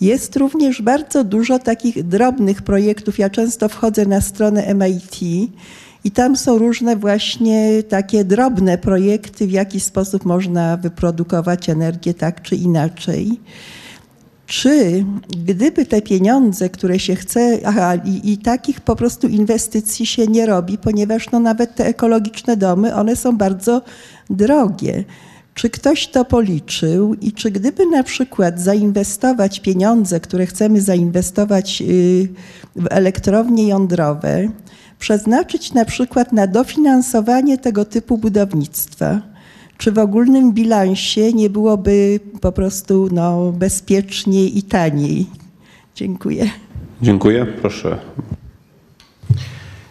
Jest 0.02 0.36
również 0.36 0.82
bardzo 0.82 1.24
dużo 1.24 1.60
takich 1.60 2.04
drobnych 2.04 2.62
projektów. 2.62 3.20
Ja 3.20 3.30
często 3.30 3.70
wchodzę 3.70 4.06
na 4.06 4.22
stronę 4.22 4.74
MIT 4.74 5.20
i 6.04 6.12
tam 6.12 6.36
są 6.36 6.58
różne 6.58 6.96
właśnie 6.96 7.84
takie 7.84 8.26
drobne 8.26 8.78
projekty, 8.78 9.48
w 9.48 9.52
jaki 9.52 9.80
sposób 9.80 10.26
można 10.26 10.78
wyprodukować 10.78 11.70
energię 11.70 12.14
tak 12.14 12.42
czy 12.42 12.56
inaczej. 12.56 13.40
Czy 14.46 15.06
gdyby 15.46 15.86
te 15.86 16.02
pieniądze, 16.02 16.70
które 16.70 17.00
się 17.00 17.16
chce, 17.16 17.60
aha, 17.66 17.96
i, 17.96 18.32
i 18.34 18.38
takich 18.38 18.82
po 18.82 18.96
prostu 18.96 19.28
inwestycji 19.28 20.06
się 20.06 20.28
nie 20.28 20.46
robi, 20.46 20.78
ponieważ 20.78 21.32
no 21.32 21.40
nawet 21.40 21.76
te 21.76 21.86
ekologiczne 21.86 22.58
domy, 22.58 22.96
one 22.96 23.16
są 23.16 23.38
bardzo 23.38 23.82
drogie. 24.30 25.04
Czy 25.54 25.70
ktoś 25.70 26.08
to 26.08 26.26
policzył 26.26 27.14
i 27.14 27.32
czy 27.32 27.52
gdyby 27.52 27.86
na 27.86 28.04
przykład 28.04 28.60
zainwestować 28.60 29.60
pieniądze, 29.60 30.20
które 30.20 30.46
chcemy 30.46 30.82
zainwestować 30.82 31.82
y, 31.82 32.28
w 32.76 32.88
elektrownie 32.90 33.68
jądrowe, 33.68 34.50
przeznaczyć 35.00 35.74
na 35.74 35.86
przykład 35.86 36.34
na 36.34 36.48
dofinansowanie 36.48 37.58
tego 37.58 37.86
typu 37.86 38.18
budownictwa, 38.18 39.22
czy 39.78 39.92
w 39.92 39.98
ogólnym 39.98 40.54
bilansie 40.54 41.34
nie 41.34 41.50
byłoby 41.50 42.20
po 42.42 42.52
prostu 42.52 43.10
no, 43.12 43.52
bezpieczniej 43.52 44.58
i 44.58 44.64
taniej? 44.64 45.26
Dziękuję. 45.96 46.50
Dziękuję. 47.02 47.46
Proszę. 47.46 47.98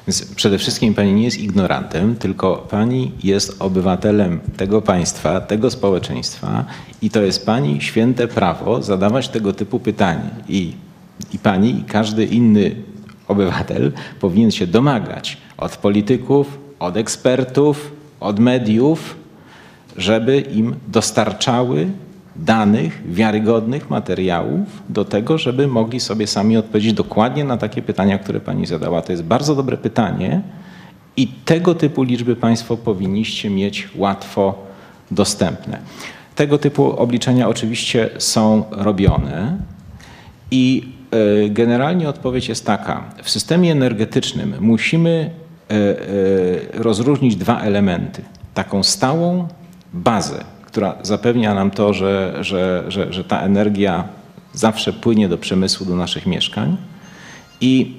Więc 0.06 0.34
przede 0.34 0.58
wszystkim 0.58 0.94
pani 0.94 1.12
nie 1.12 1.24
jest 1.24 1.38
ignorantem, 1.38 2.16
tylko 2.16 2.66
pani 2.70 3.12
jest 3.22 3.56
obywatelem 3.58 4.40
tego 4.56 4.82
państwa, 4.82 5.40
tego 5.40 5.70
społeczeństwa 5.70 6.64
i 7.02 7.10
to 7.10 7.22
jest 7.22 7.46
pani 7.46 7.80
święte 7.80 8.28
prawo 8.28 8.82
zadawać 8.82 9.28
tego 9.28 9.52
typu 9.52 9.80
pytanie. 9.80 10.30
I, 10.48 10.72
i 11.32 11.38
pani, 11.38 11.78
i 11.78 11.84
każdy 11.84 12.24
inny 12.24 12.76
obywatel 13.28 13.92
powinien 14.20 14.50
się 14.50 14.66
domagać 14.66 15.36
od 15.56 15.76
polityków, 15.76 16.58
od 16.78 16.96
ekspertów, 16.96 17.92
od 18.20 18.38
mediów, 18.38 19.16
żeby 19.96 20.40
im 20.40 20.74
dostarczały 20.88 21.88
danych, 22.36 23.02
wiarygodnych 23.06 23.90
materiałów 23.90 24.82
do 24.88 25.04
tego, 25.04 25.38
żeby 25.38 25.66
mogli 25.66 26.00
sobie 26.00 26.26
sami 26.26 26.56
odpowiedzieć 26.56 26.92
dokładnie 26.92 27.44
na 27.44 27.56
takie 27.56 27.82
pytania, 27.82 28.18
które 28.18 28.40
pani 28.40 28.66
zadała. 28.66 29.02
To 29.02 29.12
jest 29.12 29.24
bardzo 29.24 29.54
dobre 29.54 29.76
pytanie 29.76 30.42
i 31.16 31.28
tego 31.28 31.74
typu 31.74 32.02
liczby 32.02 32.36
państwo 32.36 32.76
powinniście 32.76 33.50
mieć 33.50 33.88
łatwo 33.96 34.66
dostępne. 35.10 35.78
Tego 36.34 36.58
typu 36.58 36.98
obliczenia 36.98 37.48
oczywiście 37.48 38.10
są 38.18 38.64
robione 38.70 39.56
i 40.50 40.92
generalnie 41.50 42.08
odpowiedź 42.08 42.48
jest 42.48 42.66
taka. 42.66 43.04
W 43.22 43.30
systemie 43.30 43.72
energetycznym 43.72 44.54
musimy 44.60 45.30
e, 45.70 45.74
e, 45.74 46.82
rozróżnić 46.82 47.36
dwa 47.36 47.60
elementy. 47.60 48.22
Taką 48.54 48.82
stałą 48.82 49.48
bazę, 49.92 50.44
która 50.66 50.94
zapewnia 51.02 51.54
nam 51.54 51.70
to, 51.70 51.92
że, 51.92 52.38
że, 52.40 52.84
że, 52.88 53.12
że 53.12 53.24
ta 53.24 53.40
energia 53.40 54.04
zawsze 54.52 54.92
płynie 54.92 55.28
do 55.28 55.38
przemysłu, 55.38 55.86
do 55.86 55.96
naszych 55.96 56.26
mieszkań 56.26 56.76
i 57.60 57.96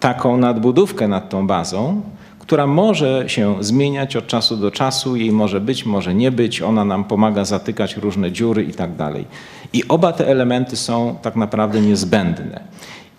taką 0.00 0.36
nadbudówkę 0.36 1.08
nad 1.08 1.28
tą 1.28 1.46
bazą, 1.46 2.02
która 2.38 2.66
może 2.66 3.24
się 3.26 3.64
zmieniać 3.64 4.16
od 4.16 4.26
czasu 4.26 4.56
do 4.56 4.70
czasu, 4.70 5.16
jej 5.16 5.32
może 5.32 5.60
być, 5.60 5.86
może 5.86 6.14
nie 6.14 6.30
być, 6.30 6.62
ona 6.62 6.84
nam 6.84 7.04
pomaga 7.04 7.44
zatykać 7.44 7.96
różne 7.96 8.32
dziury 8.32 8.64
i 8.64 8.74
tak 8.74 8.96
dalej. 8.96 9.24
I 9.72 9.82
oba 9.88 10.12
te 10.12 10.28
elementy 10.28 10.76
są 10.76 11.16
tak 11.22 11.36
naprawdę 11.36 11.80
niezbędne. 11.80 12.60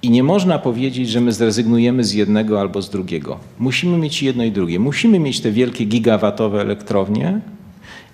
I 0.01 0.09
nie 0.09 0.23
można 0.23 0.59
powiedzieć, 0.59 1.09
że 1.09 1.21
my 1.21 1.31
zrezygnujemy 1.31 2.03
z 2.03 2.13
jednego 2.13 2.61
albo 2.61 2.81
z 2.81 2.89
drugiego. 2.89 3.39
Musimy 3.59 3.97
mieć 3.97 4.23
jedno 4.23 4.43
i 4.43 4.51
drugie. 4.51 4.79
Musimy 4.79 5.19
mieć 5.19 5.39
te 5.39 5.51
wielkie 5.51 5.85
gigawatowe 5.85 6.61
elektrownie, 6.61 7.41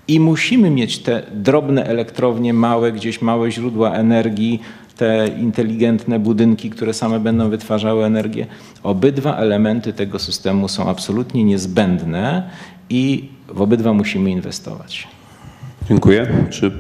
i 0.07 0.19
musimy 0.19 0.69
mieć 0.69 0.99
te 0.99 1.23
drobne 1.34 1.85
elektrownie, 1.85 2.53
małe, 2.53 2.91
gdzieś 2.91 3.22
małe 3.22 3.51
źródła 3.51 3.93
energii, 3.93 4.61
te 4.97 5.27
inteligentne 5.27 6.19
budynki, 6.19 6.69
które 6.69 6.93
same 6.93 7.19
będą 7.19 7.49
wytwarzały 7.49 8.05
energię. 8.05 8.47
Obydwa 8.84 9.38
elementy 9.38 9.93
tego 9.93 10.19
systemu 10.19 10.68
są 10.68 10.89
absolutnie 10.89 11.43
niezbędne 11.43 12.49
i 12.89 13.30
w 13.47 13.61
obydwa 13.61 13.93
musimy 13.93 14.31
inwestować. 14.31 15.07
Dziękuję. 15.89 16.27
Czy 16.49 16.72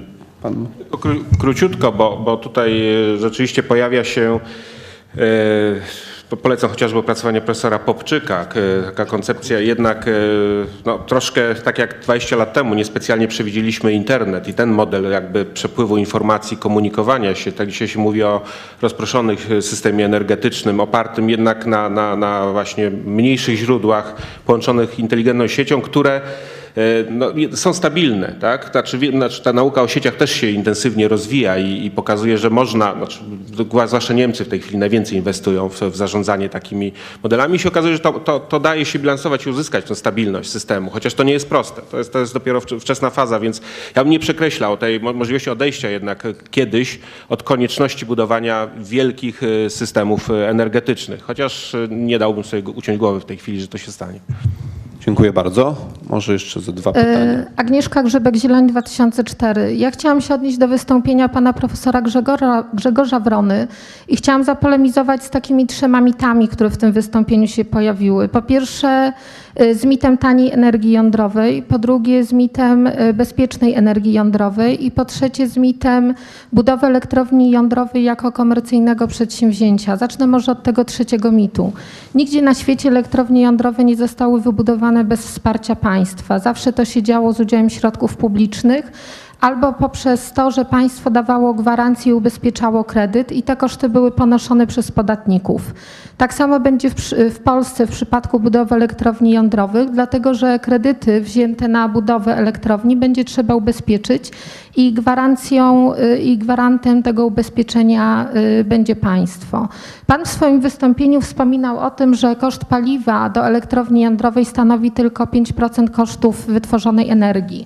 pan 0.43 0.67
kró- 0.91 1.23
Króciutko, 1.39 1.91
bo, 1.91 2.17
bo 2.17 2.37
tutaj 2.37 2.89
e, 3.13 3.17
rzeczywiście 3.17 3.63
pojawia 3.63 4.03
się, 4.03 4.39
e, 5.17 6.35
polecam 6.41 6.69
chociażby 6.69 6.99
opracowanie 6.99 7.41
profesora 7.41 7.79
Popczyka, 7.79 8.45
taka 8.85 9.05
koncepcja 9.05 9.59
jednak 9.59 10.07
e, 10.07 10.11
no, 10.85 10.99
troszkę 10.99 11.55
tak 11.55 11.77
jak 11.77 11.99
20 11.99 12.35
lat 12.35 12.53
temu 12.53 12.75
niespecjalnie 12.75 13.27
przewidzieliśmy 13.27 13.93
internet 13.93 14.47
i 14.47 14.53
ten 14.53 14.69
model 14.69 15.11
jakby 15.11 15.45
przepływu 15.45 15.97
informacji, 15.97 16.57
komunikowania 16.57 17.35
się, 17.35 17.51
tak 17.51 17.67
dzisiaj 17.67 17.87
się 17.87 17.99
mówi 17.99 18.23
o 18.23 18.41
rozproszonych 18.81 19.47
systemie 19.61 20.05
energetycznym 20.05 20.79
opartym 20.79 21.29
jednak 21.29 21.65
na, 21.65 21.89
na, 21.89 22.15
na 22.15 22.51
właśnie 22.51 22.89
mniejszych 22.89 23.55
źródłach 23.55 24.15
połączonych 24.45 24.99
inteligentną 24.99 25.47
siecią, 25.47 25.81
które 25.81 26.21
no, 27.09 27.31
są 27.53 27.73
stabilne. 27.73 28.35
Tak? 28.39 28.71
Znaczy, 29.11 29.43
ta 29.43 29.53
nauka 29.53 29.81
o 29.81 29.87
sieciach 29.87 30.15
też 30.15 30.31
się 30.31 30.49
intensywnie 30.49 31.07
rozwija 31.07 31.57
i, 31.57 31.85
i 31.85 31.91
pokazuje, 31.91 32.37
że 32.37 32.49
można, 32.49 32.95
znaczy, 32.97 33.19
zwłaszcza 33.87 34.13
Niemcy 34.13 34.45
w 34.45 34.47
tej 34.47 34.59
chwili 34.59 34.77
najwięcej 34.77 35.17
inwestują 35.17 35.69
w, 35.69 35.81
w 35.81 35.95
zarządzanie 35.95 36.49
takimi 36.49 36.91
modelami 37.23 37.55
i 37.55 37.59
się 37.59 37.69
okazuje, 37.69 37.93
że 37.93 37.99
to, 37.99 38.13
to, 38.13 38.39
to 38.39 38.59
daje 38.59 38.85
się 38.85 38.99
bilansować 38.99 39.45
i 39.45 39.49
uzyskać 39.49 39.85
tę 39.85 39.95
stabilność 39.95 40.49
systemu, 40.49 40.89
chociaż 40.89 41.13
to 41.13 41.23
nie 41.23 41.33
jest 41.33 41.49
proste. 41.49 41.81
To 41.91 41.97
jest, 41.97 42.13
to 42.13 42.19
jest 42.19 42.33
dopiero 42.33 42.59
wcz- 42.59 42.79
wczesna 42.79 43.09
faza, 43.09 43.39
więc 43.39 43.61
ja 43.95 44.03
bym 44.03 44.11
nie 44.11 44.19
przekreślał 44.19 44.77
tej 44.77 44.99
mo- 44.99 45.13
możliwości 45.13 45.49
odejścia 45.49 45.89
jednak 45.89 46.27
kiedyś 46.51 46.99
od 47.29 47.43
konieczności 47.43 48.05
budowania 48.05 48.67
wielkich 48.77 49.43
y, 49.43 49.69
systemów 49.69 50.29
energetycznych, 50.29 51.21
chociaż 51.23 51.75
nie 51.89 52.19
dałbym 52.19 52.43
sobie 52.43 52.63
uciąć 52.69 52.97
głowy 52.97 53.19
w 53.19 53.25
tej 53.25 53.37
chwili, 53.37 53.61
że 53.61 53.67
to 53.67 53.77
się 53.77 53.91
stanie. 53.91 54.19
Dziękuję 55.05 55.33
bardzo. 55.33 55.75
Może 56.09 56.33
jeszcze 56.33 56.61
ze 56.61 56.73
dwa 56.73 56.91
pytania. 56.91 57.17
E, 57.19 57.45
Agnieszka 57.55 58.03
Grzybek-Zieleń 58.03 58.67
2004. 58.67 59.75
Ja 59.75 59.91
chciałam 59.91 60.21
się 60.21 60.33
odnieść 60.33 60.57
do 60.57 60.67
wystąpienia 60.67 61.29
pana 61.29 61.53
profesora 61.53 62.01
Grzegorza, 62.01 62.63
Grzegorza 62.73 63.19
Wrony 63.19 63.67
i 64.07 64.15
chciałam 64.15 64.43
zapolemizować 64.43 65.23
z 65.23 65.29
takimi 65.29 65.67
trzema 65.67 66.01
mitami, 66.01 66.47
które 66.47 66.69
w 66.69 66.77
tym 66.77 66.91
wystąpieniu 66.91 67.47
się 67.47 67.65
pojawiły. 67.65 68.29
Po 68.29 68.41
pierwsze 68.41 69.13
z 69.73 69.85
mitem 69.85 70.17
taniej 70.17 70.51
energii 70.51 70.91
jądrowej, 70.91 71.63
po 71.63 71.79
drugie 71.79 72.23
z 72.23 72.33
mitem 72.33 72.87
e, 72.87 73.13
bezpiecznej 73.13 73.73
energii 73.73 74.13
jądrowej 74.13 74.85
i 74.85 74.91
po 74.91 75.05
trzecie 75.05 75.47
z 75.47 75.57
mitem 75.57 76.13
budowy 76.53 76.87
elektrowni 76.87 77.51
jądrowej 77.51 78.03
jako 78.03 78.31
komercyjnego 78.31 79.07
przedsięwzięcia. 79.07 79.97
Zacznę 79.97 80.27
może 80.27 80.51
od 80.51 80.63
tego 80.63 80.85
trzeciego 80.85 81.31
mitu. 81.31 81.71
Nigdzie 82.15 82.41
na 82.41 82.53
świecie 82.53 82.89
elektrownie 82.89 83.41
jądrowe 83.41 83.83
nie 83.83 83.95
zostały 83.95 84.41
wybudowane 84.41 85.03
bez 85.03 85.27
wsparcia 85.27 85.75
państwa. 85.75 86.39
Zawsze 86.39 86.73
to 86.73 86.85
się 86.85 87.03
działo 87.03 87.33
z 87.33 87.39
udziałem 87.39 87.69
środków 87.69 88.17
publicznych 88.17 88.91
albo 89.43 89.73
poprzez 89.73 90.33
to, 90.33 90.51
że 90.51 90.65
państwo 90.65 91.09
dawało 91.11 91.53
gwarancję 91.53 92.11
i 92.11 92.13
ubezpieczało 92.15 92.83
kredyt 92.83 93.31
i 93.31 93.43
te 93.43 93.55
koszty 93.55 93.89
były 93.89 94.11
ponoszone 94.11 94.67
przez 94.67 94.91
podatników. 94.91 95.73
Tak 96.17 96.33
samo 96.33 96.59
będzie 96.59 96.89
w, 96.89 96.95
w 97.31 97.39
Polsce 97.39 97.87
w 97.87 97.91
przypadku 97.91 98.39
budowy 98.39 98.75
elektrowni 98.75 99.31
jądrowych, 99.31 99.89
dlatego 99.89 100.33
że 100.33 100.59
kredyty 100.59 101.21
wzięte 101.21 101.67
na 101.67 101.89
budowę 101.89 102.37
elektrowni 102.37 102.97
będzie 102.97 103.25
trzeba 103.25 103.55
ubezpieczyć 103.55 104.31
i 104.75 104.93
gwarancją 104.93 105.93
y, 105.95 106.17
i 106.17 106.37
gwarantem 106.37 107.03
tego 107.03 107.25
ubezpieczenia 107.25 108.27
y, 108.59 108.63
będzie 108.63 108.95
państwo. 108.95 109.67
Pan 110.07 110.25
w 110.25 110.27
swoim 110.27 110.61
wystąpieniu 110.61 111.21
wspominał 111.21 111.79
o 111.79 111.91
tym, 111.91 112.13
że 112.13 112.35
koszt 112.35 112.65
paliwa 112.65 113.29
do 113.29 113.45
elektrowni 113.45 114.01
jądrowej 114.01 114.45
stanowi 114.45 114.91
tylko 114.91 115.25
5% 115.25 115.89
kosztów 115.89 116.45
wytworzonej 116.45 117.09
energii. 117.09 117.65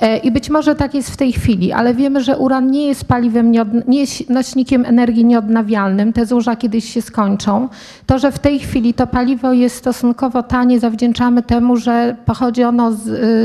E, 0.00 0.16
I 0.16 0.30
być 0.30 0.50
może 0.50 0.74
tak 0.74 0.94
jest 0.94 1.10
w 1.10 1.16
tej 1.16 1.32
chwili, 1.32 1.72
ale 1.72 1.94
wiemy, 1.94 2.22
że 2.22 2.38
uran 2.38 2.70
nie 2.70 2.86
jest 2.86 3.04
paliwem, 3.04 3.52
nie 3.88 4.00
jest 4.00 4.30
nośnikiem 4.30 4.84
energii 4.84 5.24
nieodnawialnym. 5.24 6.12
Te 6.12 6.26
złoża 6.26 6.56
kiedyś 6.56 6.92
się 6.92 7.02
skończą. 7.02 7.68
To, 8.06 8.18
że 8.18 8.32
w 8.32 8.38
tej 8.38 8.58
chwili 8.58 8.94
to 8.94 9.06
paliwo 9.06 9.52
jest 9.52 9.76
stosunkowo 9.76 10.42
tanie, 10.42 10.80
zawdzięczamy 10.80 11.42
temu, 11.42 11.76
że 11.76 12.16
pochodzi 12.24 12.64
ono 12.64 12.92
z, 12.92 13.02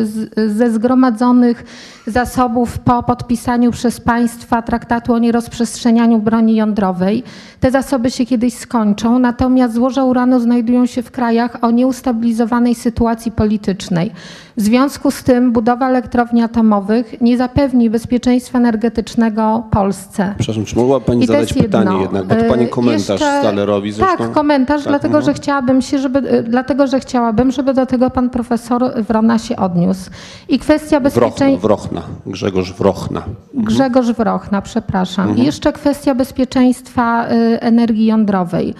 z, 0.09 0.55
ze 0.57 0.71
zgromadzonych 0.71 1.63
zasobów 2.07 2.79
po 2.79 3.03
podpisaniu 3.03 3.71
przez 3.71 4.01
państwa 4.01 4.61
traktatu 4.61 5.13
o 5.13 5.19
nierozprzestrzenianiu 5.19 6.19
broni 6.19 6.55
jądrowej. 6.55 7.23
Te 7.59 7.71
zasoby 7.71 8.11
się 8.11 8.25
kiedyś 8.25 8.53
skończą, 8.53 9.19
natomiast 9.19 9.73
złoża 9.73 10.03
uranu 10.03 10.39
znajdują 10.39 10.85
się 10.85 11.03
w 11.03 11.11
krajach 11.11 11.57
o 11.61 11.71
nieustabilizowanej 11.71 12.75
sytuacji 12.75 13.31
politycznej. 13.31 14.11
W 14.57 14.61
związku 14.61 15.11
z 15.11 15.23
tym 15.23 15.51
budowa 15.51 15.89
elektrowni 15.89 16.41
atomowych 16.43 17.21
nie 17.21 17.37
zapewni 17.37 17.89
bezpieczeństwa 17.89 18.57
energetycznego 18.57 19.63
Polsce. 19.71 20.33
Przepraszam, 20.37 20.65
czy 20.65 20.75
mogła 20.75 20.99
Pani 20.99 21.23
I 21.23 21.27
zadać 21.27 21.41
jest 21.41 21.55
jedno. 21.61 21.79
pytanie 21.79 22.01
jednak, 22.01 22.25
bo 22.25 22.35
to 22.35 22.43
Pani 22.43 22.63
Y, 22.65 22.67
komentarz 22.67 23.07
jeszcze- 23.09 23.39
Stalerowi 23.39 23.91
zresztą. 23.91 24.17
Tak, 24.17 24.31
komentarz, 24.31 24.83
Tak, 24.83 24.91
dlatego, 24.91 25.17
mhm. 25.17 25.25
że 25.25 25.41
chciałabym 25.41 25.81
się, 25.81 25.99
żeby, 25.99 26.19
y, 26.33 26.43
dlatego, 26.43 26.87
że 26.87 26.99
chciałabym, 26.99 27.51
żeby 27.51 27.73
do 27.73 27.85
tego 27.85 28.09
pan 28.09 28.29
profesor 28.29 28.83
Wrona 29.07 29.39
się 29.39 29.55
odniósł. 29.55 30.09
I 30.49 30.59
kwestia 30.59 30.99
bezpieczeństwa. 30.99 31.94
Wrochna, 31.95 32.01
Grzegorz 32.25 32.73
Wrochna. 32.73 33.23
Grzegorz 33.53 34.07
Wrochna, 34.07 34.61
przepraszam. 34.61 35.25
Mhm. 35.25 35.43
I 35.43 35.45
jeszcze 35.45 35.73
kwestia 35.73 36.15
bezpieczeństwa 36.15 37.27
y, 37.29 37.61
energii 37.61 38.05
jądrowej. 38.05 38.73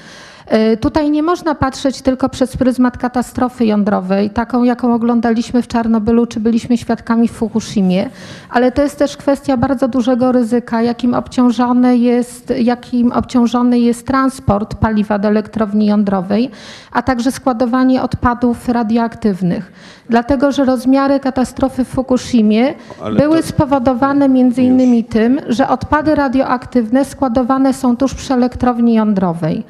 Y, 0.54 0.78
Tutaj 0.78 1.12
nie 1.12 1.24
można 1.24 1.56
patrzeć 1.56 2.02
tylko 2.02 2.30
przez 2.30 2.58
pryzmat 2.58 2.98
katastrofy 2.98 3.66
jądrowej, 3.66 4.30
taką 4.30 4.64
jaką 4.64 4.94
oglądaliśmy 4.94 5.62
w 5.62 5.68
Czarnobylu, 5.68 6.26
czy 6.26 6.40
byliśmy 6.40 6.78
świadkami 6.78 7.28
w 7.28 7.32
Fukushimie, 7.32 8.10
ale 8.50 8.72
to 8.72 8.82
jest 8.82 8.98
też 9.00 9.18
kwestia 9.18 9.58
bardzo 9.58 9.88
dużego 9.88 10.32
ryzyka, 10.32 10.82
jakim 10.82 11.14
obciążony 11.14 11.98
jest, 11.98 12.54
jakim 12.58 13.12
obciążony 13.12 13.80
jest 13.80 14.08
transport 14.08 14.76
paliwa 14.76 15.20
do 15.20 15.28
elektrowni 15.28 15.86
jądrowej, 15.86 16.52
a 16.92 17.02
także 17.02 17.32
składowanie 17.32 18.02
odpadów 18.04 18.70
radioaktywnych. 18.70 19.72
Dlatego, 20.10 20.52
że 20.52 20.66
rozmiary 20.66 21.20
katastrofy 21.20 21.86
w 21.86 21.88
Fukushimie 21.88 22.74
Ale 23.04 23.20
były 23.20 23.38
to- 23.42 23.48
spowodowane 23.48 24.30
między 24.30 24.62
innymi 24.62 25.04
tym, 25.04 25.40
że 25.48 25.68
odpady 25.70 26.16
radioaktywne 26.16 27.06
składowane 27.06 27.74
są 27.74 27.98
tuż 27.98 28.14
przy 28.14 28.34
elektrowni 28.34 28.94
jądrowej. 28.94 29.64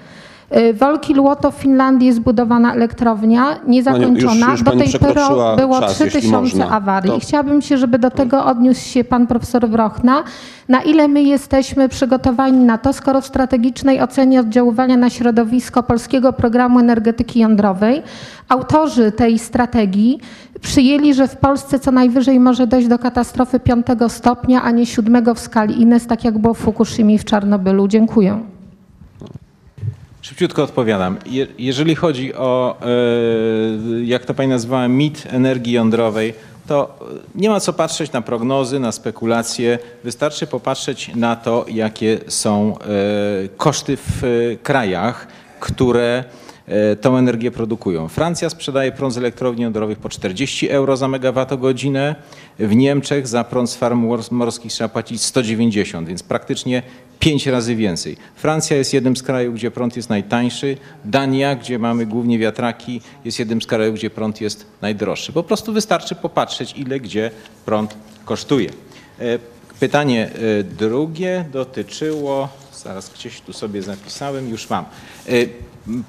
Y, 0.58 0.74
W 0.74 0.84
Olkiluoto 0.84 1.52
w 1.52 1.56
Finlandii 1.56 2.08
jest 2.08 2.20
budowana 2.20 2.74
elektrownia 2.74 3.46
niezakończona. 3.68 4.34
już- 4.34 4.52
już 4.52 4.64
Do 4.64 4.72
tej 4.72 4.88
pory 5.00 5.22
było 5.58 5.80
czas, 5.80 6.00
jeśli 6.00 6.10
3000 6.20 6.58
można. 6.58 6.70
awarii. 6.76 7.12
To- 7.12 7.20
chciałabym 7.20 7.62
się, 7.62 7.78
żeby 7.78 8.00
do 8.00 8.12
tego 8.12 8.46
odniósł 8.46 8.82
się 8.90 9.04
pan 9.04 9.28
profesor 9.28 9.68
Wrochna. 9.70 10.24
Na 10.70 10.82
ile 10.82 11.08
my 11.08 11.24
jesteśmy 11.24 11.90
przygotowani 11.90 12.58
na 12.66 12.78
to, 12.78 12.94
skoro 12.94 13.22
w 13.22 13.26
strategicznej 13.28 14.02
ocenie 14.02 14.40
oddziaływania 14.40 14.98
na 14.98 15.10
środowisko 15.10 15.84
Polskiego 15.84 16.34
Programu 16.34 16.80
Energetyki 16.80 17.40
Jądrowej 17.40 18.04
autorzy 18.50 19.12
tej 19.12 19.40
strategii 19.40 20.20
przyjęli, 20.62 21.14
że 21.14 21.28
w 21.28 21.38
Polsce 21.38 21.80
co 21.80 21.92
najwyżej 21.92 22.40
może 22.40 22.68
dojść 22.68 22.88
do 22.88 23.00
katastrofy 23.00 23.60
piątego 23.60 24.10
stopnia, 24.10 24.62
a 24.64 24.72
nie 24.72 24.86
siódmego 24.86 25.34
w 25.34 25.40
skali 25.40 25.82
Ines, 25.82 26.08
tak 26.08 26.24
jak 26.24 26.38
było 26.38 26.54
w 26.54 26.58
Fukushimie 26.58 27.16
i 27.16 27.18
w 27.18 27.26
Czarnobylu. 27.26 27.88
Dziękuję. 27.88 28.55
Szybciutko 30.26 30.64
odpowiadam. 30.64 31.18
Je, 31.26 31.48
jeżeli 31.58 31.96
chodzi 31.96 32.34
o, 32.34 32.78
e, 32.82 32.86
jak 34.04 34.26
to 34.26 34.34
pani 34.34 34.50
nazwała, 34.50 34.88
mit 34.88 35.24
energii 35.30 35.74
jądrowej, 35.74 36.34
to 36.68 37.00
nie 37.36 37.50
ma 37.50 37.60
co 37.60 37.74
patrzeć 37.74 38.12
na 38.12 38.22
prognozy, 38.22 38.80
na 38.80 38.92
spekulacje. 38.92 39.80
Wystarczy 40.04 40.48
popatrzeć 40.48 41.12
na 41.16 41.36
to, 41.36 41.66
jakie 41.68 42.20
są 42.28 42.78
e, 42.80 42.84
koszty 43.58 43.98
w 43.98 44.24
e, 44.24 44.56
krajach, 44.56 45.28
które 45.60 46.24
tą 47.02 47.18
energię 47.18 47.52
produkują. 47.52 48.08
Francja 48.08 48.50
sprzedaje 48.50 48.92
prąd 48.92 49.14
z 49.14 49.18
elektrowni 49.18 49.64
jądrowych 49.64 49.98
po 49.98 50.10
40 50.10 50.70
euro 50.70 50.98
za 50.98 51.08
megawattogodzinę. 51.08 52.16
W 52.60 52.76
Niemczech 52.76 53.28
za 53.28 53.44
prąd 53.44 53.70
z 53.70 53.76
farm 53.76 54.08
mors- 54.08 54.32
morskich 54.32 54.72
trzeba 54.72 54.90
płacić 54.90 55.22
190, 55.22 56.08
więc 56.08 56.24
praktycznie 56.24 56.84
5 57.20 57.48
razy 57.48 57.76
więcej. 57.76 58.18
Francja 58.36 58.78
jest 58.78 58.94
jednym 58.94 59.16
z 59.18 59.24
krajów, 59.24 59.56
gdzie 59.56 59.72
prąd 59.72 59.96
jest 59.96 60.10
najtańszy. 60.10 60.78
Dania, 61.06 61.56
gdzie 61.56 61.80
mamy 61.80 62.06
głównie 62.06 62.40
wiatraki, 62.40 63.02
jest 63.26 63.40
jednym 63.40 63.62
z 63.62 63.66
krajów, 63.66 63.96
gdzie 63.96 64.10
prąd 64.10 64.42
jest 64.42 64.66
najdroższy. 64.82 65.34
Po 65.34 65.44
prostu 65.44 65.74
wystarczy 65.74 66.16
popatrzeć, 66.16 66.74
ile 66.78 67.00
gdzie 67.00 67.32
prąd 67.66 67.96
kosztuje. 68.26 68.70
E, 69.20 69.40
Pytanie 69.80 70.30
e, 70.60 70.64
drugie 70.64 71.46
dotyczyło, 71.52 72.50
zaraz 72.84 73.10
gdzieś 73.10 73.42
tu 73.42 73.54
sobie 73.54 73.82
zapisałem, 73.82 74.50
już 74.50 74.70
mam. 74.70 74.86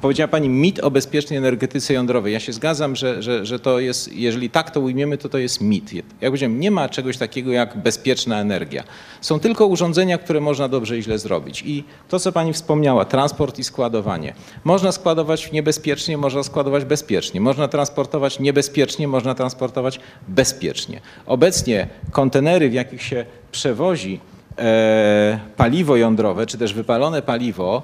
Powiedziała 0.01 0.29
Pani 0.29 0.49
mit 0.49 0.81
o 0.81 0.91
bezpiecznej 0.91 1.37
energetyce 1.37 1.95
jądrowej. 1.95 2.33
Ja 2.33 2.41
się 2.41 2.53
zgadzam, 2.53 2.97
że, 2.97 3.23
że, 3.23 3.47
że 3.47 3.59
to 3.59 3.81
jest, 3.81 4.13
jeżeli 4.13 4.51
tak 4.51 4.71
to 4.71 4.81
ujmiemy, 4.81 5.19
to 5.19 5.29
to 5.29 5.39
jest 5.39 5.61
mit. 5.61 5.93
Jak 5.95 6.05
powiedziałem, 6.21 6.61
nie 6.61 6.71
ma 6.71 6.89
czegoś 6.89 7.17
takiego 7.17 7.53
jak 7.53 7.77
bezpieczna 7.77 8.41
energia. 8.41 8.85
Są 9.21 9.41
tylko 9.41 9.67
urządzenia, 9.67 10.19
które 10.19 10.41
można 10.41 10.69
dobrze 10.69 10.99
i 10.99 11.03
źle 11.03 11.19
zrobić. 11.19 11.63
I 11.67 11.85
to, 12.09 12.19
co 12.19 12.33
Pani 12.33 12.53
wspomniała, 12.53 13.05
transport 13.05 13.59
i 13.59 13.65
składowanie. 13.65 14.35
Można 14.65 14.93
składować 14.93 15.53
niebezpiecznie, 15.53 16.19
można 16.19 16.43
składować 16.43 16.85
bezpiecznie. 16.85 17.41
Można 17.41 17.69
transportować 17.69 18.41
niebezpiecznie, 18.41 19.09
można 19.09 19.35
transportować 19.35 20.01
bezpiecznie. 20.29 21.01
Obecnie 21.27 21.89
kontenery, 22.13 22.71
w 22.71 22.73
jakich 22.73 23.03
się 23.03 23.27
przewozi 23.53 24.21
e, 24.59 25.41
paliwo 25.57 25.97
jądrowe, 25.97 26.47
czy 26.47 26.59
też 26.59 26.75
wypalone 26.75 27.23
paliwo, 27.23 27.83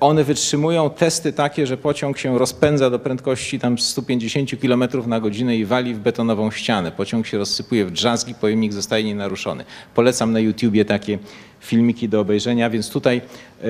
One 0.00 0.24
wytrzymują 0.24 0.90
testy 0.90 1.32
takie, 1.32 1.66
że 1.66 1.76
pociąg 1.76 2.18
się 2.18 2.38
rozpędza 2.38 2.90
do 2.90 2.98
prędkości 2.98 3.58
tam 3.58 3.78
150 3.78 4.50
km 4.60 4.84
na 5.06 5.20
godzinę 5.20 5.56
i 5.56 5.64
wali 5.64 5.94
w 5.94 5.98
betonową 5.98 6.50
ścianę. 6.50 6.92
Pociąg 6.92 7.26
się 7.26 7.38
rozsypuje 7.38 7.84
w 7.84 7.90
drzazgi, 7.90 8.34
pojemnik 8.34 8.72
zostaje 8.72 9.04
nienaruszony. 9.04 9.64
Polecam 9.94 10.32
na 10.32 10.40
YouTubie 10.40 10.84
takie 10.84 11.18
filmiki 11.60 12.08
do 12.08 12.20
obejrzenia, 12.20 12.70
więc 12.70 12.90
tutaj 12.90 13.16
e, 13.16 13.66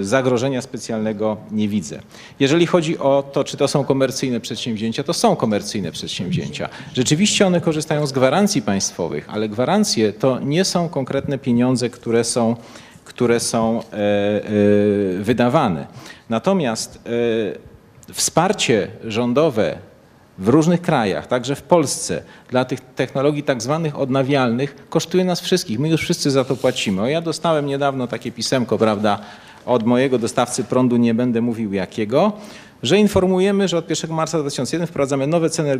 e, 0.00 0.04
zagrożenia 0.04 0.62
specjalnego 0.62 1.36
nie 1.50 1.68
widzę. 1.68 2.00
Jeżeli 2.40 2.66
chodzi 2.66 2.98
o 2.98 3.30
to, 3.32 3.44
czy 3.44 3.56
to 3.56 3.68
są 3.68 3.84
komercyjne 3.84 4.40
przedsięwzięcia, 4.40 5.02
to 5.02 5.14
są 5.14 5.36
komercyjne 5.36 5.92
przedsięwzięcia. 5.92 6.68
Rzeczywiście 6.94 7.46
one 7.46 7.60
korzystają 7.60 8.06
z 8.06 8.12
gwarancji 8.12 8.62
państwowych, 8.62 9.28
ale 9.28 9.48
gwarancje 9.48 10.12
to 10.12 10.40
nie 10.40 10.64
są 10.64 10.88
konkretne 10.88 11.38
pieniądze, 11.38 11.90
które 11.90 12.24
są 12.24 12.56
które 13.04 13.40
są 13.40 13.80
e, 13.80 13.82
e, 13.82 14.42
wydawane. 15.18 15.86
Natomiast 16.30 16.98
e, 18.08 18.12
wsparcie 18.12 18.88
rządowe 19.04 19.78
w 20.38 20.48
różnych 20.48 20.82
krajach, 20.82 21.26
także 21.26 21.54
w 21.54 21.62
Polsce, 21.62 22.22
dla 22.50 22.64
tych 22.64 22.80
technologii 22.80 23.42
tak 23.42 23.62
zwanych 23.62 23.98
odnawialnych 23.98 24.88
kosztuje 24.88 25.24
nas 25.24 25.40
wszystkich. 25.40 25.78
My 25.78 25.88
już 25.88 26.00
wszyscy 26.00 26.30
za 26.30 26.44
to 26.44 26.56
płacimy. 26.56 27.10
Ja 27.10 27.20
dostałem 27.20 27.66
niedawno 27.66 28.06
takie 28.06 28.32
pisemko, 28.32 28.78
prawda, 28.78 29.18
od 29.66 29.86
mojego 29.86 30.18
dostawcy 30.18 30.64
prądu, 30.64 30.96
nie 30.96 31.14
będę 31.14 31.40
mówił 31.40 31.72
jakiego, 31.72 32.32
że 32.82 32.98
informujemy, 32.98 33.68
że 33.68 33.78
od 33.78 33.90
1 33.90 34.10
marca 34.10 34.38
2001 34.38 34.86
wprowadzamy 34.86 35.26
nowe 35.26 35.50
ceny 35.50 35.76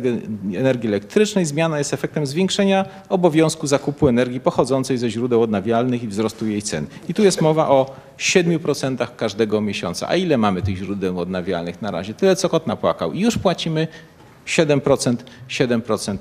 energii- 0.51 0.87
elektrycznej. 0.87 1.45
Zmiana 1.45 1.77
jest 1.77 1.93
efektem 1.93 2.25
zwiększenia 2.25 2.85
obowiązku 3.09 3.67
zakupu 3.67 4.07
energii 4.07 4.39
pochodzącej 4.39 4.97
ze 4.97 5.09
źródeł 5.09 5.41
odnawialnych 5.41 6.03
i 6.03 6.07
wzrostu 6.07 6.47
jej 6.47 6.61
cen. 6.61 6.85
I 7.09 7.13
tu 7.13 7.23
jest 7.23 7.41
mowa 7.41 7.69
o 7.69 7.95
7% 8.17 9.15
każdego 9.17 9.61
miesiąca. 9.61 10.07
A 10.09 10.15
ile 10.15 10.37
mamy 10.37 10.61
tych 10.61 10.77
źródeł 10.77 11.19
odnawialnych 11.19 11.81
na 11.81 11.91
razie? 11.91 12.13
Tyle, 12.13 12.35
co 12.35 12.49
kot 12.49 12.67
napłakał. 12.67 13.13
I 13.13 13.19
już 13.19 13.37
płacimy 13.37 13.87
7%, 14.45 15.15
7% 15.47 16.17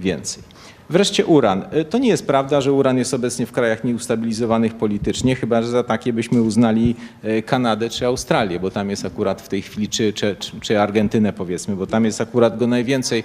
więcej. 0.00 0.42
Wreszcie 0.90 1.26
uran. 1.26 1.62
Y, 1.76 1.84
To 1.84 1.98
nie 1.98 2.08
jest 2.08 2.26
prawda, 2.26 2.60
że 2.60 2.72
uran 2.72 2.98
jest 2.98 3.14
obecnie 3.14 3.46
w 3.46 3.52
krajach 3.52 3.84
nieustabilizowanych 3.84 4.74
politycznie, 4.74 5.34
chyba 5.36 5.62
że 5.62 5.68
za 5.68 5.82
takie 5.82 6.12
byśmy 6.12 6.42
uznali 6.42 6.94
y, 7.24 7.42
Kanadę 7.42 7.90
czy 7.90 8.06
Australię, 8.06 8.60
bo 8.60 8.70
tam 8.70 8.90
jest 8.90 9.04
akurat 9.04 9.42
w 9.42 9.48
tej 9.48 9.62
chwili, 9.62 9.88
czy, 9.88 10.12
czy, 10.12 10.36
czy- 10.60 10.80
Argentynę 10.80 11.32
powiedzmy, 11.32 11.76
bo 11.76 11.86
tam 11.86 12.04
jest 12.04 12.20
akurat 12.20 12.58
go 12.58 12.66
najwięcej 12.66 13.24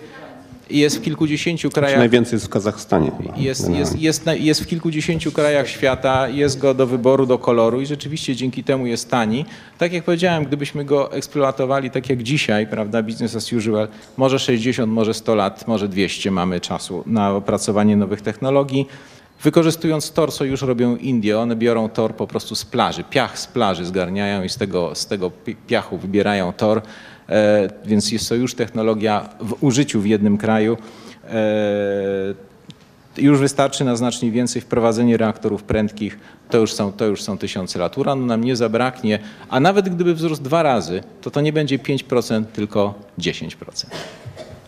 jest 0.71 0.97
w 0.97 1.01
kilkudziesięciu 1.01 1.69
Czy 1.69 1.75
krajach. 1.75 1.99
najwięcej 1.99 2.33
jest 2.35 2.45
w 2.45 2.49
Kazachstanie 2.49 3.11
chyba. 3.17 3.37
Jest, 3.37 3.69
jest, 3.69 3.99
jest, 3.99 4.25
jest 4.39 4.63
w 4.63 4.67
kilkudziesięciu 4.67 5.31
krajach 5.31 5.67
świata, 5.67 6.27
jest 6.29 6.59
go 6.59 6.73
do 6.73 6.87
wyboru, 6.87 7.25
do 7.25 7.37
koloru 7.37 7.81
i 7.81 7.85
rzeczywiście 7.85 8.35
dzięki 8.35 8.63
temu 8.63 8.85
jest 8.85 9.09
tani. 9.11 9.45
Tak 9.77 9.93
jak 9.93 10.03
powiedziałem, 10.03 10.45
gdybyśmy 10.45 10.85
go 10.85 11.11
eksploatowali 11.13 11.91
tak 11.91 12.09
jak 12.09 12.23
dzisiaj, 12.23 12.67
prawda, 12.67 13.03
business 13.03 13.35
as 13.35 13.53
usual, 13.53 13.87
może 14.17 14.39
60, 14.39 14.91
może 14.93 15.13
100 15.13 15.35
lat, 15.35 15.67
może 15.67 15.87
200 15.87 16.31
mamy 16.31 16.59
czasu 16.59 17.03
na 17.05 17.31
opracowanie 17.31 17.95
nowych 17.97 18.21
technologii. 18.21 18.87
Wykorzystując 19.43 20.11
tor, 20.11 20.33
co 20.33 20.45
już 20.45 20.61
robią 20.61 20.95
Indie, 20.95 21.39
one 21.39 21.55
biorą 21.55 21.89
tor 21.89 22.15
po 22.15 22.27
prostu 22.27 22.55
z 22.55 22.65
plaży, 22.65 23.03
piach 23.03 23.39
z 23.39 23.47
plaży 23.47 23.85
zgarniają 23.85 24.43
i 24.43 24.49
z 24.49 24.57
tego, 24.57 24.95
z 24.95 25.05
tego 25.07 25.31
pi- 25.31 25.55
piachu 25.67 25.97
wybierają 25.97 26.53
tor, 26.53 26.81
więc 27.85 28.11
jest 28.11 28.29
to 28.29 28.35
już 28.35 28.55
technologia 28.55 29.29
w 29.39 29.63
użyciu 29.63 30.01
w 30.01 30.05
jednym 30.05 30.37
kraju. 30.37 30.77
E, 31.29 32.51
już 33.17 33.39
wystarczy 33.39 33.83
na 33.83 33.95
znacznie 33.95 34.31
więcej 34.31 34.61
wprowadzenie 34.61 35.17
reaktorów 35.17 35.63
prędkich, 35.63 36.19
to 36.49 36.57
już 36.57 36.73
są, 36.73 36.91
to 36.91 37.05
już 37.05 37.21
są 37.21 37.37
tysiące 37.37 37.79
lat. 37.79 37.97
Uranu 37.97 38.25
nam 38.25 38.43
nie 38.43 38.55
zabraknie, 38.55 39.19
a 39.49 39.59
nawet 39.59 39.89
gdyby 39.89 40.13
wzrósł 40.13 40.41
dwa 40.41 40.63
razy, 40.63 41.03
to 41.21 41.31
to 41.31 41.41
nie 41.41 41.53
będzie 41.53 41.79
5%, 41.79 42.45
tylko 42.45 42.93
10%. 43.19 43.85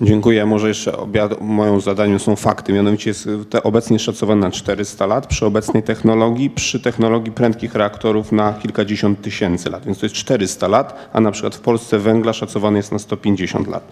Dziękuję. 0.03 0.45
Może 0.45 0.67
jeszcze 0.67 0.91
obiad- 0.97 1.41
moją 1.41 1.80
zadaniem 1.80 2.19
są 2.19 2.35
fakty. 2.35 2.73
Mianowicie 2.73 3.09
jest 3.09 3.30
te 3.49 3.63
obecnie 3.63 3.99
szacowane 3.99 4.41
na 4.41 4.51
400 4.51 5.05
lat 5.05 5.27
przy 5.27 5.45
obecnej 5.45 5.84
technologii, 5.84 6.49
przy 6.49 6.80
technologii 6.80 7.31
prędkich 7.31 7.75
reaktorów 7.75 8.31
na 8.31 8.53
kilkadziesiąt 8.53 9.21
tysięcy 9.21 9.69
lat. 9.69 9.85
Więc 9.85 9.99
to 9.99 10.05
jest 10.05 10.15
400 10.15 10.67
lat, 10.67 11.09
a 11.13 11.21
na 11.21 11.31
przykład 11.31 11.55
w 11.55 11.59
Polsce 11.59 11.99
węgla 11.99 12.34
szacowany 12.34 12.77
jest 12.77 12.91
na 12.91 12.99
150 12.99 13.67
lat. 13.67 13.84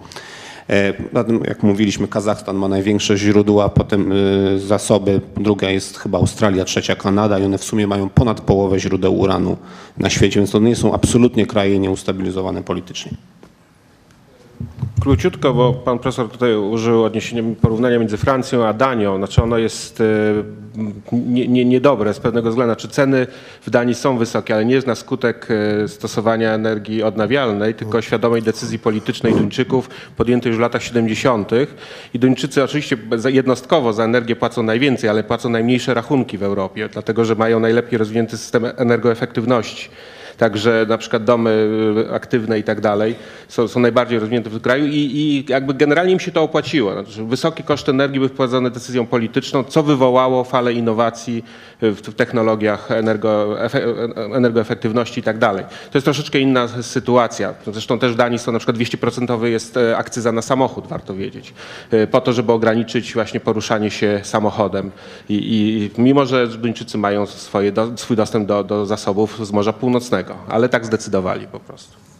E, 0.70 0.94
jak 1.48 1.64
mówiliśmy, 1.64 2.08
Kazachstan 2.08 2.56
ma 2.56 2.68
największe 2.68 3.18
źródła, 3.18 3.70
potem 3.70 4.12
y, 4.12 4.60
zasoby, 4.60 5.22
druga 5.38 5.70
jest 5.70 5.98
chyba 5.98 6.18
Australia, 6.18 6.66
trzecia 6.66 6.96
Kanada 6.96 7.40
i 7.40 7.44
one 7.44 7.58
w 7.58 7.64
sumie 7.64 7.88
mają 7.88 8.10
ponad 8.10 8.42
połowę 8.42 8.80
źródeł 8.80 9.20
uranu 9.20 9.58
na 9.98 10.10
świecie, 10.10 10.40
więc 10.40 10.52
to 10.52 10.60
nie 10.60 10.76
są 10.76 10.94
absolutnie 10.94 11.46
kraje 11.46 11.80
nieustabilizowane 11.80 12.64
politycznie. 12.64 13.12
Króciutko, 15.02 15.54
bo 15.54 15.74
pan 15.74 16.00
profesor 16.00 16.30
tutaj 16.30 16.56
użył 16.56 17.04
odniesienia, 17.04 17.44
porównania 17.62 18.00
między 18.00 18.18
Francją 18.18 18.66
a 18.68 18.74
Danią. 18.74 19.18
Znaczy 19.18 19.44
ono 19.44 19.58
jest 19.58 20.02
e, 20.02 20.04
nie, 21.12 21.48
nie, 21.48 21.66
niedobre 21.66 22.14
z 22.14 22.20
pewnego 22.20 22.50
względu. 22.50 22.74
Znaczy 22.74 22.88
ceny 22.88 23.28
w 23.62 23.70
Danii 23.70 23.96
są 23.96 24.18
wysokie, 24.18 24.54
ale 24.54 24.66
nie 24.66 24.80
na 24.88 24.96
skutek 24.96 25.48
e, 25.84 25.88
stosowania 25.88 26.54
energii 26.54 27.04
odnawialnej, 27.04 27.74
tylko 27.74 28.02
świadomej 28.02 28.42
decyzji 28.42 28.80
politycznej 28.80 29.34
Duńczyków 29.34 29.90
podjętej 30.18 30.50
już 30.50 30.58
w 30.58 30.62
latach 30.62 30.84
70. 30.84 31.52
I 32.14 32.20
Duńczycy 32.20 32.64
oczywiście 32.64 32.98
jednostkowo 33.26 33.94
za 33.94 34.04
energię 34.04 34.36
płacą 34.36 34.64
najwięcej, 34.64 35.10
ale 35.10 35.24
płacą 35.24 35.50
najmniejsze 35.50 35.94
rachunki 35.94 36.38
w 36.38 36.44
Europie, 36.44 36.90
dlatego 36.94 37.26
że 37.26 37.36
mają 37.36 37.60
najlepiej 37.60 37.98
rozwinięty 37.98 38.38
system 38.38 38.66
energoefektywności. 38.78 39.90
Także 40.42 40.86
na 40.90 40.98
przykład 40.98 41.24
domy 41.24 41.70
y, 42.10 42.14
aktywne 42.14 42.60
i 42.60 42.64
tak 42.64 42.82
dalej 42.82 43.16
są, 43.48 43.68
są 43.68 43.80
najbardziej 43.80 44.20
rozwinięte 44.20 44.50
w 44.50 44.62
kraju 44.62 44.86
i, 44.86 44.96
i 44.96 45.46
jakby 45.50 45.74
generalnie 45.74 46.14
im 46.14 46.20
się 46.20 46.32
to 46.32 46.42
opłaciło. 46.42 46.94
Znaczy, 46.94 47.24
wysokie 47.24 47.64
koszty 47.64 47.92
energii 47.92 48.20
były 48.20 48.30
wprowadzone 48.30 48.72
decyzją 48.72 49.06
polityczną, 49.06 49.64
co 49.64 49.84
wywołało 49.84 50.44
falę 50.44 50.74
innowacji 50.74 51.46
w, 51.82 52.14
technologiach 52.16 52.92
energo, 52.92 53.62
efe, 53.62 53.84
energoefektywności 54.16 55.20
i 55.20 55.24
tak 55.24 55.38
dalej. 55.38 55.66
To 55.92 55.98
jest 55.98 56.06
troszeczkę 56.06 56.40
inna 56.40 56.68
sytuacja. 56.68 57.54
Zresztą 57.68 58.00
też 58.00 58.14
w 58.14 58.16
Danii 58.16 58.40
są 58.40 58.52
na 58.52 58.60
przykład 58.60 58.78
200% 58.78 59.44
jest 59.44 59.78
e, 59.78 59.98
akcyza 59.98 60.32
na 60.32 60.42
samochód, 60.42 60.88
warto 60.88 61.16
wiedzieć, 61.16 61.54
e, 61.92 62.08
po 62.08 62.22
to, 62.22 62.34
żeby 62.34 62.52
ograniczyć 62.52 63.14
właśnie 63.14 63.40
poruszanie 63.40 63.92
się 63.92 64.20
samochodem. 64.24 64.92
I, 65.30 65.36
i 65.98 66.02
mimo, 66.02 66.26
że 66.26 66.48
Duńczycy 66.48 66.98
mają 66.98 67.26
swoje, 67.26 67.72
swój 67.96 68.18
dostęp 68.18 68.48
do, 68.48 68.64
do 68.64 68.86
zasobów 68.86 69.48
z 69.48 69.52
Morza 69.52 69.74
Północnego, 69.74 70.36
ale 70.50 70.70
tak 70.70 70.86
zdecydowali 70.86 71.48
po 71.48 71.60
prostu. 71.60 72.11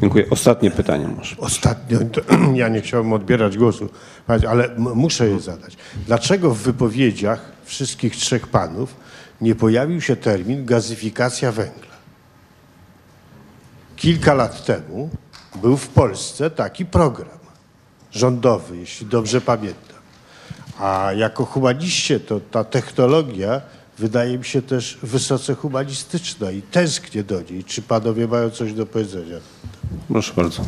Dziękuję. 0.00 0.24
Ostatnie 0.30 0.70
pytanie 0.70 1.08
może. 1.08 1.36
Ostatnio, 1.36 1.98
to, 2.12 2.20
ja 2.54 2.68
nie 2.68 2.80
chciałbym 2.80 3.12
odbierać 3.12 3.58
głosu, 3.58 3.88
ale 4.48 4.68
muszę 4.78 5.28
je 5.28 5.40
zadać. 5.40 5.76
Dlaczego 6.06 6.54
w 6.54 6.58
wypowiedziach 6.58 7.52
wszystkich 7.64 8.16
trzech 8.16 8.46
panów 8.46 8.96
nie 9.40 9.54
pojawił 9.54 10.00
się 10.00 10.16
termin 10.16 10.66
gazyfikacja 10.66 11.52
węgla? 11.52 11.96
Kilka 13.96 14.34
lat 14.34 14.64
temu 14.64 15.10
był 15.62 15.76
w 15.76 15.88
Polsce 15.88 16.50
taki 16.50 16.86
program 16.86 17.38
rządowy, 18.12 18.76
jeśli 18.76 19.06
dobrze 19.06 19.40
pamiętam. 19.40 19.96
A 20.80 21.12
jako 21.16 21.44
humaniście 21.44 22.20
to 22.20 22.40
ta 22.40 22.64
technologia 22.64 23.60
wydaje 23.98 24.38
mi 24.38 24.44
się 24.44 24.62
też 24.62 24.98
wysoce 25.02 25.54
humanistyczna 25.54 26.50
i 26.50 26.62
tęsknię 26.62 27.24
do 27.24 27.40
niej. 27.50 27.64
Czy 27.64 27.82
panowie 27.82 28.26
mają 28.26 28.50
coś 28.50 28.72
do 28.72 28.86
powiedzenia? 28.86 29.36
Proszę 30.08 30.32
bardzo. 30.36 30.62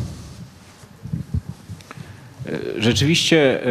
Rzeczywiście 2.77 3.65
e, 3.65 3.69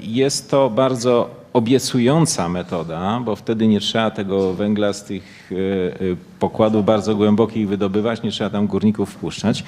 jest 0.00 0.50
to 0.50 0.70
bardzo 0.70 1.42
obiecująca 1.52 2.48
metoda, 2.48 3.20
bo 3.24 3.36
wtedy 3.36 3.66
nie 3.66 3.80
trzeba 3.80 4.10
tego 4.10 4.54
węgla 4.54 4.92
z 4.92 5.04
tych 5.04 5.22
e, 5.22 5.24
e, 5.24 5.41
pokładów 6.38 6.84
bardzo 6.84 7.16
głębokich 7.16 7.68
wydobywać, 7.68 8.22
nie 8.22 8.30
trzeba 8.30 8.50
tam 8.50 8.66
górników 8.66 9.10
wpuszczać. 9.10 9.64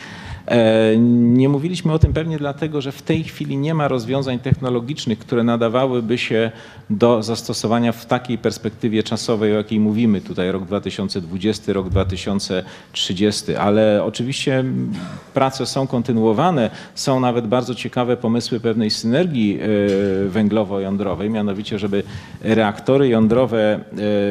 E, 0.46 0.96
Nie 1.34 1.48
mówiliśmy 1.48 1.92
o 1.92 1.98
tym 1.98 2.12
pewnie 2.12 2.38
dlatego, 2.38 2.80
że 2.80 2.92
w 2.92 3.02
tej 3.02 3.24
chwili 3.24 3.56
nie 3.56 3.74
ma 3.74 3.88
rozwiązań 3.88 4.38
technologicznych, 4.38 5.18
które 5.18 5.42
nadawałyby 5.44 6.18
się 6.18 6.50
do 6.90 7.22
zastosowania 7.22 7.92
w 7.92 8.06
takiej 8.06 8.38
perspektywie 8.38 9.02
czasowej, 9.02 9.52
o 9.52 9.56
jakiej 9.56 9.80
mówimy 9.80 10.20
tutaj, 10.20 10.52
rok 10.52 10.64
2020, 10.64 11.72
rok 11.72 11.88
2030, 11.88 13.56
ale 13.56 14.04
oczywiście 14.04 14.64
prace 15.34 15.66
są 15.66 15.86
kontynuowane, 15.86 16.70
są 16.94 17.20
nawet 17.20 17.46
bardzo 17.46 17.74
ciekawe 17.74 18.16
pomysły 18.16 18.60
pewnej 18.60 18.90
synergii 18.90 19.58
e, 19.60 19.66
węglowo-jądrowej, 20.28 21.30
mianowicie, 21.30 21.78
żeby 21.78 22.02
reaktory 22.40 23.08
jądrowe 23.08 23.80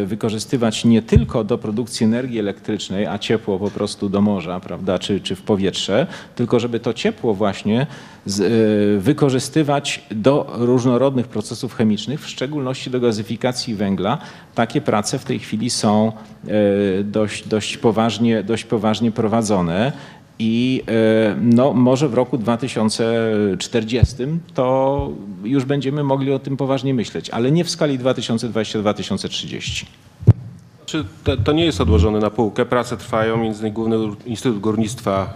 e, 0.01 0.05
wykorzystywać 0.05 0.85
nie 0.85 1.01
tylko 1.01 1.42
do 1.43 1.57
produkcji 1.57 2.03
energii 2.03 2.39
elektrycznej, 2.39 3.05
a 3.05 3.17
ciepło 3.17 3.59
po 3.59 3.71
prostu 3.71 4.09
do 4.09 4.21
morza, 4.21 4.59
prawda, 4.59 4.99
czy, 4.99 5.21
czy 5.21 5.35
w 5.35 5.41
powietrze, 5.41 6.07
tylko 6.35 6.59
żeby 6.59 6.79
to 6.79 6.93
ciepło 6.93 7.33
właśnie 7.33 7.87
z, 8.25 8.39
y, 8.39 9.01
wykorzystywać 9.01 10.05
do 10.11 10.53
różnorodnych 10.53 11.27
procesów 11.27 11.75
chemicznych, 11.75 12.21
w 12.21 12.29
szczególności 12.29 12.89
do 12.89 12.99
gazyfikacji 12.99 13.75
węgla. 13.75 14.17
Takie 14.55 14.81
prace 14.81 15.19
w 15.19 15.25
tej 15.25 15.39
chwili 15.39 15.69
są 15.69 16.11
y, 16.47 17.03
dość, 17.03 17.47
dość, 17.47 17.77
poważnie, 17.77 18.43
dość 18.43 18.63
poważnie 18.63 19.11
prowadzone. 19.11 19.91
I 20.39 20.83
e, 20.87 21.35
no, 21.41 21.73
może 21.73 22.09
w 22.09 22.13
roku 22.13 22.37
2040 22.37 24.15
to 24.53 25.09
już 25.43 25.65
będziemy 25.65 26.03
mogli 26.03 26.31
o 26.31 26.39
tym 26.39 26.57
poważnie 26.57 26.93
myśleć, 26.93 27.29
ale 27.29 27.51
nie 27.51 27.63
w 27.63 27.69
skali 27.69 27.99
2020-2030. 27.99 29.85
To, 31.23 31.37
to 31.37 31.51
nie 31.51 31.65
jest 31.65 31.81
odłożone 31.81 32.19
na 32.19 32.29
półkę? 32.29 32.65
Prace 32.65 32.97
trwają, 32.97 33.37
między 33.37 33.59
innymi 33.59 33.73
Główny 33.73 33.97
Instytut 34.25 34.59
Górnictwa 34.59 35.33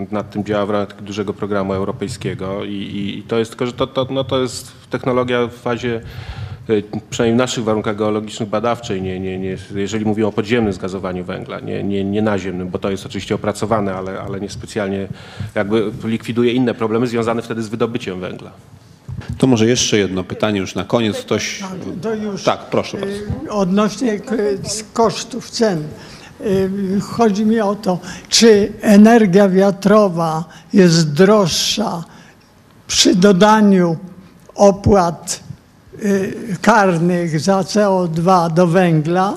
y, 0.00 0.14
nad 0.14 0.30
tym 0.30 0.44
działa 0.44 0.66
w 0.66 0.70
ramach 0.70 1.02
dużego 1.02 1.34
programu 1.34 1.72
europejskiego 1.72 2.64
i, 2.64 2.72
i, 2.72 3.22
to 3.22 3.38
jest 3.38 3.50
tylko, 3.50 3.66
że 3.66 3.72
to, 3.72 3.86
to, 3.86 4.06
no 4.10 4.24
to 4.24 4.40
jest 4.40 4.72
technologia 4.90 5.46
w 5.46 5.52
fazie 5.52 6.00
y, 6.70 6.82
przynajmniej 7.10 7.36
w 7.36 7.38
naszych 7.38 7.64
warunkach 7.64 7.96
geologicznych 7.96 8.48
badawczej, 8.48 9.02
nie, 9.02 9.20
nie, 9.20 9.38
nie, 9.38 9.56
jeżeli 9.74 10.04
mówimy 10.04 10.26
o 10.26 10.32
podziemnym 10.32 10.72
zgazowaniu 10.72 11.24
węgla, 11.24 11.60
nie, 11.60 11.84
nie, 11.84 12.04
nie 12.04 12.22
naziemnym, 12.22 12.68
bo 12.68 12.78
to 12.78 12.90
jest 12.90 13.06
oczywiście 13.06 13.34
opracowane, 13.34 13.94
ale, 13.94 14.20
ale 14.20 14.40
nie 14.40 14.50
specjalnie 14.50 15.08
jakby 15.54 15.90
likwiduje 16.04 16.52
inne 16.52 16.74
problemy 16.74 17.06
związane 17.06 17.42
wtedy 17.42 17.62
z 17.62 17.68
wydobyciem 17.68 18.20
węgla. 18.20 18.50
To 19.38 19.46
może 19.46 19.66
jeszcze 19.66 19.98
jedno 19.98 20.24
pytanie 20.24 20.60
już 20.60 20.74
na 20.74 20.84
koniec. 20.84 21.16
Ktoś... 21.20 21.62
To 22.02 22.14
już 22.14 22.42
Tak, 22.44 22.58
proszę 22.70 22.98
bardzo. 22.98 23.16
y, 23.46 23.50
odnośnie 23.50 24.18
k- 24.20 24.34
z 24.68 24.84
kosztów 24.92 25.50
cen. 25.50 25.82
Y, 26.40 26.70
Chodzi 27.00 27.46
mi 27.46 27.60
o 27.60 27.74
to, 27.74 27.98
czy 28.28 28.72
energia 28.80 29.48
wiatrowa 29.48 30.44
jest 30.72 31.12
droższa 31.12 32.04
przy 32.86 33.14
dodaniu 33.14 33.96
opłat 34.54 35.40
y, 36.04 36.56
karnych 36.62 37.40
za 37.40 37.60
CO2 37.60 38.52
do 38.52 38.66
węgla, 38.66 39.34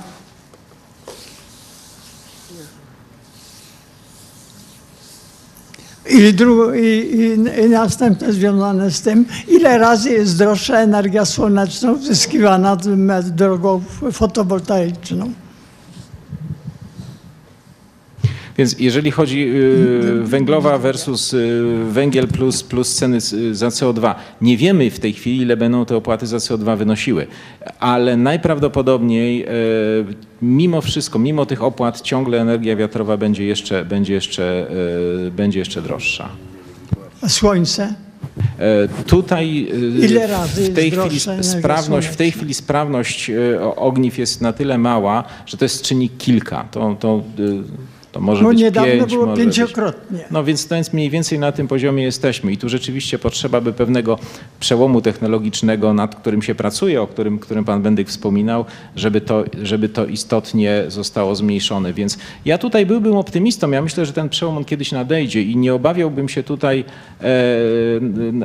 I, 6.09 6.34
dru- 6.34 6.75
i, 6.75 7.15
i, 7.15 7.63
I 7.65 7.69
następne 7.69 8.34
związane 8.34 8.91
z 8.91 9.01
tym, 9.01 9.25
ile 9.47 9.77
razy 9.77 10.09
jest 10.09 10.38
droższa 10.38 10.79
energia 10.79 11.25
słoneczna 11.25 11.91
uzyskiwana 11.91 12.77
drogą 13.31 13.81
fotowoltaiczną. 14.11 15.31
Więc 18.57 18.79
jeżeli 18.79 19.11
chodzi 19.11 19.47
y, 19.49 20.21
węglowa 20.23 20.77
versus 20.77 21.34
y, 21.34 21.61
węgiel 21.89 22.27
plus, 22.27 22.63
plus 22.63 22.95
ceny 22.95 23.21
z- 23.21 23.57
za 23.57 23.67
CO2, 23.67 24.15
nie 24.41 24.57
wiemy 24.57 24.91
w 24.91 24.99
tej 24.99 25.13
chwili, 25.13 25.41
ile 25.41 25.57
będą 25.57 25.85
te 25.85 25.95
opłaty 25.95 26.27
za 26.27 26.38
CO2 26.38 26.77
wynosiły, 26.77 27.27
ale 27.79 28.17
najprawdopodobniej 28.17 29.45
y, 29.45 29.49
mimo 30.41 30.81
wszystko, 30.81 31.19
mimo 31.19 31.45
tych 31.45 31.63
opłat 31.63 32.01
ciągle 32.01 32.41
energia 32.41 32.75
wiatrowa 32.75 33.17
będzie 33.17 33.45
jeszcze, 33.45 33.85
będzie 33.85 34.13
jeszcze, 34.13 34.67
y, 35.27 35.31
będzie 35.31 35.59
jeszcze 35.59 35.81
droższa. 35.81 36.29
A 37.21 37.29
słońce? 37.29 37.93
E, 38.59 38.88
Tutaj 39.07 39.67
Ile 40.09 40.27
razy 40.27 40.71
w 40.71 40.75
tej 40.75 40.91
chwili 40.91 41.19
sprawność, 41.43 42.07
w 42.07 42.15
tej 42.15 42.31
chwili 42.31 42.53
sprawność 42.53 43.31
ogniw 43.75 44.17
jest 44.17 44.41
na 44.41 44.53
tyle 44.53 44.77
mała, 44.77 45.23
że 45.45 45.57
to 45.57 45.65
jest 45.65 45.81
czynnik 45.81 46.17
kilka. 46.17 46.63
To, 46.71 46.95
to, 46.99 47.23
to 48.18 48.22
może 48.22 48.44
No 48.44 48.49
być 48.49 48.60
niedawno 48.60 48.91
pięć, 48.91 49.14
było 49.14 49.26
może 49.26 49.45
być- 49.45 49.56
pięciokrotnie. 49.57 50.19
No 50.31 50.44
więc, 50.44 50.68
więc 50.68 50.94
mniej 50.94 51.10
więcej 51.10 51.39
na 51.39 51.52
tym 51.52 51.68
poziomie 51.68 52.03
jesteśmy 52.03 52.52
i 52.52 52.57
tu 52.57 52.69
rzeczywiście 52.69 53.19
potrzeba 53.19 53.61
by 53.61 53.73
pewnego 53.73 54.19
przełomu 54.60 55.02
technologicznego, 55.02 55.94
nad 55.94 56.15
którym 56.15 56.41
się 56.41 56.56
pracuje, 56.56 57.02
o 57.02 57.07
którym, 57.07 57.39
którym 57.39 57.65
pan 57.65 57.81
Bendyk 57.81 58.07
wspominał, 58.10 58.65
żeby 58.95 59.22
to, 59.22 59.44
żeby 59.64 59.89
to 59.89 60.06
istotnie 60.06 60.84
zostało 60.88 61.35
zmniejszone. 61.35 61.94
Więc 61.94 62.18
ja 62.45 62.57
tutaj 62.57 62.85
byłbym 62.85 63.15
optymistą. 63.15 63.72
Ja 63.72 63.81
myślę, 63.81 64.06
że 64.06 64.14
ten 64.14 64.30
przełom 64.30 64.57
on 64.57 64.65
kiedyś 64.65 64.91
nadejdzie 64.91 65.41
i 65.41 65.57
nie 65.57 65.73
obawiałbym 65.73 66.30
się 66.30 66.44
tutaj, 66.44 66.84
e, 67.22 67.26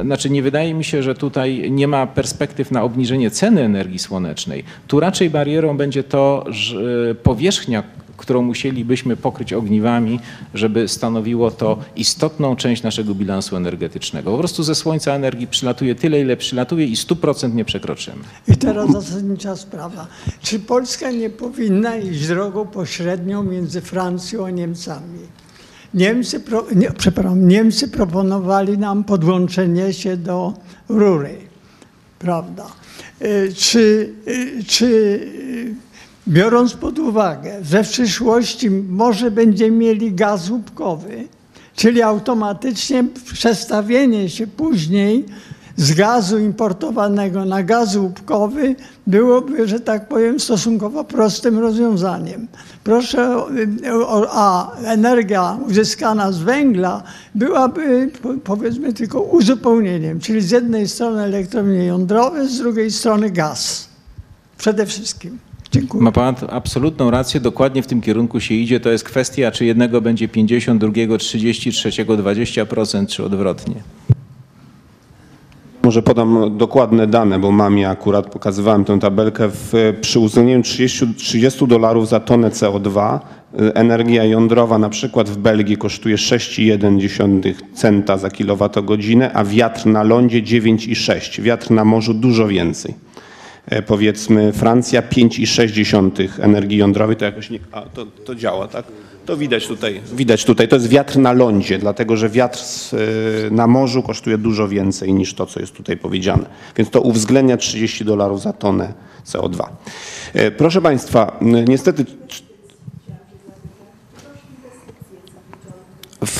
znaczy 0.03 0.31
nie 0.31 0.43
wydaje 0.43 0.75
mi 0.75 0.85
się, 0.85 1.03
że 1.03 1.15
tutaj 1.15 1.71
nie 1.71 1.89
ma 1.89 2.07
perspektyw 2.07 2.71
na 2.71 2.83
obniżenie 2.83 3.31
ceny 3.31 3.61
energii 3.63 3.99
słonecznej. 3.99 4.65
Tu 4.89 5.01
raczej 5.01 5.31
barierą 5.31 5.77
będzie 5.77 6.05
to, 6.05 6.45
że 6.51 7.15
powierzchnia 7.15 7.83
którą 8.23 8.43
musielibyśmy 8.43 9.17
pokryć 9.17 9.53
ogniwami, 9.53 10.21
żeby 10.55 10.89
stanowiło 10.89 11.51
to 11.51 11.79
istotną 11.97 12.57
część 12.57 12.83
naszego 12.83 13.15
bilansu 13.15 13.57
energetycznego. 13.57 14.31
Po 14.31 14.39
prostu 14.39 14.63
ze 14.63 14.75
słońca 14.75 15.13
energii 15.13 15.47
przylatuje 15.47 15.95
tyle, 15.95 16.21
ile 16.21 16.37
przylatuje 16.37 16.87
i 16.87 16.95
100% 16.97 17.55
nie 17.55 17.65
przekroczymy. 17.65 18.23
I 18.49 18.57
teraz 18.57 18.91
zasadnicza 18.91 19.57
sprawa. 19.57 20.07
Czy 20.43 20.61
Polska 20.61 21.11
nie 21.11 21.31
powinna 21.31 21.97
iść 21.97 22.27
drogą 22.27 22.67
pośrednią 22.67 23.43
między 23.43 23.81
Francją 23.81 24.47
a 24.47 24.51
Niemcami? 24.51 25.19
Niemcy, 25.95 26.41
pro, 26.41 26.67
nie, 26.75 26.91
przepraszam, 26.91 27.49
Niemcy 27.49 27.89
proponowali 27.89 28.79
nam 28.79 29.05
podłączenie 29.05 29.93
się 29.93 30.17
do 30.17 30.55
rury, 30.89 31.37
prawda? 32.19 32.67
Y, 33.23 33.53
Czy, 33.57 34.13
y, 34.29 34.65
czy 34.67 35.21
biorąc 36.29 36.75
pod 36.75 36.99
uwagę, 36.99 37.53
że 37.65 37.85
w 37.85 37.89
przyszłości 37.89 38.71
może 38.71 39.31
będziemy 39.31 39.77
mieli 39.77 40.13
gaz 40.13 40.51
łupkowy, 40.51 41.29
czyli 41.77 42.03
automatycznie 42.03 43.05
przestawienie 43.33 44.31
się 44.31 44.47
później 44.47 45.25
z 45.77 45.95
gazu 45.95 46.39
importowanego 46.39 47.45
na 47.45 47.63
gaz 47.63 47.97
łupkowy 47.97 48.77
byłoby, 49.07 49.69
że 49.69 49.81
tak 49.81 50.09
powiem, 50.09 50.41
stosunkowo 50.41 51.05
prostym 51.05 51.59
rozwiązaniem. 51.59 52.49
Proszę, 52.85 53.37
a 54.31 54.77
energia 54.85 55.59
uzyskana 55.69 56.33
z 56.33 56.39
węgla 56.39 57.03
byłaby 57.35 58.11
po- 58.23 58.35
powiedzmy 58.45 58.93
tylko 58.93 59.21
uzupełnieniem, 59.21 60.21
czyli 60.21 60.41
z 60.41 60.51
jednej 60.51 60.89
strony 60.89 61.23
elektrownie 61.23 61.85
jądrowe, 61.85 62.49
z 62.49 62.59
drugiej 62.59 62.91
strony 62.91 63.31
gaz. 63.31 63.89
Przede 64.59 64.87
wszystkim. 64.87 65.39
Dziękuję. 65.73 66.05
Ma 66.05 66.13
pan 66.13 66.35
absolutną 66.51 67.11
rację, 67.11 67.41
dokładnie 67.41 67.83
w 67.83 67.87
tym 67.87 68.01
kierunku 68.01 68.41
się 68.41 68.55
idzie. 68.55 68.81
To 68.81 68.91
jest 68.91 69.05
kwestia, 69.05 69.51
czy 69.51 69.65
jednego 69.65 70.01
będzie 70.01 70.29
50, 70.29 70.81
drugiego 70.81 71.19
30, 71.19 71.73
trzeciego 71.73 72.17
20%, 72.17 73.07
czy 73.07 73.25
odwrotnie. 73.25 73.75
Może 75.83 76.03
podam 76.03 76.57
dokładne 76.59 77.07
dane, 77.07 77.39
bo 77.39 77.53
mamie 77.53 77.89
akurat 77.91 78.31
pokazywałem 78.31 78.85
tę 78.85 78.99
tabelkę. 78.99 79.49
W, 79.49 79.73
przy 80.01 80.19
uwzględnieniu 80.19 80.63
30, 80.63 81.15
30 81.15 81.67
dolarów 81.67 82.09
za 82.09 82.21
tonę 82.21 82.51
CO2 82.51 83.19
y, 83.61 83.75
energia 83.75 84.25
jądrowa 84.25 84.79
na 84.79 84.89
przykład 84.89 85.31
w 85.31 85.37
Belgii 85.37 85.77
kosztuje 85.77 86.17
6,1 86.17 87.55
centa 87.75 88.19
za 88.19 88.31
kilowatogodzinę, 88.31 89.33
a 89.33 89.45
wiatr 89.45 89.87
na 89.87 90.03
lądzie 90.03 90.43
9,6. 90.43 91.43
Wiatr 91.43 91.71
na 91.71 91.85
morzu 91.85 92.15
dużo 92.15 92.49
więcej. 92.49 92.95
E, 93.67 93.83
Powiedzmy 93.83 94.53
Francja 94.53 95.03
5,6 95.03 96.29
energii 96.41 96.79
jądrowej, 96.79 97.17
to 97.17 97.25
jakoś 97.25 97.51
nie, 97.51 97.59
a, 97.73 97.81
to, 97.83 98.07
to 98.07 98.35
działa, 98.35 98.69
tak? 98.69 98.85
To 99.27 99.37
widać 99.37 99.67
tutaj, 99.67 100.01
widać 100.15 100.45
tutaj, 100.45 100.69
to 100.69 100.77
jest 100.77 100.89
wiatr 100.89 101.19
na 101.19 101.33
lądzie, 101.33 101.79
dlatego 101.79 102.17
że 102.17 102.29
wiatr 102.29 102.59
y, 103.47 103.51
na 103.51 103.67
morzu 103.67 104.03
kosztuje 104.03 104.39
dużo 104.39 104.69
więcej 104.69 105.15
niż 105.15 105.35
to, 105.35 105.47
co 105.47 105.61
jest 105.61 105.73
tutaj 105.75 105.97
powiedziane. 105.97 106.45
Więc 106.77 106.91
to 106.91 107.01
uwzględnia 107.01 107.57
30 107.57 108.05
dolarów 108.05 108.41
za 108.43 108.53
tonę 108.53 108.93
CO2. 109.27 109.65
E, 110.35 110.51
Proszę 110.51 110.81
Państwa, 110.83 111.39
niestety 111.69 112.05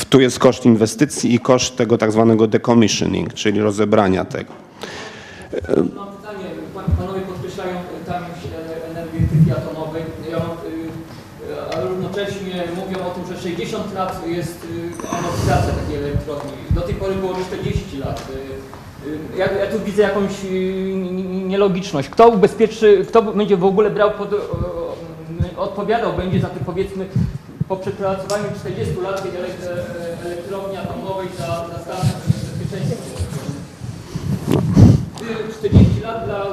tu 0.09 0.21
jest 0.21 0.39
koszt 0.39 0.65
inwestycji 0.65 1.33
i 1.35 1.39
koszt 1.39 1.75
tego 1.75 1.97
tak 1.97 2.11
zwanego 2.11 2.47
decommissioning, 2.47 3.33
czyli 3.33 3.61
rozebrania 3.61 4.25
tego. 4.25 4.53
Mam 5.77 5.87
pytanie, 6.15 6.45
Pan- 6.75 6.85
panowie 6.97 7.21
podkreślają 7.21 7.75
tamność 8.05 8.41
e- 8.45 8.93
energetyki 9.33 9.51
atomowej, 9.51 10.03
mam, 10.31 10.41
y, 10.41 11.73
ale 11.75 11.85
równocześnie 11.89 12.63
mówią 12.75 13.05
o 13.05 13.09
tym, 13.09 13.35
że 13.35 13.41
60 13.41 13.93
lat 13.93 14.27
jest 14.27 14.63
y, 14.63 15.17
amortyzacja 15.17 15.73
takiej 15.73 15.97
elektrowni. 15.97 16.51
Do 16.71 16.81
tej 16.81 16.95
pory 16.95 17.15
było 17.15 17.33
40 17.47 17.97
lat. 17.97 18.27
Y, 19.05 19.09
y, 19.09 19.37
Ja, 19.37 19.45
ja 19.51 19.71
tu 19.71 19.79
widzę 19.79 20.01
jakąś 20.01 20.45
y, 20.45 20.49
nielogiczność. 21.47 22.09
Kto 22.09 22.29
ubezpieczy, 22.29 23.05
kto 23.09 23.21
będzie 23.21 23.57
w 23.57 23.65
ogóle 23.65 23.89
brał 23.89 24.11
pod, 24.11 24.29
odpowiadał 25.57 26.13
będzie 26.13 26.39
za 26.39 26.47
te 26.49 26.59
powiedzmy 26.65 27.05
po 27.67 27.75
przepracowaniu 27.77 28.43
40 28.59 29.01
lat 29.01 29.23
tej 29.23 29.31
e- 29.31 30.25
elektrowni 30.25 30.77
atomowej 30.77 31.27
za, 31.39 31.45
za 31.45 31.79
stan 31.79 32.07
bezpieczeństwa. 32.27 33.23
40 35.59 36.01
lat 36.03 36.25
dla 36.25 36.45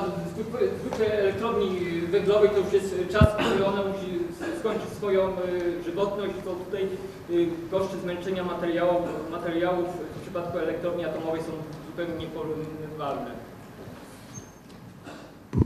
zwykłej 0.83 1.11
elektrowni 1.11 1.69
węglowej 2.11 2.51
to 2.51 2.59
już 2.59 2.73
jest 2.73 2.95
czas, 3.13 3.29
który 3.35 3.67
ona 3.67 3.83
musi 3.83 4.19
skończy 4.61 4.87
swoją 4.97 5.29
y, 5.29 5.83
żywotność, 5.85 6.35
to 6.45 6.53
tutaj 6.53 6.89
y, 7.31 7.49
koszty 7.71 7.97
zmęczenia 7.99 8.45
materiałów, 8.45 9.31
materiałów 9.31 9.87
w 10.17 10.21
przypadku 10.23 10.59
elektrowni 10.59 11.05
atomowej 11.05 11.41
są 11.41 11.53
zupełnie 11.87 12.15
nieporównywalne. 12.15 13.40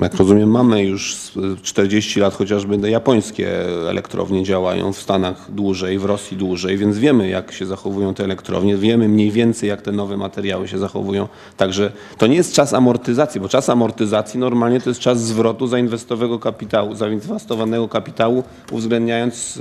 Jak 0.00 0.14
rozumiem, 0.14 0.50
mamy 0.50 0.84
już 0.84 1.14
z- 1.16 1.32
40 1.62 2.20
lat 2.20 2.34
chociażby 2.34 2.90
japońskie 2.90 3.48
elektrownie 3.90 4.42
działają 4.44 4.92
w 4.92 4.98
Stanach 4.98 5.50
dłużej, 5.50 5.98
w 5.98 6.04
Rosji 6.04 6.36
dłużej, 6.36 6.76
więc 6.76 6.98
wiemy 6.98 7.28
jak 7.28 7.52
się 7.52 7.66
zachowują 7.66 8.14
te 8.14 8.24
elektrownie, 8.24 8.76
wiemy 8.76 9.08
mniej 9.08 9.30
więcej 9.30 9.68
jak 9.68 9.82
te 9.82 9.92
nowe 9.92 10.16
materiały 10.16 10.68
się 10.68 10.78
zachowują. 10.78 11.28
Także 11.56 11.92
to 12.18 12.26
nie 12.26 12.36
jest 12.36 12.54
czas 12.54 12.74
amortyzacji, 12.74 13.40
bo 13.40 13.48
czas 13.48 13.68
amortyzacji 13.68 14.40
normalnie 14.40 14.80
to 14.80 14.90
jest 14.90 15.00
czas 15.00 15.22
zwrotu 15.22 15.66
zainwestowanego 15.66 16.38
kapitału, 16.38 16.94
zainwestowanego 16.94 17.88
kapitału, 17.88 18.42
uwzględniając 18.72 19.58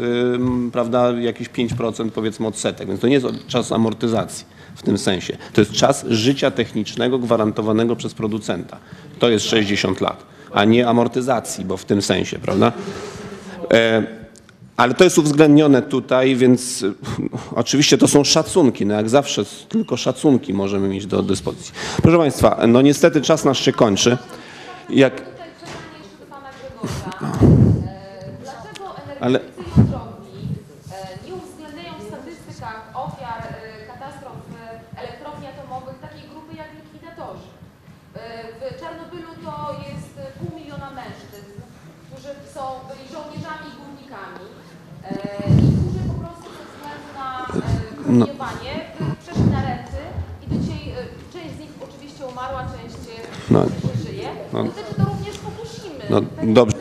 prawda, 0.71 1.11
jakieś 1.11 1.49
5% 1.49 2.09
powiedzmy 2.09 2.47
odsetek, 2.47 2.87
więc 2.87 2.99
to 3.01 3.07
nie 3.07 3.13
jest 3.13 3.25
czas 3.47 3.71
amortyzacji 3.71 4.52
w 4.75 4.83
tym 4.83 4.97
sensie. 4.97 5.37
To 5.53 5.61
jest 5.61 5.71
czas 5.73 6.05
życia 6.09 6.51
technicznego 6.51 7.19
gwarantowanego 7.19 7.95
przez 7.95 8.13
producenta. 8.13 8.77
To 9.19 9.29
jest 9.29 9.45
60 9.45 10.01
lat, 10.01 10.23
a 10.53 10.65
nie 10.65 10.87
amortyzacji, 10.87 11.65
bo 11.65 11.77
w 11.77 11.85
tym 11.85 12.01
sensie, 12.01 12.39
prawda? 12.39 12.71
E, 13.73 14.03
ale 14.77 14.93
to 14.93 15.03
jest 15.03 15.17
uwzględnione 15.17 15.81
tutaj, 15.81 16.35
więc 16.35 16.83
e, 16.83 16.91
oczywiście 17.55 17.97
to 17.97 18.07
są 18.07 18.23
szacunki. 18.23 18.85
No 18.85 18.93
jak 18.95 19.09
zawsze 19.09 19.43
tylko 19.69 19.97
szacunki 19.97 20.53
możemy 20.53 20.87
mieć 20.87 21.05
do 21.05 21.23
dyspozycji. 21.23 21.73
Proszę 22.01 22.17
Państwa, 22.17 22.59
no 22.67 22.81
niestety 22.81 23.21
czas 23.21 23.45
nasz 23.45 23.59
się 23.65 23.71
kończy. 23.71 24.17
Jak, 24.89 25.13
Tutaj 25.21 25.49
pytanie 25.59 25.97
jeszcze 26.03 26.17
do 26.19 26.25
pana 26.25 26.49
Grzegorza. 26.57 27.09
E, 27.87 28.43
Dlaczego 28.43 28.85
Ale- 29.19 29.39
energetycy 29.39 29.69
jądrowi 29.77 30.39
e, 30.91 31.27
nie 31.27 31.33
uwzględniają 31.41 31.93
w 32.01 32.03
statystykach 32.11 32.79
ofiar 33.05 33.39
e, 33.47 33.53
katastrof 33.91 34.37
e, 34.95 35.01
elektrowni 35.03 35.45
atomowych 35.53 35.97
takiej 36.05 36.23
grupy 36.31 36.51
jak 36.61 36.69
likwidatorzy? 36.79 37.49
E, 38.15 38.19
W 38.59 38.79
Czarnobylu 38.81 39.31
to 39.45 39.53
jest 39.89 40.11
e, 40.17 40.23
pół 40.39 40.49
miliona 40.59 40.89
mężczyzn, 41.01 41.53
którzy 42.07 42.31
są, 42.55 42.63
byli 42.89 43.03
żołnierzami 43.15 43.65
i 43.71 43.75
górnikami 43.81 44.45
e, 45.07 45.11
i 45.61 45.65
którzy 45.77 46.01
po 46.11 46.15
prostu 46.23 46.47
ze 46.57 46.63
względu 46.69 47.09
na 47.21 47.29
promieniowanie 48.03 48.73
by- 48.99 49.05
przeszli 49.25 49.43
na 49.51 49.61
renty 49.61 49.97
i 50.47 50.53
do 50.53 50.59
dzisiaj 50.61 50.89
e, 50.89 50.95
część 51.33 51.55
z 51.55 51.59
nich 51.59 51.69
oczywiście 51.89 52.25
umarła, 52.25 52.61
część 52.63 52.95
No. 53.49 53.65
żyje. 54.05 54.29
No. 54.53 54.63
Dotyczy 54.63 54.93
to 54.97 55.03
również 55.05 55.35
Fukushimy. 55.37 56.03
No, 56.09 56.21
dobrze. 56.53 56.77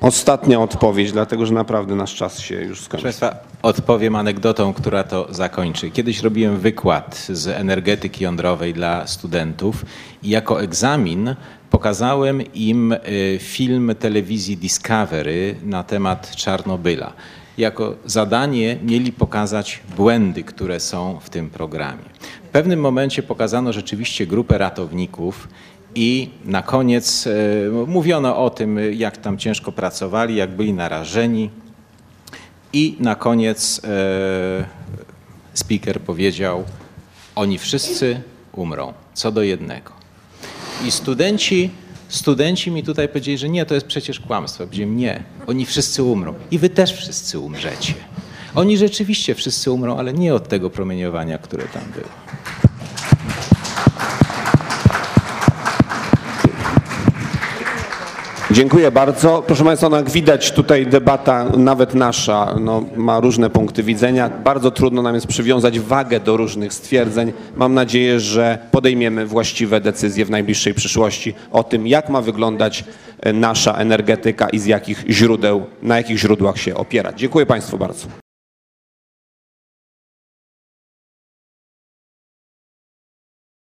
ostatnia 0.00 0.60
odpowiedź, 0.60 1.12
dlatego 1.12 1.46
że 1.46 1.54
naprawdę 1.54 1.94
nasz 1.94 2.14
czas 2.14 2.40
się 2.40 2.54
już 2.54 2.66
Proszę 2.78 2.84
skończył. 2.84 3.04
Państwa, 3.04 3.36
odpowiem 3.62 4.16
anegdotą, 4.16 4.72
która 4.74 5.04
to 5.04 5.26
zakończy. 5.30 5.90
Kiedyś 5.90 6.20
robiłem 6.22 6.58
wykład 6.58 7.26
z 7.28 7.46
energetyki 7.48 8.24
jądrowej 8.24 8.74
dla 8.74 9.06
studentów 9.06 9.84
i 10.22 10.28
jako 10.28 10.62
egzamin 10.62 11.34
pokazałem 11.70 12.52
im 12.54 12.92
y, 12.92 12.98
film 13.40 13.94
telewizji 13.98 14.56
Discovery 14.56 15.56
na 15.62 15.82
temat 15.82 16.36
Czarnobyla. 16.36 17.12
Jako 17.58 17.94
zadanie 18.04 18.78
mieli 18.82 19.12
pokazać 19.12 19.80
błędy, 19.96 20.42
które 20.42 20.80
są 20.80 21.20
w 21.22 21.30
tym 21.30 21.50
programie. 21.50 22.04
W 22.44 22.48
pewnym 22.48 22.80
momencie 22.80 23.22
pokazano 23.22 23.72
rzeczywiście 23.72 24.26
grupę 24.26 24.58
ratowników 24.58 25.48
i 25.94 26.30
na 26.44 26.62
koniec 26.62 27.26
y, 27.26 27.86
mówiono 27.86 28.44
o 28.44 28.50
tym, 28.50 28.78
jak 28.94 29.16
tam 29.16 29.38
ciężko 29.38 29.72
pracowali, 29.72 30.36
jak 30.36 30.50
byli 30.50 30.72
narażeni. 30.72 31.50
I 32.72 32.96
na 33.00 33.14
koniec 33.14 33.80
e, 33.84 34.64
speaker 35.54 36.00
powiedział: 36.00 36.64
Oni 37.34 37.58
wszyscy 37.58 38.20
umrą, 38.52 38.92
co 39.14 39.32
do 39.32 39.42
jednego. 39.42 39.92
I 40.86 40.90
studenci, 40.90 41.70
studenci 42.12 42.70
mi 42.70 42.82
tutaj 42.82 43.08
powiedzieli, 43.08 43.38
że 43.38 43.48
nie, 43.48 43.66
to 43.66 43.74
jest 43.74 43.86
przecież 43.86 44.20
kłamstwo. 44.20 44.64
Powiedziałem, 44.64 44.96
nie, 44.96 45.22
oni 45.46 45.66
wszyscy 45.66 46.02
umrą. 46.02 46.34
I 46.50 46.58
wy 46.58 46.68
też 46.68 46.92
wszyscy 46.92 47.38
umrzecie. 47.38 47.94
Oni 48.54 48.78
rzeczywiście 48.78 49.34
wszyscy 49.34 49.70
umrą, 49.70 49.96
ale 49.96 50.12
nie 50.12 50.34
od 50.34 50.48
tego 50.48 50.70
promieniowania, 50.70 51.38
które 51.38 51.64
tam 51.64 51.82
było. 51.94 52.08
Dziękuję 58.52 58.90
bardzo. 58.90 59.42
Proszę 59.46 59.64
Państwa, 59.64 59.88
no 59.88 59.96
jak 59.96 60.10
widać 60.10 60.52
tutaj 60.52 60.86
debata, 60.86 61.44
nawet 61.56 61.94
nasza, 61.94 62.54
no, 62.60 62.84
ma 62.96 63.20
różne 63.20 63.50
punkty 63.50 63.82
widzenia. 63.82 64.28
Bardzo 64.28 64.70
trudno 64.70 65.02
nam 65.02 65.14
jest 65.14 65.26
przywiązać 65.26 65.80
wagę 65.80 66.20
do 66.20 66.36
różnych 66.36 66.72
stwierdzeń. 66.72 67.32
Mam 67.56 67.74
nadzieję, 67.74 68.20
że 68.20 68.58
podejmiemy 68.70 69.26
właściwe 69.26 69.80
decyzje 69.80 70.24
w 70.24 70.30
najbliższej 70.30 70.74
przyszłości 70.74 71.34
o 71.50 71.64
tym, 71.64 71.86
jak 71.86 72.08
ma 72.08 72.20
wyglądać 72.20 72.84
e, 73.20 73.32
nasza 73.32 73.74
energetyka 73.74 74.48
i 74.48 74.58
z 74.58 74.66
jakich 74.66 75.04
źródeł, 75.08 75.66
na 75.82 75.96
jakich 75.96 76.18
źródłach 76.18 76.58
się 76.58 76.74
opierać. 76.74 77.18
Dziękuję 77.18 77.46
Państwu 77.46 77.78
bardzo. 77.78 78.21